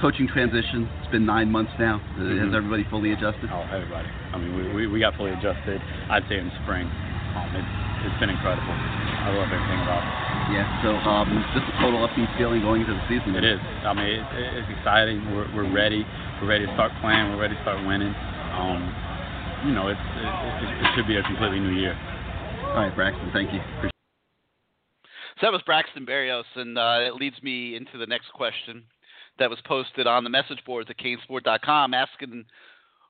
coaching 0.02 0.28
transition. 0.28 0.90
It's 1.00 1.12
been 1.14 1.26
nine 1.26 1.54
months 1.54 1.72
now. 1.78 2.02
Uh, 2.18 2.42
Has 2.42 2.58
everybody 2.58 2.84
fully 2.90 3.14
adjusted? 3.14 3.54
Oh, 3.54 3.62
everybody. 3.70 4.10
I 4.34 4.42
mean, 4.42 4.58
we, 4.58 4.64
we, 4.74 4.82
we 4.90 5.00
got 5.00 5.14
fully 5.16 5.32
adjusted. 5.32 5.78
I'd 6.10 6.26
say 6.28 6.42
in 6.42 6.50
spring. 6.66 6.90
Um, 7.38 7.48
it's 7.54 7.92
it's 8.02 8.18
been 8.18 8.34
incredible. 8.34 8.74
I 8.74 9.30
love 9.38 9.54
everything 9.54 9.78
about 9.86 10.02
it. 10.02 10.14
Yeah. 10.58 10.66
So, 10.82 10.90
um, 11.06 11.30
just 11.54 11.70
a 11.70 11.76
total 11.78 12.02
upbeat 12.02 12.26
feeling 12.34 12.66
going 12.66 12.82
into 12.82 12.98
the 12.98 13.06
season. 13.06 13.38
It 13.38 13.46
is. 13.46 13.62
I 13.86 13.94
mean, 13.94 14.10
it, 14.10 14.26
it, 14.34 14.48
it's 14.58 14.70
exciting. 14.74 15.22
We're, 15.30 15.46
we're 15.54 15.70
ready. 15.70 16.02
We're 16.42 16.50
ready 16.50 16.66
to 16.66 16.74
start 16.74 16.90
playing. 16.98 17.30
We're 17.30 17.46
ready 17.46 17.54
to 17.54 17.62
start 17.62 17.78
winning. 17.86 18.10
Um, 18.58 18.82
you 19.70 19.78
know, 19.78 19.94
it's, 19.94 20.02
it, 20.02 20.26
it, 20.26 20.70
it 20.82 20.88
should 20.98 21.06
be 21.06 21.22
a 21.22 21.24
completely 21.30 21.62
new 21.62 21.78
year. 21.78 21.94
All 22.74 22.82
right, 22.82 22.94
Braxton. 22.98 23.30
Thank 23.38 23.54
you. 23.54 23.62
Appreciate 23.62 24.02
So 25.38 25.46
that 25.46 25.54
was 25.54 25.62
Braxton 25.62 26.10
Berrios, 26.10 26.50
and 26.58 26.74
uh, 26.82 27.06
it 27.06 27.14
leads 27.22 27.38
me 27.46 27.78
into 27.78 28.02
the 28.02 28.10
next 28.10 28.34
question 28.34 28.82
that 29.42 29.50
was 29.50 29.60
posted 29.66 30.06
on 30.06 30.24
the 30.24 30.30
message 30.30 30.60
boards 30.66 30.90
at 30.90 30.98
canesport.com 30.98 31.94
asking 31.94 32.46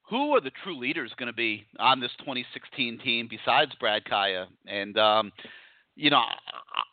who 0.09 0.31
are 0.31 0.41
the 0.41 0.51
true 0.63 0.77
leaders 0.77 1.11
going 1.17 1.27
to 1.27 1.33
be 1.33 1.65
on 1.77 1.99
this 1.99 2.11
2016 2.19 2.99
team 2.99 3.29
besides 3.29 3.71
Brad 3.79 4.03
Kaaya? 4.05 4.47
And, 4.65 4.97
um, 4.97 5.31
you 5.95 6.09
know, 6.09 6.21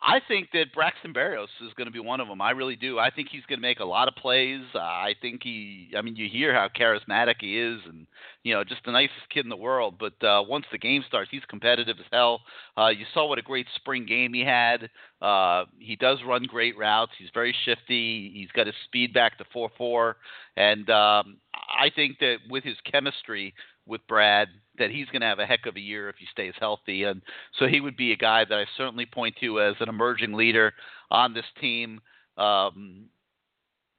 I- 0.01 0.19
think 0.29 0.51
that 0.53 0.73
Braxton 0.73 1.11
Berrios 1.11 1.47
is 1.65 1.73
going 1.75 1.87
to 1.87 1.91
be 1.91 1.99
one 1.99 2.19
of 2.19 2.27
them. 2.27 2.39
I 2.39 2.51
really 2.51 2.75
do. 2.75 2.99
I 2.99 3.09
think 3.09 3.29
he's 3.29 3.45
going 3.47 3.57
to 3.57 3.67
make 3.67 3.79
a 3.79 3.85
lot 3.85 4.07
of 4.07 4.15
plays. 4.15 4.61
I 4.75 5.15
think 5.21 5.41
he, 5.41 5.89
I 5.97 6.03
mean, 6.03 6.15
you 6.15 6.29
hear 6.29 6.53
how 6.53 6.67
charismatic 6.67 7.35
he 7.39 7.57
is 7.57 7.79
and, 7.87 8.05
you 8.43 8.53
know, 8.53 8.63
just 8.63 8.81
the 8.85 8.91
nicest 8.91 9.27
kid 9.33 9.43
in 9.43 9.49
the 9.49 9.55
world. 9.57 9.95
But 9.99 10.23
uh, 10.23 10.43
once 10.47 10.65
the 10.71 10.77
game 10.77 11.03
starts, 11.07 11.31
he's 11.31 11.41
competitive 11.49 11.97
as 11.99 12.05
hell. 12.11 12.41
Uh, 12.77 12.89
you 12.89 13.05
saw 13.13 13.27
what 13.27 13.39
a 13.39 13.41
great 13.41 13.65
spring 13.75 14.05
game 14.05 14.33
he 14.33 14.41
had. 14.41 14.89
Uh, 15.21 15.65
he 15.79 15.95
does 15.95 16.19
run 16.25 16.43
great 16.43 16.77
routes. 16.77 17.11
He's 17.17 17.29
very 17.33 17.55
shifty. 17.65 18.31
He's 18.33 18.51
got 18.51 18.67
his 18.67 18.75
speed 18.85 19.13
back 19.13 19.37
to 19.37 19.45
4 19.51 19.69
4. 19.77 20.15
And 20.55 20.89
um, 20.89 21.37
I 21.53 21.89
think 21.93 22.19
that 22.19 22.37
with 22.49 22.63
his 22.63 22.77
chemistry 22.89 23.53
with 23.85 24.05
Brad, 24.07 24.47
that 24.77 24.91
he's 24.91 25.07
going 25.07 25.21
to 25.21 25.27
have 25.27 25.39
a 25.39 25.45
heck 25.45 25.65
of 25.65 25.75
a 25.75 25.81
year 25.81 26.09
if 26.09 26.15
he 26.17 26.25
stays 26.31 26.53
healthy. 26.59 27.03
And 27.03 27.21
so 27.57 27.67
he 27.67 27.81
would 27.81 27.97
be 27.97 28.13
a 28.13 28.17
guy 28.17 28.45
that 28.45 28.57
I 28.57 28.65
certainly 28.77 29.05
point 29.05 29.35
to 29.41 29.59
as 29.59 29.75
an 29.79 29.89
emerging 29.89 30.33
leader 30.33 30.73
on 31.11 31.33
this 31.33 31.45
team. 31.59 31.99
Um, 32.37 33.07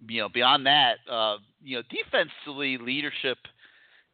you 0.09 0.21
know, 0.23 0.29
beyond 0.31 0.65
that, 0.67 0.99
uh, 1.11 1.37
you 1.63 1.77
know, 1.77 1.83
defensively 1.91 2.79
leadership 2.79 3.37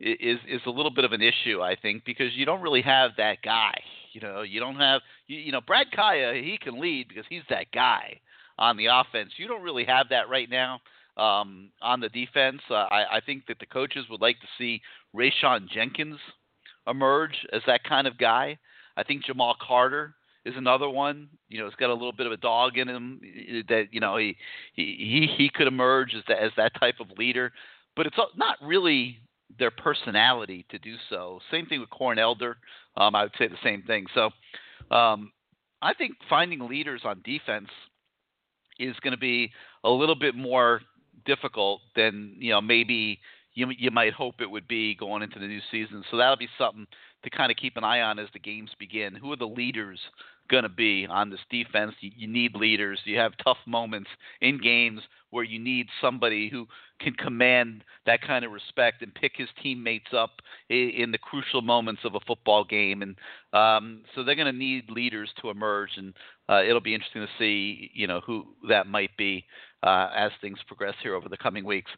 is 0.01 0.39
is 0.49 0.61
a 0.67 0.71
little 0.71 0.91
bit 0.91 1.05
of 1.05 1.13
an 1.13 1.23
issue, 1.23 1.63
I 1.63 1.77
think, 1.77 2.05
because 2.05 2.35
you 2.35 2.45
don't 2.45 2.61
really 2.61 2.83
have 2.83 3.13
that 3.19 3.39
guy. 3.43 3.81
You 4.13 4.21
know, 4.21 4.43
you 4.43 4.61
don't 4.61 4.77
have 4.77 5.03
you, 5.27 5.39
you 5.39 5.53
know 5.53 5.61
Brad 5.61 5.89
Kaaya. 5.93 6.43
He 6.43 6.59
can 6.59 6.81
lead 6.81 7.09
because 7.09 7.25
he's 7.29 7.43
that 7.51 7.67
guy 7.73 8.21
on 8.59 8.77
the 8.77 8.87
offense. 8.87 9.33
You 9.37 9.49
don't 9.49 9.63
really 9.63 9.85
have 9.85 10.09
that 10.11 10.29
right 10.29 10.49
now 10.49 10.81
um, 11.17 11.71
on 11.83 12.01
the 12.01 12.09
defense. 12.09 12.61
Uh, 12.71 12.75
I, 12.75 13.17
I 13.17 13.21
think 13.25 13.47
that 13.49 13.59
the 13.59 13.67
coaches 13.67 14.07
would 14.11 14.21
like 14.21 14.41
to 14.41 14.47
see 14.59 14.81
Rayshawn 15.15 15.69
Jenkins 15.69 16.19
emerge 16.87 17.47
as 17.53 17.63
that 17.67 17.85
kind 17.85 18.07
of 18.07 18.19
guy. 18.19 18.59
I 18.97 19.03
think 19.03 19.25
Jamal 19.25 19.57
Carter 19.61 20.15
is 20.45 20.55
another 20.57 20.89
one. 20.89 21.29
You 21.49 21.59
know, 21.59 21.67
he's 21.67 21.75
got 21.75 21.91
a 21.91 21.95
little 21.95 22.13
bit 22.13 22.27
of 22.27 22.33
a 22.33 22.37
dog 22.37 22.79
in 22.79 22.89
him 22.89 23.21
eh, 23.25 23.63
that 23.69 23.87
you 23.91 24.01
know 24.01 24.17
he 24.17 24.37
he 24.75 25.29
he 25.37 25.51
could 25.53 25.67
emerge 25.67 26.15
as 26.15 26.23
that 26.29 26.39
as 26.43 26.53
that 26.57 26.73
type 26.79 26.97
of 27.01 27.19
leader. 27.19 27.53
But 27.95 28.07
it's 28.07 28.17
not 28.37 28.57
really 28.63 29.19
their 29.59 29.71
personality 29.71 30.67
to 30.71 30.79
do 30.79 30.97
so. 31.09 31.41
Same 31.51 31.67
thing 31.67 31.81
with 31.81 31.91
Corn 31.91 32.19
Elder. 32.19 32.59
Um, 32.97 33.15
I 33.15 33.23
would 33.23 33.33
say 33.39 33.49
the 33.49 33.57
same 33.63 33.83
thing. 33.83 34.07
So 34.15 34.31
um, 34.91 35.33
I 35.83 35.95
think 35.95 36.15
finding 36.29 36.69
leaders 36.69 37.03
on 37.05 37.23
defense 37.25 37.69
is 38.79 38.97
going 39.03 39.13
to 39.13 39.19
be 39.19 39.51
a 39.85 39.91
little 39.91 40.15
bit 40.15 40.35
more 40.35 40.81
difficult 41.25 41.81
than 41.95 42.35
you 42.39 42.51
know 42.51 42.61
maybe 42.61 43.19
you 43.55 43.69
you 43.77 43.91
might 43.91 44.13
hope 44.13 44.37
it 44.41 44.51
would 44.51 44.69
be 44.69 44.95
going 44.95 45.23
into 45.23 45.39
the 45.39 45.47
new 45.47 45.61
season. 45.71 46.05
So 46.11 46.17
that'll 46.17 46.37
be 46.37 46.49
something 46.59 46.87
to 47.25 47.31
kind 47.31 47.51
of 47.51 47.57
keep 47.57 47.77
an 47.77 47.85
eye 47.85 48.03
on 48.03 48.19
as 48.19 48.29
the 48.33 48.39
games 48.39 48.71
begin. 48.79 49.15
Who 49.15 49.33
are 49.33 49.37
the 49.37 49.47
leaders 49.47 49.99
going 50.49 50.63
to 50.63 50.69
be 50.69 51.07
on 51.09 51.31
this 51.31 51.41
defense. 51.51 51.95
You, 52.01 52.11
you 52.17 52.29
need 52.29 52.55
leaders. 52.55 53.01
You 53.05 53.19
have 53.19 53.33
tough 53.43 53.59
moments 53.67 54.11
in 54.41 54.61
games 54.61 55.01
where 55.31 55.45
you 55.45 55.59
need 55.59 55.87
somebody 56.01 56.49
who 56.49 56.67
can 57.01 57.13
command 57.13 57.85
that 58.07 58.23
kind 58.23 58.45
of 58.45 58.53
respect 58.53 59.03
and 59.03 59.15
pick 59.15 59.33
his 59.37 59.49
teammates 59.63 60.15
up 60.17 60.31
in, 60.71 60.91
in 60.97 61.13
the 61.13 61.19
crucial 61.19 61.61
moments 61.63 62.03
of 62.05 62.15
a 62.15 62.21
football 62.21 62.65
game. 62.65 63.03
And 63.03 63.17
um, 63.53 64.03
so 64.15 64.25
they're 64.25 64.35
going 64.35 64.53
to 64.53 64.59
need 64.59 64.91
leaders 64.91 65.31
to 65.43 65.51
emerge, 65.51 65.91
and 65.97 66.15
uh, 66.49 66.63
it'll 66.63 66.81
be 66.81 66.95
interesting 66.95 67.23
to 67.23 67.29
see, 67.39 67.91
you 67.93 68.07
know, 68.07 68.21
who 68.25 68.47
that 68.69 68.87
might 68.87 69.17
be 69.17 69.45
uh, 69.83 70.09
as 70.17 70.33
things 70.41 70.59
progress 70.67 70.95
here 71.03 71.15
over 71.15 71.29
the 71.29 71.37
coming 71.37 71.65
weeks. 71.65 71.91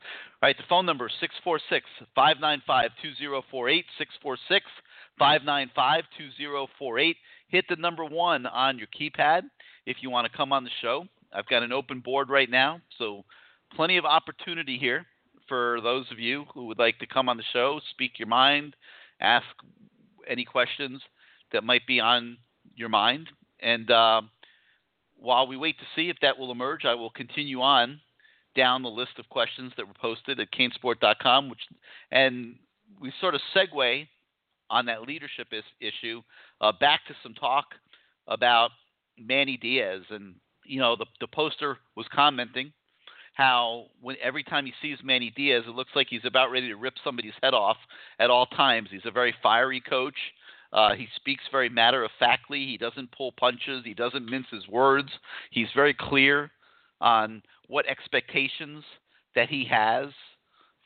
All 0.43 0.49
right, 0.49 0.57
the 0.57 0.65
phone 0.69 0.87
number 0.87 1.07
is 1.07 1.13
646 1.21 1.87
595 2.15 2.91
2048. 3.03 3.85
646 3.99 4.67
595 5.19 6.05
2048. 6.17 7.17
Hit 7.49 7.65
the 7.69 7.77
number 7.77 8.05
one 8.05 8.47
on 8.47 8.79
your 8.79 8.89
keypad 8.89 9.43
if 9.87 9.99
you 10.01 10.11
want 10.11 10.31
to 10.31 10.37
come 10.37 10.53
on 10.53 10.65
the 10.65 10.71
show. 10.83 11.07
I've 11.33 11.49
got 11.49 11.63
an 11.63 11.73
open 11.73 12.01
board 12.01 12.31
right 12.31 12.49
now, 12.49 12.81
so 12.99 13.25
plenty 13.75 13.97
of 13.97 14.05
opportunity 14.05 14.79
here 14.79 15.07
for 15.49 15.81
those 15.83 16.07
of 16.13 16.19
you 16.19 16.45
who 16.55 16.67
would 16.67 16.79
like 16.79 16.99
to 16.99 17.07
come 17.07 17.29
on 17.29 17.37
the 17.37 17.43
show, 17.53 17.81
speak 17.91 18.19
your 18.19 18.29
mind, 18.29 18.77
ask 19.21 19.47
any 20.29 20.45
questions 20.45 21.01
that 21.53 21.65
might 21.65 21.87
be 21.87 22.01
on 22.01 22.37
your 22.77 22.91
mind. 22.91 23.29
And 23.61 23.91
uh, 23.91 24.23
while 25.17 25.47
we 25.47 25.57
wait 25.57 25.79
to 25.79 25.85
see 25.97 26.11
if 26.11 26.17
that 26.23 26.39
will 26.39 26.53
emerge, 26.53 26.85
I 26.85 26.95
will 26.95 27.11
continue 27.11 27.61
on 27.61 28.01
down 28.55 28.83
the 28.83 28.89
list 28.89 29.13
of 29.19 29.29
questions 29.29 29.73
that 29.77 29.87
were 29.87 29.95
posted 30.01 30.39
at 30.41 30.49
canesport.com, 30.53 31.49
which 31.49 31.61
and 32.11 32.57
we 33.01 33.13
sort 33.21 33.35
of 33.35 33.41
segue 33.55 34.07
on 34.71 34.87
that 34.87 35.03
leadership 35.03 35.49
is, 35.53 35.65
issue 35.81 36.23
uh, 36.61 36.73
back 36.81 37.01
to 37.09 37.15
some 37.23 37.35
talk 37.35 37.67
about 38.27 38.71
Manny 39.19 39.57
Diaz 39.57 40.03
and 40.11 40.35
you 40.69 40.79
know, 40.79 40.95
the 40.95 41.07
the 41.21 41.27
poster 41.27 41.79
was 41.97 42.07
commenting 42.15 42.73
how 43.33 43.87
when 44.01 44.17
every 44.23 44.45
time 44.45 44.67
he 44.67 44.73
sees 44.83 44.99
Manny 45.03 45.33
Diaz, 45.35 45.65
it 45.67 45.75
looks 45.75 45.93
like 45.95 46.09
he's 46.11 46.25
about 46.25 46.51
ready 46.51 46.69
to 46.69 46.77
rip 46.77 46.95
somebody's 47.03 47.33
head 47.43 47.55
off 47.55 47.77
at 48.19 48.31
all 48.31 48.47
times. 48.47 48.89
He's 48.91 49.07
a 49.07 49.11
very 49.11 49.35
fiery 49.43 49.81
coach. 49.81 50.17
Uh, 50.73 50.95
he 50.95 51.07
speaks 51.17 51.45
very 51.51 51.69
matter 51.69 52.05
of 52.05 52.11
factly. 52.19 52.67
He 52.67 52.77
doesn't 52.77 53.11
pull 53.13 53.33
punches. 53.33 53.83
He 53.85 53.95
doesn't 53.95 54.29
mince 54.29 54.49
his 54.51 54.69
words. 54.69 55.09
He's 55.51 55.69
very 55.75 55.95
clear 55.95 56.51
on 57.01 57.43
what 57.69 57.87
expectations 57.87 58.85
that 59.35 59.49
he 59.49 59.65
has 59.71 60.09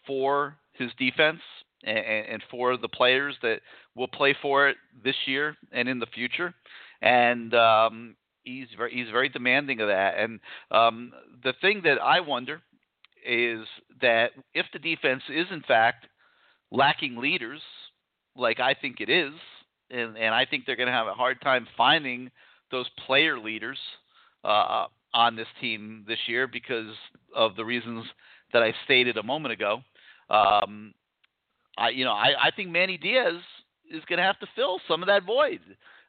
for 0.07 0.57
his 0.73 0.91
defense 0.99 1.41
and, 1.85 1.99
and 1.99 2.43
for 2.51 2.77
the 2.77 2.89
players 2.89 3.37
that 3.43 3.61
will 3.95 4.09
play 4.09 4.37
for 4.41 4.69
it 4.69 4.77
this 5.05 5.17
year 5.27 5.57
and 5.73 5.89
in 5.89 5.99
the 5.99 6.07
future. 6.07 6.55
And 7.01 7.55
um, 7.55 8.17
he's 8.45 8.69
very 8.77 8.93
he's 8.93 9.11
very 9.11 9.29
demanding 9.29 9.81
of 9.81 9.89
that. 9.89 10.19
And 10.19 10.41
um, 10.71 11.13
the 11.43 11.55
thing 11.61 11.83
that 11.85 12.01
I 12.01 12.21
wonder 12.21 12.61
is 13.27 13.67
that 14.01 14.33
if 14.55 14.67
the 14.73 14.79
defense 14.79 15.23
is 15.29 15.47
in 15.51 15.63
fact 15.63 16.07
lacking 16.71 17.17
leaders, 17.17 17.61
like 18.37 18.61
I 18.61 18.75
think 18.75 19.01
it 19.01 19.11
is, 19.11 19.33
and, 19.91 20.17
and 20.17 20.35
I 20.35 20.47
think 20.47 20.65
they're 20.65 20.77
going 20.77 20.87
to 20.87 20.93
have 20.93 21.07
a 21.07 21.15
hard 21.15 21.41
time 21.41 21.67
finding 21.77 22.31
those 22.71 22.87
player 23.07 23.39
leaders 23.39 23.79
uh, 24.45 24.87
on 25.15 25.37
this 25.37 25.47
team 25.61 26.05
this 26.09 26.19
year 26.27 26.47
because 26.47 26.95
of 27.37 27.55
the 27.57 27.65
reasons 27.65 28.05
that 28.53 28.63
I 28.63 28.73
stated 28.85 29.17
a 29.19 29.23
moment 29.23 29.53
ago. 29.53 29.83
Um, 30.31 30.95
I 31.79 31.91
you 31.91 32.05
know 32.05 32.13
I, 32.13 32.33
I 32.45 32.51
think 32.55 32.71
Manny 32.71 32.99
Diaz 32.99 33.41
is 33.91 34.03
going 34.09 34.19
to 34.19 34.25
have 34.25 34.39
to 34.41 34.47
fill 34.55 34.81
some 34.89 35.03
of 35.03 35.07
that 35.09 35.25
void. 35.25 35.61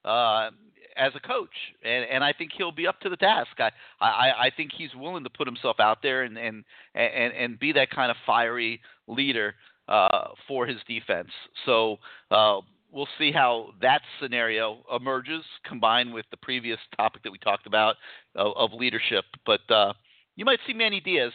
Uh, 0.06 0.50
as 0.96 1.12
a 1.16 1.20
coach, 1.20 1.50
and 1.84 2.06
and 2.06 2.24
I 2.24 2.34
think 2.34 2.52
he'll 2.56 2.72
be 2.72 2.88
up 2.88 3.00
to 3.02 3.10
the 3.10 3.18
task. 3.18 3.52
I 3.60 3.72
I, 4.00 4.32
I 4.46 4.52
think 4.56 4.72
he's 4.78 4.94
willing 4.96 5.24
to 5.24 5.30
put 5.30 5.48
himself 5.48 5.80
out 5.80 6.00
there 6.04 6.24
and 6.24 6.38
and 6.38 6.64
and 6.94 7.34
and 7.34 7.60
be 7.60 7.72
that 7.74 7.90
kind 7.90 8.12
of 8.12 8.18
fiery 8.26 8.82
leader 9.08 9.56
uh, 9.88 10.30
for 10.48 10.66
his 10.66 10.78
defense. 10.88 11.30
So. 11.66 11.98
Uh, 12.32 12.62
we'll 12.94 13.08
see 13.18 13.32
how 13.32 13.70
that 13.82 14.02
scenario 14.22 14.84
emerges 14.96 15.44
combined 15.66 16.14
with 16.14 16.28
the 16.30 16.38
previous 16.38 16.78
topic 16.96 17.24
that 17.24 17.32
we 17.32 17.40
talked 17.40 17.66
about 17.66 17.96
of, 18.36 18.54
of 18.56 18.72
leadership. 18.72 19.26
But 19.48 19.62
uh, 19.70 19.94
you 20.36 20.46
might 20.46 20.60
see 20.68 20.74
Manny 20.74 21.00
Diaz 21.00 21.32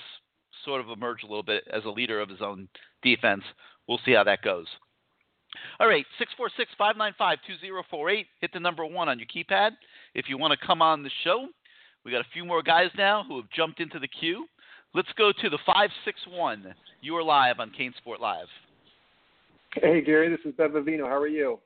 sort 0.65 0.81
of 0.81 0.89
emerge 0.89 1.25
a 1.25 1.27
little 1.27 1.43
bit 1.43 1.65
as 1.73 1.85
a 1.85 1.91
leader 1.91 2.21
of 2.21 2.29
his 2.29 2.41
own 2.41 2.69
defense. 3.03 3.43
We'll 3.89 4.01
see 4.05 4.12
how 4.12 4.24
that 4.24 4.43
goes. 4.43 4.66
All 5.81 5.89
right, 5.89 6.05
646 6.19 6.70
595 6.77 7.39
2048. 7.47 8.27
Hit 8.40 8.52
the 8.52 8.60
number 8.60 8.85
one 8.85 9.09
on 9.09 9.19
your 9.19 9.27
keypad 9.27 9.70
if 10.15 10.27
you 10.28 10.36
want 10.39 10.59
to 10.59 10.66
come 10.66 10.82
on 10.82 11.02
the 11.02 11.10
show. 11.24 11.47
We 12.05 12.12
got 12.12 12.20
a 12.20 12.28
few 12.32 12.44
more 12.44 12.62
guys 12.62 12.90
now 12.97 13.24
who 13.27 13.36
have 13.36 13.51
jumped 13.51 13.81
into 13.81 13.98
the 13.98 14.09
queue. 14.09 14.47
Let's 14.94 15.09
go 15.16 15.32
to 15.32 15.51
the 15.51 15.59
561. 15.66 16.74
You 17.01 17.16
are 17.16 17.23
live 17.23 17.60
on 17.60 17.70
CaneSport 17.70 18.20
Live. 18.20 18.47
Hey, 19.74 20.01
Gary, 20.01 20.28
this 20.28 20.40
is 20.44 20.55
Bev 20.56 20.73
Vivino. 20.73 21.06
How 21.06 21.16
are 21.16 21.27
you? 21.27 21.59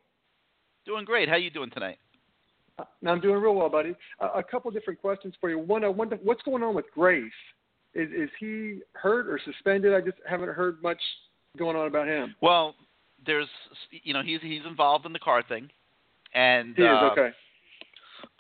Doing 0.87 1.05
great. 1.05 1.29
How 1.29 1.37
are 1.37 1.39
you 1.39 1.51
doing 1.51 1.71
tonight? 1.71 1.99
Uh, 2.79 2.85
I'm 3.07 3.21
doing 3.21 3.41
real 3.41 3.55
well, 3.55 3.69
buddy. 3.69 3.95
A 4.21 4.43
couple 4.43 4.71
different 4.71 5.01
questions 5.01 5.35
for 5.41 5.51
you. 5.51 5.59
One, 5.59 5.85
I 5.85 5.89
wonder 5.89 6.19
what's 6.23 6.43
going 6.43 6.63
on 6.63 6.75
with 6.75 6.87
Grace. 6.93 7.31
Is 7.95 8.09
is 8.11 8.31
he 8.41 8.81
hurt 8.95 9.29
or 9.29 9.39
suspended? 9.45 9.95
I 9.95 10.01
just 10.01 10.17
haven't 10.29 10.49
heard 10.49 10.83
much 10.83 11.01
going 11.59 11.77
on 11.77 11.87
about 11.87 12.09
him. 12.09 12.35
Well, 12.41 12.75
there's 13.25 13.49
you 13.91 14.15
know 14.15 14.23
he's 14.23 14.41
he's 14.43 14.65
involved 14.67 15.07
in 15.07 15.13
the 15.13 15.19
car 15.19 15.43
thing, 15.43 15.69
and 16.35 16.75
he 16.77 16.83
is 16.83 16.89
uh, 16.89 17.11
okay. 17.13 17.31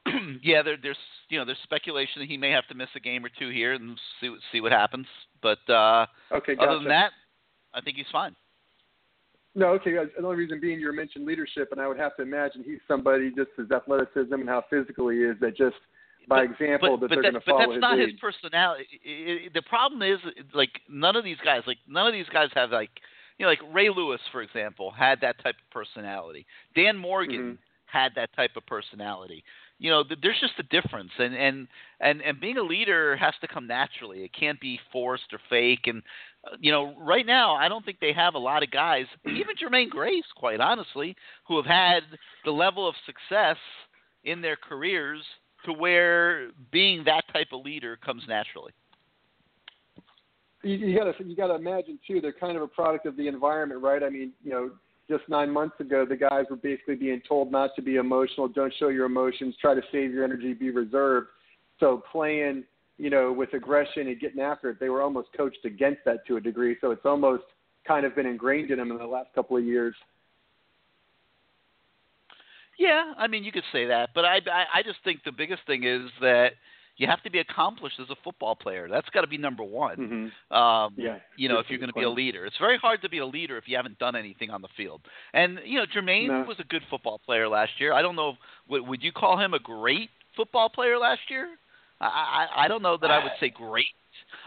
yeah, 0.42 0.62
there, 0.62 0.76
there's 0.82 0.96
you 1.28 1.38
know 1.38 1.44
there's 1.44 1.58
speculation 1.62 2.20
that 2.20 2.28
he 2.28 2.36
may 2.36 2.50
have 2.50 2.66
to 2.68 2.74
miss 2.74 2.88
a 2.96 3.00
game 3.00 3.24
or 3.24 3.30
two 3.38 3.50
here 3.50 3.74
and 3.74 3.98
see 4.20 4.34
see 4.50 4.60
what 4.60 4.72
happens. 4.72 5.06
But 5.42 5.58
uh, 5.68 6.06
okay, 6.32 6.54
gotcha. 6.54 6.68
other 6.68 6.78
than 6.78 6.88
that, 6.88 7.12
I 7.74 7.80
think 7.80 7.96
he's 7.96 8.06
fine. 8.10 8.34
No, 9.54 9.68
okay. 9.68 9.92
The 9.92 10.24
only 10.24 10.36
reason 10.36 10.60
being 10.60 10.80
you 10.80 10.90
mentioned 10.94 11.26
leadership, 11.26 11.68
and 11.72 11.80
I 11.80 11.86
would 11.86 11.98
have 11.98 12.16
to 12.16 12.22
imagine 12.22 12.64
he's 12.64 12.78
somebody 12.88 13.30
just 13.36 13.50
his 13.56 13.70
athleticism 13.70 14.32
and 14.32 14.48
how 14.48 14.64
physical 14.70 15.08
he 15.08 15.18
is 15.18 15.36
that 15.40 15.56
just 15.56 15.76
by 16.28 16.42
example 16.42 16.96
but, 16.96 17.00
that 17.00 17.08
but 17.08 17.14
they're 17.16 17.22
going 17.22 17.34
to 17.34 17.40
follow 17.40 17.58
But 17.58 17.64
that's 17.66 17.74
his 17.74 17.80
not 17.80 17.98
lead. 17.98 18.08
his 18.10 18.20
personality. 18.20 18.84
It, 19.04 19.46
it, 19.46 19.54
the 19.54 19.62
problem 19.62 20.02
is 20.02 20.18
like 20.54 20.70
none 20.88 21.16
of 21.16 21.24
these 21.24 21.38
guys, 21.44 21.62
like 21.66 21.78
none 21.88 22.06
of 22.06 22.12
these 22.12 22.28
guys 22.32 22.48
have 22.54 22.70
like 22.70 22.90
you 23.38 23.46
know, 23.46 23.50
like 23.50 23.60
Ray 23.72 23.88
Lewis, 23.88 24.20
for 24.30 24.42
example, 24.42 24.90
had 24.90 25.20
that 25.22 25.42
type 25.42 25.56
of 25.56 25.70
personality. 25.70 26.46
Dan 26.76 26.96
Morgan 26.96 27.40
Mm-hmm. 27.40 27.54
had 27.86 28.12
that 28.14 28.30
type 28.36 28.52
of 28.56 28.64
personality. 28.66 29.42
You 29.78 29.90
know, 29.90 30.04
th- 30.04 30.20
there's 30.22 30.38
just 30.40 30.52
a 30.58 30.62
difference, 30.64 31.10
and 31.18 31.34
and 31.34 31.66
and 32.00 32.22
and 32.22 32.38
being 32.40 32.56
a 32.58 32.62
leader 32.62 33.16
has 33.16 33.34
to 33.40 33.48
come 33.48 33.66
naturally. 33.66 34.22
It 34.22 34.30
can't 34.38 34.60
be 34.60 34.78
forced 34.92 35.32
or 35.32 35.40
fake. 35.50 35.86
And 35.86 36.02
uh, 36.46 36.56
you 36.60 36.70
know, 36.70 36.94
right 37.00 37.26
now, 37.26 37.54
I 37.56 37.68
don't 37.68 37.84
think 37.84 37.98
they 38.00 38.12
have 38.12 38.34
a 38.34 38.38
lot 38.38 38.62
of 38.62 38.70
guys, 38.70 39.06
even 39.26 39.56
Jermaine 39.56 39.90
Grace, 39.90 40.24
quite 40.36 40.60
honestly, 40.60 41.16
who 41.48 41.56
have 41.56 41.66
had 41.66 42.02
the 42.44 42.52
level 42.52 42.88
of 42.88 42.94
success 43.06 43.56
in 44.24 44.40
their 44.40 44.56
careers 44.56 45.22
to 45.64 45.72
where 45.72 46.50
being 46.70 47.04
that 47.04 47.24
type 47.32 47.48
of 47.52 47.64
leader 47.64 47.96
comes 47.96 48.22
naturally. 48.28 48.72
you, 50.62 50.76
you 50.76 50.98
got 50.98 51.16
to 51.16 51.24
you 51.24 51.36
got 51.36 51.48
to 51.48 51.54
imagine 51.54 51.98
too. 52.06 52.20
They're 52.20 52.32
kind 52.32 52.56
of 52.56 52.62
a 52.62 52.68
product 52.68 53.06
of 53.06 53.16
the 53.16 53.28
environment, 53.28 53.82
right? 53.82 54.02
I 54.02 54.10
mean, 54.10 54.32
you 54.42 54.50
know, 54.50 54.70
just 55.08 55.28
nine 55.28 55.50
months 55.50 55.78
ago, 55.80 56.06
the 56.08 56.16
guys 56.16 56.44
were 56.48 56.56
basically 56.56 56.94
being 56.94 57.20
told 57.28 57.50
not 57.50 57.70
to 57.76 57.82
be 57.82 57.96
emotional, 57.96 58.48
don't 58.48 58.72
show 58.78 58.88
your 58.88 59.06
emotions, 59.06 59.54
try 59.60 59.74
to 59.74 59.82
save 59.92 60.12
your 60.12 60.24
energy, 60.24 60.54
be 60.54 60.70
reserved. 60.70 61.28
So 61.80 62.02
playing, 62.10 62.64
you 62.98 63.10
know, 63.10 63.32
with 63.32 63.52
aggression 63.52 64.06
and 64.06 64.20
getting 64.20 64.40
after 64.40 64.70
it, 64.70 64.80
they 64.80 64.88
were 64.88 65.02
almost 65.02 65.28
coached 65.36 65.64
against 65.64 66.00
that 66.04 66.26
to 66.28 66.36
a 66.36 66.40
degree. 66.40 66.76
So 66.80 66.92
it's 66.92 67.04
almost 67.04 67.44
kind 67.86 68.06
of 68.06 68.14
been 68.14 68.26
ingrained 68.26 68.70
in 68.70 68.78
them 68.78 68.90
in 68.92 68.98
the 68.98 69.04
last 69.04 69.28
couple 69.34 69.56
of 69.56 69.64
years. 69.64 69.94
Yeah, 72.78 73.12
I 73.16 73.26
mean 73.26 73.44
you 73.44 73.52
could 73.52 73.64
say 73.72 73.86
that, 73.86 74.10
but 74.14 74.24
I, 74.24 74.36
I 74.50 74.64
I 74.78 74.82
just 74.82 74.98
think 75.04 75.20
the 75.24 75.32
biggest 75.32 75.62
thing 75.66 75.84
is 75.84 76.10
that 76.20 76.52
you 76.96 77.06
have 77.06 77.22
to 77.22 77.30
be 77.30 77.38
accomplished 77.38 77.98
as 78.00 78.10
a 78.10 78.16
football 78.22 78.54
player. 78.54 78.86
That's 78.88 79.08
got 79.10 79.22
to 79.22 79.26
be 79.26 79.38
number 79.38 79.62
one. 79.64 79.96
Mm-hmm. 79.96 80.56
Um, 80.56 80.94
Yeah, 80.96 81.18
you 81.36 81.48
know, 81.48 81.58
if 81.58 81.66
you're 81.70 81.78
going 81.78 81.88
to 81.88 81.94
be 81.98 82.04
a 82.04 82.10
leader, 82.10 82.44
it's 82.44 82.58
very 82.58 82.76
hard 82.76 83.00
to 83.02 83.08
be 83.08 83.18
a 83.18 83.26
leader 83.26 83.56
if 83.56 83.64
you 83.66 83.76
haven't 83.76 83.98
done 83.98 84.14
anything 84.14 84.50
on 84.50 84.60
the 84.62 84.68
field. 84.76 85.00
And 85.32 85.58
you 85.64 85.78
know, 85.78 85.86
Jermaine 85.86 86.28
No. 86.28 86.44
was 86.46 86.58
a 86.60 86.64
good 86.64 86.82
football 86.90 87.18
player 87.24 87.48
last 87.48 87.72
year. 87.78 87.92
I 87.92 88.02
don't 88.02 88.16
know, 88.16 88.34
would, 88.68 88.86
would 88.86 89.02
you 89.02 89.12
call 89.12 89.38
him 89.38 89.54
a 89.54 89.58
great 89.58 90.10
football 90.36 90.68
player 90.68 90.98
last 90.98 91.22
year? 91.30 91.48
I 92.00 92.06
I, 92.56 92.64
I 92.64 92.68
don't 92.68 92.82
know 92.82 92.96
that 93.00 93.10
I 93.10 93.22
would 93.22 93.32
say 93.40 93.48
great. 93.50 93.86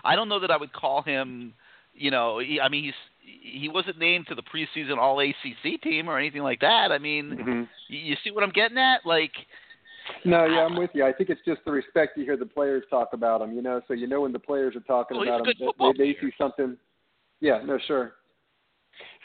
I 0.03 0.15
don't 0.15 0.29
know 0.29 0.39
that 0.39 0.51
I 0.51 0.57
would 0.57 0.73
call 0.73 1.01
him. 1.01 1.53
You 1.93 2.11
know, 2.11 2.39
he, 2.39 2.59
I 2.59 2.69
mean, 2.69 2.83
he's 2.83 2.93
he 3.25 3.69
wasn't 3.69 3.97
named 3.97 4.27
to 4.27 4.35
the 4.35 4.43
preseason 4.43 4.97
All 4.97 5.19
ACC 5.19 5.81
team 5.81 6.07
or 6.09 6.17
anything 6.19 6.41
like 6.43 6.59
that. 6.61 6.91
I 6.91 6.97
mean, 6.97 7.31
Mm-hmm. 7.31 7.63
you, 7.87 8.15
see 8.23 8.31
what 8.31 8.43
I'm 8.43 8.51
getting 8.51 8.77
at? 8.77 9.05
Like, 9.05 9.31
No, 10.23 10.45
yeah, 10.45 10.65
I'm 10.65 10.75
with 10.75 10.91
you. 10.93 11.05
I 11.05 11.11
think 11.11 11.29
it's 11.29 11.41
just 11.45 11.61
the 11.65 11.71
respect 11.71 12.17
you 12.17 12.23
hear 12.25 12.37
the 12.37 12.45
players 12.45 12.83
talk 12.89 13.09
about 13.13 13.41
him, 13.41 13.53
you 13.53 13.61
know. 13.61 13.81
So 13.87 13.93
you 13.93 14.07
know 14.07 14.21
when 14.21 14.31
the 14.31 14.39
players 14.39 14.75
are 14.75 14.81
talking 14.81 15.17
Well, 15.17 15.27
about 15.27 15.47
him, 15.47 15.93
they, 15.97 16.13
they 16.13 16.17
see 16.21 16.31
something. 16.37 16.77
Yeah, 17.41 17.61
no, 17.65 17.77
sure. 17.87 18.13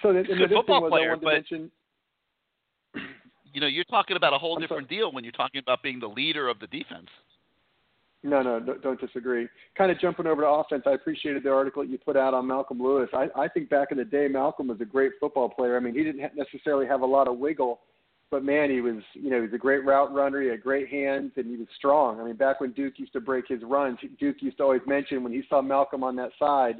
So 0.02 0.12
the, 0.12 0.22
good 0.22 0.50
the 0.50 0.54
football 0.54 0.88
player, 0.88 1.16
but- 1.16 1.32
mention. 1.32 1.70
You 3.52 3.60
know, 3.60 3.66
you're 3.66 3.82
talking 3.84 4.16
about 4.16 4.32
a 4.32 4.38
whole 4.38 4.54
I'm 4.54 4.60
different 4.62 4.88
deal 4.88 5.10
when 5.10 5.24
you're 5.24 5.32
talking 5.32 5.58
about 5.60 5.82
being 5.82 5.98
the 5.98 6.06
leader 6.06 6.48
of 6.48 6.60
the 6.60 6.68
defense. 6.68 7.08
No, 8.22 8.42
no, 8.42 8.60
don't, 8.60 9.00
disagree. 9.00 9.48
Kind 9.78 9.90
of 9.90 9.98
jumping 9.98 10.26
over 10.26 10.42
to 10.42 10.48
offense, 10.48 10.82
I 10.86 10.90
appreciated 10.90 11.42
the 11.42 11.50
article 11.50 11.82
you 11.82 11.96
put 11.96 12.18
out 12.18 12.34
on 12.34 12.46
Malcolm 12.46 12.78
Lewis. 12.78 13.08
I, 13.14 13.28
I 13.34 13.48
think 13.48 13.70
back 13.70 13.92
in 13.92 13.96
the 13.96 14.04
day, 14.04 14.28
Malcolm 14.28 14.68
was 14.68 14.80
a 14.82 14.84
great 14.84 15.12
football 15.18 15.48
player. 15.48 15.76
I 15.76 15.80
mean, 15.80 15.94
he 15.94 16.04
didn't 16.04 16.36
necessarily 16.36 16.86
have 16.86 17.00
a 17.00 17.06
lot 17.06 17.28
of 17.28 17.38
wiggle, 17.38 17.80
but 18.30 18.44
man, 18.44 18.70
he 18.70 18.82
was, 18.82 19.02
you 19.14 19.30
know, 19.30 19.36
he 19.36 19.42
was 19.42 19.54
a 19.54 19.58
great 19.58 19.86
route 19.86 20.12
runner. 20.12 20.42
He 20.42 20.48
had 20.48 20.62
great 20.62 20.88
hands, 20.88 21.32
and 21.36 21.46
he 21.46 21.56
was 21.56 21.66
strong. 21.78 22.20
I 22.20 22.24
mean, 22.24 22.36
back 22.36 22.60
when 22.60 22.72
Duke 22.72 22.98
used 22.98 23.14
to 23.14 23.20
break 23.20 23.48
his 23.48 23.62
runs, 23.62 23.98
Duke 24.18 24.36
used 24.40 24.58
to 24.58 24.64
always 24.64 24.82
mention 24.86 25.24
when 25.24 25.32
he 25.32 25.42
saw 25.48 25.62
Malcolm 25.62 26.04
on 26.04 26.14
that 26.16 26.32
side, 26.38 26.76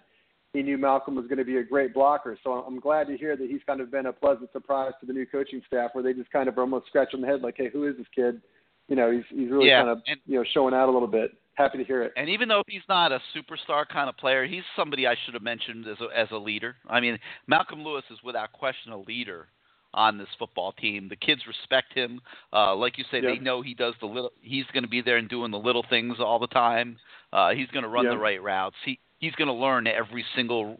he 0.52 0.62
knew 0.62 0.76
Malcolm 0.76 1.14
was 1.14 1.26
going 1.26 1.38
to 1.38 1.44
be 1.44 1.56
a 1.56 1.64
great 1.64 1.94
blocker. 1.94 2.36
So 2.44 2.52
I'm 2.52 2.80
glad 2.80 3.06
to 3.06 3.16
hear 3.16 3.36
that 3.36 3.48
he's 3.48 3.60
kind 3.66 3.80
of 3.80 3.90
been 3.90 4.06
a 4.06 4.12
pleasant 4.12 4.52
surprise 4.52 4.92
to 5.00 5.06
the 5.06 5.12
new 5.12 5.24
coaching 5.24 5.62
staff, 5.66 5.90
where 5.94 6.04
they 6.04 6.12
just 6.12 6.30
kind 6.30 6.48
of 6.48 6.58
are 6.58 6.62
almost 6.62 6.86
scratching 6.88 7.22
the 7.22 7.26
head, 7.26 7.40
like, 7.40 7.54
hey, 7.56 7.70
who 7.72 7.88
is 7.88 7.96
this 7.96 8.06
kid? 8.14 8.42
You 8.90 8.96
know, 8.96 9.10
he's 9.10 9.24
he's 9.30 9.48
really 9.50 9.68
Yeah, 9.68 9.80
kind 9.80 9.90
of 9.90 10.02
and- 10.06 10.20
you 10.26 10.36
know 10.38 10.44
showing 10.52 10.74
out 10.74 10.88
a 10.88 10.92
little 10.92 11.08
bit. 11.08 11.32
Happy 11.54 11.78
to 11.78 11.84
hear 11.84 12.02
it. 12.02 12.12
And 12.16 12.28
even 12.28 12.48
though 12.48 12.62
he's 12.66 12.82
not 12.88 13.12
a 13.12 13.20
superstar 13.36 13.86
kind 13.88 14.08
of 14.08 14.16
player, 14.16 14.46
he's 14.46 14.62
somebody 14.76 15.06
I 15.06 15.14
should 15.24 15.34
have 15.34 15.42
mentioned 15.42 15.86
as 15.86 15.96
a, 16.00 16.18
as 16.18 16.28
a 16.32 16.36
leader. 16.36 16.76
I 16.88 17.00
mean, 17.00 17.18
Malcolm 17.46 17.84
Lewis 17.84 18.04
is 18.10 18.18
without 18.24 18.52
question 18.52 18.92
a 18.92 18.98
leader 18.98 19.46
on 19.92 20.16
this 20.16 20.28
football 20.38 20.72
team. 20.72 21.08
The 21.08 21.16
kids 21.16 21.42
respect 21.46 21.92
him. 21.92 22.20
Uh, 22.52 22.74
like 22.76 22.96
you 22.96 23.04
say, 23.10 23.20
Yeah. 23.20 23.30
they 23.34 23.38
know 23.38 23.60
he 23.62 23.74
does 23.74 23.94
the 24.00 24.06
little. 24.06 24.32
He's 24.40 24.64
going 24.72 24.84
to 24.84 24.88
be 24.88 25.02
there 25.02 25.18
and 25.18 25.28
doing 25.28 25.50
the 25.50 25.58
little 25.58 25.84
things 25.90 26.16
all 26.18 26.38
the 26.38 26.46
time. 26.48 26.96
Uh, 27.32 27.50
he's 27.50 27.68
going 27.68 27.82
to 27.82 27.88
run 27.90 28.04
Yeah. 28.06 28.12
the 28.12 28.18
right 28.18 28.42
routes. 28.42 28.76
He 28.84 28.98
he's 29.18 29.34
going 29.34 29.48
to 29.48 29.54
learn 29.54 29.86
every 29.86 30.24
single 30.34 30.78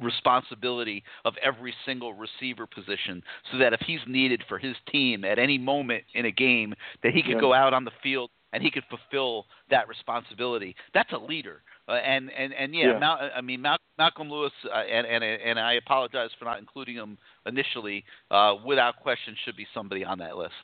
responsibility 0.00 1.02
of 1.24 1.34
every 1.42 1.74
single 1.84 2.14
receiver 2.14 2.66
position 2.66 3.22
so 3.50 3.58
that 3.58 3.72
if 3.72 3.80
he's 3.86 4.00
needed 4.06 4.42
for 4.48 4.58
his 4.58 4.74
team 4.90 5.24
at 5.24 5.38
any 5.38 5.58
moment 5.58 6.02
in 6.14 6.26
a 6.26 6.30
game 6.30 6.74
that 7.02 7.12
he 7.12 7.22
could 7.22 7.32
Yeah. 7.32 7.40
go 7.40 7.52
out 7.52 7.74
on 7.74 7.84
the 7.84 7.90
field 8.02 8.30
and 8.52 8.62
he 8.62 8.70
could 8.70 8.84
fulfill 8.90 9.46
that 9.70 9.88
responsibility 9.88 10.74
that's 10.94 11.12
a 11.12 11.18
leader 11.18 11.62
uh, 11.88 11.92
and 11.92 12.30
and 12.32 12.52
and 12.54 12.74
yeah, 12.74 12.92
Yeah. 12.92 12.98
Mal- 12.98 13.30
I 13.34 13.40
mean 13.40 13.60
Mal- 13.62 13.78
Malcolm 13.98 14.30
Lewis 14.30 14.52
uh, 14.72 14.76
and 14.78 15.06
and 15.06 15.22
and 15.24 15.58
I 15.58 15.74
apologize 15.74 16.30
for 16.38 16.44
not 16.44 16.58
including 16.58 16.94
him 16.96 17.18
initially 17.46 18.04
uh, 18.30 18.56
without 18.64 18.96
question 19.00 19.36
should 19.44 19.56
be 19.56 19.66
somebody 19.74 20.04
on 20.04 20.18
that 20.18 20.36
list 20.36 20.54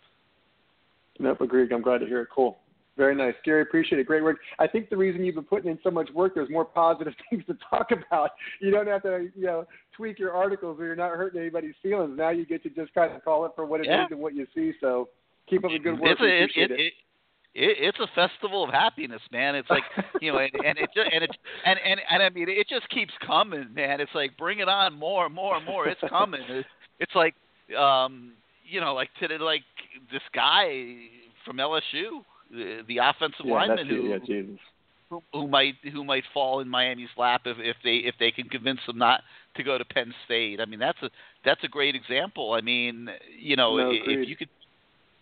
Nope, 1.20 1.40
agreed. 1.40 1.72
I'm 1.72 1.82
glad 1.82 1.98
to 1.98 2.06
hear 2.06 2.20
it. 2.22 2.28
Cool. 2.32 2.58
Very 2.98 3.14
nice. 3.14 3.34
Gary, 3.44 3.62
appreciate 3.62 4.00
it. 4.00 4.06
Great 4.08 4.24
work. 4.24 4.38
I 4.58 4.66
think 4.66 4.90
the 4.90 4.96
reason 4.96 5.24
you've 5.24 5.36
been 5.36 5.44
putting 5.44 5.70
in 5.70 5.78
so 5.84 5.90
much 5.90 6.10
work, 6.12 6.34
there's 6.34 6.50
more 6.50 6.64
positive 6.64 7.14
things 7.30 7.44
to 7.46 7.56
talk 7.70 7.90
about. 7.92 8.32
You 8.60 8.72
don't 8.72 8.88
have 8.88 9.02
to, 9.02 9.30
you 9.36 9.46
know, 9.46 9.66
tweak 9.96 10.18
your 10.18 10.32
articles 10.32 10.78
or 10.80 10.84
you're 10.84 10.96
not 10.96 11.12
hurting 11.16 11.40
anybody's 11.40 11.76
feelings. 11.80 12.18
Now 12.18 12.30
you 12.30 12.44
get 12.44 12.64
to 12.64 12.70
just 12.70 12.92
kind 12.92 13.14
of 13.14 13.24
call 13.24 13.46
it 13.46 13.52
for 13.54 13.64
what 13.64 13.80
it 13.80 13.84
is 13.84 13.90
Yeah. 13.90 14.06
and 14.10 14.18
what 14.18 14.34
you 14.34 14.48
see. 14.52 14.72
So 14.80 15.08
keep 15.48 15.64
up 15.64 15.70
the 15.70 15.78
good 15.78 16.00
work. 16.00 16.10
it's 16.10 16.20
a, 16.20 16.24
it, 16.24 16.42
appreciate 16.42 16.70
it, 16.72 16.80
it, 16.80 16.92
it, 17.54 17.76
it's 17.80 17.98
a 18.00 18.08
festival 18.16 18.64
of 18.64 18.70
happiness, 18.70 19.22
man. 19.30 19.54
It's 19.54 19.70
like 19.70 19.84
you 20.20 20.32
know, 20.32 20.38
and, 20.38 20.50
and 20.66 20.78
it 20.78 20.90
just, 20.94 21.08
and 21.12 21.22
it 21.22 21.30
and, 21.64 21.78
and 21.84 22.00
and 22.10 22.22
I 22.22 22.28
mean, 22.30 22.48
it 22.48 22.68
just 22.68 22.88
keeps 22.90 23.12
coming, 23.24 23.72
man. 23.74 24.00
It's 24.00 24.14
like 24.14 24.36
bring 24.36 24.58
it 24.58 24.68
on, 24.68 24.94
more, 24.94 25.26
and 25.26 25.34
more, 25.34 25.56
and 25.56 25.64
more. 25.64 25.86
It's 25.86 26.00
coming. 26.08 26.40
It's, 26.48 26.68
it's 26.98 27.14
like, 27.14 27.34
um, 27.78 28.32
you 28.68 28.80
know, 28.80 28.92
like 28.94 29.08
today, 29.20 29.38
like 29.38 29.62
this 30.12 30.22
guy 30.34 30.96
from 31.44 31.56
LSU, 31.56 32.22
the, 32.50 32.80
the 32.86 32.98
offensive 32.98 33.44
yeah, 33.44 33.54
lineman 33.54 33.86
who 33.86 34.18
yeah, 34.26 34.42
who, 35.10 35.22
who 35.32 35.48
might 35.48 35.74
who 35.92 36.04
might 36.04 36.24
fall 36.34 36.60
in 36.60 36.68
Miami's 36.68 37.08
lap 37.16 37.42
if, 37.46 37.56
if 37.58 37.76
they 37.82 37.96
if 37.96 38.14
they 38.18 38.30
can 38.30 38.48
convince 38.48 38.80
them 38.86 38.98
not 38.98 39.22
to 39.56 39.62
go 39.62 39.78
to 39.78 39.84
Penn 39.84 40.14
State. 40.24 40.60
I 40.60 40.66
mean, 40.66 40.78
that's 40.78 41.02
a 41.02 41.10
that's 41.44 41.62
a 41.64 41.68
great 41.68 41.94
example. 41.94 42.52
I 42.52 42.60
mean, 42.60 43.08
you 43.38 43.56
know, 43.56 43.76
No, 43.76 43.90
if 43.90 44.28
you 44.28 44.36
could 44.36 44.48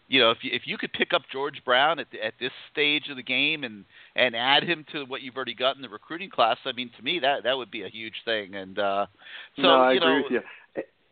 you 0.09 0.21
know, 0.21 0.31
if 0.31 0.39
you, 0.43 0.51
if 0.53 0.63
you 0.67 0.79
could 0.79 0.93
pick 0.93 1.13
up 1.13 1.23
George 1.33 1.63
Brown 1.65 1.99
at 1.99 2.07
at 2.25 2.35
this 2.39 2.53
stage 2.73 3.09
of 3.11 3.17
the 3.17 3.23
game 3.23 3.65
and 3.65 3.85
and 4.15 4.37
add 4.37 4.63
him 4.63 4.85
to 4.93 5.05
what 5.05 5.23
you've 5.23 5.37
already 5.37 5.55
got 5.55 5.77
in 5.77 5.83
the 5.83 5.89
recruiting 5.89 6.31
class, 6.31 6.59
I 6.65 6.73
mean, 6.73 6.91
to 6.97 7.03
me 7.03 7.19
that 7.21 7.43
that 7.45 7.57
would 7.57 7.71
be 7.71 7.83
a 7.83 7.89
huge 7.89 8.15
thing. 8.25 8.55
And 8.55 8.79
uh, 8.79 9.07
so 9.57 9.63
no, 9.63 9.71
I 9.71 9.93
you 9.93 9.99
agree 9.99 10.09
know, 10.09 10.23
with 10.23 10.33
you. 10.33 10.41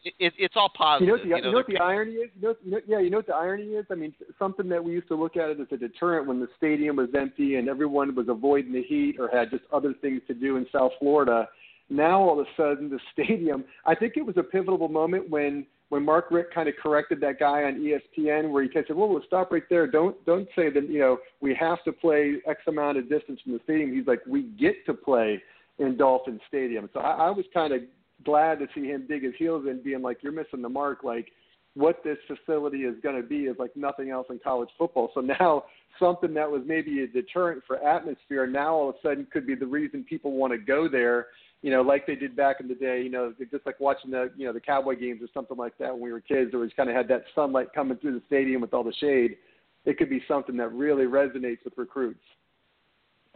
It, 0.05 0.13
it, 0.19 0.33
it's 0.39 0.55
all 0.55 0.71
positive. 0.77 1.07
You 1.07 1.13
know 1.13 1.15
what 1.15 1.23
the, 1.23 1.29
you 1.29 1.37
you 1.37 1.43
know, 1.43 1.51
know 1.51 1.57
what 1.57 1.67
the 1.67 1.79
irony 1.79 2.13
is? 2.13 2.31
You 2.37 2.43
know, 2.43 2.55
you 2.63 2.71
know, 2.71 2.81
yeah, 2.87 3.01
you 3.01 3.11
know 3.11 3.17
what 3.19 3.27
the 3.27 3.35
irony 3.35 3.65
is? 3.65 3.87
I 3.91 3.95
mean, 3.95 4.15
something 4.39 4.69
that 4.69 4.85
we 4.85 4.93
used 4.93 5.09
to 5.09 5.15
look 5.15 5.37
at 5.37 5.49
it 5.49 5.61
as 5.61 5.67
a 5.73 5.77
deterrent 5.79 6.27
when 6.27 6.41
the 6.41 6.49
stadium 6.57 6.97
was 6.97 7.09
empty 7.19 7.57
and 7.57 7.69
everyone 7.69 8.15
was 8.15 8.27
avoiding 8.29 8.73
the 8.73 8.83
heat 8.83 9.17
or 9.19 9.29
had 9.29 9.51
just 9.51 9.65
other 9.73 9.95
things 10.03 10.21
to 10.27 10.35
do 10.35 10.57
in 10.57 10.67
South 10.71 10.93
Florida. 10.99 11.49
Now 11.89 12.21
all 12.21 12.39
of 12.39 12.47
a 12.47 12.51
sudden 12.57 12.91
the 12.91 12.99
stadium, 13.13 13.65
I 13.87 13.95
think 13.95 14.15
it 14.17 14.27
was 14.27 14.37
a 14.37 14.43
pivotal 14.43 14.89
moment 14.89 15.31
when 15.31 15.67
when 15.91 16.05
Mark 16.05 16.27
Richt 16.31 16.53
kind 16.53 16.69
of 16.69 16.75
corrected 16.83 17.21
that 17.21 17.39
guy 17.39 17.65
on 17.65 17.75
ESPN 17.75 18.51
where 18.51 18.63
he 18.63 18.69
kind 18.69 18.81
of 18.81 18.89
said, 18.89 18.97
"Well, 18.97 19.09
we'll 19.09 19.23
stop 19.27 19.53
right 19.53 19.63
there. 19.71 19.87
Don't 19.87 20.17
don't 20.27 20.49
say 20.57 20.69
that 20.71 20.89
you 20.89 20.99
know 20.99 21.19
we 21.41 21.55
have 21.55 21.83
to 21.85 21.93
play 21.93 22.43
X 22.47 22.61
amount 22.67 22.99
of 22.99 23.09
distance 23.09 23.41
from 23.43 23.53
the 23.53 23.61
stadium." 23.65 23.95
He's 23.95 24.07
like, 24.07 24.21
"We 24.27 24.43
get 24.43 24.85
to 24.87 24.95
play 24.95 25.43
in 25.79 25.97
Dolphin 25.97 26.41
Stadium." 26.49 26.91
So 26.93 27.01
I, 27.01 27.29
I 27.29 27.31
was 27.31 27.45
kind 27.55 27.73
of 27.73 27.83
glad 28.25 28.59
to 28.59 28.67
see 28.75 28.87
him 28.87 29.07
dig 29.09 29.23
his 29.23 29.35
heels 29.39 29.67
in, 29.69 29.83
being 29.83 30.03
like, 30.03 30.23
"You're 30.23 30.33
missing 30.33 30.63
the 30.63 30.69
mark." 30.69 31.05
Like 31.05 31.33
what 31.75 32.03
this 32.05 32.19
facility 32.27 32.85
is 32.85 32.95
going 33.03 33.21
to 33.21 33.27
be 33.27 33.43
is 33.43 33.57
like 33.59 33.77
nothing 33.77 34.11
else 34.11 34.27
in 34.31 34.39
college 34.39 34.69
football. 34.79 35.11
So 35.15 35.21
now 35.41 35.65
something 35.99 36.35
that 36.35 36.51
was 36.51 36.63
maybe 36.65 37.03
a 37.03 37.07
deterrent 37.07 37.63
for 37.67 37.77
atmosphere 37.85 38.47
now 38.47 38.75
all 38.75 38.89
of 38.91 38.97
a 38.97 38.99
sudden 39.07 39.27
could 39.33 39.47
be 39.47 39.55
the 39.55 39.67
reason 39.67 40.05
people 40.05 40.33
want 40.33 40.53
to 40.53 40.59
go 40.59 40.89
there. 40.89 41.27
You 41.63 41.71
know, 41.71 41.81
like 41.81 42.07
they 42.07 42.15
did 42.15 42.37
back 42.37 42.61
in 42.61 42.69
the 42.69 42.75
day. 42.75 43.03
You 43.03 43.11
know, 43.11 43.33
just 43.51 43.65
like 43.65 43.81
watching 43.81 44.11
the 44.11 44.31
you 44.37 44.47
know 44.47 44.53
the 44.53 44.61
Cowboy 44.61 44.97
games 44.97 45.23
or 45.23 45.29
something 45.33 45.57
like 45.57 45.77
that 45.79 45.93
when 45.93 46.03
we 46.03 46.13
were 46.13 46.21
kids. 46.21 46.53
Where 46.53 46.61
we 46.61 46.71
kind 46.71 46.91
of 46.91 46.97
had 46.97 47.09
that 47.09 47.25
sunlight 47.35 47.69
coming 47.75 47.97
through 47.99 48.15
the 48.15 48.27
stadium 48.27 48.61
with 48.61 48.75
all 48.75 48.85
the 48.85 48.93
shade. 49.01 49.39
It 49.87 49.99
could 49.99 50.11
be 50.11 50.23
something 50.29 50.57
that 50.59 50.73
really 50.73 51.05
resonates 51.05 51.65
with 51.65 51.75
recruits. 51.77 52.25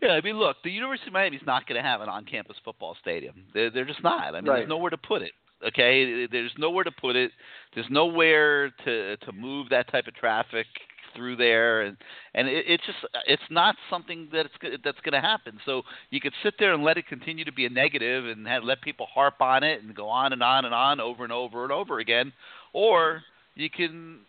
Yeah, 0.00 0.10
I 0.10 0.20
mean, 0.20 0.36
look, 0.38 0.56
the 0.62 0.70
University 0.70 1.08
of 1.08 1.12
Miami's 1.14 1.40
not 1.46 1.66
going 1.66 1.80
to 1.82 1.86
have 1.86 2.00
an 2.00 2.08
on-campus 2.08 2.56
football 2.64 2.96
stadium. 3.00 3.34
They're, 3.52 3.70
they're 3.70 3.84
just 3.84 4.02
not. 4.02 4.34
I 4.34 4.40
mean, 4.40 4.50
Right. 4.50 4.58
there's 4.58 4.68
nowhere 4.68 4.90
to 4.90 4.96
put 4.96 5.22
it. 5.22 5.32
Okay, 5.66 6.26
there's 6.30 6.52
nowhere 6.56 6.84
to 6.84 6.92
put 6.92 7.16
it. 7.16 7.32
There's 7.74 7.88
nowhere 7.90 8.70
to 8.84 9.16
to 9.16 9.32
move 9.32 9.70
that 9.70 9.90
type 9.90 10.06
of 10.06 10.14
traffic 10.14 10.66
through 11.16 11.34
there, 11.34 11.82
and 11.82 11.96
and 12.34 12.46
it, 12.46 12.64
it's 12.68 12.86
just 12.86 12.98
it's 13.26 13.42
not 13.50 13.74
something 13.90 14.28
that's 14.32 14.50
that's 14.84 15.00
going 15.00 15.14
to 15.14 15.20
happen. 15.20 15.58
So 15.66 15.82
you 16.10 16.20
could 16.20 16.32
sit 16.44 16.54
there 16.60 16.74
and 16.74 16.84
let 16.84 16.96
it 16.96 17.08
continue 17.08 17.44
to 17.44 17.52
be 17.52 17.66
a 17.66 17.70
negative, 17.70 18.26
and 18.26 18.46
have, 18.46 18.62
let 18.62 18.82
people 18.82 19.06
harp 19.12 19.40
on 19.40 19.64
it 19.64 19.82
and 19.82 19.96
go 19.96 20.08
on 20.08 20.32
and 20.32 20.44
on 20.44 20.64
and 20.64 20.72
on 20.72 21.00
over 21.00 21.24
and 21.24 21.32
over 21.32 21.64
and 21.64 21.72
over 21.72 21.98
again, 21.98 22.32
or 22.72 23.24
you 23.56 23.68
can 23.68 24.20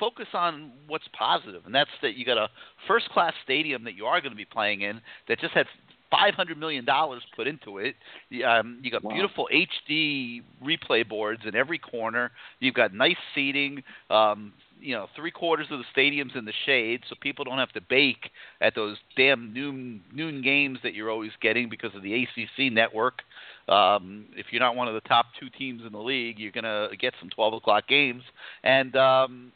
focus 0.00 0.26
on 0.34 0.72
what's 0.88 1.04
positive, 1.16 1.62
and 1.66 1.74
that's 1.74 1.90
that 2.02 2.16
you 2.16 2.24
got 2.24 2.38
a 2.38 2.48
first 2.88 3.08
class 3.10 3.34
stadium 3.44 3.84
that 3.84 3.94
you 3.94 4.06
are 4.06 4.20
going 4.20 4.32
to 4.32 4.36
be 4.36 4.46
playing 4.46 4.80
in 4.80 5.00
that 5.28 5.38
just 5.38 5.54
had 5.54 5.66
five 6.10 6.34
hundred 6.34 6.58
million 6.58 6.84
dollars 6.84 7.22
put 7.36 7.46
into 7.46 7.78
it. 7.78 7.94
You, 8.30 8.44
Um, 8.46 8.80
you 8.82 8.90
got 8.90 9.04
Wow. 9.04 9.12
beautiful 9.12 9.48
HD 9.52 10.42
replay 10.64 11.08
boards 11.08 11.42
in 11.46 11.54
every 11.54 11.78
corner. 11.78 12.32
You've 12.58 12.74
got 12.74 12.92
nice 12.92 13.16
seating. 13.34 13.84
Um, 14.10 14.52
you 14.80 14.94
know, 14.94 15.08
three 15.14 15.30
quarters 15.30 15.66
of 15.70 15.78
the 15.78 15.84
stadium's 15.92 16.32
in 16.34 16.46
the 16.46 16.54
shade, 16.64 17.02
so 17.08 17.14
people 17.20 17.44
don't 17.44 17.58
have 17.58 17.72
to 17.72 17.82
bake 17.82 18.30
at 18.62 18.74
those 18.74 18.96
damn 19.16 19.52
noon 19.52 20.02
noon 20.12 20.42
games 20.42 20.78
that 20.82 20.94
you're 20.94 21.10
always 21.10 21.32
getting 21.42 21.68
because 21.68 21.94
of 21.94 22.02
the 22.02 22.14
ACC 22.24 22.72
network. 22.72 23.22
Um, 23.68 24.26
if 24.36 24.46
you're 24.50 24.60
not 24.60 24.74
one 24.76 24.88
of 24.88 24.94
the 24.94 25.02
top 25.02 25.26
two 25.38 25.48
teams 25.50 25.82
in 25.86 25.92
the 25.92 25.98
league, 26.00 26.38
you're 26.38 26.50
gonna 26.50 26.88
get 26.98 27.14
some 27.20 27.28
12 27.30 27.54
o'clock 27.54 27.86
games, 27.88 28.22
and 28.64 28.96
um, 28.96 29.52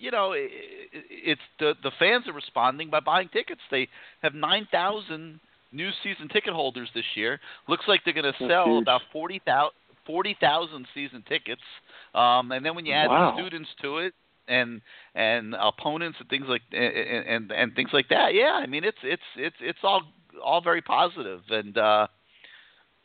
you 0.00 0.10
know, 0.10 0.32
i 0.32 0.38
i- 0.38 1.10
it's 1.32 1.40
the 1.60 1.74
the 1.82 1.92
fans 1.98 2.26
are 2.28 2.32
responding 2.32 2.90
by 2.90 3.00
buying 3.00 3.28
tickets. 3.28 3.60
They 3.70 3.88
have 4.22 4.34
9,000 4.34 5.40
new 5.72 5.90
season 6.02 6.28
ticket 6.28 6.52
holders 6.52 6.88
this 6.94 7.04
year. 7.16 7.40
Looks 7.68 7.84
like 7.88 8.00
they're 8.04 8.14
going 8.14 8.32
to 8.32 8.38
sell 8.46 8.78
huge. 8.78 8.78
about 8.78 9.02
40,000 9.12 9.72
40,000 10.06 10.86
season 10.94 11.22
tickets. 11.28 11.62
Um, 12.14 12.52
and 12.52 12.64
then 12.64 12.74
when 12.74 12.86
you 12.86 12.92
add 12.94 13.10
Wow. 13.10 13.32
students 13.32 13.68
to 13.82 13.98
it 13.98 14.14
and 14.48 14.80
and 15.14 15.54
opponents 15.58 16.18
and 16.20 16.28
things 16.28 16.46
like 16.48 16.62
and, 16.72 17.26
and 17.26 17.52
and 17.52 17.74
things 17.74 17.90
like 17.92 18.08
that, 18.10 18.34
yeah, 18.34 18.52
I 18.54 18.66
mean 18.66 18.84
it's 18.84 18.98
it's 19.02 19.22
it's 19.36 19.56
it's 19.60 19.78
all 19.82 20.02
all 20.42 20.60
very 20.62 20.82
positive 20.82 21.40
and 21.50 21.76
uh 21.78 22.06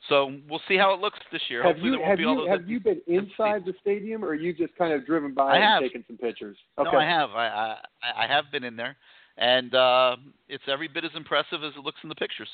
so 0.10 0.34
we'll 0.50 0.62
see 0.68 0.78
how 0.78 0.94
it 0.94 1.00
looks 1.00 1.20
this 1.32 1.42
year. 1.50 1.64
Have 1.64 1.76
Hopefully 1.76 1.92
you 1.92 1.98
there 1.98 2.00
won't 2.00 2.10
have 2.10 2.18
be 2.18 2.26
all 2.26 2.34
you 2.36 2.50
those 2.50 2.60
have 2.60 2.70
you 2.70 2.80
been 2.80 3.02
inside 3.08 3.66
the 3.66 3.74
stadium, 3.82 4.24
or 4.24 4.34
you 4.34 4.54
just 4.54 4.76
kind 4.78 4.94
of 4.94 5.06
driven 5.06 5.34
by 5.34 5.52
I 5.52 5.56
and 5.56 5.64
have. 5.64 5.82
taken 5.82 6.04
some 6.08 6.18
pictures? 6.18 6.58
No, 6.78 6.86
I 6.92 7.06
have. 7.06 7.32
I, 7.32 7.48
I 8.04 8.24
I 8.24 8.28
have 8.28 8.46
been 8.52 8.64
in 8.64 8.76
there, 8.76 8.96
and 9.38 9.74
uh, 9.74 10.16
it's 10.48 10.64
every 10.68 10.88
bit 10.88 11.04
as 11.06 11.12
impressive 11.16 11.64
as 11.64 11.74
it 11.78 11.84
looks 11.84 11.98
in 12.04 12.10
the 12.10 12.16
pictures. 12.16 12.50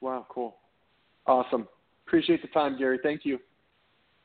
Wow, 0.00 0.26
cool, 0.28 0.56
awesome. 1.26 1.66
Appreciate 2.06 2.42
the 2.42 2.48
time, 2.48 2.78
Gary. 2.78 2.98
Thank 3.02 3.24
you. 3.24 3.38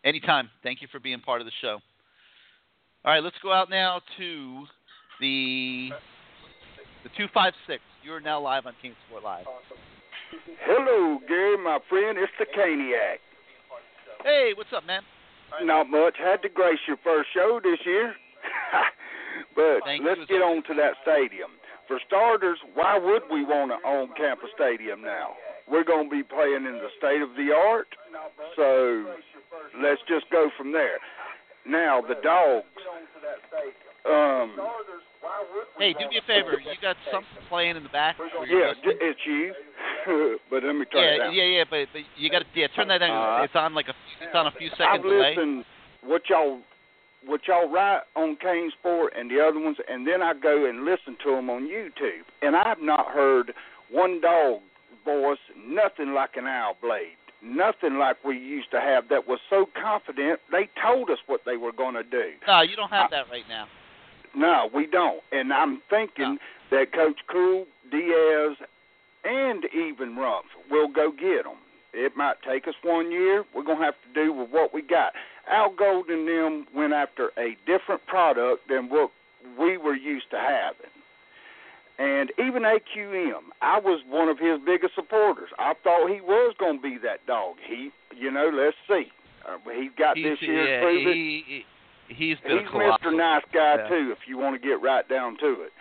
Anytime. 0.03 0.49
Thank 0.63 0.81
you 0.81 0.87
for 0.91 0.99
being 0.99 1.19
part 1.19 1.41
of 1.41 1.45
the 1.45 1.53
show. 1.61 1.79
All 3.05 3.13
right, 3.13 3.23
let's 3.23 3.37
go 3.41 3.53
out 3.53 3.69
now 3.69 4.01
to 4.17 4.65
the 5.21 5.89
the 7.03 7.09
two 7.17 7.27
five 7.33 7.53
six. 7.67 7.81
You 8.03 8.13
are 8.13 8.19
now 8.19 8.41
live 8.41 8.65
on 8.65 8.73
King 8.81 8.93
Sport 9.07 9.23
Live. 9.23 9.45
Hello, 10.61 11.19
Gary, 11.27 11.57
my 11.57 11.79
friend. 11.89 12.17
It's 12.17 12.31
the 12.37 12.45
Caniac. 12.45 13.19
Hey, 14.23 14.51
what's 14.55 14.69
up, 14.75 14.85
man? 14.85 15.01
Not 15.63 15.89
much. 15.89 16.15
Had 16.17 16.41
to 16.43 16.49
grace 16.49 16.79
your 16.87 16.97
first 17.03 17.29
show 17.33 17.59
this 17.63 17.79
year. 17.85 18.13
But 19.55 19.81
Thank 19.83 20.03
let's 20.05 20.21
get 20.29 20.43
on 20.43 20.63
to 20.67 20.73
that 20.75 20.93
stadium. 21.01 21.51
For 21.87 21.99
starters, 22.05 22.59
why 22.75 22.97
would 22.97 23.23
we 23.31 23.43
want 23.43 23.71
to 23.71 23.79
own 23.87 24.09
campus 24.15 24.49
stadium 24.55 25.01
now? 25.01 25.33
We're 25.67 25.83
going 25.83 26.09
to 26.09 26.15
be 26.15 26.23
playing 26.23 26.65
in 26.65 26.79
the 26.79 26.91
state 26.97 27.21
of 27.21 27.29
the 27.35 27.51
art, 27.51 27.87
so 28.55 29.05
let's 29.81 30.01
just 30.07 30.29
go 30.31 30.49
from 30.57 30.71
there. 30.71 30.99
Now 31.65 32.01
the 32.01 32.15
dogs. 32.21 32.67
Um, 34.05 34.55
Hey, 35.77 35.93
do 35.93 36.07
me 36.09 36.19
a 36.19 36.25
favor. 36.27 36.59
You 36.59 36.75
got 36.81 36.95
something 37.11 37.43
playing 37.47 37.75
in 37.75 37.83
the 37.83 37.89
back? 37.89 38.15
yeah, 38.47 38.73
it's 38.83 39.19
you. 39.25 39.53
but 40.49 40.63
let 40.63 40.75
me 40.75 40.85
turn 40.85 41.03
yeah, 41.03 41.15
it 41.15 41.17
down. 41.17 41.33
yeah, 41.33 41.43
yeah, 41.43 41.63
but, 41.69 41.87
but 41.93 42.01
you 42.17 42.29
got 42.29 42.39
to 42.39 42.45
yeah, 42.55 42.67
turn 42.75 42.87
that 42.87 42.99
down. 42.99 43.11
Uh, 43.11 43.43
it's 43.43 43.55
on 43.55 43.73
like 43.73 43.87
a 43.87 43.95
it's 44.21 44.35
on 44.35 44.47
a 44.47 44.51
few 44.51 44.69
I've 44.71 44.77
seconds 44.77 45.03
delay. 45.03 45.35
listened 45.35 45.65
what 46.03 46.23
y'all 46.29 46.59
what 47.25 47.41
y'all 47.47 47.69
write 47.69 48.01
on 48.15 48.37
CaneSport 48.37 49.07
and 49.17 49.29
the 49.29 49.39
other 49.41 49.59
ones, 49.59 49.77
and 49.89 50.07
then 50.07 50.21
I 50.21 50.33
go 50.33 50.65
and 50.65 50.85
listen 50.85 51.17
to 51.25 51.35
them 51.35 51.49
on 51.49 51.67
YouTube, 51.67 52.23
and 52.41 52.55
I've 52.55 52.81
not 52.81 53.07
heard 53.07 53.53
one 53.91 54.21
dog 54.21 54.61
voice, 55.03 55.39
nothing 55.57 56.13
like 56.13 56.31
an 56.35 56.47
owl 56.47 56.77
blade, 56.81 57.17
nothing 57.43 57.97
like 57.97 58.23
we 58.23 58.37
used 58.37 58.71
to 58.71 58.79
have 58.79 59.09
that 59.09 59.27
was 59.27 59.39
so 59.49 59.65
confident. 59.81 60.39
They 60.51 60.69
told 60.81 61.09
us 61.09 61.17
what 61.27 61.41
they 61.45 61.57
were 61.57 61.73
going 61.73 61.95
to 61.95 62.03
do. 62.03 62.31
No, 62.47 62.61
you 62.61 62.75
don't 62.75 62.91
have 62.91 63.11
that 63.11 63.29
right 63.29 63.47
now. 63.49 63.67
No, 64.35 64.69
we 64.73 64.85
don't. 64.85 65.21
And 65.31 65.51
I'm 65.51 65.81
thinking 65.89 66.37
that 66.71 66.93
Coach 66.93 67.19
Cool, 67.31 67.65
Diaz, 67.91 68.57
and 69.23 69.65
even 69.73 70.15
Rumph 70.15 70.49
will 70.69 70.87
go 70.87 71.11
get 71.11 71.43
them. 71.43 71.57
It 71.93 72.15
might 72.15 72.35
take 72.47 72.67
us 72.67 72.75
one 72.83 73.11
year. 73.11 73.43
We're 73.55 73.63
going 73.63 73.79
to 73.79 73.83
have 73.85 73.95
to 74.07 74.23
do 74.23 74.31
with 74.31 74.49
what 74.51 74.73
we 74.73 74.81
got. 74.81 75.13
Al 75.51 75.73
Gold 75.73 76.07
and 76.09 76.27
them 76.27 76.67
went 76.75 76.93
after 76.93 77.31
a 77.37 77.57
different 77.65 78.05
product 78.05 78.69
than 78.69 78.89
what 78.89 79.11
we 79.59 79.77
were 79.77 79.95
used 79.95 80.29
to 80.31 80.37
having. 80.37 80.91
And 81.97 82.31
even 82.39 82.63
AQM, 82.63 83.51
I 83.61 83.79
was 83.79 84.01
one 84.07 84.29
of 84.29 84.39
his 84.39 84.59
biggest 84.65 84.95
supporters. 84.95 85.49
I 85.59 85.73
thought 85.83 86.07
he 86.09 86.21
was 86.21 86.55
going 86.59 86.77
to 86.77 86.81
be 86.81 86.97
that 87.03 87.25
dog. 87.27 87.55
He, 87.67 87.89
you 88.15 88.31
know, 88.31 88.49
let's 88.53 88.77
see. 88.87 89.11
Uh, 89.47 89.57
he 89.75 89.89
got 89.97 90.15
He's, 90.15 90.25
this 90.25 90.41
year 90.41 90.63
to 90.65 90.71
yeah, 90.71 90.81
prove 90.81 91.07
it. 91.07 91.13
he, 91.15 91.43
he, 91.47 92.13
he's 92.13 92.37
been 92.45 92.59
He's 92.59 92.67
a. 92.69 92.77
Mr. 93.03 93.17
Nice 93.17 93.43
Guy 93.53 93.75
Yeah. 93.83 93.87
too, 93.89 94.13
if 94.15 94.19
you 94.27 94.37
want 94.37 94.61
to 94.61 94.65
get 94.65 94.81
right 94.81 95.07
down 95.09 95.37
to 95.39 95.63
it. 95.63 95.71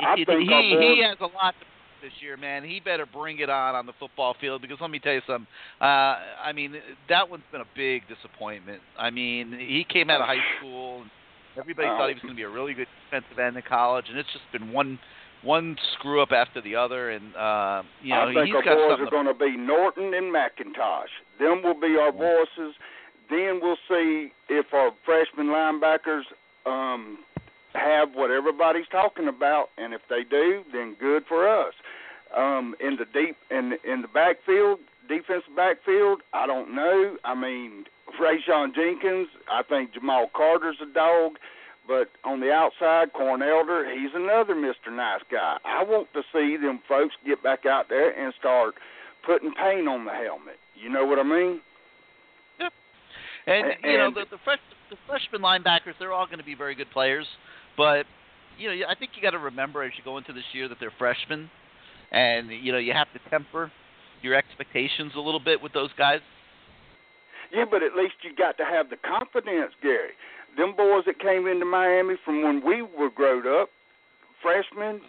He, 0.00 0.06
I 0.06 0.14
think 0.16 0.48
he, 0.48 0.76
he 0.96 1.02
has 1.06 1.18
a 1.20 1.26
lot 1.34 1.54
to 1.60 1.66
this 2.02 2.12
year, 2.20 2.36
man. 2.36 2.64
He 2.64 2.80
better 2.80 3.06
bring 3.06 3.38
it 3.40 3.50
on 3.50 3.74
on 3.74 3.86
the 3.86 3.92
football 3.98 4.34
field 4.40 4.62
because 4.62 4.78
let 4.80 4.90
me 4.90 4.98
tell 4.98 5.12
you 5.14 5.22
something. 5.26 5.46
Uh, 5.80 6.16
I 6.44 6.52
mean, 6.54 6.74
that 7.08 7.28
one's 7.28 7.44
been 7.52 7.60
a 7.60 7.70
big 7.76 8.02
disappointment. 8.08 8.80
I 8.98 9.10
mean, 9.10 9.52
he 9.58 9.84
came 9.88 10.10
out 10.10 10.20
of 10.20 10.26
high 10.26 10.42
school. 10.58 11.02
and 11.02 11.10
Everybody 11.56 11.88
Oh. 11.88 11.96
thought 11.98 12.08
he 12.08 12.14
was 12.14 12.22
going 12.22 12.34
to 12.34 12.36
be 12.36 12.44
a 12.44 12.48
really 12.48 12.74
good 12.74 12.86
defensive 13.06 13.38
end 13.38 13.56
in 13.56 13.62
college, 13.62 14.06
and 14.08 14.18
it's 14.18 14.32
just 14.32 14.44
been 14.52 14.72
one 14.72 14.98
one 15.42 15.76
screw 15.94 16.20
up 16.20 16.32
after 16.32 16.60
the 16.60 16.74
other. 16.76 17.10
And 17.10 17.34
uh, 17.36 17.82
you 18.02 18.10
know, 18.14 18.28
I 18.28 18.34
think 18.34 18.46
he's 18.46 18.54
our 18.56 18.62
got 18.62 18.74
boys 18.76 19.06
are 19.06 19.10
going 19.10 19.26
to 19.26 19.34
be 19.34 19.56
Norton 19.56 20.14
and 20.14 20.34
McIntosh. 20.34 21.10
Them 21.38 21.62
will 21.62 21.78
be 21.80 21.96
our 21.96 22.12
voices. 22.12 22.74
Then 23.30 23.60
we'll 23.62 23.76
see 23.88 24.30
if 24.48 24.66
our 24.72 24.90
freshman 25.04 25.46
linebackers 25.48 26.22
um, 26.66 27.18
have 27.74 28.08
what 28.14 28.30
everybody's 28.30 28.88
talking 28.90 29.28
about, 29.28 29.66
and 29.76 29.92
if 29.92 30.00
they 30.08 30.22
do, 30.28 30.62
then 30.72 30.96
good 30.98 31.24
for 31.28 31.48
us. 31.48 31.74
Um, 32.36 32.74
in 32.80 32.96
the 32.96 33.06
deep 33.06 33.36
in 33.50 33.74
in 33.84 34.02
the 34.02 34.08
backfield, 34.08 34.80
defensive 35.08 35.56
backfield, 35.56 36.20
I 36.32 36.46
don't 36.46 36.74
know. 36.74 37.16
I 37.24 37.34
mean, 37.34 37.84
Rayshawn 38.20 38.74
Jenkins, 38.74 39.28
I 39.50 39.62
think 39.62 39.94
Jamal 39.94 40.30
Carter's 40.36 40.76
a 40.82 40.92
dog. 40.92 41.32
But 41.86 42.08
on 42.22 42.40
the 42.40 42.52
outside, 42.52 43.14
Corn 43.14 43.40
Elder, 43.40 43.88
he's 43.90 44.10
another 44.14 44.54
Mr. 44.54 44.94
Nice 44.94 45.22
Guy. 45.32 45.56
I 45.64 45.82
want 45.84 46.08
to 46.12 46.20
see 46.34 46.58
them 46.58 46.80
folks 46.86 47.14
get 47.24 47.42
back 47.42 47.64
out 47.64 47.88
there 47.88 48.10
and 48.10 48.34
start 48.38 48.74
putting 49.24 49.54
paint 49.54 49.88
on 49.88 50.04
the 50.04 50.12
helmet. 50.12 50.58
You 50.74 50.90
know 50.90 51.06
what 51.06 51.18
I 51.18 51.22
mean? 51.22 51.62
And, 53.46 53.66
And- 53.82 53.92
you 53.92 53.96
know 53.96 54.10
the 54.10 54.26
the, 54.30 54.36
fresh, 54.44 54.58
the 54.90 54.96
freshman 55.06 55.40
linebackers, 55.40 55.94
they're 55.98 56.12
all 56.12 56.26
going 56.26 56.38
to 56.38 56.44
be 56.44 56.54
very 56.54 56.74
good 56.74 56.90
players, 56.90 57.26
but 57.76 58.04
you 58.58 58.68
know 58.68 58.86
I 58.86 58.94
think 58.94 59.12
you 59.16 59.22
got 59.22 59.30
to 59.30 59.38
remember 59.38 59.82
as 59.82 59.92
you 59.96 60.04
go 60.04 60.18
into 60.18 60.34
this 60.34 60.44
year 60.52 60.68
that 60.68 60.76
they're 60.78 60.92
freshmen, 60.98 61.50
and 62.12 62.50
you 62.50 62.72
know 62.72 62.78
you 62.78 62.92
have 62.92 63.12
to 63.12 63.30
temper 63.30 63.70
your 64.22 64.34
expectations 64.34 65.12
a 65.16 65.20
little 65.20 65.40
bit 65.40 65.62
with 65.62 65.72
those 65.72 65.90
guys. 65.96 66.20
Yeah, 67.52 67.64
but 67.70 67.82
at 67.82 67.94
least 67.96 68.14
you 68.22 68.34
got 68.36 68.58
to 68.58 68.64
have 68.64 68.90
the 68.90 68.96
confidence, 68.96 69.72
Gary. 69.82 70.12
Them 70.56 70.74
boys 70.76 71.04
that 71.06 71.18
came 71.20 71.46
into 71.46 71.64
Miami 71.64 72.14
from 72.24 72.42
when 72.42 72.64
we 72.64 72.82
were 72.82 73.10
growed 73.10 73.46
up, 73.46 73.70
freshmen, 74.42 75.00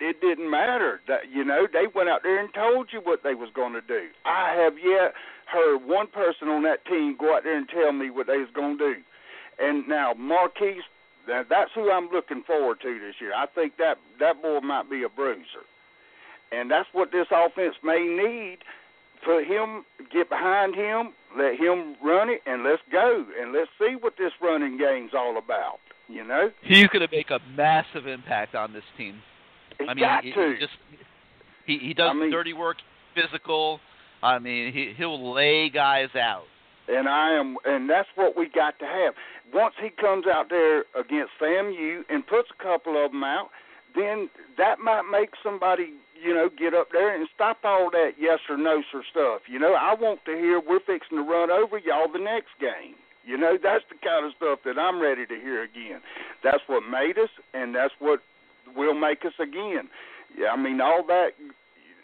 it 0.00 0.20
didn't 0.20 0.50
matter. 0.50 1.00
That 1.08 1.30
you 1.32 1.44
know, 1.44 1.66
they 1.72 1.86
went 1.94 2.08
out 2.08 2.20
there 2.22 2.40
and 2.40 2.52
told 2.54 2.88
you 2.92 3.00
what 3.00 3.22
they 3.22 3.34
was 3.34 3.50
going 3.54 3.72
to 3.74 3.80
do. 3.80 4.08
I 4.24 4.54
have 4.58 4.74
yet 4.78 5.14
heard 5.46 5.84
one 5.84 6.06
person 6.08 6.48
on 6.48 6.62
that 6.64 6.84
team 6.86 7.16
go 7.18 7.36
out 7.36 7.44
there 7.44 7.56
and 7.56 7.68
tell 7.68 7.92
me 7.92 8.10
what 8.10 8.26
they 8.26 8.38
was 8.38 8.48
going 8.54 8.78
to 8.78 8.94
do. 8.94 9.00
And 9.58 9.86
now 9.88 10.14
Marquise, 10.14 10.82
that, 11.26 11.46
that's 11.48 11.70
who 11.74 11.90
I'm 11.90 12.08
looking 12.08 12.42
forward 12.46 12.80
to 12.82 12.98
this 12.98 13.14
year. 13.20 13.32
I 13.34 13.46
think 13.54 13.76
that 13.78 13.96
that 14.20 14.42
boy 14.42 14.60
might 14.60 14.90
be 14.90 15.02
a 15.04 15.08
bruiser, 15.08 15.64
and 16.54 16.70
that's 16.70 16.88
what 16.92 17.10
this 17.12 17.26
offense 17.30 17.74
may 17.82 18.00
need. 18.00 18.58
For 19.24 19.42
him, 19.42 19.84
get 20.12 20.28
behind 20.28 20.74
him, 20.74 21.14
let 21.38 21.56
him 21.58 21.96
run 22.04 22.28
it, 22.28 22.42
and 22.46 22.62
let's 22.62 22.82
go, 22.92 23.24
and 23.40 23.52
let's 23.54 23.70
see 23.78 23.96
what 23.98 24.14
this 24.18 24.32
running 24.42 24.76
game's 24.76 25.12
all 25.16 25.38
about. 25.38 25.78
You 26.08 26.22
know, 26.24 26.50
He's 26.62 26.86
going 26.88 27.06
to 27.08 27.14
make 27.14 27.30
a 27.30 27.40
massive 27.56 28.06
impact 28.06 28.54
on 28.54 28.74
this 28.74 28.84
team. 28.98 29.22
he 29.80 29.86
I 29.88 29.94
mean, 29.94 30.04
got 30.04 30.24
he, 30.24 30.32
to. 30.32 30.52
he 30.52 30.60
just 30.60 30.72
he 31.64 31.78
he 31.78 31.94
does 31.94 32.10
I 32.10 32.14
mean- 32.14 32.30
dirty 32.30 32.52
work, 32.52 32.76
physical. 33.14 33.80
I 34.22 34.38
mean, 34.38 34.72
he 34.74 34.92
he'll 34.96 35.32
lay 35.32 35.70
guys 35.70 36.10
out. 36.14 36.44
and 36.88 37.08
I 37.08 37.30
am, 37.32 37.56
and 37.64 37.88
that's 37.88 38.08
what 38.16 38.36
we 38.36 38.48
got 38.50 38.78
to 38.80 38.84
have. 38.84 39.14
Once 39.54 39.74
he 39.82 39.88
comes 39.88 40.26
out 40.26 40.50
there 40.50 40.80
against 40.94 41.32
FAMU 41.40 42.02
and 42.10 42.26
puts 42.26 42.48
a 42.58 42.62
couple 42.62 43.02
of 43.02 43.12
them 43.12 43.24
out, 43.24 43.48
then 43.94 44.28
that 44.58 44.80
might 44.80 45.02
make 45.10 45.30
somebody, 45.42 45.94
you 46.24 46.32
know, 46.32 46.48
get 46.48 46.72
up 46.72 46.88
there 46.90 47.14
and 47.14 47.28
stop 47.34 47.58
all 47.64 47.90
that 47.90 48.12
yes 48.18 48.38
or 48.48 48.56
no 48.56 48.82
sir 48.90 49.02
stuff. 49.10 49.42
You 49.46 49.58
know, 49.58 49.74
I 49.74 49.94
want 49.94 50.24
to 50.24 50.32
hear 50.32 50.58
we're 50.58 50.80
fixing 50.80 51.18
to 51.18 51.22
run 51.22 51.50
over 51.50 51.76
y'all 51.78 52.10
the 52.10 52.18
next 52.18 52.56
game. 52.58 52.96
You 53.26 53.36
know, 53.36 53.58
that's 53.62 53.84
the 53.88 53.96
kind 54.00 54.24
of 54.24 54.32
stuff 54.36 54.60
that 54.64 54.78
I'm 54.78 55.00
ready 55.00 55.26
to 55.26 55.34
hear 55.34 55.62
again. 55.62 56.00
That's 56.42 56.64
what 56.66 56.82
made 56.88 57.18
us, 57.18 57.28
and 57.52 57.74
that's 57.74 57.92
what 57.98 58.20
will 58.74 58.94
make 58.94 59.24
us 59.24 59.36
again. 59.38 59.88
Yeah, 60.36 60.48
I 60.48 60.56
mean, 60.56 60.80
all 60.80 61.04
that. 61.06 61.30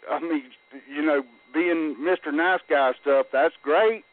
I 0.09 0.19
mean, 0.19 0.43
you 0.89 1.01
know, 1.01 1.23
being 1.53 1.95
Mr. 1.99 2.33
Nice 2.33 2.61
Guy 2.69 2.91
stuff, 3.01 3.27
that's 3.33 3.53
great. 3.63 4.03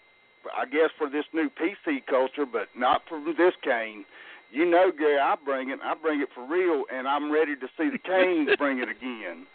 I 0.57 0.65
guess 0.65 0.91
for 0.97 1.09
this 1.11 1.25
new 1.35 1.51
PC 1.51 2.07
culture, 2.09 2.47
but 2.51 2.69
not 2.77 3.03
for 3.09 3.21
this 3.25 3.55
Cane. 3.63 4.05
You 4.51 4.65
know, 4.65 4.91
Gary, 4.97 5.19
I 5.19 5.35
bring 5.45 5.69
it. 5.69 5.81
I 5.83 5.95
bring 5.95 6.21
it 6.21 6.29
for 6.35 6.47
real, 6.47 6.85
and 6.93 7.07
I'm 7.07 7.31
ready 7.31 7.55
to 7.57 7.67
see 7.77 7.91
the 7.91 7.99
Canes 7.99 8.51
bring 8.59 8.79
it 8.79 8.89
again. 8.89 9.47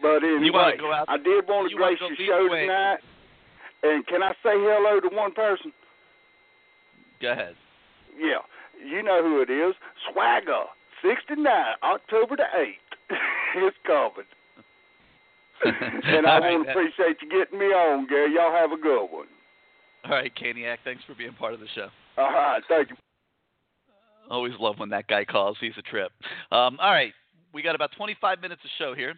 But 0.00 0.22
anyway, 0.22 0.44
You 0.44 0.52
wanna 0.52 0.76
go 0.76 0.92
out- 0.92 1.08
I 1.08 1.16
did 1.16 1.46
want 1.48 1.70
to 1.70 1.76
grace 1.76 1.98
your 2.00 2.14
show 2.16 2.48
Wayne. 2.48 2.68
tonight. 2.68 2.98
And 3.82 4.06
can 4.06 4.22
I 4.22 4.30
say 4.42 4.54
hello 4.54 5.00
to 5.00 5.08
one 5.14 5.32
person? 5.32 5.72
Go 7.20 7.32
ahead. 7.32 7.56
Yeah, 8.16 8.38
you 8.84 9.02
know 9.02 9.22
who 9.22 9.40
it 9.42 9.50
is. 9.50 9.74
Swagger, 10.10 10.64
69, 11.02 11.46
October 11.82 12.36
the 12.36 12.46
8th. 12.54 12.78
it's 13.56 13.76
coming. 13.84 14.26
and 16.04 16.26
I 16.26 16.38
right, 16.38 16.52
want 16.52 16.64
to 16.66 16.70
appreciate 16.70 17.22
you 17.22 17.28
getting 17.28 17.58
me 17.58 17.66
on, 17.66 18.06
Gary. 18.08 18.34
Y'all 18.34 18.50
have 18.52 18.72
a 18.72 18.76
good 18.76 19.06
one. 19.06 19.26
All 20.04 20.10
right, 20.12 20.32
Caniac, 20.34 20.78
thanks 20.84 21.02
for 21.04 21.14
being 21.14 21.32
part 21.34 21.54
of 21.54 21.60
the 21.60 21.68
show. 21.74 21.88
All 22.18 22.32
right, 22.32 22.62
thank 22.68 22.90
you. 22.90 22.96
Always 24.30 24.54
love 24.58 24.78
when 24.78 24.88
that 24.90 25.06
guy 25.06 25.24
calls. 25.24 25.56
He's 25.60 25.76
a 25.78 25.82
trip. 25.82 26.10
Um, 26.50 26.78
all 26.80 26.90
right, 26.90 27.12
we 27.52 27.62
got 27.62 27.74
about 27.74 27.92
25 27.96 28.40
minutes 28.40 28.62
of 28.64 28.70
show 28.78 28.94
here. 28.94 29.14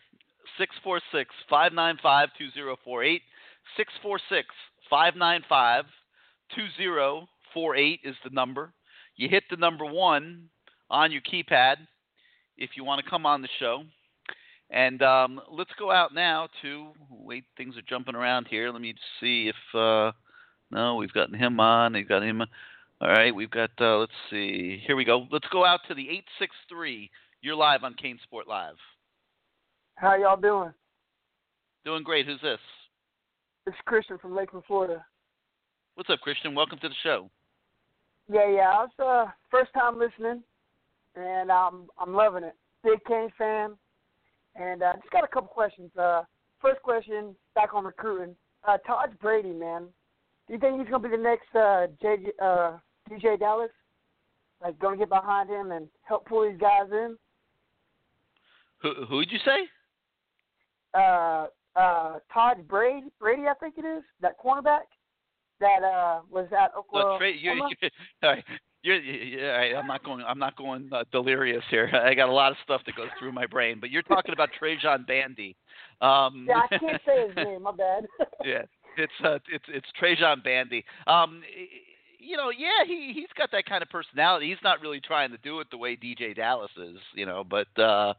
646 0.58 1.34
595 1.48 2.28
2048. 2.38 3.22
646 3.76 4.48
595 4.90 5.84
2048 6.54 8.00
is 8.04 8.16
the 8.24 8.30
number. 8.30 8.72
You 9.16 9.28
hit 9.28 9.44
the 9.50 9.56
number 9.56 9.84
one 9.84 10.48
on 10.90 11.12
your 11.12 11.22
keypad 11.22 11.76
if 12.56 12.70
you 12.76 12.84
want 12.84 13.04
to 13.04 13.10
come 13.10 13.26
on 13.26 13.42
the 13.42 13.48
show. 13.58 13.84
And 14.70 15.02
um, 15.02 15.40
let's 15.50 15.70
go 15.78 15.90
out 15.90 16.14
now 16.14 16.48
to 16.62 16.88
wait. 17.10 17.44
Things 17.56 17.76
are 17.76 17.82
jumping 17.82 18.14
around 18.14 18.48
here. 18.48 18.70
Let 18.70 18.80
me 18.80 18.94
see 19.20 19.48
if 19.48 19.78
uh, 19.78 20.12
no, 20.70 20.96
we've 20.96 21.12
gotten 21.12 21.34
him 21.38 21.60
on. 21.60 21.92
We've 21.92 22.08
got 22.08 22.22
him. 22.22 22.42
All 23.00 23.08
right, 23.08 23.34
we've 23.34 23.50
got. 23.50 23.70
Uh, 23.80 23.98
let's 23.98 24.12
see. 24.30 24.82
Here 24.86 24.96
we 24.96 25.04
go. 25.04 25.26
Let's 25.30 25.48
go 25.52 25.64
out 25.64 25.80
to 25.88 25.94
the 25.94 26.08
eight 26.08 26.24
six 26.38 26.54
three. 26.68 27.10
You're 27.42 27.56
live 27.56 27.84
on 27.84 27.94
CaneSport 27.94 28.46
Live. 28.48 28.76
How 29.96 30.16
y'all 30.16 30.36
doing? 30.40 30.72
Doing 31.84 32.02
great. 32.02 32.26
Who's 32.26 32.40
this? 32.40 32.58
It's 33.66 33.76
Christian 33.86 34.18
from 34.18 34.34
Lakeland, 34.34 34.64
Florida. 34.66 35.04
What's 35.94 36.10
up, 36.10 36.20
Christian? 36.20 36.54
Welcome 36.54 36.78
to 36.80 36.88
the 36.88 36.94
show. 37.02 37.30
Yeah, 38.30 38.48
yeah. 38.50 38.68
I 38.70 38.86
was 38.86 38.90
uh 38.98 39.30
first 39.50 39.72
time 39.74 39.98
listening. 39.98 40.42
and 41.14 41.50
I'm 41.50 41.88
I'm 41.98 42.14
loving 42.14 42.44
it. 42.44 42.54
Big 42.82 43.02
Cane 43.06 43.30
fan, 43.38 43.72
and 44.56 44.82
uh, 44.82 44.92
just 44.94 45.10
got 45.10 45.24
a 45.24 45.28
couple 45.28 45.48
questions. 45.48 45.90
Uh, 45.96 46.22
first 46.60 46.82
question, 46.82 47.34
back 47.54 47.72
on 47.74 47.84
recruiting. 47.84 48.34
Uh, 48.66 48.76
Todd 48.86 49.16
Brady, 49.20 49.52
man, 49.52 49.86
do 50.46 50.54
you 50.54 50.58
think 50.58 50.80
he's 50.80 50.90
gonna 50.90 51.08
be 51.08 51.16
the 51.16 51.22
next 51.22 51.54
uh, 51.54 51.86
JJ, 52.02 52.28
uh, 52.42 52.78
DeeJay 53.10 53.38
Dallas? 53.38 53.70
Like, 54.62 54.78
gonna 54.78 54.96
get 54.96 55.08
behind 55.08 55.48
him 55.48 55.70
and 55.70 55.88
help 56.02 56.26
pull 56.26 56.48
these 56.48 56.60
guys 56.60 56.90
in? 56.90 57.16
Who 58.82 59.06
who'd 59.06 59.30
you 59.30 59.38
say? 59.44 59.68
Uh, 60.94 61.46
uh, 61.76 62.18
Todd 62.32 62.68
Brady, 62.68 63.08
Brady, 63.18 63.42
I 63.48 63.54
think 63.54 63.74
it 63.78 63.84
is 63.84 64.02
that 64.20 64.38
cornerback 64.38 64.86
that 65.60 65.82
uh 65.82 66.20
was 66.30 66.46
at 66.52 66.72
Oklahoma. 66.76 67.14
Look, 67.14 67.20
you're, 67.40 67.54
you're, 67.54 67.90
all 68.22 68.30
right. 68.30 68.44
You're, 68.82 69.00
you're, 69.00 69.76
I'm 69.78 69.86
not 69.86 70.04
going. 70.04 70.22
I'm 70.26 70.38
not 70.38 70.56
going 70.56 70.90
uh, 70.92 71.04
delirious 71.10 71.64
here. 71.70 71.90
I 72.04 72.14
got 72.14 72.28
a 72.28 72.32
lot 72.32 72.52
of 72.52 72.58
stuff 72.62 72.82
that 72.86 72.94
goes 72.94 73.08
through 73.18 73.32
my 73.32 73.46
brain. 73.46 73.78
But 73.80 73.90
you're 73.90 74.02
talking 74.02 74.32
about 74.32 74.50
Trajan 74.58 75.04
Bandy. 75.08 75.56
Um, 76.00 76.46
yeah, 76.48 76.60
I 76.70 76.78
can't 76.78 77.02
say 77.06 77.26
his 77.28 77.36
name. 77.44 77.62
My 77.62 77.72
bad. 77.72 78.06
yeah, 78.44 78.62
it's 78.98 79.12
uh, 79.24 79.38
it's 79.50 79.64
it's 79.68 79.86
Trajan 79.98 80.42
Bandy. 80.44 80.84
Um, 81.06 81.42
you 82.24 82.36
know, 82.36 82.50
yeah, 82.50 82.84
he 82.86 83.12
he's 83.14 83.28
got 83.36 83.50
that 83.52 83.66
kind 83.66 83.82
of 83.82 83.88
personality. 83.88 84.48
He's 84.48 84.62
not 84.62 84.80
really 84.80 85.00
trying 85.00 85.30
to 85.30 85.38
do 85.38 85.60
it 85.60 85.68
the 85.70 85.78
way 85.78 85.96
DeeJay 85.96 86.36
Dallas 86.36 86.70
is, 86.76 86.98
you 87.14 87.26
know, 87.26 87.44
but 87.44 87.68
uh 87.80 88.14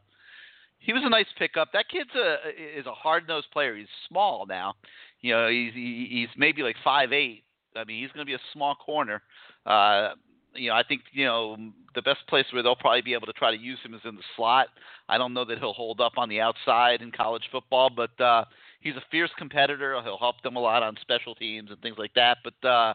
he 0.78 0.92
was 0.92 1.02
a 1.04 1.10
nice 1.10 1.26
pickup. 1.38 1.72
That 1.72 1.88
kid's 1.88 2.14
a 2.14 2.78
is 2.78 2.86
a 2.86 2.92
hard 2.92 3.26
nosed 3.28 3.50
player. 3.52 3.76
He's 3.76 3.88
small 4.08 4.46
now. 4.46 4.74
You 5.20 5.32
know, 5.32 5.48
he's 5.48 5.72
he's 5.74 6.28
maybe 6.36 6.62
like 6.62 6.76
five 6.84 7.12
eight. 7.12 7.44
I 7.74 7.84
mean, 7.84 8.02
he's 8.02 8.10
going 8.12 8.24
to 8.24 8.30
be 8.30 8.34
a 8.34 8.52
small 8.52 8.74
corner. 8.74 9.22
Uh, 9.66 10.10
you 10.54 10.70
know, 10.70 10.76
I 10.76 10.82
think 10.82 11.02
you 11.12 11.24
know 11.24 11.56
the 11.94 12.02
best 12.02 12.20
place 12.28 12.46
where 12.52 12.62
they'll 12.62 12.76
probably 12.76 13.02
be 13.02 13.14
able 13.14 13.26
to 13.26 13.32
try 13.32 13.50
to 13.50 13.60
use 13.60 13.78
him 13.84 13.94
is 13.94 14.00
in 14.04 14.16
the 14.16 14.22
slot. 14.36 14.68
I 15.08 15.18
don't 15.18 15.34
know 15.34 15.44
that 15.44 15.58
he'll 15.58 15.72
hold 15.72 16.00
up 16.00 16.12
on 16.16 16.28
the 16.28 16.40
outside 16.40 17.02
in 17.02 17.12
college 17.12 17.44
football, 17.50 17.90
but 17.90 18.18
uh, 18.20 18.44
he's 18.80 18.96
a 18.96 19.02
fierce 19.10 19.30
competitor. 19.38 20.00
He'll 20.02 20.18
help 20.18 20.40
them 20.42 20.56
a 20.56 20.60
lot 20.60 20.82
on 20.82 20.96
special 21.00 21.34
teams 21.34 21.70
and 21.70 21.80
things 21.80 21.96
like 21.98 22.14
that. 22.14 22.38
But 22.44 22.68
uh, 22.68 22.94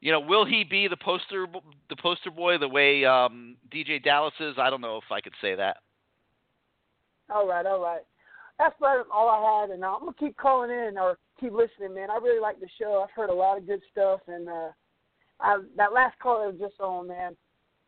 you 0.00 0.12
know, 0.12 0.20
will 0.20 0.44
he 0.44 0.64
be 0.64 0.88
the 0.88 0.96
poster 0.96 1.46
the 1.88 1.96
poster 1.96 2.30
boy 2.30 2.58
the 2.58 2.68
way 2.68 3.04
um, 3.04 3.56
DeeJay 3.72 4.02
Dallas 4.02 4.34
is? 4.40 4.54
I 4.58 4.70
don't 4.70 4.80
know 4.80 4.96
if 4.96 5.10
I 5.10 5.20
could 5.20 5.34
say 5.40 5.54
that. 5.54 5.78
All 7.30 7.46
right, 7.46 7.66
all 7.66 7.80
right. 7.80 8.02
That's 8.58 8.74
about 8.78 9.06
all 9.12 9.28
I 9.28 9.60
had, 9.60 9.70
and 9.70 9.84
I'm 9.84 10.00
gonna 10.00 10.12
keep 10.18 10.36
calling 10.36 10.70
in 10.70 10.98
or 10.98 11.18
keep 11.38 11.52
listening, 11.52 11.94
man. 11.94 12.10
I 12.10 12.16
really 12.16 12.40
like 12.40 12.58
the 12.58 12.68
show. 12.78 13.04
I've 13.04 13.14
heard 13.14 13.30
a 13.30 13.34
lot 13.34 13.58
of 13.58 13.66
good 13.66 13.80
stuff, 13.90 14.20
and 14.26 14.48
uh, 14.48 14.70
I, 15.40 15.58
that 15.76 15.92
last 15.92 16.18
call 16.18 16.46
was 16.46 16.58
just 16.58 16.80
on, 16.80 17.08
man. 17.08 17.36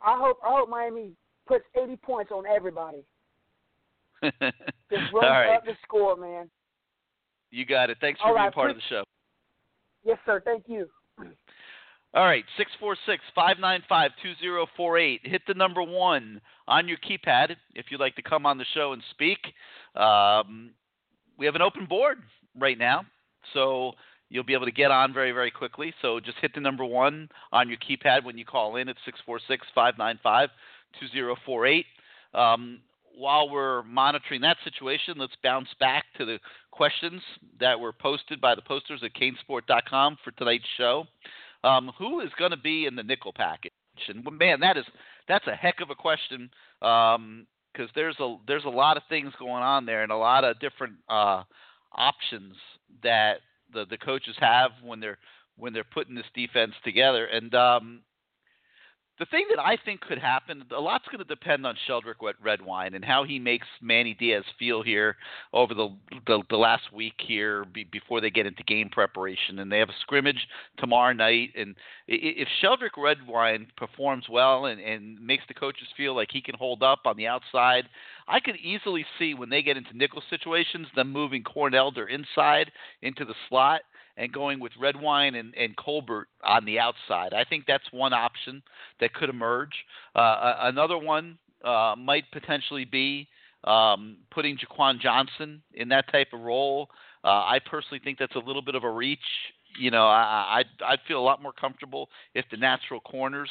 I 0.05 0.17
hope 0.19 0.39
I 0.45 0.51
hope 0.51 0.69
Miami 0.69 1.13
puts 1.47 1.65
80 1.81 1.97
points 1.97 2.31
on 2.33 2.45
everybody. 2.47 3.05
just 4.23 5.13
run 5.13 5.25
right. 5.25 5.57
up 5.57 5.65
the 5.65 5.73
score, 5.83 6.17
man. 6.17 6.49
You 7.51 7.65
got 7.67 7.91
it. 7.91 7.99
Thanks 8.01 8.21
for 8.21 8.29
All 8.29 8.35
being 8.35 8.45
right, 8.45 8.55
part 8.55 8.71
of 8.71 8.77
the 8.77 8.83
show. 8.89 9.03
Yes, 10.05 10.19
sir. 10.25 10.41
Thank 10.45 10.65
you. 10.69 10.89
All 12.13 12.25
right, 12.25 12.45
six 12.57 12.73
four 12.81 12.97
six 13.07 13.23
five 13.37 13.61
nine 13.61 13.83
five 13.89 14.11
two 14.21 14.33
zero 14.41 14.67
four 14.77 14.99
eight. 14.99 15.21
Hit 15.23 15.43
the 15.47 15.55
number 15.55 15.81
one 15.81 16.41
on 16.67 16.89
your 16.89 16.99
keypad 16.99 17.55
if 17.77 17.87
you'd 17.91 18.01
like 18.01 18.17
to 18.17 18.23
come 18.23 18.47
on 18.47 18.59
the 18.59 18.65
show 18.75 18.93
and 18.93 19.03
speak. 19.11 19.39
Um, 19.95 20.71
we 21.39 21.47
have 21.47 21.55
an 21.55 21.63
open 21.63 21.87
board 21.87 22.19
right 22.59 22.77
now, 22.77 23.05
so 23.55 23.93
you'll 24.29 24.43
be 24.43 24.55
able 24.55 24.65
to 24.65 24.73
get 24.73 24.91
on 24.91 25.15
very, 25.15 25.31
very 25.31 25.53
quickly. 25.53 25.95
So 26.03 26.19
just 26.19 26.39
hit 26.39 26.53
the 26.53 26.61
number 26.61 26.85
one 26.85 27.29
on 27.53 27.69
your 27.69 27.79
keypad 27.79 28.25
when 28.25 28.37
you 28.37 28.45
call 28.45 28.75
in 28.75 28.89
at 28.89 28.97
six 29.05 29.21
four 29.25 29.39
six 29.47 29.65
five 29.73 29.95
nine 29.97 30.19
five 30.21 30.49
two 30.99 31.07
zero 31.13 31.37
four 31.47 31.65
eight. 31.65 31.87
Um, 32.35 32.81
while 33.17 33.49
we're 33.49 33.85
monitoring 33.85 34.41
that 34.41 34.57
situation, 34.65 35.15
let's 35.17 35.35
bounce 35.45 35.69
back 35.79 36.07
to 36.19 36.25
the 36.25 36.41
questions 36.73 37.23
that 37.61 37.79
were 37.79 37.93
posted 37.93 38.41
by 38.41 38.57
the 38.57 38.63
posters 38.63 39.03
at 39.05 39.13
canesport.com 39.15 40.17
for 40.25 40.33
tonight's 40.33 40.65
show. 40.77 41.05
Um, 41.63 41.93
who 41.99 42.21
is 42.21 42.31
going 42.39 42.53
to 42.53 42.57
be 42.57 42.87
in 42.87 42.97
the 42.97 43.03
nickel 43.03 43.33
package? 43.35 43.73
And 44.09 44.27
man, 44.39 44.61
that 44.61 44.77
is 44.77 44.85
that's 45.29 45.47
a 45.47 45.55
heck 45.55 45.81
of 45.81 45.91
a 45.91 45.95
question 45.95 46.51
because 46.81 47.17
um, 47.19 47.47
there's 47.95 48.17
a 48.21 48.37
there's 48.47 48.65
a 48.65 48.71
lot 48.71 48.97
of 48.97 49.03
things 49.09 49.33
going 49.39 49.63
on 49.63 49.85
there 49.85 50.03
and 50.03 50.13
a 50.13 50.17
lot 50.17 50.45
of 50.45 50.59
different 50.59 50.95
uh, 51.09 51.43
options 51.93 52.55
that 53.03 53.41
the 53.73 53.85
the 53.91 53.99
coaches 53.99 54.37
have 54.39 54.71
when 54.83 55.01
they're 55.01 55.19
when 55.57 55.73
they're 55.73 55.85
putting 55.85 56.15
this 56.15 56.25
defense 56.35 56.73
together. 56.85 57.27
And 57.27 57.55
um, 57.55 58.01
the 59.21 59.27
thing 59.27 59.45
that 59.55 59.61
I 59.61 59.77
think 59.85 60.01
could 60.01 60.19
happen, 60.19 60.65
a 60.75 60.81
lot's 60.81 61.05
going 61.09 61.19
to 61.19 61.25
depend 61.25 61.67
on 61.67 61.77
Sheldrick 61.87 62.35
Redwine 62.43 62.95
and 62.95 63.05
how 63.05 63.23
he 63.23 63.39
makes 63.39 63.67
Manny 63.83 64.17
Diaz 64.19 64.45
feel 64.59 64.83
here 64.83 65.17
over 65.53 65.75
the 65.75 65.91
the, 66.27 66.43
the 66.49 66.57
last 66.57 66.91
week 66.91 67.13
here 67.19 67.67
be, 67.67 67.85
before 67.85 68.23
they 68.23 68.31
get 68.31 68.47
into 68.47 68.63
game 68.63 68.89
preparation. 68.89 69.59
And 69.59 69.71
they 69.71 69.79
have 69.79 69.91
a 69.91 70.01
scrimmage 70.01 70.49
tomorrow 70.79 71.13
night. 71.13 71.51
And 71.55 71.77
if 72.09 72.49
Sheldrick 72.63 72.97
Redwine 72.97 73.67
performs 73.77 74.25
well 74.31 74.65
and, 74.65 74.81
and 74.81 75.21
makes 75.21 75.45
the 75.49 75.55
coaches 75.55 75.89
feel 75.99 76.17
like 76.17 76.29
he 76.33 76.41
can 76.41 76.55
hold 76.55 76.83
up 76.83 77.01
on 77.05 77.19
the 77.19 77.27
outside, 77.27 77.85
I 78.27 78.41
could 78.41 78.57
easily 78.57 79.05
see 79.19 79.35
when 79.35 79.51
they 79.51 79.61
get 79.61 79.77
into 79.77 79.95
nickel 79.95 80.23
situations 80.31 80.87
them 80.97 81.13
moving 81.13 81.43
Cornell 81.43 81.61
Corn 81.61 81.75
Elder 81.75 82.09
inside 82.09 82.73
into 83.03 83.27
the 83.27 83.35
slot 83.51 83.83
and 84.21 84.31
going 84.33 84.61
with 84.61 84.73
Redwine 84.79 85.35
and, 85.35 85.55
and 85.57 85.75
Colbert 85.77 86.29
on 86.45 86.67
the 86.67 86.79
outside. 86.79 87.33
I 87.33 87.43
think 87.43 87.65
that's 87.67 87.85
one 87.91 88.13
option 88.13 88.63
that 89.01 89.15
could 89.15 89.31
emerge. 89.31 89.73
Uh, 90.15 90.57
another 90.61 90.99
one 90.99 91.39
uh, 91.65 91.95
might 91.97 92.25
potentially 92.31 92.85
be 92.85 93.27
um, 93.65 94.19
putting 94.31 94.59
Jaquan 94.59 95.01
Johnson 95.01 95.63
in 95.73 95.89
that 95.89 96.13
type 96.13 96.29
of 96.35 96.41
role. 96.41 96.89
Uh, 97.25 97.29
I 97.29 97.61
personally 97.65 98.01
think 98.05 98.19
that's 98.19 98.37
a 98.37 98.41
little 98.41 98.63
bit 98.63 98.75
of 98.75 98.85
a 98.85 98.91
reach. 98.91 99.19
You 99.79 99.91
know, 99.91 100.07
I, 100.07 100.59
I'd, 100.59 100.85
I'd 100.87 100.99
feel 101.09 101.19
a 101.19 101.25
lot 101.25 101.43
more 101.43 101.53
comfortable 101.53 102.11
if 102.35 102.45
the 102.51 102.59
natural 102.59 103.01
corners 103.01 103.51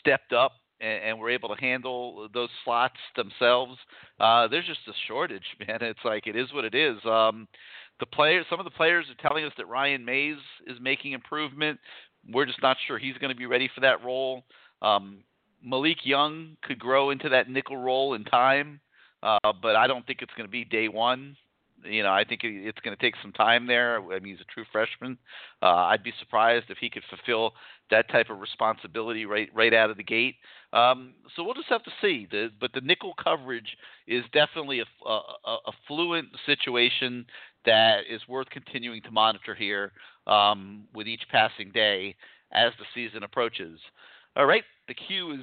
stepped 0.00 0.32
up 0.32 0.52
and, 0.80 1.02
and 1.02 1.18
were 1.18 1.30
able 1.30 1.48
to 1.54 1.60
handle 1.60 2.28
those 2.32 2.50
slots 2.64 2.94
themselves. 3.16 3.76
Uh, 4.20 4.46
there's 4.46 4.66
just 4.66 4.80
a 4.88 4.92
shortage, 5.08 5.42
man. 5.66 5.78
It's 5.80 6.04
like 6.04 6.28
it 6.28 6.36
is 6.36 6.52
what 6.52 6.64
it 6.64 6.76
is. 6.76 6.96
Um, 7.04 7.48
the 8.00 8.06
players, 8.06 8.46
some 8.50 8.60
of 8.60 8.64
the 8.64 8.70
players 8.70 9.06
are 9.10 9.28
telling 9.28 9.44
us 9.44 9.52
that 9.56 9.68
Ryan 9.68 10.04
Mays 10.04 10.36
is 10.66 10.76
making 10.80 11.12
improvement. 11.12 11.78
We're 12.30 12.46
just 12.46 12.62
not 12.62 12.76
sure 12.86 12.98
he's 12.98 13.16
going 13.18 13.30
to 13.32 13.36
be 13.36 13.46
ready 13.46 13.70
for 13.74 13.80
that 13.82 14.04
role. 14.04 14.44
Um, 14.82 15.18
Malik 15.64 15.98
Young 16.04 16.56
could 16.62 16.78
grow 16.78 17.10
into 17.10 17.28
that 17.30 17.48
nickel 17.48 17.76
role 17.76 18.14
in 18.14 18.24
time, 18.24 18.80
uh, 19.22 19.38
but 19.62 19.76
I 19.76 19.86
don't 19.86 20.06
think 20.06 20.22
it's 20.22 20.32
going 20.36 20.46
to 20.46 20.50
be 20.50 20.64
day 20.64 20.88
one. 20.88 21.36
You 21.84 22.02
know, 22.02 22.12
I 22.12 22.24
think 22.24 22.40
it's 22.42 22.80
going 22.80 22.96
to 22.96 23.00
take 23.00 23.14
some 23.22 23.32
time 23.32 23.66
there. 23.66 24.00
I 24.00 24.18
mean, 24.18 24.34
he's 24.34 24.40
a 24.40 24.52
true 24.52 24.64
freshman. 24.72 25.18
Uh, 25.62 25.86
I'd 25.90 26.02
be 26.02 26.12
surprised 26.18 26.66
if 26.68 26.78
he 26.78 26.90
could 26.90 27.04
fulfill 27.08 27.52
that 27.90 28.10
type 28.10 28.30
of 28.30 28.40
responsibility 28.40 29.26
right 29.26 29.48
right 29.54 29.72
out 29.72 29.90
of 29.90 29.96
the 29.96 30.02
gate. 30.02 30.36
Um, 30.72 31.14
so 31.34 31.44
we'll 31.44 31.54
just 31.54 31.68
have 31.68 31.84
to 31.84 31.92
see. 32.02 32.26
The, 32.30 32.50
but 32.60 32.72
the 32.72 32.80
nickel 32.80 33.14
coverage 33.22 33.76
is 34.06 34.24
definitely 34.32 34.80
a, 34.80 35.08
a, 35.08 35.20
a 35.66 35.72
fluent 35.86 36.28
situation 36.44 37.24
that 37.66 38.00
is 38.08 38.20
worth 38.28 38.48
continuing 38.50 39.02
to 39.02 39.10
monitor 39.10 39.54
here 39.54 39.92
um, 40.26 40.84
with 40.94 41.06
each 41.06 41.22
passing 41.30 41.70
day 41.72 42.14
as 42.52 42.72
the 42.78 42.84
season 42.94 43.22
approaches. 43.22 43.78
All 44.36 44.46
right, 44.46 44.64
the 44.88 44.94
queue 44.94 45.32
is 45.32 45.40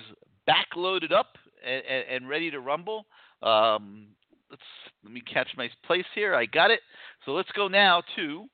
backloaded 0.47 1.11
up 1.11 1.37
and, 1.65 1.83
and, 2.09 2.29
ready 2.29 2.51
to 2.51 2.59
rumble. 2.59 3.05
Um, 3.41 4.07
let's 4.49 4.61
let 5.03 5.13
me 5.13 5.21
catch 5.21 5.47
my 5.57 5.69
place 5.85 6.05
here. 6.15 6.35
I 6.35 6.45
got 6.45 6.71
it. 6.71 6.79
So 7.25 7.31
let's 7.31 7.51
go 7.55 7.67
now 7.67 8.01
to 8.15 8.45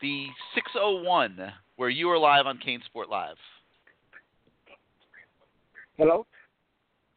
the 0.00 0.26
601 0.54 1.52
where 1.76 1.88
you 1.88 2.08
are 2.10 2.18
live 2.18 2.46
on 2.46 2.58
CaneSport 2.58 3.08
Live. 3.10 3.36
Hello. 5.96 6.26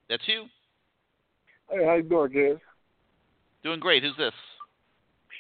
That's 0.10 0.24
you. 0.28 0.45
Hey, 1.70 1.86
how 1.86 1.95
you 1.95 2.03
doing, 2.03 2.32
Jez? 2.32 2.60
Doing 3.64 3.80
great. 3.80 4.03
Who's 4.03 4.18
this? 4.18 4.34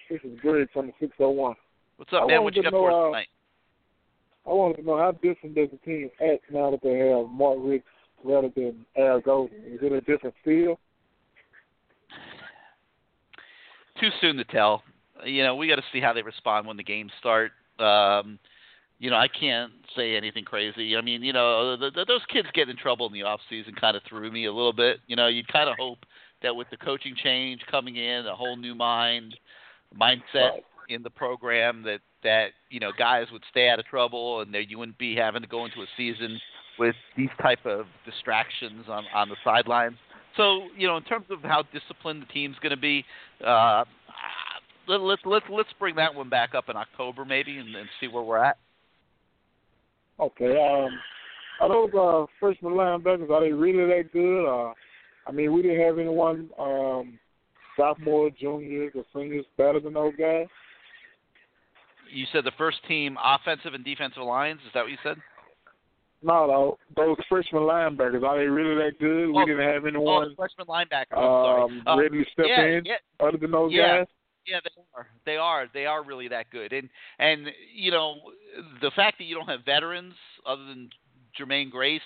This 0.09 0.19
is 0.23 0.39
Greg 0.41 0.67
from 0.73 0.87
the 0.87 0.93
601. 0.99 1.55
What's 1.97 2.13
up, 2.13 2.23
I 2.23 2.27
man? 2.27 2.43
What 2.43 2.55
you 2.55 2.63
got 2.63 2.71
for 2.71 2.91
us 2.91 2.95
uh, 2.95 3.05
tonight? 3.07 3.27
I 4.45 4.49
wanted 4.49 4.77
to 4.77 4.83
know 4.83 4.97
how 4.97 5.11
different 5.11 5.55
does 5.55 5.69
the 5.71 5.77
team 5.77 6.09
act 6.21 6.43
now 6.51 6.71
that 6.71 6.81
they 6.83 6.97
have 6.97 7.29
Mark 7.29 7.57
Richt 7.61 7.85
rather 8.23 8.49
than 8.55 8.85
Al 8.97 9.21
Golden? 9.21 9.57
Is 9.65 9.79
it 9.81 9.91
a 9.91 10.01
different 10.01 10.35
feel? 10.43 10.77
too 14.03 14.09
soon 14.19 14.37
to 14.37 14.43
tell. 14.43 14.83
You 15.25 15.43
know, 15.43 15.55
we 15.55 15.67
got 15.67 15.75
to 15.75 15.83
see 15.93 16.01
how 16.01 16.13
they 16.13 16.21
respond 16.21 16.67
when 16.67 16.77
the 16.77 16.83
games 16.83 17.11
start. 17.19 17.51
Um, 17.79 18.37
you 18.99 19.09
know, 19.09 19.15
I 19.15 19.27
can't 19.27 19.71
say 19.95 20.15
anything 20.15 20.43
crazy. 20.43 20.97
I 20.97 21.01
mean, 21.01 21.23
you 21.23 21.33
know, 21.33 21.77
the, 21.77 21.91
the, 21.91 22.05
those 22.05 22.21
kids 22.31 22.47
getting 22.53 22.71
in 22.71 22.77
trouble 22.77 23.07
in 23.07 23.13
the 23.13 23.23
off 23.23 23.39
season 23.49 23.73
kind 23.75 23.95
of 23.95 24.03
threw 24.07 24.31
me 24.31 24.45
a 24.45 24.53
little 24.53 24.73
bit. 24.73 24.99
You 25.07 25.15
know, 25.15 25.27
you'd 25.27 25.47
kind 25.47 25.69
of 25.69 25.75
hope 25.77 25.99
that 26.41 26.55
with 26.55 26.69
the 26.69 26.77
coaching 26.77 27.15
change 27.21 27.61
coming 27.69 27.95
in, 27.95 28.25
a 28.25 28.35
whole 28.35 28.57
new 28.57 28.75
mind 28.75 29.35
mindset 29.99 30.61
in 30.89 31.03
the 31.03 31.09
program, 31.09 31.83
that 31.83 31.99
that 32.23 32.47
you 32.69 32.79
know 32.79 32.91
guys 32.97 33.27
would 33.31 33.43
stay 33.49 33.69
out 33.69 33.79
of 33.79 33.85
trouble 33.85 34.41
and 34.41 34.53
that 34.53 34.69
you 34.69 34.77
wouldn't 34.77 34.97
be 34.97 35.15
having 35.15 35.41
to 35.41 35.47
go 35.47 35.65
into 35.65 35.81
a 35.81 35.87
season 35.97 36.39
with 36.79 36.95
these 37.17 37.29
type 37.41 37.65
of 37.65 37.85
distractions 38.05 38.85
on 38.87 39.05
on 39.13 39.29
the 39.29 39.35
sidelines. 39.43 39.97
So 40.37 40.67
you 40.77 40.87
know, 40.87 40.97
in 40.97 41.03
terms 41.03 41.25
of 41.29 41.41
how 41.41 41.63
disciplined 41.73 42.21
the 42.21 42.33
team's 42.33 42.57
going 42.61 42.71
to 42.71 42.81
be, 42.81 43.05
uh, 43.45 43.85
let, 44.87 45.01
let, 45.01 45.19
let, 45.25 45.43
let's 45.49 45.69
bring 45.79 45.95
that 45.95 46.13
one 46.13 46.29
back 46.29 46.55
up 46.55 46.69
in 46.69 46.75
October 46.75 47.25
maybe 47.25 47.57
and, 47.57 47.75
and 47.75 47.87
see 47.99 48.07
where 48.07 48.23
we're 48.23 48.43
at. 48.43 48.57
Okay. 50.19 50.51
Um, 50.51 50.89
are 51.59 51.69
those 51.69 51.93
uh, 51.93 52.25
freshman 52.39 52.73
linebackers 52.73 53.29
are 53.29 53.41
they 53.41 53.51
really 53.51 53.85
that 53.85 54.11
good? 54.11 54.45
Uh, 54.45 54.73
I 55.27 55.31
mean, 55.31 55.53
we 55.53 55.61
didn't 55.61 55.81
have 55.81 55.99
anyone 55.99 56.49
um, 56.59 57.19
sophomore, 57.77 58.29
juniors, 58.29 58.93
or 58.95 59.03
seniors 59.13 59.45
better 59.57 59.79
than 59.79 59.93
those 59.93 60.13
guys. 60.17 60.47
You 62.11 62.25
said 62.31 62.43
the 62.43 62.51
first 62.57 62.77
team 62.87 63.17
offensive 63.23 63.73
and 63.73 63.83
defensive 63.83 64.23
lines. 64.23 64.59
Is 64.65 64.71
that 64.73 64.81
what 64.81 64.91
you 64.91 64.97
said? 65.03 65.17
No, 66.21 66.47
no, 66.47 66.77
those 66.95 67.17
freshman 67.27 67.63
linebackers 67.63 68.23
are 68.23 68.37
they 68.37 68.45
really 68.45 68.75
that 68.75 68.97
good? 68.97 69.25
Oh, 69.25 69.39
we 69.39 69.45
didn't 69.45 69.67
have 69.67 69.85
anyone 69.85 70.29
oh, 70.31 70.35
freshman 70.35 70.67
linebacker. 70.67 71.17
Oh, 71.17 71.63
um, 71.63 71.81
sorry. 71.83 72.07
Uh, 72.07 72.09
ready 72.11 72.23
to 72.23 72.31
step 72.31 72.45
yeah, 72.47 72.63
in 72.63 72.85
yeah, 72.85 72.93
other 73.19 73.37
than 73.37 73.51
those 73.51 73.71
yeah. 73.73 73.99
guys. 73.99 74.07
Yeah, 74.47 74.59
they 74.63 74.81
are. 74.95 75.07
They 75.25 75.37
are. 75.37 75.67
They 75.73 75.85
are 75.85 76.03
really 76.03 76.29
that 76.29 76.49
good. 76.49 76.71
And 76.71 76.89
and 77.19 77.47
you 77.73 77.91
know 77.91 78.15
the 78.81 78.91
fact 78.95 79.17
that 79.17 79.25
you 79.25 79.35
don't 79.35 79.47
have 79.47 79.65
veterans 79.65 80.13
other 80.45 80.63
than 80.65 80.89
Jermaine 81.37 81.69
Grace 81.69 82.01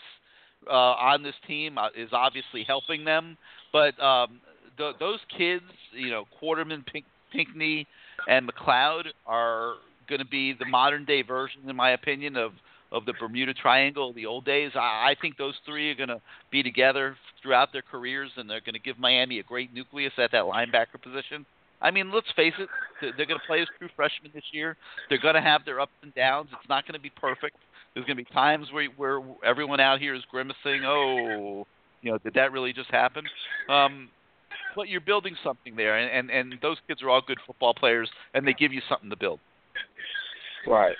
uh, 0.67 0.73
on 0.73 1.23
this 1.23 1.35
team 1.47 1.77
uh, 1.77 1.89
is 1.95 2.09
obviously 2.11 2.63
helping 2.63 3.05
them. 3.05 3.37
But 3.71 3.99
um, 4.01 4.41
th- 4.77 4.95
those 4.99 5.19
kids, 5.35 5.63
you 5.91 6.09
know, 6.09 6.25
Quarterman, 6.41 6.85
Pink- 6.85 7.05
Pinckney, 7.31 7.87
and 8.27 8.49
McCloud 8.49 9.05
are 9.25 9.75
going 10.09 10.19
to 10.19 10.25
be 10.25 10.53
the 10.53 10.65
modern 10.65 11.05
day 11.05 11.21
version, 11.21 11.61
in 11.67 11.75
my 11.75 11.91
opinion, 11.91 12.37
of 12.37 12.51
of 12.89 13.05
the 13.05 13.13
Bermuda 13.19 13.53
Triangle 13.53 14.13
the 14.13 14.25
old 14.25 14.45
days. 14.45 14.71
I, 14.75 15.11
I 15.11 15.15
think 15.21 15.37
those 15.37 15.55
three 15.65 15.91
are 15.91 15.95
going 15.95 16.07
to 16.07 16.21
be 16.51 16.63
together 16.63 17.17
throughout 17.41 17.73
their 17.73 17.81
careers, 17.81 18.31
and 18.37 18.49
they're 18.49 18.61
going 18.61 18.73
to 18.73 18.79
give 18.79 18.97
Miami 18.97 19.39
a 19.39 19.43
great 19.43 19.73
nucleus 19.73 20.13
at 20.17 20.31
that 20.31 20.43
linebacker 20.43 21.01
position. 21.01 21.45
I 21.81 21.91
mean, 21.91 22.11
let's 22.11 22.27
face 22.35 22.53
it, 22.57 22.69
they're 23.01 23.25
going 23.25 23.39
to 23.39 23.45
play 23.45 23.61
as 23.61 23.67
true 23.77 23.89
freshmen 23.95 24.31
this 24.33 24.43
year. 24.51 24.77
They're 25.09 25.19
going 25.19 25.35
to 25.35 25.41
have 25.41 25.65
their 25.65 25.79
ups 25.79 25.91
and 26.01 26.13
downs. 26.15 26.49
It's 26.53 26.69
not 26.69 26.85
going 26.85 26.93
to 26.93 26.99
be 27.01 27.11
perfect. 27.11 27.57
There's 27.93 28.05
going 28.05 28.17
to 28.17 28.23
be 28.23 28.33
times 28.33 28.67
where 28.71 28.87
where 28.95 29.19
everyone 29.43 29.79
out 29.79 29.99
here 29.99 30.15
is 30.15 30.23
grimacing, 30.31 30.85
"Oh, 30.85 31.65
you 32.01 32.11
know, 32.11 32.17
did 32.19 32.33
that 32.35 32.51
really 32.51 32.73
just 32.73 32.89
happen?" 32.89 33.25
Um, 33.69 34.09
but 34.75 34.89
you're 34.89 35.01
building 35.01 35.35
something 35.43 35.75
there, 35.75 35.97
and, 35.97 36.29
and 36.29 36.51
and 36.51 36.61
those 36.61 36.77
kids 36.87 37.01
are 37.01 37.09
all 37.09 37.21
good 37.25 37.39
football 37.45 37.73
players, 37.73 38.09
and 38.33 38.47
they 38.47 38.53
give 38.53 38.71
you 38.73 38.81
something 38.87 39.09
to 39.09 39.15
build. 39.15 39.39
Right. 40.67 40.95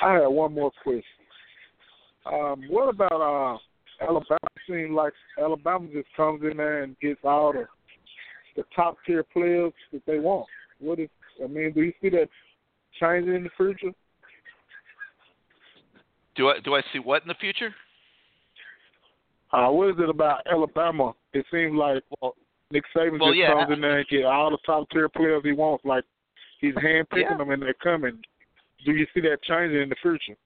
I 0.00 0.12
have 0.14 0.30
one 0.30 0.54
more 0.54 0.70
question. 0.82 1.02
Um, 2.24 2.62
what 2.68 2.88
about 2.88 3.12
uh, 3.20 4.04
Alabama? 4.04 4.38
Seems 4.68 4.92
like 4.92 5.12
Alabama 5.40 5.88
just 5.92 6.08
comes 6.16 6.42
in 6.48 6.56
there 6.56 6.82
and 6.82 6.98
gets 7.00 7.20
all 7.24 7.52
the 7.52 7.66
the 8.56 8.64
top 8.74 8.96
tier 9.06 9.22
players 9.22 9.72
that 9.92 10.02
they 10.06 10.18
want. 10.18 10.46
What 10.78 10.98
is? 10.98 11.08
I 11.42 11.46
mean, 11.46 11.72
do 11.72 11.82
you 11.82 11.92
see 12.02 12.10
that 12.10 12.28
changing 13.00 13.34
in 13.34 13.44
the 13.44 13.50
future? 13.56 13.94
Do 16.36 16.48
I 16.48 16.60
do 16.60 16.74
I 16.74 16.82
see 16.92 16.98
what 16.98 17.22
in 17.22 17.28
the 17.28 17.34
future? 17.34 17.74
Uh, 19.52 19.68
what 19.68 19.88
is 19.88 19.96
it 19.98 20.08
about 20.08 20.46
Alabama? 20.50 21.12
It 21.32 21.46
seems 21.50 21.74
like 21.74 22.02
well, 22.20 22.34
Nick 22.70 22.84
Saban 22.94 23.20
well, 23.20 23.30
just 23.30 23.38
yeah, 23.38 23.52
comes 23.52 23.72
in 23.72 23.80
there 23.80 23.98
and 23.98 24.08
get 24.08 24.24
all 24.24 24.50
the 24.50 24.58
top 24.66 24.88
tier 24.90 25.08
players 25.08 25.42
he 25.44 25.52
wants. 25.52 25.84
Like 25.84 26.04
he's 26.60 26.74
handpicking 26.74 27.30
Yeah. 27.30 27.36
them 27.36 27.50
and 27.50 27.62
they're 27.62 27.74
coming. 27.74 28.18
Do 28.84 28.92
you 28.92 29.06
see 29.14 29.20
that 29.20 29.42
changing 29.42 29.80
in 29.80 29.88
the 29.88 29.96
future? 30.02 30.36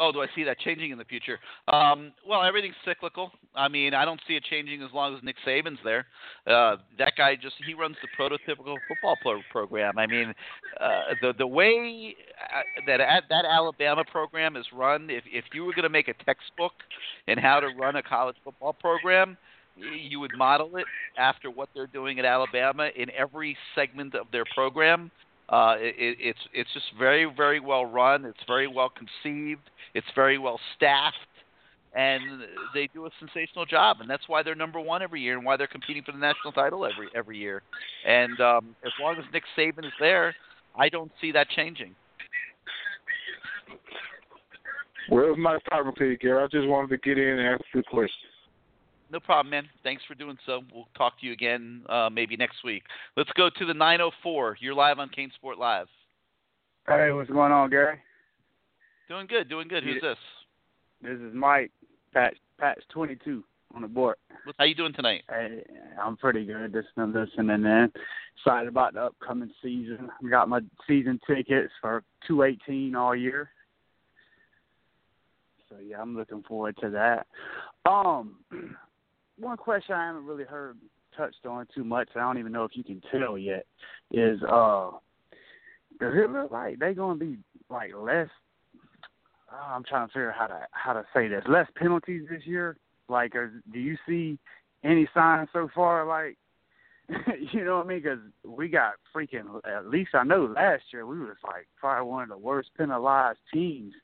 Oh, 0.00 0.12
do 0.12 0.22
I 0.22 0.26
see 0.34 0.44
that 0.44 0.58
changing 0.58 0.90
in 0.90 0.98
the 0.98 1.04
future? 1.04 1.38
Um, 1.68 2.12
well, 2.26 2.42
everything's 2.42 2.74
cyclical. 2.86 3.30
I 3.54 3.68
mean, 3.68 3.92
I 3.92 4.06
don't 4.06 4.20
see 4.26 4.34
it 4.34 4.44
changing 4.48 4.82
as 4.82 4.90
long 4.94 5.14
as 5.14 5.22
Nick 5.22 5.36
Saban's 5.46 5.78
there. 5.84 6.06
Uh, 6.46 6.76
that 6.98 7.12
guy 7.18 7.36
just 7.36 7.56
he 7.66 7.74
runs 7.74 7.96
the 8.00 8.08
prototypical 8.18 8.76
football 8.88 9.16
pro- 9.22 9.42
program. 9.50 9.98
I 9.98 10.06
mean, 10.06 10.34
uh, 10.80 11.00
the 11.20 11.34
the 11.36 11.46
way 11.46 12.16
uh, 12.42 12.62
that 12.86 13.00
at, 13.00 13.24
that 13.28 13.44
Alabama 13.44 14.04
program 14.10 14.56
is 14.56 14.64
run, 14.72 15.10
if 15.10 15.24
if 15.26 15.44
you 15.52 15.64
were 15.64 15.72
going 15.72 15.82
to 15.82 15.90
make 15.90 16.08
a 16.08 16.14
textbook 16.24 16.72
in 17.28 17.36
how 17.36 17.60
to 17.60 17.68
run 17.78 17.96
a 17.96 18.02
college 18.02 18.36
football 18.42 18.72
program, 18.72 19.36
you 19.76 20.18
would 20.20 20.32
model 20.36 20.76
it 20.76 20.86
after 21.18 21.50
what 21.50 21.68
they're 21.74 21.86
doing 21.86 22.18
at 22.18 22.24
Alabama 22.24 22.88
in 22.96 23.10
every 23.10 23.56
segment 23.74 24.14
of 24.14 24.26
their 24.32 24.44
program. 24.54 25.10
Uh, 25.50 25.74
it, 25.78 26.16
it's 26.20 26.38
it's 26.54 26.70
just 26.72 26.86
very 26.98 27.30
very 27.36 27.58
well 27.58 27.84
run. 27.84 28.24
It's 28.24 28.38
very 28.46 28.68
well 28.68 28.90
conceived. 28.90 29.68
It's 29.94 30.06
very 30.14 30.38
well 30.38 30.60
staffed, 30.76 31.16
and 31.94 32.22
they 32.72 32.88
do 32.94 33.06
a 33.06 33.10
sensational 33.18 33.66
job. 33.66 33.96
And 34.00 34.08
that's 34.08 34.22
why 34.28 34.44
they're 34.44 34.54
number 34.54 34.78
one 34.78 35.02
every 35.02 35.20
year, 35.20 35.36
and 35.36 35.44
why 35.44 35.56
they're 35.56 35.66
competing 35.66 36.04
for 36.04 36.12
the 36.12 36.18
national 36.18 36.52
title 36.52 36.86
every 36.86 37.08
every 37.16 37.36
year. 37.36 37.62
And 38.06 38.40
um, 38.40 38.76
as 38.84 38.92
long 39.00 39.16
as 39.16 39.24
Nick 39.32 39.42
Saban 39.58 39.84
is 39.84 39.92
there, 39.98 40.34
I 40.78 40.88
don't 40.88 41.10
see 41.20 41.32
that 41.32 41.48
changing. 41.50 41.96
Was 45.10 45.36
nice 45.40 45.60
talking 45.68 46.16
Gary. 46.20 46.44
I 46.44 46.46
just 46.46 46.68
wanted 46.68 46.90
to 46.90 46.98
get 46.98 47.18
in 47.18 47.40
and 47.40 47.48
ask 47.48 47.60
a 47.60 47.64
few 47.72 47.82
questions. 47.82 48.29
No 49.10 49.18
problem, 49.20 49.50
man. 49.50 49.68
Thanks 49.82 50.02
for 50.06 50.14
doing 50.14 50.38
so. 50.46 50.60
We'll 50.72 50.88
talk 50.96 51.18
to 51.20 51.26
you 51.26 51.32
again 51.32 51.82
uh, 51.88 52.08
maybe 52.12 52.36
next 52.36 52.62
week. 52.64 52.84
Let's 53.16 53.30
go 53.36 53.50
to 53.58 53.66
the 53.66 53.74
904. 53.74 54.58
You're 54.60 54.74
live 54.74 54.98
on 54.98 55.10
CaneSport 55.10 55.58
Live. 55.58 55.88
Hey, 56.86 57.10
what's 57.12 57.30
going 57.30 57.52
on, 57.52 57.70
Gary? 57.70 57.98
Doing 59.08 59.26
good, 59.26 59.48
doing 59.48 59.66
good. 59.68 59.82
Who's 59.82 60.00
this? 60.00 60.16
This 61.02 61.18
is 61.18 61.34
Mike. 61.34 61.72
Patch 62.12 62.36
Patch 62.58 62.80
twenty 62.90 63.16
two 63.24 63.44
on 63.74 63.82
the 63.82 63.88
board. 63.88 64.16
How 64.58 64.64
you 64.64 64.74
doing 64.74 64.92
tonight? 64.92 65.22
Hey, 65.28 65.62
I'm 66.00 66.16
pretty 66.16 66.44
good. 66.44 66.72
Just 66.72 66.94
been 66.96 67.12
listening 67.12 67.64
in. 67.64 67.92
Excited 68.36 68.68
about 68.68 68.94
the 68.94 69.02
upcoming 69.02 69.50
season. 69.62 70.10
I 70.24 70.28
got 70.28 70.48
my 70.48 70.60
season 70.86 71.20
tickets 71.26 71.72
for 71.80 72.02
two 72.26 72.42
eighteen 72.42 72.94
all 72.94 73.14
year. 73.14 73.50
So 75.68 75.76
yeah, 75.84 76.00
I'm 76.00 76.16
looking 76.16 76.42
forward 76.42 76.76
to 76.80 76.90
that. 76.90 77.26
Um, 77.88 78.36
one 79.40 79.56
question 79.56 79.94
I 79.94 80.06
haven't 80.06 80.26
really 80.26 80.44
heard 80.44 80.76
touched 81.16 81.46
on 81.46 81.66
too 81.74 81.84
much. 81.84 82.08
I 82.14 82.20
don't 82.20 82.38
even 82.38 82.52
know 82.52 82.64
if 82.64 82.72
you 82.74 82.84
can 82.84 83.02
tell 83.10 83.36
yet. 83.36 83.66
Is 84.10 84.40
uh, 84.42 84.90
does 85.98 86.14
it 86.14 86.30
look 86.30 86.50
like 86.50 86.78
they're 86.78 86.94
gonna 86.94 87.18
be 87.18 87.38
like 87.68 87.92
less? 87.96 88.28
Uh, 89.52 89.74
I'm 89.74 89.84
trying 89.84 90.06
to 90.06 90.12
figure 90.12 90.30
out 90.30 90.38
how 90.38 90.46
to 90.46 90.66
how 90.72 90.92
to 90.92 91.04
say 91.14 91.28
this. 91.28 91.44
Less 91.48 91.66
penalties 91.76 92.22
this 92.30 92.46
year. 92.46 92.76
Like, 93.08 93.34
or 93.34 93.52
do 93.72 93.78
you 93.80 93.96
see 94.06 94.38
any 94.84 95.08
signs 95.12 95.48
so 95.52 95.68
far? 95.74 96.06
Like, 96.06 96.36
you 97.52 97.64
know 97.64 97.78
what 97.78 97.86
I 97.86 97.88
mean? 97.88 98.02
Because 98.02 98.20
we 98.44 98.68
got 98.68 98.94
freaking. 99.14 99.60
At 99.64 99.88
least 99.88 100.10
I 100.14 100.22
know 100.22 100.52
last 100.54 100.84
year 100.92 101.06
we 101.06 101.18
was 101.18 101.36
like 101.44 101.66
probably 101.78 102.08
one 102.08 102.22
of 102.24 102.28
the 102.28 102.38
worst 102.38 102.70
penalized 102.78 103.40
teams 103.52 103.94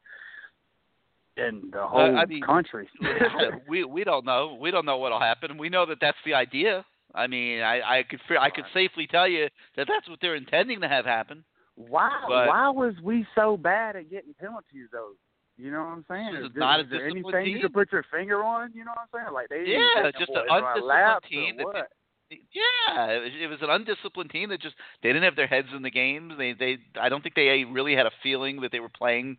in 1.36 1.70
the 1.72 1.86
whole 1.86 2.00
Uh, 2.16 2.20
I 2.20 2.24
mean, 2.26 2.42
country. 2.42 2.88
we 3.68 3.84
we 3.84 4.04
don't 4.04 4.24
know. 4.24 4.56
We 4.60 4.70
don't 4.70 4.86
know 4.86 4.98
what'll 4.98 5.20
happen. 5.20 5.58
We 5.58 5.68
know 5.68 5.86
that 5.86 5.98
that's 6.00 6.18
the 6.24 6.34
idea. 6.34 6.84
I 7.14 7.26
mean, 7.26 7.62
I 7.62 7.98
I 7.98 8.02
could 8.02 8.20
I 8.38 8.50
could 8.50 8.64
safely 8.74 9.06
tell 9.06 9.28
you 9.28 9.48
that 9.76 9.86
that's 9.88 10.08
what 10.08 10.18
they're 10.20 10.34
intending 10.36 10.80
to 10.80 10.88
have 10.88 11.04
happen. 11.04 11.44
Why 11.74 12.10
But- 12.28 12.48
why 12.48 12.68
was 12.70 12.94
we 13.02 13.26
so 13.34 13.56
bad 13.56 13.96
at 13.96 14.10
getting 14.10 14.34
penalties 14.40 14.88
though? 14.92 15.12
You 15.58 15.70
know 15.70 15.78
what 15.80 15.86
I'm 15.88 16.04
saying? 16.08 16.34
This 16.34 16.44
Is, 16.44 16.50
is 16.50 16.56
not 16.56 16.80
a 16.80 16.82
is 16.82 16.90
there 16.90 17.06
anything 17.08 17.46
you 17.46 17.54
team. 17.54 17.60
can 17.62 17.72
put 17.72 17.90
your 17.90 18.04
finger 18.12 18.44
on? 18.44 18.72
You 18.74 18.84
know 18.84 18.90
what 18.94 19.08
I'm 19.14 19.24
saying? 19.24 19.34
Like 19.34 19.48
they 19.48 19.64
Yeah, 19.66 20.10
just 20.18 20.30
an 20.30 20.44
undisciplined 20.50 21.22
team 21.30 21.56
that 21.58 21.64
what? 21.64 21.88
Yeah, 22.30 23.06
it 23.12 23.22
was, 23.22 23.32
it 23.42 23.46
was 23.46 23.58
an 23.62 23.70
undisciplined 23.70 24.30
team 24.30 24.48
that 24.50 24.60
just 24.60 24.74
they 25.02 25.10
didn't 25.10 25.22
have 25.22 25.36
their 25.36 25.46
heads 25.46 25.68
in 25.74 25.82
the 25.82 25.90
games. 25.90 26.34
They 26.36 26.52
they 26.52 26.78
I 27.00 27.08
don't 27.08 27.22
think 27.22 27.34
they 27.36 27.64
really 27.64 27.94
had 27.94 28.06
a 28.06 28.10
feeling 28.22 28.60
that 28.62 28.72
they 28.72 28.80
were 28.80 28.90
playing, 28.90 29.36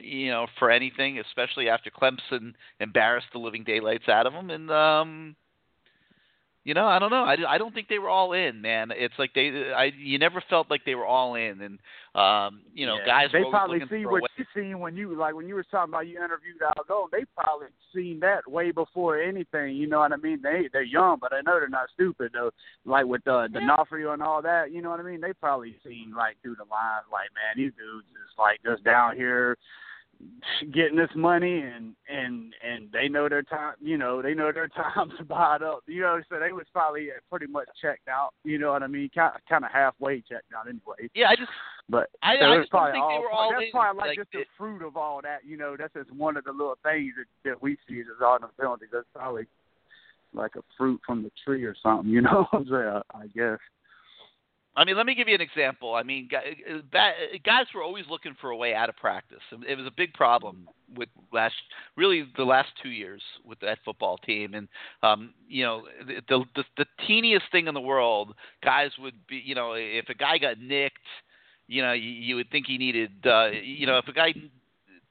you 0.00 0.30
know, 0.30 0.46
for 0.58 0.70
anything, 0.70 1.18
especially 1.18 1.68
after 1.68 1.90
Clemson 1.90 2.54
embarrassed 2.80 3.28
the 3.32 3.38
living 3.38 3.64
daylights 3.64 4.08
out 4.08 4.26
of 4.26 4.32
them. 4.32 4.50
And 4.50 4.70
um, 4.70 5.36
you 6.64 6.74
know, 6.74 6.86
I 6.86 6.98
don't 6.98 7.10
know. 7.10 7.24
I, 7.24 7.36
I 7.48 7.58
don't 7.58 7.72
think 7.72 7.88
they 7.88 7.98
were 7.98 8.10
all 8.10 8.32
in, 8.34 8.60
man. 8.60 8.90
It's 8.94 9.14
like 9.18 9.32
they 9.34 9.72
I 9.74 9.92
you 9.96 10.18
never 10.18 10.42
felt 10.50 10.68
like 10.68 10.84
they 10.84 10.94
were 10.94 11.06
all 11.06 11.34
in, 11.34 11.60
and 11.62 11.78
um, 12.14 12.60
you 12.74 12.86
know, 12.86 12.98
Yeah. 12.98 13.06
guys 13.06 13.30
they 13.32 13.40
were 13.40 13.50
probably 13.50 13.80
see 13.88 14.04
what 14.04 14.30
you 14.36 14.44
seen 14.54 14.78
when 14.78 14.94
you 14.94 15.14
like 15.14 15.34
when 15.34 15.48
you 15.48 15.54
were 15.54 15.64
talking 15.64 15.92
about 15.94 16.06
you 16.06 16.16
interviewed 16.16 16.60
Al 16.62 16.84
Golden. 16.86 17.18
They 17.18 17.24
probably 17.34 17.68
seen 17.94 18.20
that 18.20 18.50
way 18.50 18.72
before 18.72 19.22
anything. 19.22 19.76
You 19.76 19.86
know 19.86 20.00
what 20.00 20.12
I 20.12 20.16
mean? 20.16 20.40
They 20.42 20.68
they're 20.70 20.82
young, 20.82 21.16
but 21.18 21.32
I 21.32 21.40
know 21.40 21.58
they're 21.58 21.68
not 21.68 21.88
stupid 21.94 22.32
though. 22.34 22.50
Like 22.84 23.06
with 23.06 23.26
uh, 23.26 23.48
D'Onofrio 23.48 24.12
and 24.12 24.22
all 24.22 24.42
that. 24.42 24.70
You 24.70 24.82
know 24.82 24.90
what 24.90 25.00
I 25.00 25.04
mean? 25.04 25.22
They 25.22 25.32
probably 25.32 25.76
seen 25.82 26.12
like 26.14 26.36
through 26.42 26.56
the 26.56 26.64
lines, 26.64 27.06
like 27.10 27.30
man, 27.34 27.56
these 27.56 27.72
dudes 27.78 28.06
is 28.08 28.36
like 28.38 28.60
just 28.62 28.84
down 28.84 29.16
here 29.16 29.56
getting 30.72 30.96
this 30.96 31.10
money 31.14 31.60
and 31.60 31.94
and 32.08 32.54
and 32.62 32.90
they 32.92 33.08
know 33.08 33.28
their 33.28 33.42
time 33.42 33.74
you 33.80 33.96
know 33.96 34.20
they 34.20 34.34
know 34.34 34.52
their 34.52 34.68
time's 34.94 35.12
about 35.18 35.62
up 35.62 35.82
you 35.86 36.00
know 36.02 36.20
so 36.28 36.38
they 36.38 36.52
was 36.52 36.66
probably 36.72 37.08
pretty 37.30 37.46
much 37.46 37.68
checked 37.80 38.08
out 38.08 38.30
you 38.44 38.58
know 38.58 38.72
what 38.72 38.82
i 38.82 38.86
mean? 38.86 39.10
Kind 39.14 39.34
of, 39.34 39.40
kind 39.48 39.64
of 39.64 39.70
halfway 39.70 40.20
checked 40.20 40.52
out 40.56 40.68
anyway. 40.68 41.10
Yeah 41.14 41.28
i 41.30 41.36
just 41.36 41.50
but 41.88 42.10
i, 42.22 42.36
I 42.36 42.58
just 42.58 42.70
probably 42.70 42.92
think 42.92 43.04
all, 43.04 43.10
they 43.10 43.18
were 43.18 43.30
all 43.30 43.50
that's 43.50 43.64
in, 43.64 43.70
probably 43.70 43.98
like, 43.98 44.08
like 44.08 44.18
just 44.18 44.32
the 44.32 44.44
fruit 44.58 44.86
of 44.86 44.96
all 44.96 45.20
that 45.22 45.40
you 45.46 45.56
know 45.56 45.76
that's 45.78 45.94
just 45.94 46.12
one 46.12 46.36
of 46.36 46.44
the 46.44 46.52
little 46.52 46.78
things 46.82 47.12
that, 47.16 47.50
that 47.50 47.62
we 47.62 47.78
see 47.88 48.00
as 48.00 48.06
all 48.22 48.38
the 48.38 48.48
penalties. 48.58 48.88
That's 48.92 49.06
probably 49.14 49.46
like 50.34 50.56
a 50.56 50.62
fruit 50.76 51.00
from 51.06 51.22
the 51.22 51.30
tree 51.44 51.64
or 51.64 51.74
something 51.82 52.10
you 52.10 52.20
know 52.20 52.46
what 52.50 52.60
i'm 52.60 52.66
saying 52.66 53.02
i 53.14 53.26
guess 53.34 53.58
I 54.76 54.84
mean, 54.84 54.96
let 54.96 55.04
me 55.04 55.14
give 55.16 55.26
you 55.26 55.34
an 55.34 55.40
example. 55.40 55.94
I 55.94 56.04
mean, 56.04 56.28
guys 56.30 57.66
were 57.74 57.82
always 57.82 58.04
looking 58.08 58.36
for 58.40 58.50
a 58.50 58.56
way 58.56 58.72
out 58.72 58.88
of 58.88 58.96
practice. 58.96 59.40
It 59.68 59.76
was 59.76 59.86
a 59.86 59.90
big 59.96 60.14
problem 60.14 60.68
with 60.96 61.08
last, 61.32 61.54
really, 61.96 62.24
the 62.36 62.44
last 62.44 62.68
two 62.80 62.90
years 62.90 63.20
with 63.44 63.58
that 63.60 63.78
football 63.84 64.18
team. 64.18 64.54
And 64.54 64.68
um, 65.02 65.34
you 65.48 65.64
know, 65.64 65.82
the, 66.06 66.44
the 66.54 66.64
the 66.76 66.86
teeniest 67.06 67.46
thing 67.50 67.66
in 67.66 67.74
the 67.74 67.80
world, 67.80 68.34
guys 68.62 68.90
would 69.00 69.26
be, 69.26 69.42
you 69.44 69.56
know, 69.56 69.72
if 69.72 70.08
a 70.08 70.14
guy 70.14 70.38
got 70.38 70.60
nicked, 70.60 70.98
you 71.66 71.82
know, 71.82 71.92
you, 71.92 72.10
you 72.10 72.36
would 72.36 72.50
think 72.50 72.66
he 72.66 72.78
needed, 72.78 73.10
uh, 73.26 73.48
you 73.50 73.86
know, 73.86 73.98
if 73.98 74.06
a 74.06 74.12
guy 74.12 74.34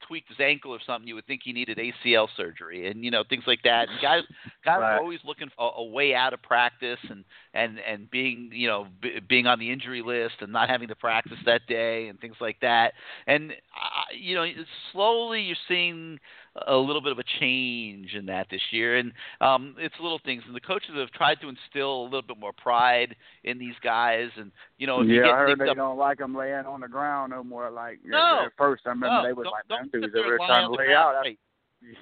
tweaked 0.08 0.30
his 0.30 0.40
ankle 0.40 0.72
or 0.72 0.80
something, 0.86 1.08
you 1.08 1.16
would 1.16 1.28
think 1.28 1.42
he 1.44 1.54
needed 1.54 1.78
ACL 1.78 2.28
surgery 2.36 2.90
and 2.90 3.04
you 3.04 3.12
know 3.12 3.24
things 3.28 3.44
like 3.48 3.62
that. 3.64 3.90
And 3.90 4.02
guys, 4.02 4.24
guys 4.66 4.80
right. 4.80 4.96
are 4.96 5.00
always 5.00 5.20
looking 5.26 5.50
for 5.56 5.74
a, 5.76 5.84
way 5.84 6.14
out 6.14 6.34
of 6.34 6.42
practice 6.42 7.00
and 7.10 7.24
and 7.54 7.80
and 7.80 8.10
being 8.12 8.50
you 8.54 8.68
know 8.68 8.88
b- 9.02 9.20
being 9.28 9.48
on 9.48 9.60
the 9.60 9.72
injury 9.72 10.02
list 10.02 10.36
and 10.42 10.52
not 10.52 10.70
having 10.70 10.88
to 10.88 10.96
practice 10.96 11.38
that 11.46 11.62
day 11.68 12.08
and 12.08 12.20
things 12.20 12.36
like 12.40 12.60
that. 12.62 12.94
And 13.28 13.52
uh, 13.52 14.14
you 14.18 14.36
know, 14.36 14.46
slowly 14.92 15.42
you're 15.42 15.56
seeing 15.68 16.20
a 16.68 16.76
little 16.76 17.02
bit 17.02 17.12
of 17.12 17.20
a 17.20 17.24
change 17.40 18.14
in 18.14 18.26
that 18.28 18.48
this 18.50 18.62
year, 18.72 18.98
and 18.98 19.12
um, 19.42 19.76
it's 19.78 19.96
little 20.02 20.20
things. 20.24 20.44
And 20.46 20.56
the 20.56 20.62
coaches 20.62 20.92
have 20.96 21.12
tried 21.12 21.40
to 21.42 21.50
instill 21.50 22.02
a 22.02 22.06
little 22.06 22.22
bit 22.22 22.40
more 22.40 22.54
pride 22.54 23.16
in 23.44 23.58
these 23.58 23.76
guys. 23.84 24.30
And 24.38 24.52
you 24.78 24.88
know, 24.88 25.02
if 25.02 25.08
yeah, 25.08 25.16
you 25.16 25.24
get 25.24 25.32
I 25.32 25.38
heard 25.38 25.60
they 25.60 25.70
up, 25.70 25.78
don't 25.78 25.98
like 25.98 26.18
them 26.20 26.36
laying 26.36 26.66
on 26.66 26.82
the 26.82 26.88
ground 26.88 27.32
no 27.32 27.44
more. 27.44 27.70
Like 27.70 28.00
no, 28.06 28.46
at 28.46 28.52
first, 28.58 28.84
I 28.86 28.90
remember 28.90 29.22
no, 29.22 29.24
they 29.24 29.34
was 29.34 29.48
like, 29.52 29.70
"Man, 29.70 29.90
dudes 29.92 30.14
there 30.14 30.24
there 30.24 30.38
trying 30.38 30.70
to 30.70 30.76
lay 30.76 30.94
out." 30.94 31.14
Right. 31.24 31.40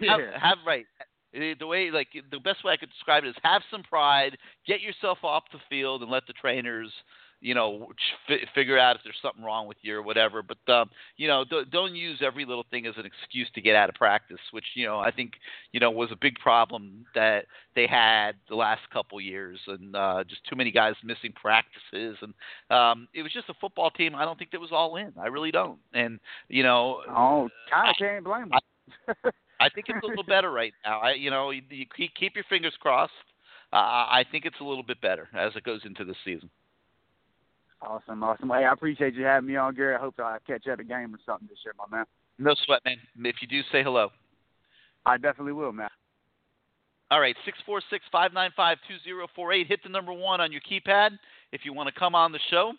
Yeah. 0.01 0.17
Have, 0.17 0.41
have 0.41 0.57
right. 0.65 0.85
The 1.33 1.67
way, 1.67 1.91
like 1.91 2.07
the 2.31 2.39
best 2.39 2.63
way 2.63 2.73
I 2.73 2.77
could 2.77 2.89
describe 2.89 3.23
it 3.23 3.27
is, 3.27 3.35
have 3.43 3.61
some 3.69 3.83
pride, 3.83 4.35
get 4.65 4.81
yourself 4.81 5.19
off 5.21 5.43
the 5.51 5.59
field, 5.69 6.01
and 6.01 6.09
let 6.09 6.25
the 6.25 6.33
trainers 6.33 6.91
you 7.41 7.53
know 7.53 7.87
f- 8.29 8.39
figure 8.55 8.77
out 8.77 8.95
if 8.95 9.01
there's 9.03 9.17
something 9.21 9.43
wrong 9.43 9.67
with 9.67 9.77
you 9.81 9.95
or 9.95 10.01
whatever 10.01 10.41
but 10.41 10.57
um 10.71 10.89
you 11.17 11.27
know 11.27 11.43
don't, 11.49 11.69
don't 11.69 11.95
use 11.95 12.19
every 12.21 12.45
little 12.45 12.65
thing 12.71 12.85
as 12.85 12.95
an 12.97 13.05
excuse 13.05 13.47
to 13.53 13.61
get 13.61 13.75
out 13.75 13.89
of 13.89 13.95
practice 13.95 14.39
which 14.51 14.65
you 14.75 14.85
know 14.85 14.99
i 14.99 15.11
think 15.11 15.33
you 15.71 15.79
know 15.79 15.91
was 15.91 16.11
a 16.11 16.17
big 16.19 16.35
problem 16.39 17.05
that 17.15 17.45
they 17.75 17.87
had 17.87 18.33
the 18.49 18.55
last 18.55 18.81
couple 18.91 19.19
years 19.21 19.59
and 19.67 19.95
uh 19.95 20.23
just 20.27 20.43
too 20.49 20.55
many 20.55 20.71
guys 20.71 20.95
missing 21.03 21.33
practices 21.39 22.17
and 22.21 22.33
um 22.69 23.07
it 23.13 23.21
was 23.21 23.31
just 23.31 23.49
a 23.49 23.53
football 23.61 23.91
team 23.91 24.15
i 24.15 24.25
don't 24.25 24.37
think 24.37 24.51
that 24.51 24.61
was 24.61 24.71
all 24.71 24.95
in 24.95 25.13
i 25.19 25.27
really 25.27 25.51
don't 25.51 25.79
and 25.93 26.19
you 26.49 26.63
know 26.63 27.01
oh 27.09 27.49
kind 27.71 27.89
of 27.89 27.95
can't 27.97 28.23
blame 28.23 28.49
them 28.49 28.59
I 29.59 29.69
think 29.69 29.87
it's 29.89 30.03
a 30.03 30.07
little 30.07 30.23
better 30.27 30.51
right 30.51 30.73
now. 30.85 30.99
I, 30.99 31.13
you 31.13 31.29
know, 31.29 31.49
you, 31.49 31.61
you 31.69 31.85
keep 31.87 32.35
your 32.35 32.45
fingers 32.49 32.75
crossed. 32.79 33.11
Uh, 33.73 33.75
I 33.75 34.23
think 34.31 34.45
it's 34.45 34.59
a 34.61 34.63
little 34.63 34.83
bit 34.83 35.01
better 35.01 35.27
as 35.37 35.51
it 35.55 35.63
goes 35.63 35.81
into 35.83 36.05
the 36.05 36.15
season. 36.23 36.49
Awesome, 37.81 38.23
awesome. 38.23 38.49
Hey, 38.49 38.65
I 38.65 38.73
appreciate 38.73 39.13
you 39.13 39.23
having 39.23 39.47
me 39.47 39.55
on, 39.55 39.75
Gary. 39.75 39.95
I 39.95 39.99
hope 39.99 40.15
I 40.19 40.37
catch 40.47 40.65
you 40.65 40.71
at 40.71 40.79
a 40.79 40.83
game 40.83 41.13
or 41.13 41.19
something 41.25 41.47
this 41.47 41.59
year, 41.63 41.73
my 41.77 41.95
man. 41.95 42.05
No 42.39 42.55
sweat, 42.65 42.81
man. 42.85 42.97
If 43.23 43.35
you 43.41 43.47
do, 43.47 43.61
say 43.71 43.83
hello. 43.83 44.09
I 45.05 45.17
definitely 45.17 45.53
will, 45.53 45.71
man. 45.71 45.89
All 47.09 47.21
right, 47.21 47.35
six 47.45 47.57
four 47.65 47.81
six 47.89 48.03
five 48.11 48.33
nine 48.33 48.51
five 48.55 48.77
two 48.87 48.95
zero 49.03 49.27
four 49.35 49.53
eight. 49.53 49.67
Hit 49.67 49.79
the 49.83 49.89
number 49.89 50.11
one 50.11 50.41
on 50.41 50.51
your 50.51 50.59
keypad 50.69 51.11
if 51.53 51.61
you 51.63 51.71
want 51.71 51.87
to 51.87 51.97
come 51.97 52.15
on 52.15 52.33
the 52.33 52.39
show. 52.49 52.73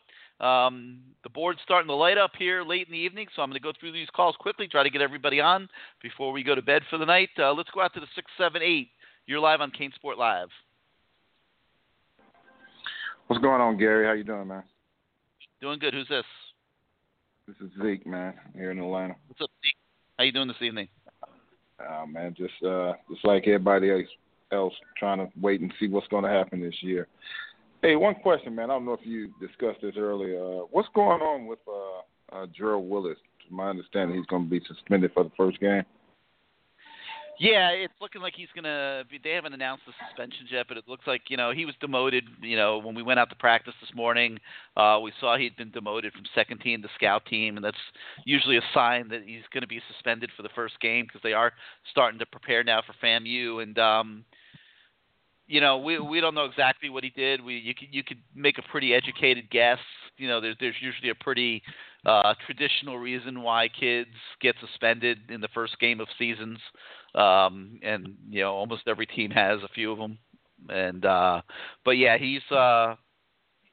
Um, 0.45 1.01
the 1.23 1.31
board's 1.31 1.61
starting 1.65 1.89
to 1.89 1.95
light 1.95 2.19
up 2.19 2.33
here 2.39 2.63
late 2.63 2.87
in 2.87 2.93
the 2.93 2.99
evening, 2.99 3.27
so 3.35 3.43
I'm 3.43 3.49
going 3.49 3.61
to 3.61 3.63
go 3.63 3.73
through 3.81 3.93
these 3.93 4.09
calls 4.15 4.37
quickly, 4.39 4.69
try 4.69 4.83
to 4.83 4.91
get 4.91 5.01
everybody 5.01 5.41
on 5.41 5.69
before 6.03 6.31
we 6.31 6.45
go 6.45 6.55
to 6.55 6.63
bed 6.63 6.83
for 6.91 6.99
the 6.99 7.07
night. 7.07 7.31
Uh, 7.39 7.53
let's 7.53 7.71
go 7.71 7.81
out 7.81 7.95
to 7.95 8.01
the 8.01 8.07
six 8.15 8.31
seven 8.37 8.63
eight. 8.63 8.91
You're 9.27 9.41
live 9.41 9.61
on 9.61 9.71
CaneSport 9.71 10.19
Live. 10.19 10.49
What's 13.29 13.43
going 13.43 13.61
on, 13.61 13.79
Gary? 13.79 14.07
How 14.07 14.13
you 14.13 14.25
doing, 14.25 14.49
man? 14.49 14.63
Doing 15.61 15.81
good. 15.81 15.93
Who's 15.93 16.09
this? 16.09 16.25
This 17.49 17.57
is 17.61 17.71
Zeke, 17.83 18.07
man, 18.07 18.35
here 18.55 18.71
in 18.71 18.79
Atlanta. 18.79 19.17
What's 19.27 19.41
up, 19.41 19.51
Zeke? 19.65 19.75
How 20.17 20.25
you 20.25 20.31
doing 20.31 20.47
this 20.47 20.57
evening? 20.61 20.87
Uh, 21.81 22.07
man, 22.07 22.33
just 22.37 22.55
uh, 22.65 22.93
just 23.11 23.25
like 23.25 23.43
everybody 23.49 23.91
else, 23.91 24.07
else, 24.53 24.75
trying 24.97 25.19
to 25.19 25.29
wait 25.41 25.61
and 25.61 25.73
see 25.81 25.89
what's 25.89 26.07
going 26.09 26.23
to 26.23 26.31
happen 26.31 26.61
this 26.61 26.77
year. 26.81 27.09
Hey, 27.83 27.97
one 27.97 28.15
question, 28.17 28.55
man. 28.55 28.71
I 28.71 28.75
don't 28.75 28.85
know 28.85 28.93
if 28.93 29.05
you 29.05 29.33
discussed 29.41 29.81
this 29.83 29.95
earlier. 29.99 30.41
Uh, 30.41 30.67
what's 30.71 30.89
going 30.95 31.21
on 31.23 31.47
with 31.47 31.61
uh, 31.67 32.37
uh, 32.37 32.47
Gerald 32.57 32.89
Willis? 32.89 33.19
To 33.49 33.55
my 33.55 33.71
understanding, 33.71 34.17
he's 34.17 34.27
going 34.27 34.45
to 34.45 34.51
be 34.51 34.61
suspended 34.69 35.11
for 35.13 35.25
the 35.25 35.33
first 35.37 35.59
game. 35.59 35.83
Yeah, 37.41 37.71
it's 37.71 37.95
looking 38.01 38.21
like 38.21 38.35
he's 38.37 38.49
gonna. 38.55 39.05
They 39.23 39.31
haven't 39.31 39.53
announced 39.53 39.85
the 39.87 39.93
suspensions 40.09 40.49
yet, 40.51 40.67
but 40.67 40.77
it 40.77 40.85
looks 40.89 41.07
like 41.07 41.23
you 41.29 41.37
know 41.37 41.53
he 41.53 41.65
was 41.65 41.75
demoted. 41.81 42.25
You 42.43 42.57
know, 42.57 42.79
when 42.79 42.97
we 42.97 43.03
went 43.03 43.21
out 43.21 43.31
to 43.31 43.37
practice 43.37 43.75
this 43.81 43.95
morning, 43.95 44.39
uh, 44.77 44.99
we 45.03 45.13
saw 45.21 45.37
he'd 45.37 45.57
been 45.57 45.71
demoted 45.71 46.13
from 46.13 46.23
second 46.35 46.59
team 46.61 46.83
to 46.83 46.89
scout 46.97 47.25
team, 47.27 47.57
and 47.57 47.65
that's 47.65 47.79
usually 48.25 48.57
a 48.57 48.63
sign 48.75 49.09
that 49.11 49.23
he's 49.25 49.43
going 49.53 49.63
to 49.63 49.69
be 49.69 49.81
suspended 49.93 50.31
for 50.37 50.43
the 50.43 50.49
first 50.55 50.81
game 50.81 51.07
because 51.07 51.21
they 51.23 51.33
are 51.33 51.53
starting 51.91 52.19
to 52.19 52.27
prepare 52.27 52.65
now 52.65 52.83
for 52.85 52.95
FAMU. 53.05 53.63
And 53.63 53.79
um, 53.79 54.25
you 55.47 55.61
know, 55.61 55.79
we 55.79 56.01
we 56.01 56.21
don't 56.21 56.35
know 56.35 56.45
exactly 56.45 56.91
what 56.91 57.05
he 57.05 57.11
did. 57.11 57.45
We 57.45 57.55
you 57.55 57.75
could 57.75 57.89
you 57.93 58.03
could 58.03 58.19
make 58.35 58.59
a 58.59 58.63
pretty 58.63 58.95
educated 58.95 59.49
guess. 59.51 59.79
You 60.17 60.27
know, 60.27 60.41
there's 60.41 60.57
there's 60.59 60.77
usually 60.81 61.11
a 61.11 61.15
pretty 61.15 61.63
uh, 62.05 62.35
traditional 62.47 62.99
reason 62.99 63.43
why 63.43 63.69
kids 63.69 64.11
get 64.41 64.57
suspended 64.61 65.19
in 65.31 65.41
the 65.41 65.49
first 65.55 65.79
game 65.79 66.01
of 66.01 66.09
seasons 66.19 66.59
um, 67.15 67.81
and 67.83 68.17
you 68.31 68.43
know 68.43 68.53
almost 68.53 68.83
every 68.87 69.07
team 69.07 69.31
has 69.31 69.63
a 69.63 69.69
few 69.69 69.93
of 69.93 69.99
them. 69.99 70.19
And 70.69 71.05
uh, 71.05 71.43
but 71.85 71.93
yeah, 71.93 72.19
he's 72.19 72.43
uh, 72.51 72.97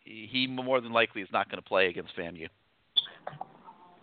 he 0.03 0.47
more 0.47 0.81
than 0.81 0.91
likely 0.91 1.21
is 1.21 1.29
not 1.31 1.49
going 1.49 1.61
to 1.61 1.67
play 1.67 1.87
against 1.87 2.15
FAMU. 2.15 2.47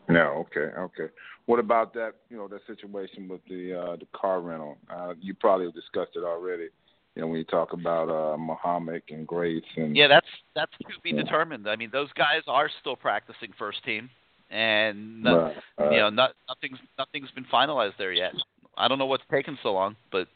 No, 0.09 0.47
okay, 0.47 0.75
okay. 0.79 1.13
What 1.47 1.59
about 1.59 1.95
that? 1.95 2.15
You 2.29 2.37
know, 2.37 2.49
that 2.49 2.61
situation 2.67 3.29
with 3.29 3.41
the 3.49 3.79
uh, 3.79 3.97
the 3.97 4.07
car 4.13 4.41
rental. 4.41 4.79
Uh, 4.91 5.15
you 5.21 5.35
probably 5.35 5.67
have 5.67 5.75
discussed 5.75 6.13
it 6.17 6.25
already. 6.25 6.69
You 7.15 7.23
know, 7.23 7.29
when 7.29 7.39
you 7.39 7.45
talk 7.45 7.73
about 7.73 8.09
uh, 8.09 8.37
Muhammad 8.37 9.03
and 9.11 9.27
Grace 9.27 9.63
and 9.77 9.97
yeah, 9.97 10.09
that's 10.09 10.27
that's 10.55 10.73
to 10.79 11.01
be 11.03 11.11
yeah. 11.11 11.23
determined. 11.23 11.69
I 11.69 11.77
mean, 11.77 11.91
those 11.93 12.13
guys 12.15 12.43
are 12.47 12.71
still 12.81 12.97
practicing 12.97 13.51
first 13.59 13.85
team, 13.85 14.09
and 14.51 15.25
right. 15.25 15.57
you 15.79 15.99
know, 15.99 16.11
not, 16.11 16.33
nothing's 16.49 16.79
nothing's 16.99 17.31
been 17.33 17.47
finalized 17.53 17.97
there 17.99 18.13
yet. 18.13 18.33
I 18.77 18.89
don't 18.89 18.99
know 18.99 19.07
what's 19.07 19.25
taking 19.31 19.59
so 19.63 19.73
long, 19.73 19.97
but 20.11 20.29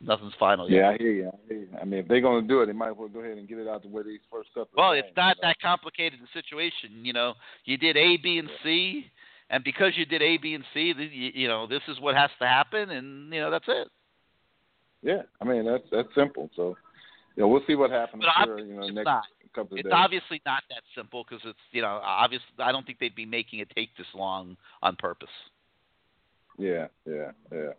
nothing's 0.00 0.32
final 0.38 0.70
yeah, 0.70 0.76
yet. 0.76 0.84
I 0.86 0.96
hear 0.98 1.12
you. 1.12 1.28
I, 1.28 1.48
hear 1.48 1.58
you. 1.58 1.68
I 1.80 1.84
mean, 1.84 2.00
if 2.00 2.08
they're 2.08 2.20
going 2.20 2.42
to 2.42 2.48
do 2.48 2.62
it, 2.62 2.66
they 2.66 2.72
might 2.72 2.90
as 2.90 2.96
well 2.96 3.08
go 3.08 3.20
ahead 3.20 3.38
and 3.38 3.48
get 3.48 3.58
it 3.58 3.68
out 3.68 3.82
the 3.82 3.88
way 3.88 4.02
these 4.02 4.20
first 4.30 4.48
couple. 4.54 4.70
Well, 4.76 4.92
it's 4.92 5.08
not 5.16 5.36
you 5.36 5.42
know? 5.42 5.48
that 5.48 5.60
complicated 5.60 6.20
a 6.20 6.38
situation. 6.38 7.04
You 7.04 7.12
know, 7.12 7.34
you 7.64 7.76
did 7.76 7.96
A, 7.96 8.16
B, 8.16 8.38
and 8.38 8.48
C, 8.62 9.06
and 9.50 9.64
because 9.64 9.92
you 9.96 10.06
did 10.06 10.22
A, 10.22 10.38
B, 10.38 10.54
and 10.54 10.64
C, 10.72 10.94
you, 11.34 11.48
know, 11.48 11.66
this 11.66 11.82
is 11.88 12.00
what 12.00 12.16
has 12.16 12.30
to 12.38 12.46
happen, 12.46 12.90
and 12.90 13.32
you 13.32 13.40
know, 13.40 13.50
that's 13.50 13.66
it. 13.68 13.88
Yeah, 15.02 15.22
I 15.40 15.44
mean 15.44 15.64
that's 15.64 15.84
that's 15.90 16.08
simple. 16.14 16.50
So, 16.54 16.76
you 17.34 17.42
know, 17.42 17.48
we'll 17.48 17.62
see 17.66 17.74
what 17.74 17.90
happens. 17.90 18.22
But 18.22 18.44
sure, 18.44 18.58
you 18.58 18.74
know, 18.74 18.82
it's 18.82 18.94
next 18.94 19.06
not. 19.06 19.24
couple 19.54 19.74
of 19.74 19.78
It's 19.78 19.86
days. 19.86 19.92
obviously 19.94 20.42
not 20.44 20.62
that 20.68 20.82
simple 20.94 21.24
because 21.24 21.42
it's 21.46 21.58
you 21.72 21.80
know 21.80 22.00
obviously 22.04 22.46
I 22.58 22.70
don't 22.70 22.84
think 22.84 22.98
they'd 22.98 23.14
be 23.14 23.24
making 23.24 23.60
it 23.60 23.68
take 23.74 23.96
this 23.96 24.06
long 24.14 24.58
on 24.82 24.96
purpose. 24.96 25.30
Yeah, 26.60 26.86
yeah, 27.06 27.30
yeah. 27.52 27.72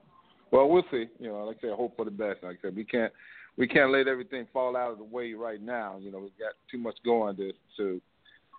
Well, 0.52 0.68
we'll 0.68 0.84
see. 0.92 1.06
You 1.20 1.30
know, 1.30 1.46
like 1.46 1.58
I 1.58 1.62
said, 1.62 1.72
hope 1.76 1.96
for 1.96 2.06
the 2.06 2.12
best. 2.12 2.44
Like 2.44 2.58
I 2.60 2.68
said, 2.68 2.76
we 2.76 2.84
can't 2.84 3.12
we 3.58 3.68
can't 3.68 3.92
let 3.92 4.08
everything 4.08 4.48
fall 4.52 4.76
out 4.76 4.92
of 4.92 4.98
the 4.98 5.04
way 5.04 5.34
right 5.34 5.62
now. 5.62 5.98
You 6.00 6.12
know, 6.12 6.20
we've 6.20 6.38
got 6.40 6.54
too 6.70 6.78
much 6.78 6.96
going 7.06 7.36
to 7.38 7.52
to 7.78 8.02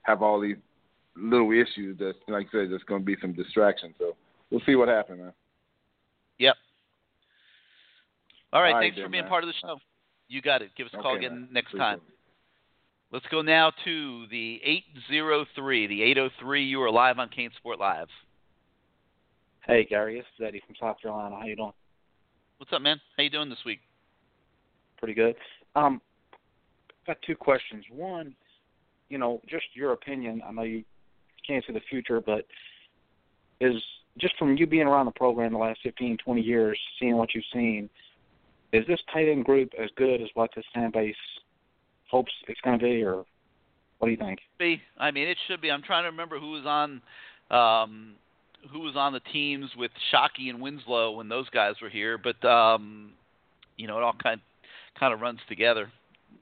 have 0.05 0.23
all 0.23 0.41
these 0.41 0.57
little 1.17 1.51
issues. 1.53 1.99
That, 1.99 2.15
like 2.29 2.47
I 2.49 2.53
said, 2.53 2.71
there's 2.71 2.83
going 2.87 3.03
to 3.03 3.07
be 3.07 3.17
some 3.21 3.33
distraction. 3.33 3.95
So 3.99 4.17
we'll 4.51 4.63
see 4.65 4.77
what 4.77 4.89
happens, 4.89 5.19
man. 5.19 5.33
Yep. 6.39 6.55
All 8.53 8.61
right, 8.63 8.69
All 8.69 8.75
right 8.75 8.83
thanks 8.83 8.97
then, 8.97 9.07
for 9.07 9.11
being 9.11 9.25
man. 9.25 9.31
part 9.31 9.45
of 9.45 9.49
the 9.49 9.55
show. 9.61 9.79
You 10.29 10.41
got 10.41 10.63
it. 10.63 10.71
Give 10.77 10.87
us 10.87 10.93
a 10.95 11.03
call 11.03 11.17
Okay, 11.17 11.27
again 11.27 11.41
man. 11.43 11.49
next 11.53 11.69
Appreciate 11.69 11.85
time. 11.85 12.01
Let's 13.13 13.27
go 13.31 13.43
now 13.43 13.73
to 13.85 14.27
the 14.31 14.59
803. 14.65 15.87
The 15.87 16.03
803, 16.03 16.65
you 16.65 16.81
are 16.81 16.91
live 16.91 17.19
on 17.19 17.29
CaneSport 17.29 17.79
Live. 17.79 18.09
Hey 19.67 19.85
Gary, 19.89 20.19
it's 20.19 20.27
Eddie 20.45 20.61
from 20.67 20.75
South 20.81 21.01
Carolina. 21.01 21.37
How 21.39 21.47
you 21.47 21.55
doing? 21.55 21.73
What's 22.59 22.73
up, 22.73 22.83
man? 22.83 23.01
How 23.17 23.23
you 23.23 23.31
doing 23.31 23.49
this 23.49 23.61
week? 23.65 23.79
Pretty 24.99 25.15
good. 25.15 25.37
Um, 25.77 26.01
got 27.07 27.17
two 27.25 27.37
questions. 27.37 27.85
One, 27.89 28.35
you 29.09 29.19
know, 29.19 29.41
just 29.49 29.65
your 29.75 29.93
opinion. 29.93 30.43
I 30.45 30.51
know 30.51 30.63
you 30.63 30.83
can't 31.47 31.65
see 31.65 31.73
the 31.73 31.81
future, 31.89 32.21
but 32.21 32.45
is 33.61 33.81
just 34.19 34.37
from 34.37 34.57
you 34.57 34.67
being 34.67 34.89
around 34.89 35.07
the 35.07 35.13
program 35.13 35.53
the 35.53 35.59
last 35.59 35.79
15, 35.85 36.17
20 36.25 36.41
years, 36.41 36.79
seeing 36.99 37.17
what 37.17 37.33
you've 37.33 37.45
seen, 37.53 37.89
is 38.73 38.85
this 38.89 38.99
tight 39.13 39.29
end 39.29 39.45
group 39.45 39.71
as 39.81 39.91
good 39.97 40.21
as 40.21 40.29
what 40.35 40.51
this 40.57 40.65
fan 40.75 40.91
base 40.93 41.15
hopes 42.11 42.33
it's 42.49 42.61
going 42.63 42.81
to 42.81 42.85
be, 42.85 43.05
or 43.05 43.25
what 43.99 44.09
do 44.09 44.11
you 44.11 44.17
think? 44.17 44.41
Be, 44.59 44.83
I 44.99 45.13
mean, 45.13 45.29
it 45.29 45.39
should 45.47 45.61
be. 45.61 45.71
I'm 45.71 45.83
trying 45.83 46.03
to 46.03 46.11
remember 46.11 46.41
who 46.41 46.51
was 46.51 46.67
on, 46.67 47.01
um, 47.57 48.15
who 48.71 48.81
was 48.81 48.95
on 48.97 49.13
the 49.13 49.21
teams 49.21 49.71
with 49.77 49.91
Shockey 50.13 50.49
and 50.51 50.61
Winslow 50.61 51.13
when 51.13 51.29
those 51.29 51.49
guys 51.51 51.75
were 51.83 51.89
here, 51.89 52.19
but 52.19 52.43
um, 52.49 53.13
you 53.77 53.87
know, 53.87 53.99
it 53.99 54.03
all 54.03 54.15
kind 54.23 54.41
kind 54.99 55.13
of 55.15 55.21
runs 55.21 55.41
together 55.49 55.91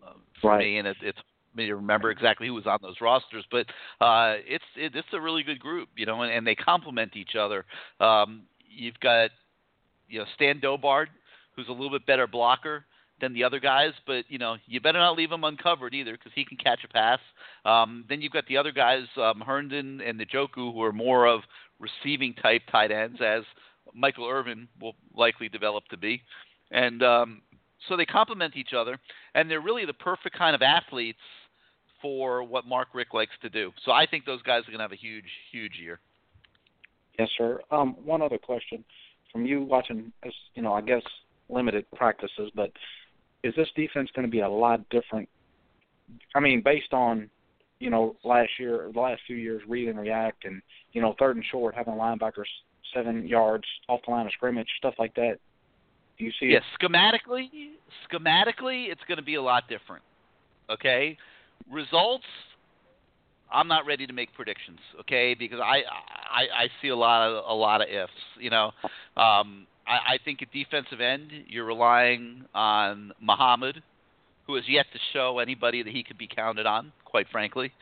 uh, 0.06 0.12
for 0.40 0.50
Right. 0.50 0.58
me, 0.60 0.78
and 0.78 0.88
it, 0.88 0.96
it's 1.02 1.18
me 1.54 1.66
to 1.66 1.76
remember 1.76 2.10
exactly 2.10 2.46
who 2.46 2.54
was 2.54 2.66
on 2.66 2.78
those 2.82 3.00
rosters, 3.00 3.44
but 3.50 3.66
uh, 4.00 4.34
it's 4.46 4.64
it, 4.76 4.94
it's 4.94 5.08
a 5.12 5.20
really 5.20 5.42
good 5.42 5.60
group, 5.60 5.88
you 5.96 6.06
know, 6.06 6.22
and, 6.22 6.32
and 6.32 6.46
they 6.46 6.54
complement 6.54 7.16
each 7.16 7.34
other. 7.38 7.64
Um, 8.00 8.42
you've 8.68 8.98
got 9.00 9.30
you 10.08 10.18
know 10.20 10.24
Stan 10.34 10.60
Dobard, 10.60 11.08
who's 11.56 11.68
a 11.68 11.72
little 11.72 11.90
bit 11.90 12.06
better 12.06 12.26
blocker 12.26 12.84
than 13.20 13.34
the 13.34 13.44
other 13.44 13.60
guys, 13.60 13.92
but 14.06 14.24
you 14.28 14.38
know 14.38 14.56
you 14.66 14.80
better 14.80 14.98
not 14.98 15.16
leave 15.16 15.30
him 15.32 15.44
uncovered 15.44 15.94
either 15.94 16.12
because 16.12 16.32
he 16.34 16.44
can 16.44 16.56
catch 16.56 16.80
a 16.84 16.88
pass. 16.88 17.18
Um, 17.64 18.04
then 18.08 18.20
you've 18.20 18.32
got 18.32 18.46
the 18.46 18.56
other 18.56 18.72
guys, 18.72 19.04
um, 19.16 19.40
Herndon 19.40 20.00
and 20.00 20.20
Njoku, 20.20 20.72
who 20.72 20.82
are 20.82 20.92
more 20.92 21.26
of 21.26 21.40
receiving 21.80 22.34
type 22.34 22.62
tight 22.70 22.92
ends, 22.92 23.18
as 23.20 23.42
Michael 23.94 24.28
Irvin 24.28 24.68
will 24.80 24.94
likely 25.16 25.48
develop 25.48 25.84
to 25.88 25.96
be, 25.96 26.22
and 26.70 27.02
um, 27.02 27.42
so 27.88 27.96
they 27.96 28.06
complement 28.06 28.56
each 28.56 28.72
other, 28.76 28.98
and 29.34 29.50
they're 29.50 29.60
really 29.60 29.86
the 29.86 29.94
perfect 29.94 30.36
kind 30.36 30.54
of 30.54 30.62
athletes 30.62 31.18
for 32.02 32.42
what 32.42 32.66
Mark 32.66 32.88
Richt 32.94 33.14
likes 33.14 33.32
to 33.42 33.48
do. 33.48 33.72
So 33.84 33.92
I 33.92 34.06
think 34.06 34.24
those 34.24 34.42
guys 34.42 34.62
are 34.62 34.70
going 34.70 34.78
to 34.78 34.84
have 34.84 34.92
a 34.92 34.96
huge, 34.96 35.24
huge 35.50 35.72
year. 35.80 35.98
Yes, 37.18 37.28
sir. 37.36 37.60
Um, 37.70 37.96
one 38.04 38.22
other 38.22 38.38
question 38.38 38.84
from 39.32 39.46
you 39.46 39.62
watching, 39.62 40.12
you 40.54 40.62
know, 40.62 40.72
I 40.72 40.80
guess 40.80 41.02
limited 41.48 41.84
practices, 41.94 42.50
but 42.54 42.70
is 43.42 43.54
this 43.56 43.68
defense 43.76 44.10
going 44.14 44.26
to 44.26 44.30
be 44.30 44.40
a 44.40 44.48
lot 44.48 44.88
different? 44.88 45.28
I 46.34 46.40
mean, 46.40 46.62
based 46.64 46.92
on 46.92 47.30
you 47.80 47.90
know 47.90 48.14
last 48.22 48.50
year, 48.58 48.86
or 48.86 48.92
the 48.92 49.00
last 49.00 49.22
few 49.26 49.36
years, 49.36 49.62
read 49.66 49.88
and 49.88 49.98
react, 49.98 50.44
and 50.44 50.62
you 50.92 51.02
know 51.02 51.14
third 51.18 51.36
and 51.36 51.44
short, 51.50 51.74
having 51.74 51.94
linebackers 51.94 52.44
seven 52.94 53.26
yards 53.26 53.64
off 53.88 54.00
the 54.06 54.12
line 54.12 54.26
of 54.26 54.32
scrimmage, 54.32 54.68
stuff 54.78 54.94
like 54.98 55.14
that. 55.14 55.38
Do 56.18 56.24
you 56.24 56.32
see 56.38 56.46
Yes, 56.46 56.62
it? 56.80 56.84
schematically, 56.84 57.48
schematically, 58.10 58.90
it's 58.90 59.00
going 59.08 59.16
to 59.18 59.24
be 59.24 59.34
a 59.36 59.42
lot 59.42 59.64
different. 59.68 60.02
Okay, 60.70 61.16
results. 61.70 62.24
I'm 63.52 63.66
not 63.66 63.84
ready 63.84 64.06
to 64.06 64.12
make 64.12 64.32
predictions. 64.34 64.78
Okay, 65.00 65.34
because 65.36 65.58
I 65.60 65.82
I, 66.30 66.64
I 66.64 66.68
see 66.80 66.88
a 66.88 66.96
lot 66.96 67.28
of 67.28 67.44
a 67.48 67.54
lot 67.54 67.80
of 67.80 67.88
ifs. 67.88 68.12
You 68.38 68.50
know, 68.50 68.66
um, 69.16 69.66
I, 69.86 70.14
I 70.14 70.18
think 70.24 70.42
at 70.42 70.52
defensive 70.52 71.00
end 71.00 71.30
you're 71.48 71.64
relying 71.64 72.44
on 72.54 73.12
Muhammad, 73.20 73.82
who 74.50 74.56
has 74.56 74.64
yet 74.68 74.86
to 74.92 74.98
show 75.12 75.38
anybody 75.38 75.82
that 75.82 75.92
he 75.92 76.02
could 76.02 76.18
be 76.18 76.26
counted 76.26 76.66
on. 76.66 76.92
Quite 77.04 77.26
frankly, 77.30 77.72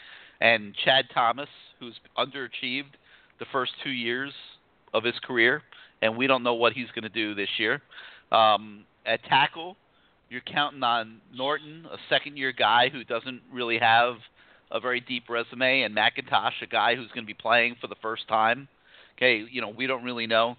and 0.41 0.75
Chad 0.85 1.07
Thomas, 1.13 1.49
who's 1.81 1.99
underachieved 2.17 2.95
the 3.39 3.47
first 3.51 3.73
two 3.83 3.91
years 3.91 4.33
of 4.93 5.03
his 5.03 5.15
career, 5.25 5.63
and 6.03 6.17
we 6.17 6.27
don't 6.27 6.43
know 6.43 6.55
what 6.55 6.73
he's 6.75 6.89
going 6.95 7.05
to 7.05 7.09
do 7.09 7.35
this 7.35 7.49
year. 7.59 7.81
Um, 8.33 8.85
at 9.07 9.25
tackle, 9.25 9.77
you're 10.29 10.43
counting 10.43 10.83
on 10.83 11.21
Norton, 11.35 11.87
a 11.91 11.97
second-year 12.11 12.53
guy 12.53 12.91
who 12.91 13.05
doesn't 13.05 13.41
really 13.53 13.79
have 13.79 14.17
a 14.71 14.79
very 14.81 15.01
deep 15.01 15.25
resume, 15.31 15.83
and 15.83 15.97
McIntosh, 15.97 16.53
a 16.63 16.67
guy 16.67 16.95
who's 16.95 17.09
going 17.09 17.25
to 17.25 17.27
be 17.27 17.35
playing 17.35 17.77
for 17.81 17.87
the 17.87 17.97
first 18.03 18.29
time. 18.29 18.69
Okay, 19.17 19.45
you 19.51 19.61
know 19.61 19.71
we 19.71 19.87
don't 19.87 20.05
really 20.05 20.27
know, 20.27 20.57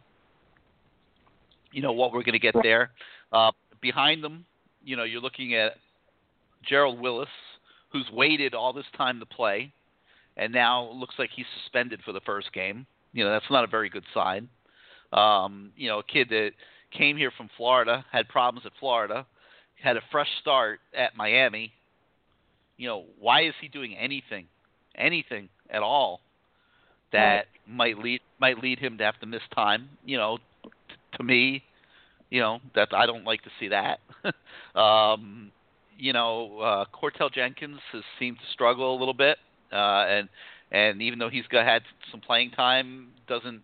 you 1.72 1.82
know 1.82 1.94
what 1.94 2.12
we're 2.12 2.24
going 2.24 2.34
to 2.34 2.40
get 2.40 2.56
there. 2.64 2.92
Uh, 3.32 3.52
behind 3.82 4.24
them, 4.24 4.46
you 4.84 4.98
know 4.98 5.04
you're 5.04 5.22
looking 5.22 5.54
at 5.56 5.74
Gerald 6.68 7.00
Willis, 7.00 7.30
who's 7.92 8.10
waited 8.12 8.54
all 8.54 8.74
this 8.74 8.86
time 8.98 9.20
to 9.20 9.26
play, 9.26 9.72
and 10.38 10.54
now 10.54 10.90
looks 10.92 11.16
like 11.18 11.30
he's 11.36 11.46
suspended 11.62 12.02
for 12.06 12.12
the 12.12 12.22
first 12.22 12.54
game. 12.54 12.86
You 13.14 13.24
know 13.24 13.32
that's 13.32 13.50
not 13.50 13.64
a 13.64 13.68
very 13.68 13.90
good 13.90 14.06
sign. 14.14 14.50
Um, 15.12 15.72
you 15.76 15.90
know, 15.90 16.00
a 16.00 16.04
kid 16.04 16.30
that 16.30 16.52
came 16.96 17.18
here 17.18 17.32
from 17.36 17.50
Florida, 17.58 18.06
had 18.12 18.28
problems 18.28 18.66
at 18.66 18.72
Florida, 18.80 19.26
had 19.82 19.98
a 19.98 20.02
fresh 20.12 20.30
start 20.42 20.80
at 20.96 21.16
Miami. 21.16 21.72
You 22.78 22.88
know, 22.88 23.06
why 23.20 23.44
is 23.44 23.54
he 23.60 23.68
doing 23.68 23.96
anything, 23.98 24.46
anything 24.96 25.50
at 25.70 25.82
all 25.82 26.22
that 27.12 27.46
might 27.68 27.98
lead 27.98 28.22
might 28.40 28.60
lead 28.60 28.80
him 28.80 28.98
to 29.00 29.04
have 29.04 29.20
to 29.20 29.26
miss 29.26 29.42
time? 29.54 29.90
You 30.06 30.18
know, 30.18 30.38
t- 30.38 30.72
to 31.18 31.24
me, 31.24 31.64
you 32.30 32.40
know 32.40 32.60
that 32.76 32.90
I 32.94 33.06
don't 33.06 33.26
like 33.26 33.42
to 33.44 33.50
see 33.60 33.70
that. 33.70 34.00
um, 34.80 35.52
you 36.00 36.14
know, 36.14 36.60
uh, 36.60 36.86
Courtel 36.94 37.32
Jenkins 37.32 37.80
has 37.92 38.04
seemed 38.18 38.38
to 38.38 38.46
struggle 38.54 38.96
a 38.96 38.98
little 38.98 39.14
bit, 39.14 39.38
uh, 39.72 40.06
and 40.08 40.30
and 40.72 41.02
even 41.02 41.20
though 41.20 41.30
he's 41.30 41.48
got 41.48 41.66
had 41.66 41.82
some 42.12 42.22
playing 42.22 42.52
time, 42.52 43.10
doesn't 43.28 43.62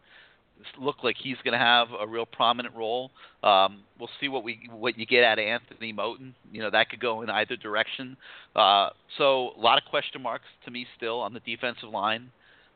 look 0.80 1.04
like 1.04 1.16
he's 1.22 1.38
going 1.44 1.54
to 1.54 1.58
have 1.58 1.88
a 2.00 2.08
real 2.08 2.26
prominent 2.26 2.76
role. 2.76 3.12
Um, 3.44 3.84
we'll 4.00 4.10
see 4.20 4.28
what 4.28 4.44
we 4.44 4.70
what 4.72 4.98
you 4.98 5.06
get 5.06 5.24
out 5.24 5.40
of 5.40 5.46
Anthony 5.46 5.94
Moten. 5.94 6.34
You 6.52 6.62
know 6.62 6.70
that 6.72 6.90
could 6.90 7.00
go 7.00 7.22
in 7.22 7.30
either 7.30 7.56
direction. 7.56 8.18
Uh, 8.56 8.90
so 9.18 9.52
a 9.58 9.60
lot 9.60 9.78
of 9.78 9.90
question 9.90 10.22
marks 10.22 10.46
to 10.66 10.72
me 10.72 10.86
still 10.98 11.22
on 11.22 11.34
the 11.34 11.40
defensive 11.42 11.90
line. 11.90 12.32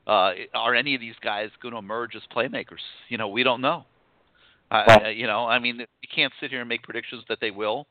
Uh, 0.07 0.31
are 0.56 0.73
any 0.73 0.95
of 0.95 1.02
these 1.02 1.15
guys 1.22 1.49
going 1.61 1.73
to 1.73 1.77
emerge 1.77 2.15
as 2.15 2.22
playmakers? 2.36 2.81
You 3.10 3.18
know, 3.18 3.27
we 3.27 3.44
don't 3.44 3.61
know. 3.61 3.86
Uh, 4.72 5.10
you 5.14 5.27
know, 5.27 5.45
I 5.45 5.60
mean, 5.60 5.77
you 5.77 6.10
can't 6.14 6.31
sit 6.40 6.52
here 6.52 6.61
and 6.61 6.69
make 6.69 6.84
predictions 6.84 7.23
that 7.30 7.40
they 7.41 7.52
will. 7.52 7.88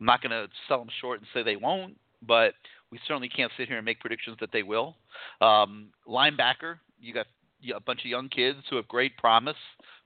I'm 0.00 0.06
not 0.06 0.22
going 0.22 0.30
to 0.30 0.48
sell 0.68 0.78
them 0.78 0.88
short 1.00 1.20
and 1.20 1.28
say 1.32 1.42
they 1.42 1.56
won't, 1.56 1.96
but 2.26 2.54
we 2.90 3.00
certainly 3.06 3.28
can't 3.28 3.52
sit 3.56 3.68
here 3.68 3.76
and 3.76 3.84
make 3.84 4.00
predictions 4.00 4.36
that 4.40 4.50
they 4.52 4.62
will. 4.62 4.96
Um, 5.40 5.88
linebacker, 6.08 6.78
you 7.00 7.14
got 7.14 7.26
a 7.74 7.80
bunch 7.80 8.00
of 8.00 8.06
young 8.06 8.28
kids 8.28 8.58
who 8.70 8.76
have 8.76 8.86
great 8.88 9.16
promise, 9.16 9.56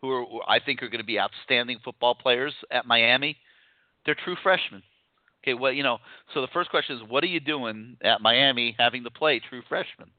who 0.00 0.10
are 0.10 0.24
who 0.24 0.40
I 0.46 0.60
think 0.60 0.82
are 0.82 0.88
going 0.88 1.00
to 1.00 1.06
be 1.06 1.18
outstanding 1.18 1.78
football 1.84 2.14
players 2.14 2.54
at 2.70 2.86
Miami. 2.86 3.36
They're 4.06 4.16
true 4.24 4.36
freshmen. 4.42 4.82
Okay, 5.42 5.54
well, 5.54 5.72
you 5.72 5.82
know, 5.82 5.98
so 6.34 6.40
the 6.42 6.48
first 6.52 6.70
question 6.70 6.96
is, 6.96 7.02
what 7.08 7.24
are 7.24 7.28
you 7.28 7.40
doing 7.40 7.96
at 8.02 8.20
Miami, 8.20 8.76
having 8.78 9.04
to 9.04 9.10
play 9.10 9.40
true 9.40 9.62
freshmen? 9.68 10.10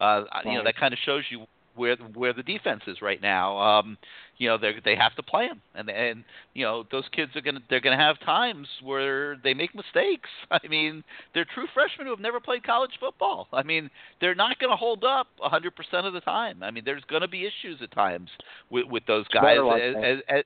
Uh, 0.00 0.24
You 0.44 0.54
know, 0.54 0.64
that 0.64 0.76
kind 0.76 0.92
of 0.94 0.98
shows 1.04 1.24
you 1.30 1.46
where 1.74 1.96
where 1.96 2.32
the 2.32 2.42
defense 2.42 2.82
is 2.86 3.02
right 3.02 3.20
now. 3.20 3.58
Um, 3.58 3.98
you 4.38 4.48
know, 4.48 4.56
they 4.58 4.72
they 4.84 4.96
have 4.96 5.14
to 5.16 5.22
play 5.22 5.48
them, 5.48 5.60
and 5.74 5.88
and 5.90 6.24
you 6.54 6.64
know 6.64 6.84
those 6.90 7.04
kids 7.12 7.32
are 7.36 7.40
gonna 7.40 7.60
they're 7.68 7.80
gonna 7.80 7.96
have 7.96 8.18
times 8.20 8.66
where 8.82 9.36
they 9.42 9.54
make 9.54 9.74
mistakes. 9.74 10.28
I 10.50 10.66
mean, 10.68 11.04
they're 11.34 11.46
true 11.54 11.66
freshmen 11.74 12.06
who 12.06 12.12
have 12.12 12.20
never 12.20 12.40
played 12.40 12.64
college 12.64 12.92
football. 12.98 13.48
I 13.52 13.62
mean, 13.62 13.90
they're 14.20 14.34
not 14.34 14.58
gonna 14.58 14.76
hold 14.76 15.04
up 15.04 15.28
100% 15.42 15.70
of 16.06 16.12
the 16.12 16.20
time. 16.20 16.62
I 16.62 16.70
mean, 16.70 16.84
there's 16.84 17.04
gonna 17.10 17.28
be 17.28 17.46
issues 17.46 17.80
at 17.82 17.92
times 17.92 18.30
with 18.70 18.86
with 18.86 19.04
those 19.06 19.26
guys. 19.28 19.58
like 19.62 19.82
as, 19.82 19.94
as, 19.96 20.18
as 20.28 20.44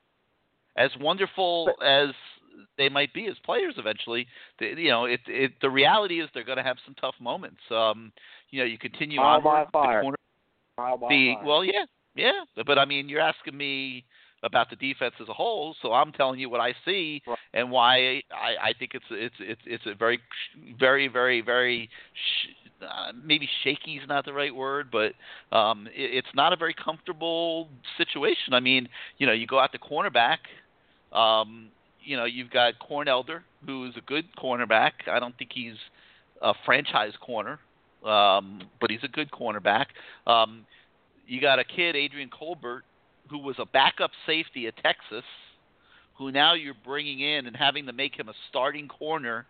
as 0.76 0.90
wonderful 1.00 1.70
as 1.84 2.08
they 2.76 2.88
might 2.88 3.12
be 3.14 3.26
as 3.26 3.34
players 3.44 3.74
eventually, 3.78 4.26
the, 4.58 4.66
you 4.76 4.88
know, 4.88 5.04
it, 5.04 5.20
it 5.26 5.52
the 5.60 5.70
reality 5.70 6.20
is 6.20 6.28
they're 6.34 6.44
going 6.44 6.58
to 6.58 6.64
have 6.64 6.76
some 6.84 6.94
tough 6.94 7.14
moments. 7.20 7.60
Um, 7.70 8.12
you 8.50 8.60
know, 8.60 8.66
you 8.66 8.78
continue 8.78 9.20
on 9.20 9.42
by 9.42 9.64
the 9.64 9.70
fire. 9.70 10.02
corner. 10.02 10.16
Trial 10.76 10.98
by 10.98 11.08
The 11.08 11.34
fire. 11.34 11.44
well, 11.46 11.64
yeah, 11.64 11.84
yeah, 12.14 12.44
but 12.66 12.78
I 12.78 12.84
mean, 12.84 13.08
you're 13.08 13.20
asking 13.20 13.56
me 13.56 14.04
about 14.42 14.68
the 14.68 14.76
defense 14.76 15.14
as 15.20 15.28
a 15.28 15.32
whole, 15.32 15.74
so 15.80 15.92
I'm 15.92 16.12
telling 16.12 16.38
you 16.38 16.50
what 16.50 16.60
I 16.60 16.74
see 16.84 17.22
and 17.54 17.70
why 17.70 18.22
I, 18.30 18.68
I 18.68 18.72
think 18.78 18.92
it's 18.94 19.04
it's 19.10 19.34
it's 19.40 19.60
it's 19.64 19.86
a 19.86 19.94
very 19.94 20.20
very 20.78 21.08
very 21.08 21.40
very 21.40 21.88
sh- 22.12 22.82
uh, 22.82 23.12
maybe 23.24 23.48
shaky 23.62 23.92
is 23.92 24.06
not 24.06 24.26
the 24.26 24.32
right 24.32 24.54
word, 24.54 24.88
but 24.92 25.12
um, 25.56 25.86
it, 25.86 26.10
it's 26.12 26.34
not 26.34 26.52
a 26.52 26.56
very 26.56 26.74
comfortable 26.74 27.68
situation. 27.96 28.52
I 28.52 28.60
mean, 28.60 28.88
you 29.18 29.26
know, 29.26 29.32
you 29.32 29.46
go 29.46 29.58
out 29.58 29.72
to 29.72 29.78
cornerback. 29.78 30.38
Um, 31.16 31.68
you 32.02 32.16
know, 32.18 32.26
you've 32.26 32.50
got 32.50 32.78
Corn 32.80 33.08
Elder, 33.08 33.42
who 33.64 33.86
is 33.86 33.94
a 33.96 34.02
good 34.02 34.26
cornerback. 34.36 34.92
I 35.10 35.18
don't 35.18 35.36
think 35.38 35.52
he's 35.54 35.76
a 36.42 36.52
franchise 36.66 37.12
corner, 37.20 37.58
um, 38.04 38.62
but 38.80 38.90
he's 38.90 39.02
a 39.02 39.08
good 39.08 39.30
cornerback. 39.30 39.86
Um, 40.26 40.66
you 41.26 41.40
got 41.40 41.58
a 41.58 41.64
kid, 41.64 41.96
Adrian 41.96 42.30
Colbert, 42.30 42.84
who 43.30 43.38
was 43.38 43.56
a 43.58 43.66
backup 43.66 44.10
safety 44.26 44.66
at 44.66 44.76
Texas, 44.76 45.24
who 46.16 46.30
now 46.30 46.54
you're 46.54 46.74
bringing 46.84 47.20
in 47.20 47.46
and 47.46 47.56
having 47.56 47.86
to 47.86 47.92
make 47.92 48.14
him 48.18 48.28
a 48.28 48.34
starting 48.50 48.88
corner 48.88 49.46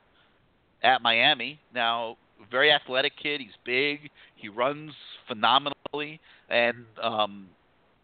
at 0.83 1.03
Miami. 1.03 1.59
Now, 1.75 2.17
very 2.51 2.71
athletic 2.71 3.13
kid. 3.21 3.41
He's 3.41 3.57
big. 3.65 4.11
He 4.37 4.49
runs 4.49 4.93
phenomenally, 5.29 6.21
and 6.49 6.85
um, 7.03 7.49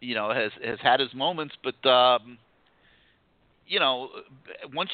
you 0.01 0.15
know 0.15 0.33
has 0.33 0.53
has 0.65 0.79
had 0.83 1.01
his 1.01 1.13
moments. 1.15 1.55
But 1.63 1.89
um, 1.89 2.39
you 3.71 3.79
know, 3.79 4.09
once 4.75 4.91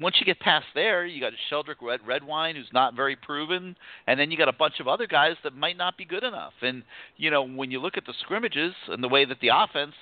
once 0.00 0.16
you 0.18 0.26
get 0.26 0.40
past 0.40 0.66
there, 0.74 1.06
you 1.06 1.20
got 1.20 1.32
Sheldrick 1.50 1.76
Red 1.80 2.00
Redwine, 2.04 2.56
who's 2.56 2.68
not 2.72 2.96
very 2.96 3.14
proven, 3.14 3.76
and 4.08 4.18
then 4.18 4.32
you 4.32 4.36
got 4.36 4.48
a 4.48 4.52
bunch 4.52 4.80
of 4.80 4.88
other 4.88 5.06
guys 5.06 5.36
that 5.44 5.54
might 5.54 5.76
not 5.76 5.96
be 5.96 6.04
good 6.04 6.24
enough. 6.24 6.52
And 6.62 6.82
you 7.16 7.30
know, 7.30 7.46
when 7.46 7.70
you 7.70 7.80
look 7.80 7.96
at 7.96 8.04
the 8.06 8.14
scrimmages 8.22 8.74
and 8.88 9.04
the 9.04 9.08
way 9.08 9.24
that 9.24 9.38
the 9.40 9.50
offense, 9.54 9.94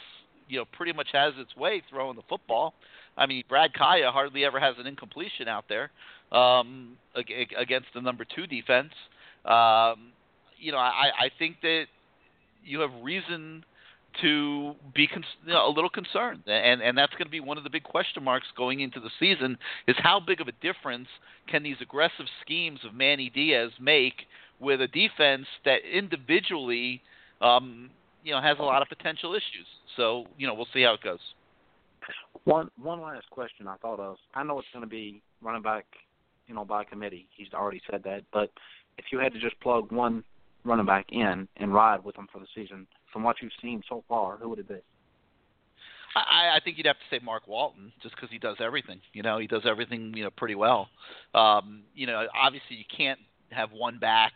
you 0.49 0.59
know, 0.59 0.65
pretty 0.73 0.95
much 0.95 1.09
has 1.13 1.35
its 1.37 1.55
way 1.57 1.83
throwing 1.91 2.17
the 2.17 2.23
football. 2.27 2.73
I 3.19 3.27
mean, 3.27 3.45
Brad 3.49 3.75
Kaaya 3.75 4.13
hardly 4.13 4.47
ever 4.47 4.59
has 4.59 4.77
an 4.79 4.87
incompletion 4.87 5.47
out 5.47 5.65
there 5.69 5.91
um, 6.33 6.97
against 7.15 7.89
the 7.95 8.01
number 8.01 8.25
two 8.25 8.47
defense. 8.47 8.93
Um, 9.45 10.13
you 10.59 10.73
know, 10.73 10.79
I, 10.79 11.11
I 11.21 11.31
think 11.39 11.57
that 11.63 11.85
you 12.65 12.81
have 12.81 12.91
reason 13.03 13.65
to 14.23 14.75
be 14.95 15.07
con- 15.07 15.25
a 15.49 15.69
little 15.69 15.91
concerned, 15.91 16.43
and 16.47 16.81
and 16.83 16.97
that's 16.97 17.13
going 17.13 17.27
to 17.27 17.31
be 17.31 17.41
one 17.41 17.59
of 17.59 17.65
the 17.65 17.71
big 17.71 17.85
question 17.85 18.23
marks 18.23 18.47
going 18.57 18.81
into 18.81 19.01
the 19.01 19.11
season 19.19 19.59
is 19.87 19.97
how 19.99 20.21
big 20.21 20.41
of 20.41 20.49
a 20.49 20.53
difference 20.63 21.09
can 21.49 21.63
these 21.63 21.77
aggressive 21.81 22.27
schemes 22.43 22.81
of 22.85 22.95
Manny 22.95 23.31
Diaz 23.31 23.71
make 23.81 24.27
with 24.61 24.81
a 24.81 24.89
defense 24.89 25.47
that 25.65 25.79
individually, 25.91 27.01
um, 27.41 27.91
you 28.25 28.33
know, 28.33 28.41
has 28.41 28.59
a 28.59 28.63
lot 28.63 28.83
of 28.83 28.89
potential 28.89 29.35
issues. 29.35 29.67
So 29.97 30.27
you 30.37 30.47
know, 30.47 30.55
we'll 30.55 30.69
see 30.73 30.83
how 30.83 30.95
it 30.95 31.03
goes. 31.03 31.21
One 32.45 32.71
one 32.81 33.01
last 33.01 33.29
question 33.31 33.67
I 33.69 33.77
thought 33.77 34.01
of. 34.01 34.17
I 34.35 34.43
know 34.43 34.59
it's 34.59 34.69
going 34.73 34.85
to 34.85 34.91
be 34.91 35.23
running 35.43 35.63
back, 35.63 35.85
you 36.47 36.55
know, 36.55 36.65
by 36.65 36.85
committee. 36.85 37.27
He's 37.37 37.49
already 37.53 37.83
said 37.91 38.03
that, 38.05 38.23
but 38.33 38.51
if 38.97 39.07
you 39.13 39.19
had 39.19 39.33
to 39.33 39.41
just 39.41 39.59
plug 39.61 39.93
one 39.93 40.25
running 40.65 40.87
back 40.87 41.07
in 41.11 41.49
and 41.57 41.75
ride 41.75 42.05
with 42.05 42.17
him 42.17 42.29
for 42.33 42.39
the 42.41 42.47
season, 42.55 42.87
from 43.13 43.23
what 43.23 43.37
you've 43.43 43.53
seen 43.63 43.83
so 43.89 44.05
far, 44.09 44.37
who 44.37 44.49
would 44.51 44.59
it 44.59 44.69
be? 44.69 44.77
I, 46.15 46.57
I 46.57 46.61
think 46.65 46.79
you'd 46.79 46.87
have 46.87 46.97
to 46.97 47.17
say 47.17 47.23
Mark 47.23 47.47
Walton, 47.47 47.93
just 48.03 48.15
because 48.15 48.31
he 48.31 48.39
does 48.39 48.57
everything. 48.61 49.01
You 49.13 49.23
know, 49.23 49.39
he 49.39 49.47
does 49.47 49.63
everything 49.65 50.13
you 50.17 50.25
know 50.25 50.31
pretty 50.31 50.55
well. 50.55 50.89
Um, 51.35 51.83
you 51.95 52.07
know, 52.07 52.27
obviously 52.35 52.77
you 52.77 52.85
can't 52.95 53.19
have 53.51 53.71
one 53.73 53.99
back 53.99 54.33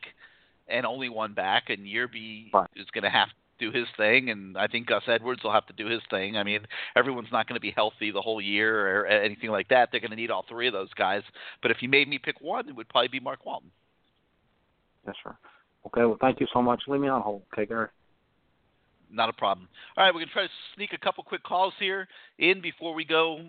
and 0.68 0.86
only 0.86 1.08
one 1.08 1.34
back, 1.34 1.64
and 1.68 1.86
Yearby 1.86 2.52
right. 2.52 2.70
is 2.76 2.86
going 2.92 3.04
to 3.04 3.10
have 3.10 3.28
to 3.28 3.34
do 3.70 3.76
his 3.76 3.86
thing, 3.96 4.30
and 4.30 4.56
I 4.56 4.66
think 4.66 4.86
Gus 4.86 5.02
Edwards 5.06 5.42
will 5.42 5.52
have 5.52 5.66
to 5.66 5.72
do 5.72 5.86
his 5.86 6.00
thing. 6.10 6.36
I 6.36 6.42
mean, 6.42 6.60
everyone's 6.96 7.32
not 7.32 7.48
going 7.48 7.56
to 7.56 7.60
be 7.60 7.70
healthy 7.70 8.10
the 8.10 8.20
whole 8.20 8.40
year 8.40 9.00
or 9.00 9.06
anything 9.06 9.50
like 9.50 9.68
that. 9.68 9.88
They're 9.90 10.00
going 10.00 10.10
to 10.10 10.16
need 10.16 10.30
all 10.30 10.44
three 10.48 10.66
of 10.66 10.72
those 10.72 10.92
guys. 10.94 11.22
But 11.60 11.70
if 11.70 11.78
you 11.80 11.88
made 11.88 12.08
me 12.08 12.18
pick 12.18 12.40
one, 12.40 12.68
it 12.68 12.76
would 12.76 12.88
probably 12.88 13.08
be 13.08 13.20
Mark 13.20 13.44
Walton. 13.44 13.70
Yes, 15.06 15.16
sir. 15.22 15.36
Okay, 15.86 16.04
well, 16.04 16.18
thank 16.20 16.40
you 16.40 16.46
so 16.52 16.62
much. 16.62 16.82
Leave 16.86 17.00
me 17.00 17.08
on 17.08 17.22
hold, 17.22 17.42
okay, 17.52 17.66
Gary? 17.66 17.88
Not 19.12 19.28
a 19.28 19.32
problem. 19.32 19.68
All 19.96 20.04
right, 20.04 20.12
we're 20.12 20.20
going 20.20 20.28
to 20.28 20.32
try 20.32 20.44
to 20.44 20.52
sneak 20.74 20.92
a 20.94 20.98
couple 20.98 21.22
quick 21.22 21.42
calls 21.42 21.74
here 21.78 22.08
in 22.38 22.62
before 22.62 22.94
we 22.94 23.04
go 23.04 23.40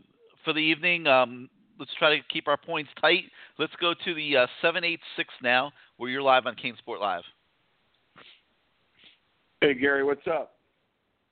for 0.44 0.52
the 0.52 0.60
evening. 0.60 1.08
Um, 1.08 1.50
let's 1.80 1.92
try 1.98 2.16
to 2.16 2.22
keep 2.32 2.50
our 2.50 2.58
points 2.58 2.92
tight. 3.00 3.24
Let's 3.58 3.74
go 3.80 3.94
to 3.94 4.14
the 4.14 4.38
uh, 4.38 4.48
786 4.62 5.30
now, 5.42 5.72
where 5.98 6.10
you're 6.10 6.22
live 6.22 6.46
on 6.46 6.56
CaneSport 6.56 7.00
Live. 7.00 7.24
Hey, 9.62 9.74
Gary, 9.74 10.04
what's 10.04 10.28
up? 10.28 10.56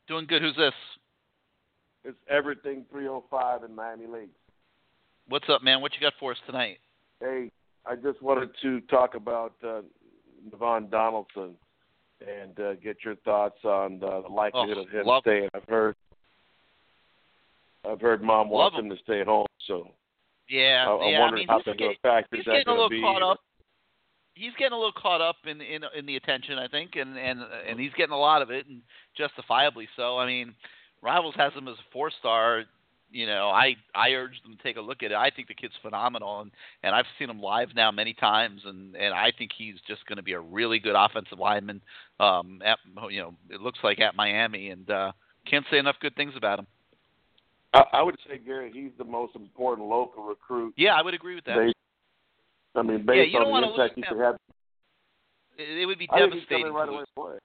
Doing 0.08 0.26
good. 0.26 0.42
Who's 0.42 0.56
this? 0.56 0.74
It's 2.06 2.18
Everything 2.30 2.86
305 2.90 3.64
in 3.64 3.76
Miami 3.76 4.08
Lakes. 4.08 4.30
What's 5.28 5.50
up, 5.50 5.62
man? 5.62 5.82
What 5.82 5.92
you 5.94 6.00
got 6.00 6.14
for 6.20 6.32
us 6.32 6.38
tonight? 6.46 6.78
Hey, 7.20 7.52
I 7.86 7.96
just 7.96 8.22
wanted 8.22 8.50
to 8.62 8.80
talk 8.82 9.14
about 9.16 9.54
uh, 9.64 9.82
Navaughn 10.50 10.90
Donaldson 10.90 11.56
and 12.22 12.60
uh, 12.60 12.74
get 12.76 12.98
your 13.04 13.16
thoughts 13.18 13.64
on 13.64 14.00
the 14.00 14.24
likelihood 14.30 14.78
oh, 14.78 14.82
of 14.82 14.90
him 14.90 15.06
staying. 15.22 15.50
I've 15.54 15.68
heard, 15.68 15.96
I've 17.90 18.02
heard 18.02 18.22
Mom 18.22 18.50
wants 18.50 18.78
him 18.78 18.90
to 18.90 18.96
stay 19.04 19.22
at 19.22 19.28
home, 19.28 19.48
so 19.68 19.88
yeah, 20.50 20.86
I, 20.88 20.92
I'm 20.92 21.14
yeah. 21.14 21.20
wondering 21.20 21.48
I 21.50 21.54
mean, 21.56 21.64
how 21.66 21.72
he's, 21.72 21.78
big 21.78 21.82
a 21.82 21.94
factor 22.02 22.36
he's 22.36 22.46
getting 22.46 22.68
a 22.68 22.72
little 22.72 22.90
be. 22.90 23.02
caught 23.02 23.24
up. 23.24 23.40
He's 24.34 24.54
getting 24.58 24.74
a 24.74 24.78
little 24.78 24.94
caught 24.94 25.22
up 25.22 25.38
in 25.46 25.62
in 25.62 25.82
in 25.98 26.06
the 26.06 26.16
attention, 26.16 26.58
I 26.58 26.68
think, 26.68 26.96
and 26.96 27.18
and 27.18 27.40
and 27.68 27.80
he's 27.80 27.94
getting 27.98 28.14
a 28.14 28.20
lot 28.20 28.42
of 28.42 28.52
it, 28.52 28.68
and 28.68 28.82
justifiably 29.18 29.88
so. 29.96 30.18
I 30.18 30.26
mean, 30.26 30.54
Rivals 31.02 31.36
has 31.38 31.54
him 31.54 31.68
as 31.68 31.76
a 31.76 31.92
four 31.94 32.12
star 32.20 32.64
you 33.12 33.28
know, 33.28 33.50
I 33.50 33.76
I 33.94 34.12
urge 34.12 34.42
them 34.44 34.56
to 34.56 34.64
take 34.64 34.78
a 34.78 34.82
look 34.82 35.04
at 35.04 35.12
it. 35.12 35.18
I 35.18 35.30
think 35.30 35.48
the 35.48 35.54
kid's 35.54 35.74
phenomenal, 35.82 36.42
and 36.42 36.52
and 36.84 36.96
I've 36.96 37.06
seen 37.20 37.30
him 37.30 37.42
live 37.42 37.70
now 37.76 37.92
many 37.92 38.14
times, 38.14 38.62
and 38.66 38.96
and 38.96 39.14
I 39.14 39.32
think 39.38 39.52
he's 39.58 39.76
just 39.88 40.06
going 40.06 40.18
to 40.18 40.24
be 40.24 40.34
a 40.34 40.40
really 40.40 40.80
good 40.80 40.96
offensive 40.96 41.40
lineman. 41.40 41.82
Um, 42.20 42.62
at 42.66 42.80
you 43.10 43.22
know, 43.22 43.34
it 43.50 43.62
looks 43.62 43.80
like 43.84 44.00
at 44.00 44.16
Miami, 44.16 44.70
and 44.70 44.90
uh, 44.90 45.12
can't 45.46 45.66
say 45.70 45.78
enough 45.78 45.98
good 46.02 46.16
things 46.16 46.34
about 46.36 46.60
him. 46.60 46.68
I, 47.74 47.84
I 47.94 48.02
would 48.02 48.18
say 48.28 48.38
Gary, 48.38 48.72
he's 48.74 48.92
the 48.98 49.04
most 49.04 49.36
important 49.36 49.88
local 49.88 50.24
recruit. 50.24 50.74
Yeah, 50.78 50.96
I 50.96 51.02
would 51.02 51.14
agree 51.14 51.36
with 51.36 51.46
that. 51.46 51.58
Based, 51.58 51.76
I 52.76 52.82
mean, 52.82 53.06
based 53.06 53.32
yeah, 53.32 53.40
you 53.40 53.46
on 53.46 53.62
the 53.62 53.70
impact 53.70 53.96
he 53.96 54.04
could 54.04 54.20
have. 54.20 54.36
It, 55.58 55.86
would 55.86 56.00
be 56.00 56.10
I 56.12 56.20
think 56.20 56.34
he's 56.34 56.42
devastating. 56.44 56.74
coming 56.74 56.74
right 56.74 56.90
away. 56.90 57.38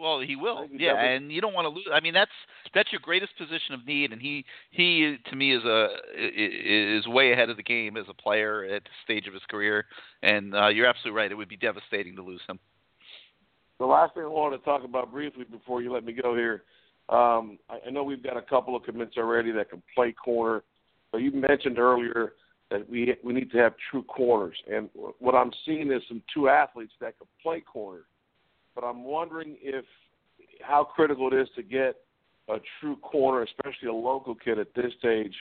Well, 0.00 0.20
he 0.20 0.34
will. 0.34 0.66
Yeah, 0.72 0.98
and 0.98 1.30
you 1.30 1.42
don't 1.42 1.52
want 1.52 1.66
to 1.66 1.68
lose. 1.68 1.86
I 1.92 2.00
mean, 2.00 2.14
that's 2.14 2.30
that's 2.74 2.90
your 2.90 3.02
greatest 3.02 3.36
position 3.36 3.74
of 3.74 3.86
need, 3.86 4.12
and 4.12 4.20
he 4.20 4.46
he 4.70 5.16
to 5.28 5.36
me 5.36 5.54
is 5.54 5.62
a 5.64 5.88
is 6.16 7.06
way 7.06 7.32
ahead 7.32 7.50
of 7.50 7.58
the 7.58 7.62
game 7.62 7.98
as 7.98 8.06
a 8.08 8.14
player 8.14 8.64
at 8.64 8.82
the 8.82 8.90
stage 9.04 9.26
of 9.26 9.34
his 9.34 9.42
career. 9.50 9.84
And 10.22 10.54
uh, 10.54 10.68
you're 10.68 10.86
absolutely 10.86 11.18
right. 11.18 11.30
It 11.30 11.34
would 11.34 11.50
be 11.50 11.58
devastating 11.58 12.16
to 12.16 12.22
lose 12.22 12.40
him. 12.48 12.58
The 13.78 13.84
last 13.84 14.14
thing 14.14 14.22
I 14.22 14.26
wanted 14.28 14.58
to 14.58 14.64
talk 14.64 14.84
about 14.84 15.12
briefly 15.12 15.44
before 15.44 15.82
you 15.82 15.92
let 15.92 16.04
me 16.04 16.14
go 16.14 16.34
here, 16.34 16.64
um, 17.10 17.58
I, 17.68 17.78
I 17.86 17.90
know 17.90 18.02
we've 18.02 18.22
got 18.22 18.38
a 18.38 18.42
couple 18.42 18.74
of 18.74 18.82
commits 18.84 19.18
already 19.18 19.52
that 19.52 19.68
can 19.68 19.82
play 19.94 20.12
corner, 20.12 20.62
but 21.12 21.18
you 21.18 21.30
mentioned 21.30 21.78
earlier 21.78 22.32
that 22.70 22.88
we 22.88 23.14
we 23.22 23.34
need 23.34 23.50
to 23.52 23.58
have 23.58 23.74
true 23.90 24.02
corners, 24.04 24.56
and 24.72 24.88
what 25.18 25.34
I'm 25.34 25.50
seeing 25.66 25.92
is 25.92 26.00
some 26.08 26.22
two 26.32 26.48
athletes 26.48 26.92
that 27.00 27.18
can 27.18 27.26
play 27.42 27.60
corner. 27.60 28.04
But 28.74 28.84
I'm 28.84 29.04
wondering 29.04 29.56
if 29.60 29.84
how 30.62 30.84
critical 30.84 31.32
it 31.32 31.36
is 31.36 31.48
to 31.56 31.62
get 31.62 31.96
a 32.48 32.56
true 32.80 32.96
corner, 32.96 33.42
especially 33.42 33.88
a 33.88 33.92
local 33.92 34.34
kid 34.34 34.58
at 34.58 34.68
this 34.74 34.92
stage, 34.98 35.34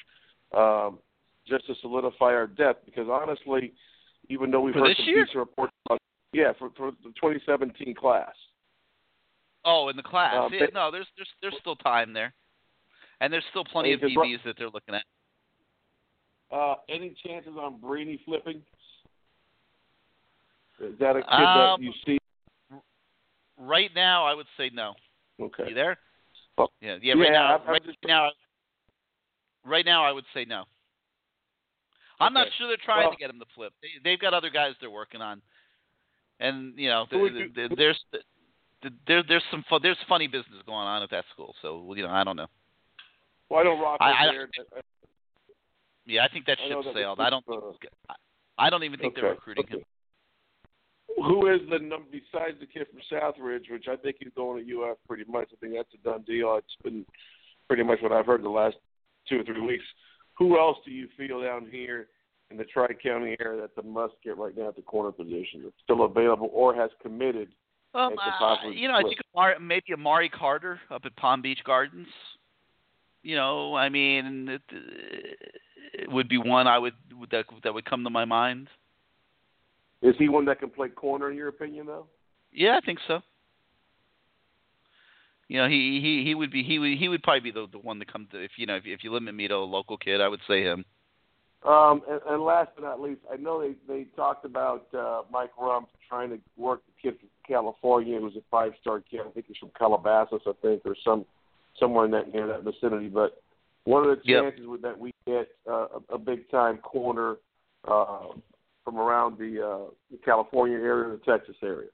um, 0.56 0.99
just 1.47 1.65
to 1.68 1.73
solidify 1.81 2.26
our 2.34 2.47
depth. 2.47 2.85
Because 2.85 3.07
honestly, 3.10 3.73
even 4.30 4.51
though 4.51 4.61
we've 4.61 4.73
For 4.73 4.81
heard 4.88 4.97
some 4.97 5.06
year? 5.06 5.26
decent 5.26 5.39
reports, 5.39 5.73
about, 5.85 5.99
yeah, 6.34 6.51
for, 6.57 6.69
for 6.77 6.91
the 6.91 7.10
2017 7.22 7.95
class. 7.95 8.31
Oh, 9.65 9.89
in 9.89 9.97
the 9.97 10.03
class. 10.03 10.35
Uh, 10.35 10.49
yeah, 10.51 10.60
but- 10.65 10.73
no, 10.73 10.91
there's 10.91 11.07
there's 11.18 11.27
there's 11.41 11.56
still 11.60 11.76
time 11.76 12.14
there, 12.14 12.34
and 13.22 13.31
there's 13.31 13.43
still 13.49 13.65
plenty 13.65 13.93
of 13.93 13.99
DBs 13.99 14.43
that 14.45 14.56
they're 14.57 14.69
looking 14.69 14.95
at. 14.95 15.03
Uh, 16.51 16.76
any 16.88 17.14
chances 17.26 17.53
on 17.60 17.80
Brainy 17.80 18.19
flipping? 18.26 18.61
Is 20.80 20.97
that 20.99 21.15
a 21.15 21.22
kid 21.22 21.30
Um, 21.30 21.81
that 21.81 21.81
you 21.81 21.91
see? 22.06 22.18
Right 23.60 23.91
now, 23.94 24.26
I 24.26 24.34
would 24.34 24.48
say 24.57 24.72
no. 24.73 24.94
Okay. 25.40 25.69
You 25.69 25.76
there? 25.76 25.98
Well, 26.57 26.72
Yeah, 26.81 26.95
yeah. 27.02 27.14
Right 27.14 27.26
yeah, 27.26 27.31
now, 27.31 27.45
I'm- 27.52 27.61
I'm 27.61 27.68
right 27.68 27.84
just- 27.86 27.98
now, 28.06 28.31
right 29.64 29.86
now, 29.86 30.03
I 30.03 30.11
would 30.11 30.26
say 30.34 30.45
no. 30.45 30.65
I'm 32.22 32.34
not 32.34 32.52
sure 32.53 32.68
they're 32.68 32.77
trying 32.77 33.03
Well- 33.03 33.11
to 33.11 33.18
get 33.18 33.30
him 33.30 33.40
to 33.40 33.45
flip. 33.48 33.73
They, 33.81 33.90
they've 34.03 34.19
got 34.19 34.34
other 34.34 34.49
guys 34.49 34.76
they're 34.80 34.90
working 34.90 35.22
on, 35.22 35.41
and 36.40 36.77
you 36.77 36.90
know, 36.90 37.06
Who 37.06 37.19
would 37.19 37.34
th- 37.34 37.48
you- 37.48 37.53
th- 37.68 37.77
there's 37.77 38.03
there, 39.06 39.23
there's 39.23 39.44
some 39.52 39.64
fu- 39.64 39.80
there's 39.80 40.02
funny 40.07 40.27
business 40.27 40.61
going 40.64 40.88
on 40.88 41.03
at 41.03 41.10
that 41.11 41.26
school. 41.30 41.53
So 41.61 41.94
you 41.94 42.03
know, 42.03 42.10
I 42.11 42.23
don't 42.23 42.36
know. 42.38 42.48
Well, 43.49 43.60
I 43.60 43.64
don't 43.64 43.80
Rock 43.80 43.98
I- 44.02 44.27
I- 44.27 44.31
there. 44.31 44.49
Yeah, 46.06 46.23
I 46.23 46.27
think 46.30 46.45
that 46.45 46.60
I 46.60 46.68
ship 46.68 46.84
sailed. 46.94 47.19
I 47.19 47.30
don't. 47.30 47.45
uh, 47.48 48.14
I 48.57 48.69
don't 48.69 48.84
even 48.84 48.99
think 48.99 49.15
they're 49.15 49.26
Okay, 49.27 49.36
recruiting 49.36 49.68
him. 49.68 49.86
Who 51.27 51.47
is 51.53 51.61
the 51.69 51.79
number 51.79 52.07
besides 52.11 52.57
the 52.59 52.65
kid 52.65 52.87
from 52.91 53.01
Southridge, 53.11 53.71
which 53.71 53.85
I 53.89 53.95
think 53.95 54.17
he's 54.19 54.33
going 54.35 54.65
to 54.65 54.81
UF 54.81 54.97
pretty 55.07 55.25
much. 55.29 55.49
I 55.51 55.55
think 55.59 55.73
that's 55.75 55.93
a 55.93 56.03
done 56.03 56.23
deal. 56.23 56.55
It's 56.57 56.75
been 56.83 57.05
pretty 57.67 57.83
much 57.83 57.99
what 58.01 58.11
I've 58.11 58.25
heard 58.25 58.43
the 58.43 58.49
last 58.49 58.75
two 59.27 59.39
or 59.39 59.43
three 59.43 59.61
weeks. 59.61 59.83
Who 60.37 60.57
else 60.57 60.77
do 60.85 60.91
you 60.91 61.07
feel 61.17 61.41
down 61.41 61.67
here 61.69 62.07
in 62.51 62.57
the 62.57 62.63
Tri 62.63 62.87
County 63.01 63.35
area 63.39 63.61
that's 63.61 63.85
a 63.85 63.87
must 63.87 64.13
get 64.23 64.37
right 64.37 64.55
now 64.57 64.69
at 64.69 64.75
the 64.75 64.81
corner 64.81 65.11
position 65.11 65.61
that's 65.63 65.75
still 65.83 66.03
available 66.03 66.49
or 66.53 66.73
has 66.75 66.89
committed? 67.01 67.49
Um, 67.93 68.15
uh, 68.19 68.69
you 68.69 68.87
know, 68.87 68.95
I 68.95 69.01
think 69.01 69.17
Amari, 69.35 69.55
maybe 69.59 69.93
Amari 69.93 70.29
Carter 70.29 70.79
up 70.91 71.01
at 71.05 71.15
Palm 71.15 71.41
Beach 71.41 71.59
Gardens. 71.65 72.07
You 73.23 73.35
know, 73.35 73.75
I 73.75 73.89
mean, 73.89 74.47
it, 74.47 74.61
it 75.93 76.11
would 76.11 76.29
be 76.29 76.37
one 76.37 76.67
I 76.67 76.77
would 76.77 76.93
that 77.31 77.45
that 77.63 77.73
would 77.73 77.85
come 77.85 78.03
to 78.03 78.09
my 78.09 78.25
mind. 78.25 78.67
Is 80.01 80.15
he 80.17 80.30
one 80.30 80.45
that 80.45 80.59
can 80.59 80.69
play 80.69 80.89
corner 80.89 81.30
in 81.30 81.38
your 81.38 81.49
opinion, 81.49 81.85
though? 81.85 82.07
Yeah, 82.51 82.77
I 82.81 82.85
think 82.85 82.99
so. 83.07 83.19
You 85.49 85.57
know, 85.61 85.67
he 85.67 85.99
he 86.01 86.23
he 86.23 86.35
would 86.35 86.51
be 86.51 86.63
he 86.63 86.77
would 86.77 86.97
he 86.97 87.07
would 87.07 87.23
probably 87.23 87.39
be 87.39 87.51
the 87.51 87.67
the 87.71 87.80
one 87.80 87.99
to 87.99 88.05
come 88.05 88.27
to 88.31 88.38
if 88.38 88.51
you 88.57 88.67
know 88.67 88.76
if 88.76 88.84
if 88.85 89.03
you 89.03 89.11
limit 89.11 89.34
me 89.34 89.47
to 89.47 89.55
a 89.55 89.57
local 89.57 89.97
kid, 89.97 90.21
I 90.21 90.27
would 90.27 90.41
say 90.47 90.61
him. 90.61 90.85
Um, 91.67 92.01
and, 92.09 92.21
and 92.30 92.43
last 92.43 92.69
but 92.76 92.84
not 92.84 93.01
least, 93.01 93.21
I 93.31 93.35
know 93.35 93.59
they 93.59 93.73
they 93.88 94.03
talked 94.15 94.45
about 94.45 94.88
uh, 94.93 95.23
Mike 95.31 95.51
Rumph 95.59 95.88
trying 96.07 96.30
to 96.30 96.39
work 96.55 96.81
the 96.85 96.93
kid 97.01 97.19
from 97.19 97.30
California, 97.47 98.19
who's 98.19 98.35
a 98.35 98.43
five 98.49 98.73
star 98.80 99.01
kid. 99.01 99.21
I 99.27 99.31
think 99.31 99.47
he's 99.47 99.57
from 99.57 99.71
Calabasas, 99.77 100.41
I 100.45 100.53
think, 100.61 100.84
or 100.85 100.95
some 101.03 101.26
somewhere 101.80 102.05
in 102.05 102.11
that 102.11 102.31
near 102.31 102.47
that 102.47 102.63
vicinity. 102.63 103.09
But 103.09 103.41
one 103.85 104.07
of 104.07 104.17
the 104.17 104.21
Yep. 104.23 104.43
chances 104.43 104.67
with 104.67 104.84
that 104.84 104.97
we 104.97 105.11
get 105.26 105.49
uh, 105.67 105.88
a, 106.09 106.13
a 106.13 106.17
big 106.17 106.49
time 106.51 106.77
corner 106.77 107.38
uh, 107.88 108.27
from 108.90 108.99
around 108.99 109.38
the, 109.38 109.64
uh, 109.64 109.91
the 110.10 110.18
California 110.26 110.78
area, 110.78 111.16
the 111.16 111.32
Texas 111.32 111.56
area? 111.61 111.90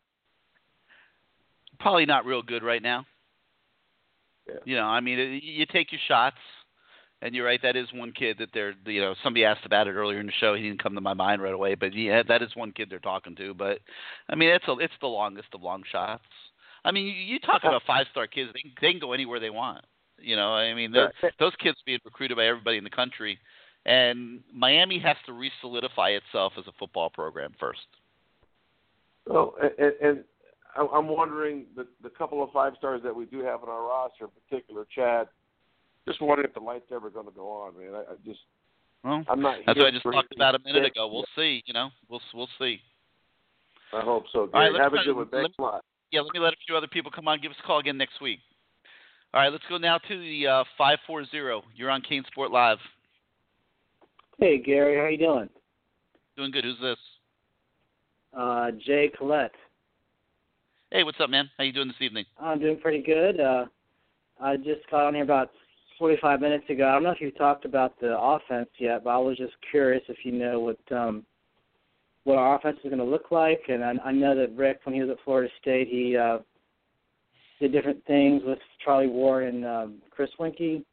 Probably 1.79 2.05
not 2.05 2.25
real 2.25 2.41
good 2.41 2.63
right 2.63 2.81
now. 2.81 3.05
Yeah. 4.47 4.55
You 4.63 4.75
know, 4.77 4.85
I 4.85 5.01
mean, 5.01 5.41
you 5.43 5.65
take 5.65 5.91
your 5.91 5.99
shots, 6.07 6.37
and 7.21 7.35
you're 7.35 7.45
right. 7.45 7.59
That 7.61 7.75
is 7.75 7.87
one 7.93 8.11
kid 8.11 8.37
that 8.39 8.49
they're. 8.53 8.75
You 8.85 9.01
know, 9.01 9.15
somebody 9.23 9.43
asked 9.43 9.65
about 9.65 9.87
it 9.87 9.93
earlier 9.93 10.19
in 10.19 10.27
the 10.27 10.31
show. 10.39 10.53
He 10.53 10.61
didn't 10.61 10.81
come 10.81 10.95
to 10.95 11.01
my 11.01 11.15
mind 11.15 11.41
right 11.41 11.53
away, 11.53 11.75
but 11.75 11.93
yeah, 11.93 12.21
that 12.27 12.41
is 12.41 12.55
one 12.55 12.71
kid 12.71 12.89
they're 12.89 12.99
talking 12.99 13.35
to. 13.37 13.53
But 13.53 13.79
I 14.29 14.35
mean, 14.35 14.49
it's 14.49 14.67
a, 14.67 14.73
it's 14.79 14.93
the 15.01 15.07
longest 15.07 15.47
of 15.53 15.63
long 15.63 15.83
shots. 15.91 16.23
I 16.85 16.91
mean, 16.91 17.07
you, 17.07 17.13
you 17.13 17.39
talk 17.39 17.63
about 17.63 17.81
five 17.87 18.05
star 18.11 18.27
kids. 18.27 18.51
They 18.53 18.61
can, 18.61 18.71
they 18.79 18.91
can 18.91 18.99
go 18.99 19.13
anywhere 19.13 19.39
they 19.39 19.49
want. 19.49 19.83
You 20.19 20.35
know, 20.35 20.53
I 20.53 20.73
mean, 20.75 20.91
those 20.91 21.09
those 21.39 21.53
kids 21.61 21.77
being 21.85 21.99
recruited 22.05 22.37
by 22.37 22.45
everybody 22.45 22.77
in 22.77 22.83
the 22.83 22.89
country, 22.89 23.39
and 23.85 24.41
Miami 24.53 24.99
has 24.99 25.17
to 25.25 25.33
re-solidify 25.33 26.09
itself 26.09 26.53
as 26.57 26.65
a 26.67 26.71
football 26.79 27.09
program 27.09 27.53
first. 27.59 27.85
Well, 29.27 29.55
and, 29.61 29.93
and 30.01 30.23
I'm 30.77 31.07
wondering 31.07 31.65
the 31.75 31.87
the 32.03 32.09
couple 32.09 32.43
of 32.43 32.51
five 32.51 32.73
stars 32.77 33.01
that 33.03 33.15
we 33.15 33.25
do 33.25 33.39
have 33.39 33.63
on 33.63 33.69
our 33.69 33.87
roster, 33.87 34.25
in 34.25 34.31
particular 34.49 34.85
Chad. 34.93 35.27
Just 36.07 36.21
wondering 36.21 36.47
if 36.47 36.53
the 36.53 36.59
light's 36.59 36.85
ever 36.93 37.09
going 37.09 37.25
to 37.25 37.31
go 37.31 37.49
on, 37.49 37.77
man. 37.77 37.95
I, 37.95 37.99
I 38.11 38.15
just 38.25 38.39
Well, 39.03 39.23
I'm 39.27 39.41
not. 39.41 39.57
that's 39.65 39.77
what 39.77 39.87
I 39.87 39.91
just 39.91 40.03
talked 40.03 40.35
about 40.35 40.55
a 40.55 40.59
minute 40.59 40.85
ago. 40.85 41.07
We'll 41.07 41.25
see. 41.35 41.63
You 41.65 41.73
know, 41.73 41.89
we'll 42.09 42.21
we'll 42.33 42.49
see. 42.59 42.79
I 43.93 44.01
hope 44.01 44.25
so. 44.31 44.49
All 44.53 44.59
right, 44.59 44.73
have 44.79 44.93
a 44.93 45.03
good 45.03 45.15
one. 45.15 45.29
Thanks 45.29 45.55
a 45.57 45.61
lot. 45.61 45.85
Yeah, 46.11 46.21
let 46.21 46.33
me 46.33 46.39
let 46.39 46.53
a 46.53 46.57
few 46.67 46.75
other 46.75 46.87
people 46.87 47.11
come 47.11 47.27
on. 47.27 47.39
Give 47.41 47.51
us 47.51 47.57
a 47.63 47.65
call 47.65 47.79
again 47.79 47.97
next 47.97 48.21
week. 48.21 48.39
All 49.33 49.41
right, 49.41 49.51
let's 49.51 49.63
go 49.69 49.77
now 49.77 49.97
to 49.97 50.19
the 50.19 50.47
uh, 50.47 50.63
five 50.77 50.99
four 51.07 51.25
zero. 51.25 51.63
You're 51.75 51.89
on 51.89 52.01
CaneSport 52.01 52.51
Live. 52.51 52.77
Hey 54.39 54.57
Gary, 54.57 54.97
how 54.97 55.07
you 55.07 55.17
doing? 55.17 55.49
Doing 56.35 56.51
good. 56.51 56.65
Who's 56.65 56.79
this? 56.81 56.97
Uh, 58.37 58.71
Jay 58.85 59.09
Collette. 59.17 59.53
Hey, 60.91 61.03
what's 61.03 61.19
up, 61.21 61.29
man? 61.29 61.49
How 61.57 61.63
you 61.63 61.71
doing 61.71 61.87
this 61.87 62.01
evening? 62.01 62.25
I'm 62.39 62.59
doing 62.59 62.77
pretty 62.77 63.01
good. 63.01 63.39
Uh, 63.39 63.65
I 64.41 64.57
just 64.57 64.89
got 64.91 65.07
on 65.07 65.13
here 65.13 65.23
about 65.23 65.51
45 65.97 66.41
minutes 66.41 66.69
ago. 66.69 66.87
I 66.87 66.91
don't 66.91 67.03
know 67.03 67.11
if 67.11 67.21
you've 67.21 67.37
talked 67.37 67.63
about 67.63 67.97
the 68.01 68.19
offense 68.19 68.69
yet, 68.77 69.05
but 69.05 69.11
I 69.11 69.17
was 69.17 69.37
just 69.37 69.53
curious 69.71 70.03
if 70.09 70.17
you 70.23 70.33
know 70.33 70.59
what 70.59 70.97
um, 70.97 71.25
what 72.25 72.37
our 72.37 72.57
offense 72.57 72.77
is 72.83 72.89
going 72.89 72.97
to 72.97 73.05
look 73.05 73.31
like. 73.31 73.61
And 73.69 73.83
I, 73.83 73.93
I 74.03 74.11
know 74.11 74.35
that 74.35 74.55
Richt, 74.55 74.85
when 74.85 74.95
he 74.95 75.01
was 75.01 75.09
at 75.09 75.23
Florida 75.23 75.49
State, 75.61 75.87
he 75.87 76.17
uh, 76.17 76.39
did 77.61 77.71
different 77.71 78.03
things 78.05 78.41
with 78.45 78.59
Charlie 78.83 79.07
Ward 79.07 79.45
and 79.45 79.65
um, 79.65 80.01
Chris 80.09 80.29
Weinke. 80.39 80.83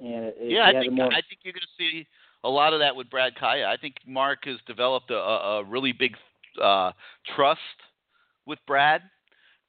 And 0.00 0.24
it, 0.26 0.36
it- 0.40 0.50
yeah, 0.52 0.70
he 0.70 0.76
I 0.76 0.80
think 0.80 0.92
more, 0.92 1.06
I 1.06 1.22
think 1.28 1.40
you're 1.42 1.52
going 1.52 1.62
to 1.62 1.76
see 1.78 2.06
a 2.44 2.48
lot 2.48 2.72
of 2.72 2.80
that 2.80 2.94
with 2.94 3.10
Brad 3.10 3.34
Kaaya. 3.36 3.66
I 3.66 3.76
think 3.76 3.96
Mark 4.06 4.44
has 4.44 4.56
developed 4.66 5.10
a, 5.10 5.16
a, 5.16 5.60
a 5.60 5.64
really 5.64 5.92
big 5.92 6.14
uh, 6.62 6.92
trust 7.34 7.60
with 8.46 8.58
Brad, 8.66 9.02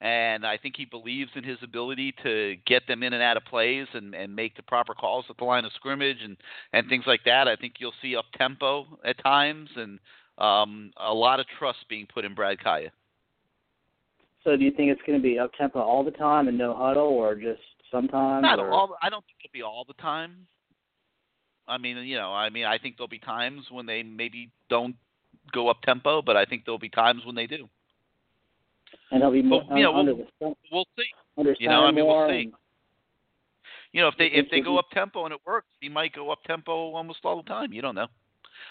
and 0.00 0.46
I 0.46 0.56
think 0.56 0.76
he 0.76 0.84
believes 0.84 1.30
in 1.34 1.42
his 1.42 1.58
ability 1.62 2.14
to 2.22 2.54
get 2.66 2.86
them 2.86 3.02
in 3.02 3.12
and 3.12 3.22
out 3.22 3.36
of 3.36 3.44
plays 3.46 3.86
and, 3.94 4.14
and 4.14 4.34
make 4.34 4.56
the 4.56 4.62
proper 4.62 4.94
calls 4.94 5.24
at 5.28 5.36
the 5.38 5.44
line 5.44 5.64
of 5.64 5.72
scrimmage 5.72 6.18
and, 6.22 6.36
and 6.72 6.88
things 6.88 7.04
like 7.06 7.24
that. 7.24 7.48
I 7.48 7.56
think 7.56 7.74
you'll 7.78 7.92
see 8.00 8.14
up 8.14 8.26
tempo 8.36 8.86
at 9.04 9.20
times 9.22 9.70
and 9.74 9.98
um, 10.38 10.92
a 10.98 11.12
lot 11.12 11.40
of 11.40 11.46
trust 11.58 11.78
being 11.88 12.06
put 12.12 12.24
in 12.24 12.34
Brad 12.34 12.58
Kaaya. 12.60 12.90
So 14.44 14.56
do 14.56 14.64
you 14.64 14.70
think 14.70 14.90
it's 14.92 15.02
going 15.04 15.18
to 15.18 15.22
be 15.22 15.38
up 15.38 15.50
tempo 15.58 15.80
all 15.80 16.04
the 16.04 16.12
time 16.12 16.46
and 16.46 16.56
no 16.56 16.74
huddle, 16.76 17.08
or 17.08 17.34
just 17.34 17.60
sometimes? 17.90 18.42
Not 18.42 18.58
or? 18.58 18.70
all. 18.70 18.96
I 19.02 19.10
don't 19.10 19.24
think 19.24 19.38
it'll 19.44 19.52
be 19.52 19.62
all 19.62 19.84
the 19.86 19.94
time. 19.94 20.46
I 21.66 21.76
mean, 21.76 21.98
you 21.98 22.16
know, 22.16 22.32
I 22.32 22.48
mean, 22.48 22.64
I 22.64 22.78
think 22.78 22.96
there'll 22.96 23.08
be 23.08 23.18
times 23.18 23.66
when 23.70 23.84
they 23.86 24.02
maybe 24.02 24.50
don't 24.70 24.96
go 25.52 25.68
up 25.68 25.82
tempo, 25.82 26.22
but 26.22 26.36
I 26.36 26.44
think 26.44 26.64
there'll 26.64 26.78
be 26.78 26.88
times 26.88 27.24
when 27.26 27.34
they 27.34 27.46
do. 27.46 27.68
and 29.10 29.22
he'll 29.22 29.32
be 29.32 29.42
more 29.42 29.64
But, 29.68 29.76
you 29.76 29.82
know, 29.82 29.94
under 29.96 30.14
we'll, 30.14 30.26
the 30.40 30.54
we'll 30.72 30.86
see. 30.96 31.54
You 31.60 31.68
know, 31.68 31.84
I 31.84 31.90
mean, 31.90 32.06
we'll 32.06 32.28
see. 32.28 32.52
You 33.92 34.02
know, 34.02 34.08
if 34.08 34.14
they 34.18 34.26
if 34.26 34.46
they 34.50 34.60
go 34.60 34.78
up 34.78 34.90
tempo 34.92 35.24
and 35.24 35.32
it 35.32 35.40
works, 35.46 35.68
he 35.80 35.88
might 35.88 36.14
go 36.14 36.30
up 36.30 36.42
tempo 36.44 36.94
almost 36.94 37.20
all 37.24 37.42
the 37.42 37.48
time. 37.48 37.72
You 37.72 37.82
don't 37.82 37.94
know. 37.94 38.08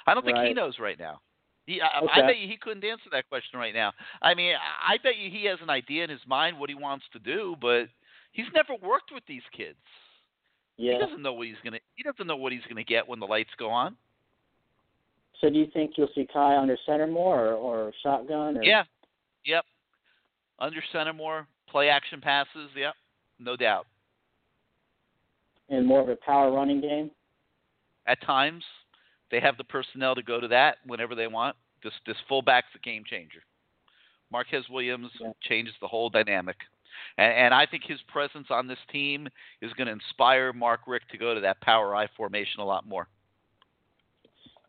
I 0.06 0.14
don't 0.14 0.26
think 0.26 0.38
he 0.40 0.54
knows 0.54 0.78
right 0.80 1.00
now. 1.00 1.22
He, 1.66 1.82
I, 1.82 2.00
I 2.00 2.22
bet 2.22 2.38
you 2.38 2.48
he 2.48 2.56
couldn't 2.56 2.84
answer 2.86 3.10
that 3.12 3.28
question 3.28 3.60
right 3.60 3.74
now. 3.74 3.92
I 4.22 4.34
mean, 4.34 4.54
I 4.56 4.94
I 4.94 4.98
bet 5.04 5.18
you 5.18 5.30
he 5.30 5.46
has 5.46 5.60
an 5.62 5.70
idea 5.70 6.04
in 6.04 6.10
his 6.10 6.22
mind 6.26 6.58
what 6.58 6.70
he 6.70 6.76
wants 6.76 7.06
to 7.14 7.20
do, 7.20 7.56
but 7.60 7.88
he's 8.38 8.46
never 8.54 8.74
worked 8.82 9.12
with 9.14 9.24
these 9.28 9.42
kids. 9.56 9.78
Yeah. 10.78 10.94
He 10.94 11.00
doesn't 11.00 11.22
know 11.22 11.34
what 11.34 11.48
he's 11.48 11.58
gonna. 11.64 11.80
He 11.96 12.04
doesn't 12.04 12.26
know 12.26 12.38
what 12.38 12.54
he's 12.54 12.62
gonna 12.70 12.84
get 12.84 13.08
when 13.08 13.20
the 13.20 13.26
lights 13.26 13.50
go 13.58 13.70
on. 13.70 13.98
So 15.42 15.50
do 15.50 15.60
you 15.60 15.68
think 15.74 15.92
you'll 15.98 16.10
see 16.16 16.28
Kai 16.32 16.58
under 16.58 16.78
center 16.86 17.08
more, 17.08 17.48
or, 17.50 17.88
or 17.88 17.94
shotgun? 18.02 18.58
Or? 18.58 18.64
Yeah. 18.64 18.84
Yep. 19.46 19.66
Under 20.60 20.84
center 20.92 21.14
more 21.14 21.48
play 21.70 21.90
action 21.90 22.22
passes. 22.22 22.70
Yep. 22.76 22.94
No 23.40 23.56
doubt. 23.56 23.86
And 25.70 25.86
more 25.86 26.02
of 26.02 26.10
a 26.10 26.16
power 26.16 26.52
running 26.52 26.82
game. 26.82 27.12
At 28.08 28.22
times, 28.22 28.64
they 29.32 29.40
have 29.42 29.58
the 29.58 29.64
personnel 29.66 30.16
to 30.16 30.24
go 30.24 30.40
to 30.40 30.48
that 30.48 30.78
whenever 30.86 31.14
they 31.14 31.28
want. 31.28 31.56
This 31.84 31.94
this 32.06 32.16
fullback's 32.30 32.68
a 32.76 32.80
game 32.80 33.04
changer. 33.06 33.42
Marquez 34.32 34.64
Williams 34.70 35.12
changes 35.42 35.74
the 35.82 35.88
whole 35.88 36.10
dynamic, 36.10 36.58
and, 37.18 37.34
and 37.34 37.54
I 37.54 37.66
think 37.66 37.84
his 37.86 38.00
presence 38.08 38.48
on 38.50 38.68
this 38.68 38.80
team 38.92 39.28
is 39.62 39.72
going 39.74 39.88
to 39.88 39.94
inspire 39.94 40.54
Mark 40.54 40.82
Richt 40.88 41.10
to 41.12 41.18
go 41.18 41.34
to 41.34 41.42
that 41.42 41.62
power 41.62 41.96
I 41.96 42.08
formation 42.16 42.60
a 42.60 42.66
lot 42.66 42.88
more. 42.88 43.08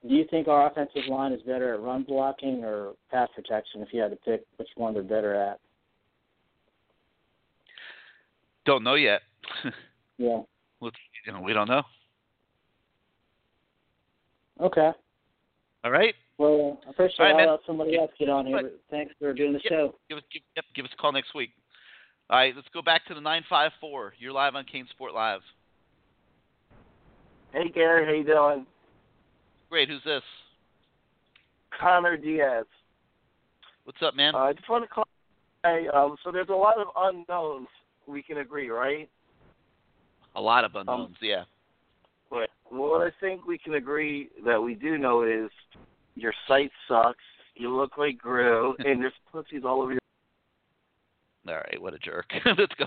Do 0.06 0.14
you 0.14 0.24
think 0.30 0.46
our 0.46 0.70
offensive 0.70 1.02
line 1.08 1.32
is 1.32 1.42
better 1.42 1.74
at 1.74 1.80
run 1.80 2.04
blocking 2.04 2.62
or 2.62 2.92
pass 3.10 3.28
protection? 3.34 3.82
If 3.82 3.88
you 3.92 4.00
had 4.00 4.10
to 4.10 4.16
pick 4.16 4.44
which 4.56 4.68
one 4.76 4.94
they're 4.94 5.02
better 5.02 5.34
at. 5.34 5.58
Don't 8.64 8.84
know 8.84 8.94
yet. 8.94 9.22
Yeah. 10.20 10.40
Let's, 10.80 10.96
you 11.24 11.32
know, 11.32 11.40
we 11.40 11.52
don't 11.52 11.68
know. 11.68 11.82
Okay. 14.60 14.90
All 15.84 15.90
right. 15.90 16.14
Well, 16.38 16.80
I 16.86 16.90
appreciate 16.90 17.20
All 17.20 17.34
right, 17.34 17.46
I'll 17.46 17.52
let 17.52 17.60
somebody 17.66 17.96
else 17.96 18.10
get 18.18 18.28
on 18.28 18.46
here. 18.46 18.72
Thanks 18.90 19.14
for 19.18 19.32
doing 19.32 19.52
the 19.52 19.60
show. 19.60 19.94
Give 20.08 20.18
us 20.18 20.24
give, 20.32 20.42
yep, 20.56 20.64
give 20.74 20.84
us 20.84 20.90
a 20.92 21.00
call 21.00 21.12
next 21.12 21.34
week. 21.34 21.50
All 22.30 22.38
right, 22.38 22.54
let's 22.54 22.68
go 22.74 22.82
back 22.82 23.06
to 23.06 23.14
the 23.14 23.20
nine 23.20 23.42
five 23.48 23.72
four. 23.80 24.12
You're 24.18 24.32
live 24.32 24.54
on 24.54 24.64
CaneSport 24.64 25.14
Live. 25.14 25.40
Hey 27.52 27.70
Gary, 27.74 28.04
how 28.04 28.12
you 28.12 28.24
doing? 28.24 28.66
Great. 29.70 29.88
Who's 29.88 30.02
this? 30.04 30.22
Connor 31.80 32.18
Diaz. 32.18 32.66
What's 33.84 33.98
up, 34.02 34.14
man? 34.14 34.34
Uh, 34.34 34.38
I 34.38 34.52
just 34.52 34.68
want 34.68 34.84
to 34.84 34.88
call. 34.88 35.08
Hey, 35.64 35.86
um, 35.94 36.16
so 36.22 36.30
there's 36.30 36.50
a 36.50 36.54
lot 36.54 36.78
of 36.78 36.88
unknowns. 36.96 37.68
We 38.06 38.22
can 38.22 38.38
agree, 38.38 38.68
right? 38.68 39.08
A 40.36 40.40
lot 40.40 40.64
of 40.64 40.74
unknowns. 40.74 41.16
yeah. 41.22 41.44
But 42.28 42.50
what 42.68 43.00
I 43.00 43.10
think 43.20 43.46
we 43.46 43.56
can 43.56 43.74
agree 43.74 44.28
that 44.44 44.60
we 44.62 44.74
do 44.74 44.98
know 44.98 45.22
is 45.22 45.50
your 46.14 46.34
site 46.46 46.70
sucks. 46.86 47.24
You 47.54 47.74
look 47.74 47.96
like 47.96 48.18
Gru, 48.18 48.74
and 48.80 49.00
there's 49.00 49.14
pussies 49.32 49.62
all 49.64 49.80
over 49.80 49.92
your. 49.92 50.00
All 51.48 51.54
right, 51.54 51.80
what 51.80 51.94
a 51.94 51.98
jerk. 51.98 52.26
let's 52.44 52.74
go. 52.78 52.84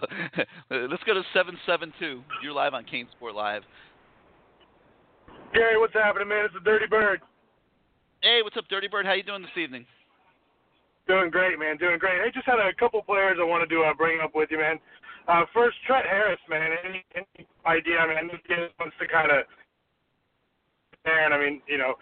Let's 0.69 1.03
go 1.03 1.13
to 1.15 1.23
seven 1.33 1.57
seven 1.65 1.91
two. 1.99 2.21
You're 2.43 2.53
live 2.53 2.73
on 2.73 2.85
Kane 2.85 3.07
Sport 3.17 3.33
Live. 3.33 3.63
Gary, 5.53 5.79
what's 5.79 5.93
happening, 5.93 6.29
man? 6.29 6.45
It's 6.45 6.53
the 6.53 6.61
Dirty 6.61 6.85
Bird. 6.85 7.21
Hey, 8.21 8.41
what's 8.43 8.55
up, 8.55 8.65
Dirty 8.69 8.87
Bird? 8.87 9.05
How 9.05 9.13
you 9.13 9.23
doing 9.23 9.41
this 9.41 9.57
evening? 9.57 9.85
Doing 11.07 11.31
great, 11.31 11.57
man. 11.57 11.77
Doing 11.77 11.97
great. 11.97 12.21
Hey, 12.23 12.31
just 12.31 12.45
had 12.45 12.59
a 12.59 12.73
couple 12.77 13.01
players 13.01 13.37
I 13.41 13.43
wanted 13.43 13.69
to 13.69 13.81
uh, 13.81 13.93
bring 13.95 14.21
up 14.21 14.31
with 14.35 14.49
you, 14.51 14.59
man. 14.59 14.77
Uh, 15.27 15.43
first, 15.53 15.77
Trent 15.87 16.05
Harris, 16.05 16.39
man. 16.47 16.69
Any, 16.85 17.03
any 17.15 17.47
idea? 17.65 17.97
I 17.97 18.07
mean, 18.07 18.17
I 18.17 18.21
know 18.21 18.37
he 18.47 18.55
wants 18.79 18.95
to 18.99 19.07
kind 19.07 19.31
of. 19.31 19.43
And 21.05 21.33
I 21.33 21.39
mean, 21.39 21.61
you 21.67 21.79
know, 21.79 21.95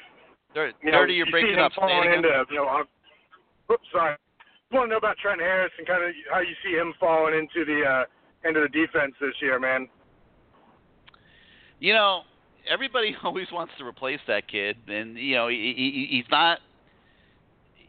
Dirty, 0.53 0.76
you 0.84 0.91
know, 0.91 0.99
Dirty 0.99 1.14
you're 1.14 1.31
breaking 1.31 1.57
up. 1.57 1.72
Say 1.72 1.76
falling 1.80 2.10
again. 2.10 2.26
into, 2.26 2.45
you 2.52 2.57
know, 2.57 2.84
oops, 3.72 3.88
sorry. 3.94 4.18
I 4.71 4.75
want 4.75 4.89
to 4.89 4.91
know 4.91 4.97
about 4.97 5.17
Trent 5.17 5.41
Harris 5.41 5.71
and 5.77 5.87
kind 5.87 6.03
of 6.03 6.11
how 6.31 6.41
you 6.41 6.53
see 6.63 6.77
him 6.77 6.93
falling 6.99 7.33
into 7.33 7.65
the 7.65 7.83
uh, 7.83 8.03
into 8.47 8.61
the 8.61 8.69
defense 8.69 9.13
this 9.19 9.33
year, 9.41 9.59
man. 9.59 9.87
You 11.79 11.93
know, 11.93 12.21
everybody 12.69 13.15
always 13.23 13.47
wants 13.51 13.73
to 13.79 13.85
replace 13.85 14.19
that 14.27 14.47
kid, 14.47 14.77
and 14.87 15.17
you 15.17 15.35
know, 15.35 15.47
he, 15.47 15.73
he, 15.75 16.17
he's 16.17 16.29
not. 16.29 16.59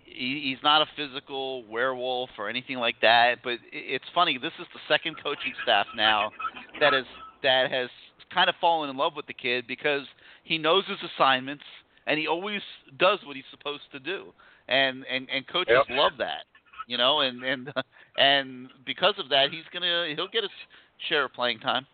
He, 0.04 0.50
he's 0.50 0.62
not 0.62 0.82
a 0.82 0.86
physical 0.96 1.64
werewolf 1.66 2.30
or 2.36 2.48
anything 2.48 2.78
like 2.78 2.96
that. 3.00 3.36
But 3.44 3.58
it's 3.72 4.04
funny. 4.14 4.38
This 4.38 4.52
is 4.58 4.66
the 4.74 4.80
second 4.88 5.16
coaching 5.22 5.52
staff 5.62 5.86
now 5.94 6.32
that 6.80 6.92
has 6.92 7.04
that 7.42 7.70
has 7.70 7.88
kind 8.32 8.48
of 8.48 8.54
fallen 8.60 8.90
in 8.90 8.96
love 8.96 9.12
with 9.16 9.26
the 9.26 9.34
kid 9.34 9.66
because 9.68 10.02
he 10.44 10.58
knows 10.58 10.84
his 10.86 10.98
assignments 11.14 11.64
and 12.06 12.18
he 12.18 12.26
always 12.26 12.60
does 12.98 13.18
what 13.24 13.36
he's 13.36 13.44
supposed 13.50 13.84
to 13.92 14.00
do. 14.00 14.32
And 14.68 15.04
and 15.10 15.28
and 15.30 15.46
coaches 15.46 15.76
Yep. 15.88 15.96
love 15.96 16.12
that, 16.18 16.44
you 16.90 16.98
know. 16.98 17.20
And 17.20 17.42
and 17.46 17.72
and 18.18 18.68
because 18.84 19.14
of 19.22 19.30
that, 19.30 19.54
he's 19.54 19.66
gonna 19.72 20.10
he'll 20.16 20.28
get 20.28 20.42
his 20.42 20.52
share 21.08 21.30
of 21.30 21.32
playing 21.32 21.60
time. 21.60 21.86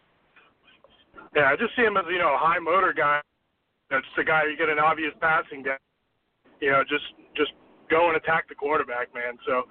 Yeah, 1.37 1.53
I 1.53 1.57
just 1.57 1.77
see 1.77 1.85
him 1.85 2.01
as 2.01 2.09
you 2.09 2.19
know 2.19 2.33
a 2.33 2.41
high 2.41 2.59
motor 2.59 2.97
guy. 2.97 3.21
That's 3.93 4.09
the 4.17 4.25
guy 4.25 4.49
you 4.49 4.57
get 4.57 4.73
an 4.73 4.81
obvious 4.81 5.13
passing 5.21 5.63
down. 5.63 5.79
You 6.61 6.73
know, 6.73 6.83
just 6.89 7.05
just 7.37 7.53
go 7.93 8.09
and 8.09 8.17
attack 8.17 8.49
the 8.49 8.57
quarterback, 8.57 9.13
man. 9.13 9.37
So 9.45 9.69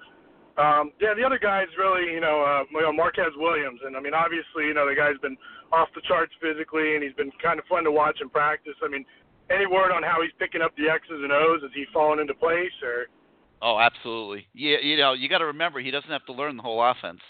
um, 0.56 0.94
yeah, 1.02 1.12
the 1.12 1.26
other 1.26 1.42
guy 1.42 1.66
is 1.66 1.74
really, 1.76 2.14
you 2.14 2.22
know, 2.22 2.40
uh, 2.40 2.64
you 2.72 2.80
know, 2.80 2.92
Marquez 2.92 3.34
Williams, 3.36 3.80
and 3.84 3.92
I 3.92 4.00
mean, 4.00 4.14
obviously, 4.14 4.72
you 4.72 4.74
know, 4.74 4.88
the 4.88 4.96
guy's 4.96 5.20
been 5.20 5.36
off 5.68 5.92
the 5.92 6.00
charts 6.08 6.32
physically, 6.40 6.96
and 6.96 7.04
he's 7.04 7.12
been 7.12 7.34
kind 7.42 7.58
of 7.58 7.66
fun 7.68 7.84
to 7.84 7.92
watch 7.92 8.16
in 8.22 8.30
practice. 8.30 8.78
I 8.80 8.88
mean, 8.88 9.04
any 9.52 9.66
word 9.66 9.92
on 9.92 10.00
how 10.00 10.24
he's 10.24 10.32
picking 10.40 10.62
up 10.64 10.72
the 10.80 10.88
X's 10.88 11.20
and 11.20 11.28
O's? 11.28 11.60
Is 11.60 11.74
he 11.74 11.84
falling 11.92 12.24
into 12.24 12.32
place, 12.32 12.72
or? 12.80 13.12
Oh, 13.62 13.78
absolutely. 13.78 14.46
Yeah, 14.54 14.78
you 14.82 14.96
know, 14.96 15.12
you 15.14 15.28
got 15.28 15.38
to 15.38 15.46
remember 15.46 15.80
he 15.80 15.90
doesn't 15.90 16.10
have 16.10 16.26
to 16.26 16.32
learn 16.32 16.56
the 16.56 16.62
whole 16.62 16.82
offense. 16.82 17.20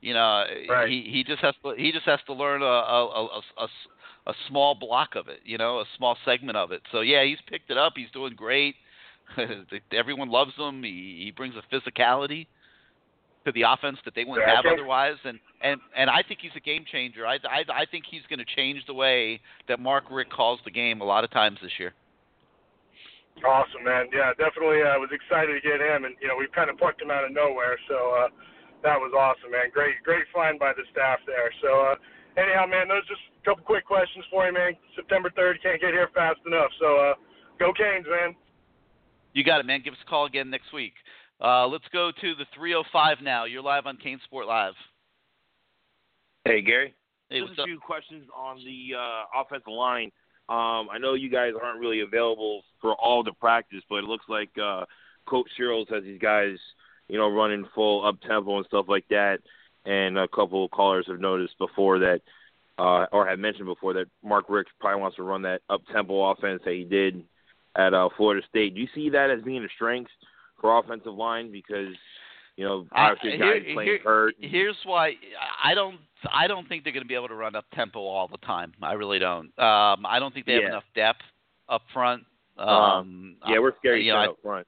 You 0.00 0.14
know, 0.14 0.44
right. 0.68 0.88
he 0.88 1.08
he 1.10 1.24
just 1.24 1.42
has 1.42 1.54
to 1.64 1.74
he 1.76 1.90
just 1.90 2.04
has 2.06 2.20
to 2.26 2.32
learn 2.32 2.62
a 2.62 2.64
a, 2.64 3.06
a 3.06 3.40
a 3.58 3.68
a 4.28 4.34
small 4.48 4.76
block 4.76 5.16
of 5.16 5.26
it. 5.26 5.40
You 5.44 5.58
know, 5.58 5.80
a 5.80 5.84
small 5.96 6.16
segment 6.24 6.56
of 6.56 6.70
it. 6.70 6.82
So 6.92 7.00
yeah, 7.00 7.24
he's 7.24 7.38
picked 7.48 7.70
it 7.70 7.78
up. 7.78 7.94
He's 7.96 8.10
doing 8.12 8.34
great. 8.36 8.76
Everyone 9.92 10.30
loves 10.30 10.52
him. 10.56 10.84
He 10.84 11.22
he 11.24 11.32
brings 11.32 11.54
a 11.56 11.74
physicality 11.74 12.46
to 13.44 13.52
the 13.52 13.62
offense 13.62 13.98
that 14.04 14.14
they 14.14 14.24
wouldn't 14.24 14.48
have 14.48 14.64
otherwise, 14.70 15.16
and 15.24 15.40
and 15.62 15.80
and 15.96 16.08
I 16.08 16.22
think 16.22 16.40
he's 16.42 16.52
a 16.56 16.60
game 16.60 16.84
changer. 16.90 17.26
I 17.26 17.34
I, 17.44 17.64
I 17.72 17.86
think 17.90 18.04
he's 18.08 18.22
going 18.28 18.38
to 18.38 18.54
change 18.56 18.84
the 18.86 18.94
way 18.94 19.40
that 19.66 19.80
Mark 19.80 20.04
Richt 20.10 20.30
calls 20.30 20.60
the 20.64 20.70
game 20.70 21.00
a 21.00 21.04
lot 21.04 21.24
of 21.24 21.30
times 21.30 21.58
this 21.60 21.72
year. 21.78 21.92
Awesome, 23.46 23.84
man. 23.84 24.10
Yeah, 24.12 24.34
definitely. 24.34 24.82
I 24.82 24.96
uh, 24.96 25.02
was 25.02 25.10
excited 25.14 25.54
to 25.54 25.62
get 25.62 25.80
him, 25.80 26.04
and 26.04 26.14
you 26.20 26.28
know 26.28 26.36
we've 26.36 26.52
kind 26.52 26.70
of 26.70 26.76
plucked 26.76 27.00
him 27.00 27.10
out 27.10 27.24
of 27.24 27.32
nowhere, 27.32 27.78
so 27.88 27.96
uh, 28.18 28.28
that 28.82 28.98
was 28.98 29.14
awesome, 29.14 29.50
man. 29.50 29.70
Great, 29.72 29.98
great 30.02 30.26
find 30.34 30.58
by 30.58 30.72
the 30.74 30.82
staff 30.90 31.18
there. 31.26 31.50
So 31.62 31.70
uh, 31.92 31.94
anyhow, 32.34 32.66
man, 32.66 32.88
those 32.88 33.06
just 33.06 33.22
a 33.38 33.44
couple 33.44 33.64
quick 33.64 33.86
questions 33.86 34.24
for 34.30 34.46
you, 34.46 34.52
man. 34.52 34.74
September 34.96 35.30
third, 35.34 35.62
can't 35.62 35.80
get 35.80 35.94
here 35.94 36.10
fast 36.14 36.40
enough, 36.46 36.70
so 36.80 36.98
uh, 36.98 37.14
go 37.58 37.72
Canes, 37.72 38.06
man. 38.10 38.34
You 39.34 39.44
got 39.44 39.60
it, 39.60 39.66
man. 39.66 39.82
Give 39.82 39.94
us 39.94 40.02
a 40.02 40.08
call 40.10 40.26
again 40.26 40.50
next 40.50 40.72
week. 40.72 40.94
Uh, 41.40 41.66
let's 41.66 41.86
go 41.92 42.10
to 42.10 42.34
the 42.34 42.44
305 42.54 43.18
now. 43.22 43.44
You're 43.44 43.62
live 43.62 43.86
on 43.86 43.96
CaneSport 43.96 44.46
Live. 44.46 44.74
Hey, 46.44 46.62
Gary. 46.62 46.94
Hey, 47.30 47.40
Just 47.40 47.58
a 47.58 47.62
up? 47.62 47.68
few 47.68 47.78
questions 47.78 48.26
on 48.36 48.56
the 48.64 48.96
uh, 48.98 49.40
offensive 49.40 49.68
line. 49.68 50.10
Um, 50.48 50.88
I 50.90 50.98
know 50.98 51.14
you 51.14 51.28
guys 51.28 51.52
aren't 51.60 51.80
really 51.80 52.00
available 52.00 52.62
for 52.80 52.94
all 52.94 53.22
the 53.22 53.32
practice, 53.32 53.82
but 53.88 53.96
it 53.96 54.04
looks 54.04 54.24
like 54.28 54.50
uh, 54.62 54.84
Coach 55.26 55.48
Searels 55.56 55.88
has 55.90 56.04
these 56.04 56.20
guys, 56.20 56.56
you 57.08 57.18
know, 57.18 57.28
running 57.30 57.68
full 57.74 58.06
up 58.06 58.20
tempo 58.22 58.56
and 58.56 58.66
stuff 58.66 58.86
like 58.88 59.06
that. 59.08 59.38
And 59.84 60.18
a 60.18 60.28
couple 60.28 60.64
of 60.64 60.70
callers 60.70 61.06
have 61.08 61.20
noticed 61.20 61.58
before 61.58 61.98
that, 61.98 62.20
uh, 62.78 63.06
or 63.12 63.26
have 63.26 63.38
mentioned 63.38 63.66
before 63.66 63.92
that 63.94 64.06
Mark 64.22 64.46
Richt 64.48 64.70
probably 64.80 65.00
wants 65.00 65.16
to 65.16 65.22
run 65.22 65.42
that 65.42 65.62
up 65.68 65.82
tempo 65.92 66.30
offense 66.30 66.62
that 66.64 66.74
he 66.74 66.84
did 66.84 67.24
at 67.76 67.94
uh, 67.94 68.08
Florida 68.16 68.46
State. 68.48 68.74
Do 68.74 68.80
you 68.80 68.88
see 68.94 69.10
that 69.10 69.30
as 69.30 69.42
being 69.42 69.64
a 69.64 69.68
strength 69.74 70.10
for 70.60 70.78
offensive 70.78 71.14
line 71.14 71.52
because 71.52 71.94
you 72.58 72.64
know 72.64 72.86
obviously 72.92 73.34
Uh, 73.40 73.46
guys 73.52 73.62
here- 73.64 73.74
playing 73.74 73.88
here- 73.88 74.00
hurt. 74.02 74.34
Here's 74.40 74.76
why 74.84 75.16
I 75.64 75.72
don't 75.74 75.98
I 76.32 76.46
don't 76.48 76.68
think 76.68 76.82
they're 76.82 76.92
going 76.92 77.04
to 77.04 77.08
be 77.08 77.14
able 77.14 77.28
to 77.28 77.34
run 77.34 77.54
up 77.54 77.64
tempo 77.74 78.00
all 78.00 78.26
the 78.26 78.38
time. 78.38 78.74
I 78.82 78.94
really 78.94 79.20
don't. 79.20 79.56
Um, 79.58 80.04
I 80.04 80.18
don't 80.18 80.34
think 80.34 80.46
they 80.46 80.54
have 80.54 80.62
Yeah. 80.62 80.68
enough 80.70 80.84
depth 80.94 81.22
up 81.68 81.82
front. 81.92 82.24
Um, 82.58 82.68
Um, 82.68 83.36
yeah, 83.46 83.60
we're 83.60 83.76
scared 83.78 84.02
you 84.02 84.12
know, 84.12 84.32
up 84.32 84.38
front. 84.42 84.66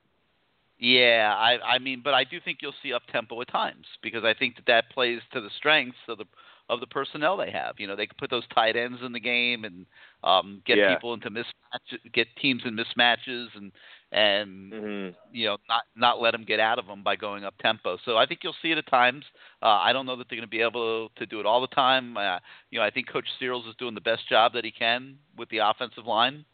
Yeah, 0.79 1.35
I 1.37 1.59
I 1.75 1.79
mean, 1.79 2.01
but 2.03 2.15
I 2.15 2.23
do 2.25 2.39
think 2.41 2.62
you'll 2.62 2.75
see 2.83 2.93
up 2.95 3.03
tempo 3.09 3.41
at 3.43 3.49
times 3.49 3.87
because 4.01 4.25
I 4.25 4.33
think 4.33 4.55
that 4.57 4.67
that 4.67 4.91
plays 4.91 5.21
to 5.33 5.41
the 5.41 5.51
strengths 5.51 5.99
of 6.09 6.19
the 6.19 6.27
of 6.69 6.79
the 6.79 6.87
personnel 6.87 7.37
they 7.37 7.51
have. 7.51 7.81
You 7.81 7.89
know, 7.89 7.97
they 7.97 8.07
can 8.07 8.17
put 8.17 8.31
those 8.31 8.47
tight 8.55 8.77
ends 8.77 9.03
in 9.03 9.12
the 9.12 9.19
game 9.21 9.65
and 9.65 9.85
um 10.23 10.62
get 10.65 10.79
Yeah. 10.79 10.95
people 10.95 11.12
into 11.15 11.29
mismatch 11.31 11.99
get 12.12 12.29
teams 12.37 12.65
in 12.65 12.77
mismatches 12.77 13.49
and 13.57 13.73
and 14.12 14.73
Mm-hmm. 14.73 15.16
you 15.32 15.47
know 15.47 15.57
not 15.69 15.82
not 15.97 16.20
let 16.20 16.32
them 16.32 16.45
get 16.45 16.61
out 16.61 16.78
of 16.78 16.87
them 16.87 17.03
by 17.03 17.16
going 17.16 17.45
up 17.45 17.55
tempo. 17.59 17.99
So 18.05 18.16
I 18.16 18.27
think 18.27 18.41
you'll 18.43 18.55
see 18.62 18.73
it 18.73 18.78
at 18.78 18.87
times. 18.89 19.24
Uh, 19.62 19.66
I 19.66 19.93
don't 19.93 20.07
know 20.07 20.16
that 20.16 20.28
they're 20.28 20.37
going 20.39 20.49
to 20.49 20.51
be 20.51 20.62
able 20.62 21.11
to 21.16 21.27
do 21.27 21.41
it 21.41 21.47
all 21.47 21.61
the 21.61 21.66
time. 21.69 22.16
Uh, 22.16 22.39
you 22.70 22.78
know, 22.78 22.85
I 22.85 22.91
think 22.91 23.09
Coach 23.09 23.27
Searels 23.39 23.66
is 23.66 23.74
doing 23.78 23.95
the 23.95 24.01
best 24.01 24.28
job 24.28 24.53
that 24.55 24.65
he 24.65 24.70
can 24.70 25.16
with 25.37 25.49
the 25.51 25.59
offensive 25.59 26.07
line. 26.07 26.45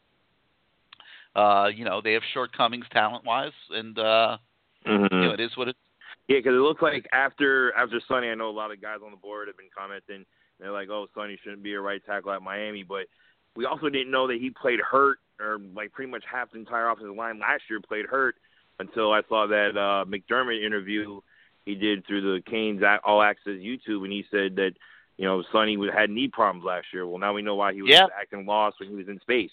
Uh, 1.35 1.69
you 1.75 1.85
know, 1.85 2.01
they 2.01 2.15
have 2.15 2.23
shortcomings 2.33 2.87
talent 2.93 3.25
wise, 3.25 3.53
and 3.71 3.99
uh, 3.99 4.39
Mhm. 4.87 5.09
you 5.11 5.29
know, 5.29 5.33
it 5.33 5.41
is 5.41 5.57
what 5.57 5.69
it. 5.69 5.77
Yeah, 6.29 6.39
because 6.39 6.55
it 6.55 6.61
looks 6.61 6.83
like 6.83 7.07
after 7.13 7.73
after 7.75 8.01
Sonny, 8.09 8.31
I 8.31 8.35
know 8.35 8.49
a 8.49 8.51
lot 8.51 8.71
of 8.71 8.81
guys 8.81 8.99
on 9.05 9.11
the 9.11 9.17
board 9.17 9.49
have 9.49 9.57
been 9.57 9.71
commenting. 9.77 10.25
They're 10.59 10.73
like, 10.73 10.89
"Oh, 10.89 11.07
Sonny 11.15 11.39
shouldn't 11.43 11.63
be 11.63 11.75
a 11.75 11.81
right 11.81 12.05
tackle 12.05 12.33
at 12.33 12.43
Miami," 12.43 12.83
but 12.83 13.07
we 13.55 13.67
also 13.67 13.89
didn't 13.89 14.11
know 14.11 14.27
that 14.29 14.39
he 14.41 14.51
played 14.51 14.81
hurt 14.81 15.19
or 15.41 15.59
like 15.75 15.93
pretty 15.93 16.11
much 16.11 16.25
half 16.31 16.51
the 16.53 16.59
entire 16.59 16.89
offensive 16.89 17.15
line 17.17 17.39
last 17.39 17.63
year 17.69 17.81
played 17.81 18.07
hurt 18.07 18.37
until 18.79 19.13
I 19.13 19.23
saw 19.29 19.47
that 19.47 19.77
uh, 19.77 20.05
McDermott 20.05 20.65
interview 20.65 21.21
he 21.65 21.75
did 21.75 22.07
through 22.07 22.21
the 22.35 22.43
Canes 22.43 22.83
All 23.05 23.23
Access 23.23 23.55
YouTube, 23.55 24.05
and 24.05 24.13
he 24.13 24.25
said 24.31 24.57
that 24.57 24.73
you 25.17 25.25
know 25.25 25.43
Sonny 25.53 25.77
had 25.93 26.11
knee 26.11 26.29
problems 26.29 26.65
last 26.65 26.87
year. 26.93 27.07
Well, 27.07 27.19
now 27.19 27.33
we 27.33 27.43
know 27.43 27.55
why 27.57 27.73
he 27.73 27.83
was 27.83 27.91
Yeah. 27.91 28.07
acting 28.19 28.47
lost 28.47 28.79
when 28.81 28.89
he 28.89 28.95
was 28.95 29.09
in 29.09 29.19
space. 29.21 29.51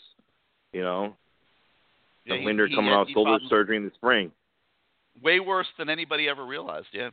You 0.71 0.81
know, 0.81 1.15
Yeah, 2.25 2.37
he- 2.37 2.45
Linder 2.45 2.67
he 2.67 2.75
coming 2.75 2.91
off 2.91 3.09
shoulder 3.09 3.37
surgery 3.47 3.77
in 3.77 3.85
the 3.85 3.91
spring. 3.95 4.31
Way 5.21 5.39
worse 5.39 5.67
than 5.77 5.89
anybody 5.89 6.27
ever 6.27 6.43
realized. 6.45 6.87
Yeah. 6.91 7.11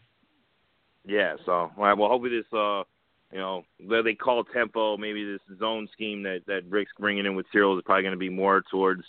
Yeah, 1.05 1.37
so 1.45 1.53
all 1.53 1.73
right, 1.77 1.95
well, 1.97 2.09
hopefully 2.11 2.37
this, 2.39 2.53
uh, 2.53 2.85
you 3.33 3.39
know, 3.39 3.65
what 3.85 4.03
they 4.03 4.15
call 4.15 4.45
tempo, 4.45 4.97
maybe 4.97 5.25
this 5.25 5.59
zone 5.59 5.89
scheme 5.93 6.23
that 6.25 6.41
that 6.47 6.63
Richt's 6.69 6.95
bringing 6.99 7.27
in 7.27 7.37
with 7.37 7.47
Cyril 7.53 7.79
is 7.79 7.85
probably 7.85 8.03
going 8.03 8.15
to 8.15 8.19
be 8.19 8.29
more 8.29 8.63
towards, 8.71 9.05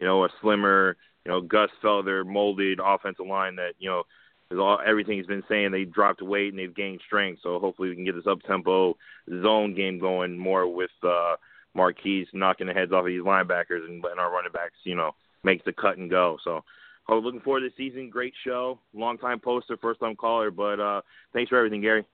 you 0.00 0.06
know, 0.06 0.24
a 0.24 0.28
slimmer, 0.40 0.96
you 1.24 1.30
know, 1.30 1.40
Gus 1.40 1.70
Felder 1.82 2.26
molded 2.26 2.80
offensive 2.82 3.26
line 3.26 3.56
that 3.56 3.72
you 3.78 3.88
know, 3.88 4.04
is 4.50 4.58
all 4.58 4.78
everything 4.84 5.18
he's 5.18 5.26
been 5.26 5.44
saying 5.48 5.72
they 5.72 5.84
dropped 5.84 6.22
weight 6.22 6.52
and 6.52 6.58
they've 6.58 6.74
gained 6.74 7.00
strength. 7.06 7.40
So 7.42 7.58
hopefully 7.58 7.90
we 7.90 7.94
can 7.94 8.04
get 8.04 8.14
this 8.14 8.26
up 8.26 8.40
tempo 8.42 8.96
zone 9.42 9.74
game 9.74 9.98
going 9.98 10.38
more 10.38 10.72
with 10.72 10.90
uh 11.02 11.36
Marquise 11.74 12.28
knocking 12.32 12.68
the 12.68 12.72
heads 12.72 12.92
off 12.92 13.00
of 13.00 13.06
these 13.06 13.20
linebackers 13.20 13.84
and 13.86 14.02
letting 14.02 14.18
our 14.18 14.32
running 14.32 14.52
backs, 14.52 14.76
you 14.84 14.94
know, 14.94 15.14
make 15.44 15.64
the 15.64 15.72
cut 15.72 15.98
and 15.98 16.10
go. 16.10 16.38
So. 16.42 16.64
Oh, 17.08 17.18
looking 17.18 17.40
forward 17.40 17.60
to 17.60 17.68
the 17.68 17.74
season. 17.76 18.10
Great 18.10 18.34
show. 18.44 18.80
Long 18.92 19.16
time 19.16 19.38
poster, 19.38 19.76
first 19.76 20.00
time 20.00 20.16
caller. 20.16 20.50
But 20.50 20.80
uh, 20.80 21.02
thanks 21.32 21.50
for 21.50 21.56
everything, 21.56 21.80
Gary. 21.80 22.04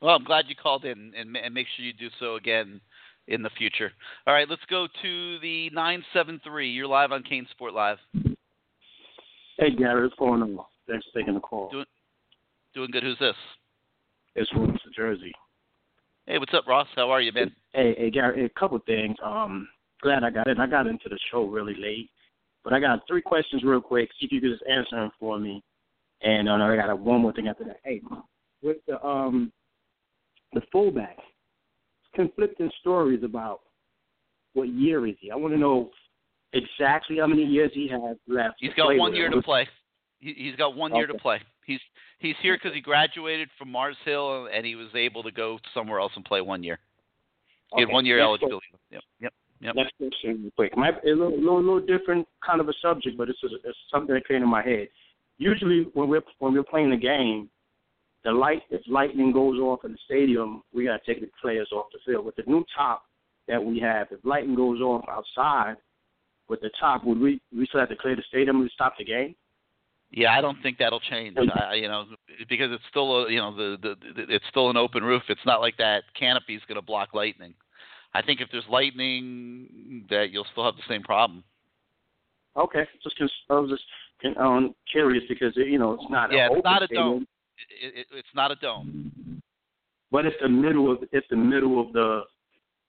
Well, 0.00 0.14
I'm 0.14 0.24
glad 0.24 0.44
you 0.48 0.54
called 0.54 0.84
in, 0.84 1.12
and, 1.16 1.36
and 1.36 1.54
make 1.54 1.66
sure 1.76 1.84
you 1.84 1.92
do 1.92 2.08
so 2.20 2.36
again 2.36 2.80
in 3.26 3.42
the 3.42 3.50
future. 3.58 3.90
All 4.26 4.34
right, 4.34 4.48
let's 4.48 4.62
go 4.70 4.86
to 5.02 5.38
the 5.40 5.70
973. 5.70 6.70
You're 6.70 6.86
live 6.86 7.12
on 7.12 7.24
CaneSport 7.24 7.72
Live. 7.72 7.98
Hey 9.58 9.74
Gary, 9.76 10.02
what's 10.02 10.14
going 10.16 10.40
on? 10.40 10.58
Thanks 10.88 11.04
for 11.12 11.18
taking 11.18 11.34
the 11.34 11.40
call. 11.40 11.70
Doing, 11.70 11.84
doing 12.74 12.90
good. 12.92 13.02
Who's 13.02 13.18
this? 13.18 13.34
It's 14.36 14.48
from 14.50 14.66
New 14.66 14.78
Jersey. 14.94 15.32
Hey, 16.26 16.38
what's 16.38 16.54
up, 16.54 16.66
Ross? 16.68 16.86
How 16.94 17.10
are 17.10 17.20
you, 17.20 17.32
man? 17.32 17.50
Hey, 17.72 17.94
hey 17.98 18.10
Gary, 18.10 18.44
a 18.44 18.48
couple 18.50 18.78
things. 18.86 19.16
Um, 19.22 19.68
glad 20.00 20.22
I 20.22 20.30
got 20.30 20.46
in. 20.46 20.60
I 20.60 20.68
got 20.68 20.86
into 20.86 21.08
the 21.08 21.18
show 21.32 21.44
really 21.44 21.74
late, 21.74 22.08
but 22.62 22.72
I 22.72 22.78
got 22.78 23.00
three 23.08 23.22
questions 23.22 23.64
real 23.64 23.80
quick. 23.80 24.10
See 24.20 24.26
if 24.26 24.32
you 24.32 24.40
could 24.40 24.52
just 24.52 24.70
answer 24.70 24.94
them 24.94 25.10
for 25.18 25.40
me. 25.40 25.62
And 26.22 26.48
uh, 26.48 26.52
I 26.52 26.76
got 26.76 26.98
one 27.00 27.22
more 27.22 27.32
thing 27.32 27.48
after 27.48 27.64
that. 27.64 27.80
Hey, 27.84 28.00
with 28.62 28.76
the 28.86 29.04
um 29.04 29.52
the 30.52 30.62
fullback, 30.72 31.16
conflicting 32.14 32.70
stories 32.80 33.22
about 33.22 33.60
what 34.54 34.68
year 34.68 35.06
is 35.06 35.14
he? 35.20 35.30
I 35.30 35.36
want 35.36 35.54
to 35.54 35.58
know 35.58 35.90
exactly 36.52 37.18
how 37.18 37.26
many 37.26 37.44
years 37.44 37.70
he 37.74 37.88
has 37.88 38.16
left. 38.26 38.56
He's 38.58 38.74
got 38.74 38.96
one 38.96 39.14
year 39.14 39.30
to 39.30 39.42
play. 39.42 39.68
He, 40.20 40.34
he's 40.36 40.56
got 40.56 40.74
one 40.74 40.94
year 40.94 41.06
to 41.06 41.14
play. 41.14 41.40
He's 41.64 41.80
he's 42.18 42.34
here 42.42 42.56
because 42.56 42.74
he 42.74 42.80
graduated 42.80 43.48
from 43.58 43.70
Mars 43.70 43.96
Hill 44.04 44.48
and 44.52 44.64
he 44.64 44.74
was 44.74 44.88
able 44.94 45.22
to 45.22 45.30
go 45.30 45.58
somewhere 45.74 46.00
else 46.00 46.12
and 46.16 46.24
play 46.24 46.40
one 46.40 46.62
year. 46.62 46.78
He 47.76 47.82
had 47.82 47.90
one 47.90 48.06
year 48.06 48.16
next 48.16 48.26
eligibility. 48.26 48.66
Yep, 48.90 49.02
yep, 49.20 49.32
yep. 49.60 49.74
Next 49.74 49.92
question, 49.98 50.50
quick. 50.56 50.74
My, 50.76 50.88
a 50.88 51.08
little, 51.08 51.38
little, 51.38 51.62
little 51.62 51.80
different 51.80 52.26
kind 52.44 52.62
of 52.62 52.68
a 52.68 52.72
subject, 52.80 53.18
but 53.18 53.28
it's, 53.28 53.38
a, 53.44 53.48
it's 53.68 53.76
something 53.92 54.14
that 54.14 54.26
came 54.26 54.40
to 54.40 54.46
my 54.46 54.62
head. 54.62 54.88
Usually, 55.36 55.86
when 55.92 56.08
we're 56.08 56.22
when 56.38 56.54
we're 56.54 56.62
playing 56.62 56.90
the 56.90 56.96
game, 56.96 57.50
the 58.24 58.32
light 58.32 58.62
if 58.70 58.82
lightning 58.88 59.32
goes 59.32 59.58
off 59.58 59.84
in 59.84 59.92
the 59.92 59.98
stadium, 60.04 60.62
we 60.74 60.84
gotta 60.84 61.00
take 61.06 61.20
the 61.20 61.30
players 61.40 61.68
off 61.72 61.86
the 61.92 61.98
field. 62.04 62.24
With 62.26 62.36
the 62.36 62.44
new 62.46 62.64
top 62.76 63.04
that 63.46 63.62
we 63.62 63.78
have, 63.80 64.08
if 64.10 64.20
lightning 64.24 64.56
goes 64.56 64.80
off 64.80 65.04
outside 65.08 65.76
with 66.48 66.60
the 66.60 66.70
top, 66.80 67.04
would 67.04 67.18
we 67.18 67.40
we 67.56 67.66
still 67.66 67.80
have 67.80 67.88
to 67.90 67.96
clear 67.96 68.16
the 68.16 68.22
stadium 68.28 68.60
and 68.60 68.70
stop 68.74 68.94
the 68.98 69.04
game? 69.04 69.34
Yeah, 70.10 70.32
I 70.32 70.40
don't 70.40 70.60
think 70.62 70.78
that'll 70.78 71.00
change. 71.00 71.36
I, 71.54 71.74
you 71.74 71.86
know, 71.86 72.06
because 72.48 72.72
it's 72.72 72.84
still 72.88 73.26
a, 73.26 73.30
you 73.30 73.38
know 73.38 73.54
the, 73.54 73.76
the 73.80 73.94
the 74.14 74.34
it's 74.34 74.44
still 74.48 74.70
an 74.70 74.76
open 74.76 75.04
roof. 75.04 75.22
It's 75.28 75.44
not 75.44 75.60
like 75.60 75.76
that 75.76 76.04
canopy's 76.18 76.62
going 76.66 76.76
to 76.76 76.82
block 76.82 77.12
lightning. 77.12 77.54
I 78.14 78.22
think 78.22 78.40
if 78.40 78.48
there's 78.50 78.64
lightning, 78.70 80.06
that 80.08 80.30
you'll 80.30 80.46
still 80.52 80.64
have 80.64 80.76
the 80.76 80.82
same 80.88 81.02
problem. 81.02 81.44
Okay, 82.56 82.88
just 83.02 83.16
I 83.50 83.54
was 83.54 83.70
just 83.70 84.38
um, 84.38 84.74
curious 84.90 85.24
because 85.28 85.52
you 85.56 85.78
know 85.78 85.92
it's 85.92 86.10
not 86.10 86.32
yeah, 86.32 86.48
it's 86.50 86.64
not 86.64 86.82
a 86.82 86.86
dome. 86.88 87.26
It, 87.82 88.00
it, 88.00 88.06
it's 88.12 88.28
not 88.34 88.50
a 88.50 88.56
dome. 88.56 89.42
but 90.10 90.26
it's 90.26 90.36
the 90.40 90.48
middle 90.48 90.90
of 90.90 90.98
it's 91.12 91.26
the 91.30 91.36
middle 91.36 91.80
of 91.80 91.92
the 91.92 92.22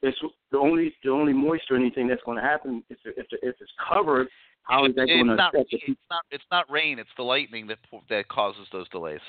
it's 0.02 0.18
the 0.52 0.58
only 0.58 0.94
the 1.04 1.10
only 1.10 1.34
moisture 1.34 1.76
or 1.76 1.78
anything 1.78 2.08
that's 2.08 2.24
going 2.24 2.38
to 2.38 2.44
happen 2.44 2.84
if 2.90 2.98
if 3.06 3.26
if 3.32 3.56
it's 3.60 3.72
covered. 3.92 4.28
How 4.64 4.86
is 4.86 4.94
that 4.96 5.04
it's 5.04 5.12
going 5.12 5.28
to 5.28 5.36
not, 5.36 5.54
affect 5.54 5.70
it's 5.72 6.00
not 6.10 6.22
it's 6.32 6.44
not 6.52 6.70
rain, 6.70 7.00
it's 7.00 7.10
the 7.18 7.24
lightning 7.24 7.68
that 7.68 7.80
that 8.10 8.28
causes 8.30 8.68
those 8.72 8.88
delays. 8.90 9.20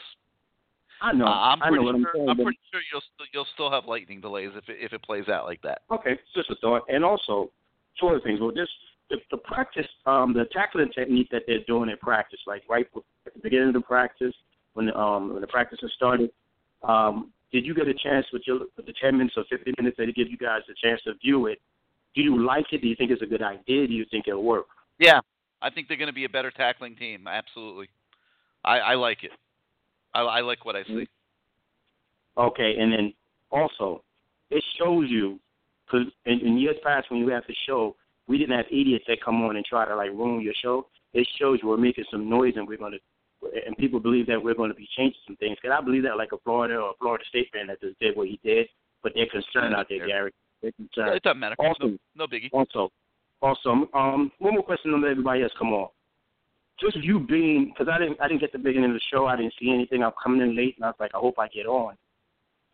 I 1.02 1.12
know. 1.12 1.26
Uh, 1.26 1.30
I'm 1.30 1.62
I 1.62 1.68
pretty 1.68 1.76
know 1.76 1.86
what 1.86 1.94
I'm 1.94 2.02
sure. 2.02 2.12
saying, 2.14 2.28
I'm 2.28 2.36
pretty 2.36 2.58
sure 2.70 2.80
you'll 2.92 3.00
still, 3.14 3.26
you'll 3.32 3.46
still 3.54 3.70
have 3.70 3.86
lightning 3.86 4.20
delays 4.20 4.50
if 4.54 4.68
it, 4.68 4.76
if 4.80 4.92
it 4.92 5.02
plays 5.02 5.28
out 5.28 5.46
like 5.46 5.62
that. 5.62 5.80
Okay, 5.90 6.18
just 6.36 6.50
a 6.50 6.56
thought. 6.56 6.82
And 6.88 7.02
also, 7.02 7.50
two 7.98 8.08
other 8.08 8.20
things. 8.20 8.38
Well, 8.38 8.52
this 8.54 8.68
the, 9.08 9.16
the 9.30 9.38
practice, 9.38 9.86
um, 10.04 10.34
the 10.34 10.44
tackling 10.52 10.90
technique 10.94 11.28
that 11.32 11.42
they're 11.46 11.64
doing 11.66 11.88
in 11.88 11.96
practice, 11.96 12.38
like 12.46 12.62
right 12.68 12.86
at 13.26 13.32
the 13.34 13.40
beginning 13.42 13.68
of 13.68 13.74
the 13.74 13.80
practice, 13.80 14.34
when 14.74 14.86
the, 14.86 14.96
um 14.96 15.32
when 15.32 15.40
the 15.40 15.46
practice 15.46 15.78
has 15.82 15.90
started, 15.96 16.30
um, 16.82 17.32
did 17.52 17.66
you 17.66 17.74
get 17.74 17.88
a 17.88 17.94
chance 17.94 18.26
with 18.32 18.42
your 18.46 18.60
with 18.76 18.86
the 18.86 18.94
ten 19.00 19.16
minutes 19.16 19.36
or 19.36 19.44
fifteen 19.50 19.74
minutes 19.78 19.96
that 19.98 20.06
they 20.06 20.12
give 20.12 20.30
you 20.30 20.36
guys 20.36 20.60
a 20.70 20.86
chance 20.86 21.00
to 21.02 21.14
view 21.14 21.46
it? 21.46 21.60
Do 22.14 22.22
you 22.22 22.44
like 22.44 22.66
it? 22.72 22.82
Do 22.82 22.88
you 22.88 22.96
think 22.96 23.10
it's 23.10 23.22
a 23.22 23.26
good 23.26 23.42
idea? 23.42 23.86
Do 23.86 23.92
you 23.92 24.04
think 24.10 24.26
it'll 24.28 24.42
work? 24.42 24.66
Yeah, 24.98 25.20
I 25.62 25.70
think 25.70 25.88
they're 25.88 25.96
going 25.96 26.08
to 26.08 26.12
be 26.12 26.24
a 26.24 26.28
better 26.28 26.50
tackling 26.50 26.96
team. 26.96 27.26
Absolutely, 27.26 27.88
I, 28.64 28.78
I 28.78 28.94
like 28.94 29.24
it. 29.24 29.32
I, 30.14 30.22
I 30.22 30.40
like 30.40 30.64
what 30.64 30.76
I 30.76 30.84
see. 30.84 31.06
Okay, 32.36 32.76
and 32.78 32.92
then 32.92 33.12
also, 33.50 34.02
it 34.50 34.62
shows 34.78 35.06
you 35.08 35.38
because 35.86 36.06
in, 36.26 36.40
in 36.40 36.58
years 36.58 36.76
past 36.84 37.10
when 37.10 37.20
you 37.20 37.28
have 37.28 37.44
the 37.46 37.54
show, 37.66 37.96
we 38.26 38.38
didn't 38.38 38.56
have 38.56 38.66
idiots 38.70 39.04
that 39.08 39.18
come 39.24 39.42
on 39.42 39.56
and 39.56 39.64
try 39.64 39.84
to 39.84 39.96
like 39.96 40.10
ruin 40.10 40.40
your 40.40 40.54
show. 40.62 40.86
It 41.12 41.26
shows 41.40 41.58
you 41.62 41.68
we're 41.68 41.76
making 41.76 42.04
some 42.10 42.30
noise 42.30 42.54
and 42.56 42.68
we're 42.68 42.78
going 42.78 42.92
to, 42.92 42.98
and 43.66 43.76
people 43.76 44.00
believe 44.00 44.26
that 44.26 44.42
we're 44.42 44.54
going 44.54 44.70
to 44.70 44.76
be 44.76 44.88
changing 44.96 45.20
some 45.26 45.36
things. 45.36 45.56
Because 45.60 45.76
I 45.78 45.84
believe 45.84 46.02
that 46.04 46.16
like 46.16 46.32
a 46.32 46.38
Florida 46.44 46.76
or 46.76 46.90
a 46.90 46.94
Florida 46.98 47.24
State 47.28 47.48
fan 47.52 47.66
that 47.68 47.80
just 47.80 47.98
did 48.00 48.16
what 48.16 48.28
he 48.28 48.38
did, 48.44 48.66
but 49.02 49.12
they're 49.14 49.26
concerned 49.26 49.74
out 49.74 49.86
there, 49.88 50.06
Gary. 50.06 50.32
They're 50.62 50.72
concerned. 50.72 51.16
It 51.16 51.22
doesn't 51.22 51.40
matter. 51.40 51.56
Also, 51.58 51.86
no, 51.86 51.98
no 52.16 52.26
biggie. 52.26 52.50
also, 52.52 52.90
also, 53.42 53.88
um, 53.94 54.30
one 54.38 54.54
more 54.54 54.62
question 54.62 54.92
on 54.92 55.04
everybody 55.04 55.42
else. 55.42 55.52
Come 55.58 55.72
on, 55.72 55.88
just 56.80 56.96
you 56.96 57.20
being 57.20 57.72
because 57.72 57.90
I 57.92 57.98
didn't 57.98 58.20
I 58.20 58.28
didn't 58.28 58.40
get 58.40 58.52
the 58.52 58.58
beginning 58.58 58.90
of 58.90 58.94
the 58.94 59.00
show. 59.12 59.26
I 59.26 59.36
didn't 59.36 59.54
see 59.60 59.70
anything. 59.70 60.02
I'm 60.02 60.12
coming 60.22 60.40
in 60.40 60.56
late, 60.56 60.76
and 60.76 60.84
I 60.84 60.88
was 60.88 60.96
like, 61.00 61.12
I 61.14 61.18
hope 61.18 61.38
I 61.38 61.48
get 61.48 61.66
on. 61.66 61.96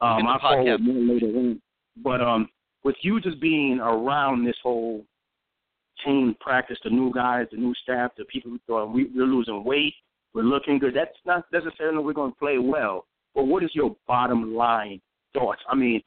Um, 0.01 0.27
I'll 0.27 0.39
call 0.39 0.57
podcast. 0.57 0.81
more 0.81 1.15
later 1.15 1.27
on. 1.27 1.63
But 2.03 2.21
um, 2.21 2.49
with 2.85 2.97
you 3.01 3.21
just 3.21 3.41
being 3.41 3.81
around 3.81 4.45
this 4.45 4.57
whole 4.63 5.05
team 6.05 6.37
practice, 6.41 6.79
the 6.85 6.91
new 6.91 7.13
guys, 7.13 7.47
the 7.51 7.57
new 7.57 7.75
staff, 7.83 8.13
the 8.19 8.25
people 8.27 8.51
who 8.51 8.59
thought 8.67 8.93
we, 8.93 9.11
we're 9.15 9.25
losing 9.25 9.65
weight, 9.65 9.95
we're 10.37 10.43
looking 10.43 10.79
good. 10.79 10.95
That's 10.95 11.17
not 11.25 11.47
necessarily 11.51 12.05
we're 12.05 12.13
going 12.13 12.33
to 12.33 12.39
play 12.39 12.59
well. 12.59 13.07
But 13.35 13.45
what 13.45 13.65
is 13.65 13.71
your 13.73 13.97
bottom 14.07 14.55
line 14.55 15.01
thoughts? 15.33 15.63
I 15.67 15.75
mean, 15.75 16.03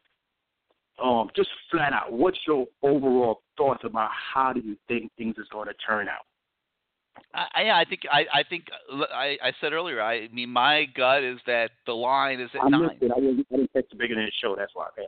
um, 1.03 1.29
just 1.35 1.49
flat 1.71 1.93
out, 1.93 2.13
what's 2.13 2.37
your 2.47 2.67
overall 2.83 3.41
thoughts 3.57 3.81
about 3.83 4.11
how 4.13 4.53
do 4.53 4.59
you 4.59 4.77
think 4.87 5.11
things 5.17 5.35
is 5.39 5.47
going 5.51 5.67
to 5.67 5.73
turn 5.85 6.07
out? 6.07 6.27
I, 7.33 7.63
yeah, 7.63 7.77
I 7.77 7.85
think 7.85 8.01
I, 8.09 8.19
I 8.31 8.43
think 8.47 8.65
I, 8.91 9.35
I 9.43 9.51
said 9.59 9.73
earlier. 9.73 10.01
I 10.01 10.27
mean, 10.31 10.49
my 10.49 10.85
gut 10.95 11.23
is 11.23 11.39
that 11.47 11.71
the 11.87 11.93
line 11.93 12.39
is 12.39 12.49
at 12.53 12.63
I 12.63 12.69
nine. 12.69 12.83
it. 12.83 13.11
I 13.11 13.19
didn't, 13.19 13.47
I 13.51 13.55
didn't 13.57 13.73
catch 13.73 13.85
the 13.89 13.97
beginning 13.97 14.25
of 14.25 14.29
the 14.29 14.33
show. 14.41 14.55
That's 14.55 14.71
why. 14.75 14.87
Okay. 14.93 15.07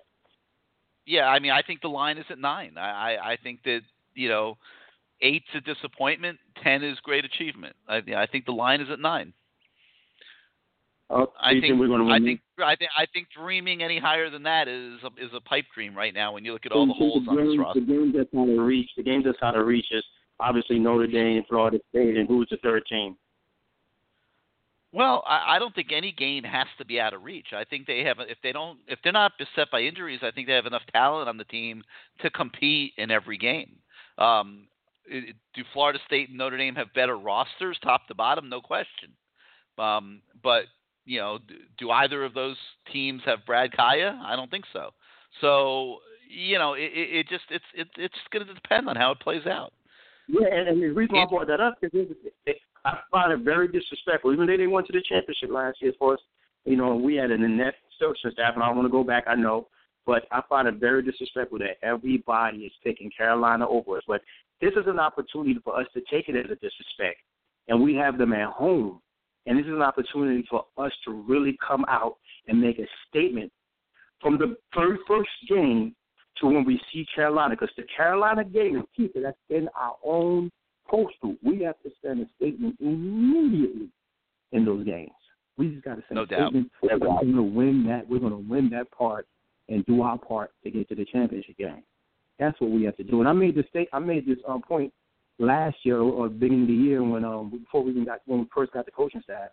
Yeah, 1.05 1.27
I 1.27 1.39
mean, 1.39 1.51
I 1.51 1.61
think 1.61 1.81
the 1.81 1.89
line 1.89 2.17
is 2.17 2.25
at 2.29 2.39
nine. 2.39 2.77
I, 2.77 3.15
I, 3.15 3.31
I 3.31 3.37
think 3.41 3.63
that 3.63 3.81
you 4.15 4.29
know, 4.29 4.57
eight's 5.21 5.45
a 5.55 5.61
disappointment, 5.61 6.37
ten 6.63 6.83
is 6.83 6.97
great 7.03 7.25
achievement. 7.25 7.75
I, 7.87 8.01
I 8.15 8.27
think 8.31 8.45
the 8.45 8.51
line 8.51 8.81
is 8.81 8.89
at 8.91 8.99
nine. 8.99 9.33
Uh, 11.09 11.25
I 11.41 11.59
think, 11.59 11.77
we're 11.77 11.87
going 11.87 12.07
to 12.07 12.13
I 12.13 12.19
think 12.19 12.39
I 12.59 12.75
think 12.75 12.91
I 12.97 13.05
think 13.13 13.27
dreaming 13.37 13.83
any 13.83 13.99
higher 13.99 14.29
than 14.29 14.43
that 14.43 14.69
is 14.69 14.99
a, 15.03 15.23
is 15.23 15.29
a 15.35 15.41
pipe 15.41 15.65
dream 15.75 15.95
right 15.95 16.13
now. 16.13 16.33
When 16.33 16.45
you 16.45 16.53
look 16.53 16.65
at 16.65 16.71
all 16.71 16.87
the 16.87 16.93
holes 16.93 17.27
on 17.27 17.35
this 17.35 17.57
roster. 17.59 17.81
The 17.81 17.85
game 17.85 18.13
that's 18.15 18.29
out 18.33 18.47
of 18.47 18.65
reach. 18.65 18.89
The 18.95 19.03
game 19.03 19.21
that's 19.25 19.37
out 19.41 19.57
of 19.57 19.65
reach 19.65 19.87
is 19.91 20.03
obviously 20.39 20.79
Notre 20.79 21.07
Dame, 21.07 21.43
Florida 21.49 21.79
State, 21.89 22.15
and 22.15 22.29
who's 22.29 22.47
the 22.49 22.57
third 22.63 22.83
team? 22.87 23.17
Well, 24.93 25.23
I, 25.25 25.55
I 25.55 25.59
don't 25.59 25.75
think 25.75 25.91
any 25.91 26.13
game 26.13 26.43
has 26.43 26.67
to 26.77 26.85
be 26.85 26.99
out 26.99 27.13
of 27.13 27.23
reach. 27.23 27.47
I 27.53 27.65
think 27.65 27.87
they 27.87 28.03
have 28.05 28.17
if 28.21 28.37
they 28.41 28.53
don't 28.53 28.79
if 28.87 28.99
they're 29.03 29.11
not 29.11 29.33
beset 29.37 29.69
by 29.69 29.81
injuries, 29.81 30.19
I 30.23 30.31
think 30.31 30.47
they 30.47 30.53
have 30.53 30.65
enough 30.65 30.83
talent 30.93 31.27
on 31.27 31.35
the 31.35 31.43
team 31.45 31.83
to 32.21 32.29
compete 32.29 32.93
in 32.97 33.11
every 33.11 33.37
game. 33.37 33.75
Um, 34.17 34.67
it, 35.05 35.35
do 35.53 35.63
Florida 35.73 35.99
State 36.05 36.29
and 36.29 36.37
Notre 36.37 36.57
Dame 36.57 36.75
have 36.75 36.93
better 36.93 37.17
rosters, 37.17 37.77
top 37.83 38.07
to 38.07 38.15
bottom? 38.15 38.49
No 38.49 38.61
question. 38.61 39.11
Um, 39.77 40.21
but 40.43 40.63
you 41.05 41.19
know, 41.19 41.39
do, 41.47 41.55
do 41.79 41.89
either 41.89 42.23
of 42.23 42.33
those 42.33 42.57
teams 42.91 43.21
have 43.25 43.45
Brad 43.45 43.71
Kaaya? 43.71 44.19
I 44.23 44.35
don't 44.35 44.51
think 44.51 44.65
so. 44.71 44.91
So 45.39 45.97
you 46.29 46.57
know, 46.57 46.73
it, 46.73 46.91
it, 46.93 47.29
just 47.29 47.43
it's 47.49 47.65
it, 47.73 47.87
it's 47.97 48.15
going 48.31 48.45
to 48.45 48.53
depend 48.53 48.87
on 48.89 48.95
how 48.95 49.11
it 49.11 49.19
plays 49.19 49.45
out. 49.45 49.73
Yeah, 50.27 50.47
and, 50.51 50.67
and 50.69 50.81
the 50.81 50.89
reason 50.89 51.17
I 51.17 51.25
brought 51.25 51.47
that 51.47 51.59
up 51.59 51.77
is 51.81 51.91
it, 51.93 52.17
it, 52.45 52.57
I 52.85 52.99
find 53.09 53.33
it 53.33 53.43
very 53.43 53.67
disrespectful. 53.67 54.31
Even 54.31 54.47
though 54.47 54.57
they 54.57 54.67
went 54.67 54.87
to 54.87 54.93
the 54.93 55.03
championship 55.07 55.49
last 55.51 55.81
year 55.81 55.93
for 55.99 56.13
us, 56.13 56.19
you 56.65 56.77
know, 56.77 56.95
we 56.95 57.15
had 57.15 57.31
an 57.31 57.43
inept 57.43 57.77
coaching 57.99 58.31
staff, 58.31 58.53
and 58.55 58.63
I 58.63 58.67
don't 58.67 58.77
want 58.77 58.87
to 58.87 58.91
go 58.91 59.03
back. 59.03 59.25
I 59.27 59.35
know, 59.35 59.67
but 60.05 60.23
I 60.31 60.41
find 60.47 60.67
it 60.67 60.75
very 60.75 61.03
disrespectful 61.03 61.59
that 61.59 61.77
everybody 61.83 62.59
is 62.59 62.71
picking 62.83 63.11
Carolina 63.15 63.67
over 63.67 63.97
us. 63.97 64.03
But 64.07 64.21
this 64.61 64.71
is 64.73 64.87
an 64.87 64.99
opportunity 64.99 65.59
for 65.63 65.79
us 65.79 65.87
to 65.93 66.01
take 66.11 66.29
it 66.29 66.35
as 66.35 66.45
a 66.45 66.55
disrespect, 66.55 67.19
and 67.67 67.81
we 67.81 67.95
have 67.95 68.17
them 68.17 68.33
at 68.33 68.49
home. 68.49 69.01
And 69.47 69.57
this 69.57 69.65
is 69.65 69.71
an 69.71 69.81
opportunity 69.81 70.45
for 70.49 70.65
us 70.77 70.91
to 71.05 71.11
really 71.11 71.57
come 71.65 71.83
out 71.87 72.17
and 72.47 72.61
make 72.61 72.77
a 72.77 72.85
statement 73.09 73.51
from 74.21 74.37
the 74.37 74.55
very 74.75 74.97
first 75.07 75.29
game 75.49 75.95
to 76.39 76.45
when 76.45 76.63
we 76.63 76.79
see 76.93 77.05
Carolina, 77.13 77.55
because 77.55 77.73
the 77.75 77.83
Carolina 77.95 78.43
game 78.43 78.77
is 78.77 78.83
key. 78.95 79.09
That's 79.15 79.37
in 79.49 79.67
our 79.75 79.95
own 80.05 80.51
postal. 80.87 81.35
We 81.43 81.63
have 81.63 81.79
to 81.81 81.89
send 82.03 82.21
a 82.21 82.25
statement 82.37 82.75
immediately 82.79 83.89
in 84.51 84.63
those 84.63 84.85
games. 84.85 85.11
We 85.57 85.69
just 85.69 85.83
got 85.83 85.95
to 85.95 86.03
send 86.07 86.15
No 86.15 86.21
a 86.21 86.25
doubt. 86.27 86.49
statement 86.49 86.71
that 86.83 86.99
we're 86.99 87.07
going 87.07 87.35
to 87.35 87.41
win 87.43 87.85
that. 87.87 88.07
We're 88.07 88.19
going 88.19 88.31
to 88.31 88.49
win 88.49 88.69
that 88.71 88.91
part 88.91 89.27
and 89.69 89.85
do 89.85 90.01
our 90.01 90.17
part 90.17 90.51
to 90.63 90.71
get 90.71 90.87
to 90.89 90.95
the 90.95 91.05
championship 91.05 91.57
game. 91.57 91.83
That's 92.39 92.59
what 92.59 92.71
we 92.71 92.83
have 92.83 92.97
to 92.97 93.03
do. 93.03 93.19
And 93.19 93.29
I 93.29 93.33
made 93.33 93.55
this 93.55 93.65
state. 93.69 93.89
I 93.93 93.99
made 93.99 94.25
this 94.25 94.39
um, 94.47 94.61
point 94.61 94.91
last 95.39 95.77
year 95.83 95.99
or 95.99 96.29
beginning 96.29 96.63
of 96.63 96.67
the 96.67 96.73
year 96.73 97.03
when 97.03 97.25
um 97.25 97.49
before 97.49 97.83
we 97.83 97.91
even 97.91 98.05
got 98.05 98.19
when 98.25 98.39
we 98.39 98.45
first 98.53 98.71
got 98.73 98.85
the 98.85 98.91
coaching 98.91 99.21
staff. 99.23 99.49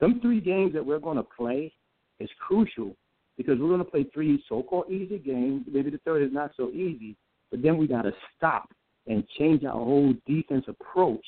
Them 0.00 0.18
three 0.20 0.40
games 0.40 0.72
that 0.74 0.84
we're 0.84 0.98
going 0.98 1.18
to 1.18 1.22
play 1.22 1.72
is 2.18 2.30
crucial 2.38 2.96
because 3.36 3.58
we're 3.58 3.68
going 3.68 3.78
to 3.78 3.84
play 3.84 4.04
three 4.12 4.42
so-called 4.48 4.90
easy 4.90 5.18
games. 5.18 5.64
Maybe 5.70 5.90
the 5.90 6.00
third 6.04 6.22
is 6.22 6.32
not 6.32 6.52
so 6.56 6.70
easy, 6.70 7.16
but 7.50 7.62
then 7.62 7.76
we 7.76 7.86
got 7.86 8.02
to 8.02 8.12
stop 8.36 8.70
and 9.06 9.26
change 9.38 9.64
our 9.64 9.72
whole 9.72 10.14
defense 10.26 10.64
approach 10.68 11.24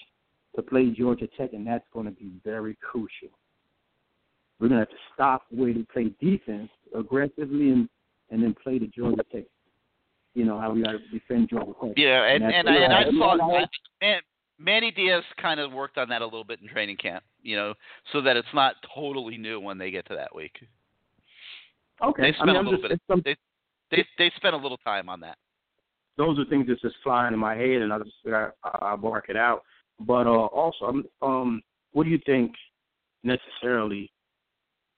to 0.56 0.62
play 0.62 0.90
Georgia 0.90 1.26
Tech, 1.38 1.52
and 1.52 1.66
that's 1.66 1.84
going 1.92 2.06
to 2.06 2.12
be 2.12 2.32
very 2.44 2.76
crucial. 2.82 3.28
We're 4.58 4.68
going 4.68 4.80
to 4.80 4.86
have 4.86 4.90
to 4.90 5.04
stop 5.14 5.46
the 5.50 5.62
way 5.62 5.72
to 5.72 5.86
play 5.92 6.12
defense 6.20 6.70
aggressively 6.96 7.70
and 7.70 7.88
and 8.30 8.42
then 8.42 8.54
play 8.62 8.78
the 8.78 8.86
Georgia 8.86 9.24
Tech. 9.30 9.44
You 10.34 10.44
know 10.44 10.58
how 10.58 10.72
we 10.72 10.82
got 10.82 10.92
to 10.92 10.98
defend 11.12 11.48
Georgia 11.50 11.72
Tech. 11.82 11.92
Yeah, 11.96 12.24
and 12.24 12.42
that's- 12.42 12.58
and, 12.58 12.68
I 12.68 12.74
and 12.76 12.92
I 12.92 13.02
and 13.02 13.18
saw 13.18 13.36
I- 13.38 13.60
I, 13.62 13.66
man, 14.00 14.20
Manny 14.58 14.90
Diaz 14.90 15.24
kind 15.40 15.60
of 15.60 15.72
worked 15.72 15.98
on 15.98 16.08
that 16.08 16.22
a 16.22 16.24
little 16.24 16.44
bit 16.44 16.60
in 16.62 16.68
training 16.68 16.96
camp, 16.96 17.22
you 17.42 17.56
know, 17.56 17.74
so 18.12 18.20
that 18.22 18.36
it's 18.36 18.48
not 18.54 18.76
totally 18.94 19.36
new 19.36 19.60
when 19.60 19.76
they 19.76 19.90
get 19.90 20.06
to 20.08 20.14
that 20.14 20.34
week. 20.34 20.56
Okay, 22.02 22.22
They 22.22 22.28
I 22.28 22.32
spent 22.32 22.46
mean, 22.48 22.56
a 22.56 22.60
little 22.62 22.76
just, 22.78 22.88
bit. 22.88 23.00
some- 23.08 23.22
They 23.24 23.36
they 23.90 24.06
they 24.18 24.30
spent 24.36 24.54
a 24.54 24.58
little 24.58 24.78
time 24.78 25.08
on 25.10 25.20
that. 25.20 25.36
those 26.16 26.38
are 26.38 26.44
things 26.46 26.66
that's 26.66 26.80
just 26.80 26.96
flying 27.02 27.34
in 27.34 27.38
my 27.38 27.54
head, 27.54 27.82
and 27.82 27.92
I 27.92 27.98
just 27.98 28.16
I, 28.26 28.48
I 28.64 28.96
bark 28.96 29.26
it 29.28 29.36
out. 29.36 29.62
But 30.00 30.26
uh, 30.26 30.46
also, 30.46 31.02
um, 31.20 31.62
what 31.92 32.04
do 32.04 32.10
you 32.10 32.18
think 32.24 32.52
necessarily 33.22 34.10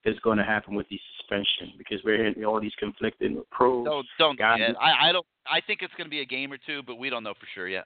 is 0.05 0.17
going 0.19 0.37
to 0.37 0.43
happen 0.43 0.75
with 0.75 0.87
the 0.89 0.99
suspension? 1.17 1.73
Because 1.77 1.99
we're 2.03 2.17
hearing 2.17 2.43
all 2.45 2.61
these 2.61 2.75
conflicting 2.79 3.43
pros. 3.51 3.85
No, 3.85 4.03
don't. 4.19 4.37
guys. 4.37 4.59
yet. 4.59 4.75
I 4.79 5.09
I 5.09 5.11
don't. 5.11 5.25
I 5.47 5.61
think 5.65 5.81
it's 5.81 5.93
going 5.97 6.05
to 6.05 6.11
be 6.11 6.21
a 6.21 6.25
game 6.25 6.51
or 6.51 6.57
two, 6.57 6.81
but 6.85 6.95
we 6.95 7.09
don't 7.09 7.23
know 7.23 7.33
for 7.33 7.47
sure 7.53 7.67
yet. 7.67 7.85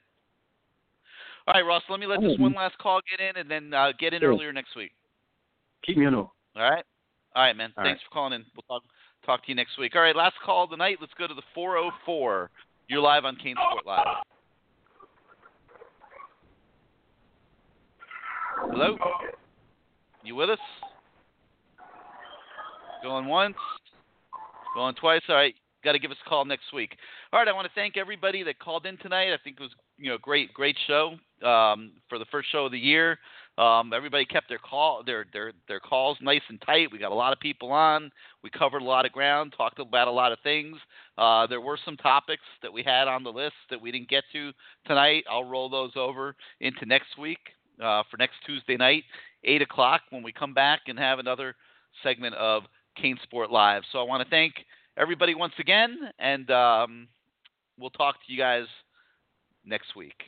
All 1.47 1.53
right, 1.53 1.65
Ross. 1.65 1.83
Let 1.89 1.99
me 1.99 2.05
let 2.05 2.21
this 2.21 2.37
one 2.37 2.53
last 2.53 2.77
call 2.77 3.01
get 3.09 3.19
in, 3.25 3.37
and 3.41 3.49
then 3.49 3.73
uh, 3.73 3.91
get 3.99 4.13
in 4.13 4.21
Sure. 4.21 4.29
earlier 4.29 4.53
next 4.53 4.75
week. 4.75 4.91
Keep 5.85 5.97
me 5.97 6.05
on. 6.05 6.13
All 6.15 6.29
right. 6.55 6.83
All 7.35 7.43
right, 7.43 7.55
man. 7.55 7.73
All 7.77 7.83
Thanks 7.83 8.01
for 8.03 8.13
calling 8.13 8.33
in. 8.33 8.45
We'll 8.55 8.63
talk 8.79 8.83
talk 9.25 9.43
to 9.43 9.49
you 9.49 9.55
next 9.55 9.77
week. 9.77 9.95
All 9.95 10.01
right, 10.01 10.15
last 10.15 10.35
call 10.45 10.65
of 10.65 10.69
the 10.69 10.77
night. 10.77 10.97
Let's 10.99 11.13
go 11.17 11.27
to 11.27 11.33
the 11.33 11.41
404. 11.53 12.49
You're 12.87 13.01
live 13.01 13.25
on 13.25 13.35
CaneSport 13.35 13.85
Live. 13.85 14.05
Hello. 18.71 18.97
You 20.23 20.35
with 20.35 20.49
us? 20.49 20.59
Going 23.01 23.27
once. 23.27 23.55
Going 24.75 24.95
twice. 24.95 25.21
All 25.29 25.35
right. 25.35 25.55
Got 25.83 25.93
to 25.93 25.99
give 25.99 26.11
us 26.11 26.17
a 26.25 26.29
call 26.29 26.43
next 26.43 26.73
week. 26.73 26.97
All 27.31 27.39
right. 27.39 27.47
I 27.47 27.53
want 27.53 27.65
to 27.65 27.73
thank 27.73 27.95
everybody 27.95 28.43
that 28.43 28.59
called 28.59 28.85
in 28.85 28.97
tonight. 28.97 29.33
I 29.33 29.37
think 29.43 29.57
it 29.59 29.63
was 29.63 29.71
you 29.97 30.09
know 30.09 30.17
great 30.17 30.53
great 30.53 30.75
show 30.87 31.15
um, 31.45 31.93
for 32.09 32.19
the 32.19 32.25
first 32.31 32.51
show 32.51 32.65
of 32.65 32.71
the 32.71 32.79
year. 32.79 33.17
Um, 33.57 33.91
everybody 33.93 34.25
kept 34.25 34.49
their 34.49 34.57
call 34.57 35.03
their 35.05 35.25
their 35.31 35.53
their 35.67 35.79
calls 35.79 36.17
nice 36.21 36.41
and 36.49 36.61
tight. 36.61 36.91
We 36.91 36.97
got 36.97 37.11
a 37.11 37.15
lot 37.15 37.31
of 37.31 37.39
people 37.39 37.71
on. 37.71 38.11
We 38.43 38.49
covered 38.49 38.81
a 38.81 38.85
lot 38.85 39.05
of 39.05 39.13
ground, 39.13 39.53
talked 39.55 39.79
about 39.79 40.07
a 40.09 40.11
lot 40.11 40.31
of 40.31 40.39
things. 40.43 40.77
Uh, 41.17 41.47
there 41.47 41.61
were 41.61 41.77
some 41.83 41.97
topics 41.97 42.43
that 42.61 42.71
we 42.71 42.83
had 42.83 43.07
on 43.07 43.23
the 43.23 43.31
list 43.31 43.55
that 43.69 43.81
we 43.81 43.91
didn't 43.91 44.09
get 44.09 44.23
to 44.33 44.51
tonight. 44.85 45.23
I'll 45.29 45.45
roll 45.45 45.69
those 45.69 45.91
over 45.95 46.35
into 46.59 46.85
next 46.85 47.17
week 47.17 47.39
uh, 47.81 48.03
for 48.09 48.17
next 48.17 48.35
Tuesday 48.45 48.77
night, 48.77 49.03
eight 49.43 49.61
o'clock, 49.61 50.01
when 50.09 50.23
we 50.23 50.31
come 50.31 50.53
back 50.53 50.81
and 50.87 50.99
have 50.99 51.19
another 51.19 51.55
segment 52.03 52.35
of 52.35 52.63
CaneSport 53.03 53.49
Live. 53.51 53.83
So 53.91 53.99
I 53.99 54.03
want 54.03 54.23
to 54.23 54.29
thank 54.29 54.53
everybody 54.97 55.35
once 55.35 55.53
again, 55.59 55.97
and 56.19 56.49
um, 56.51 57.07
we'll 57.79 57.89
talk 57.89 58.15
to 58.25 58.31
you 58.31 58.37
guys 58.37 58.65
next 59.65 59.95
week. 59.95 60.23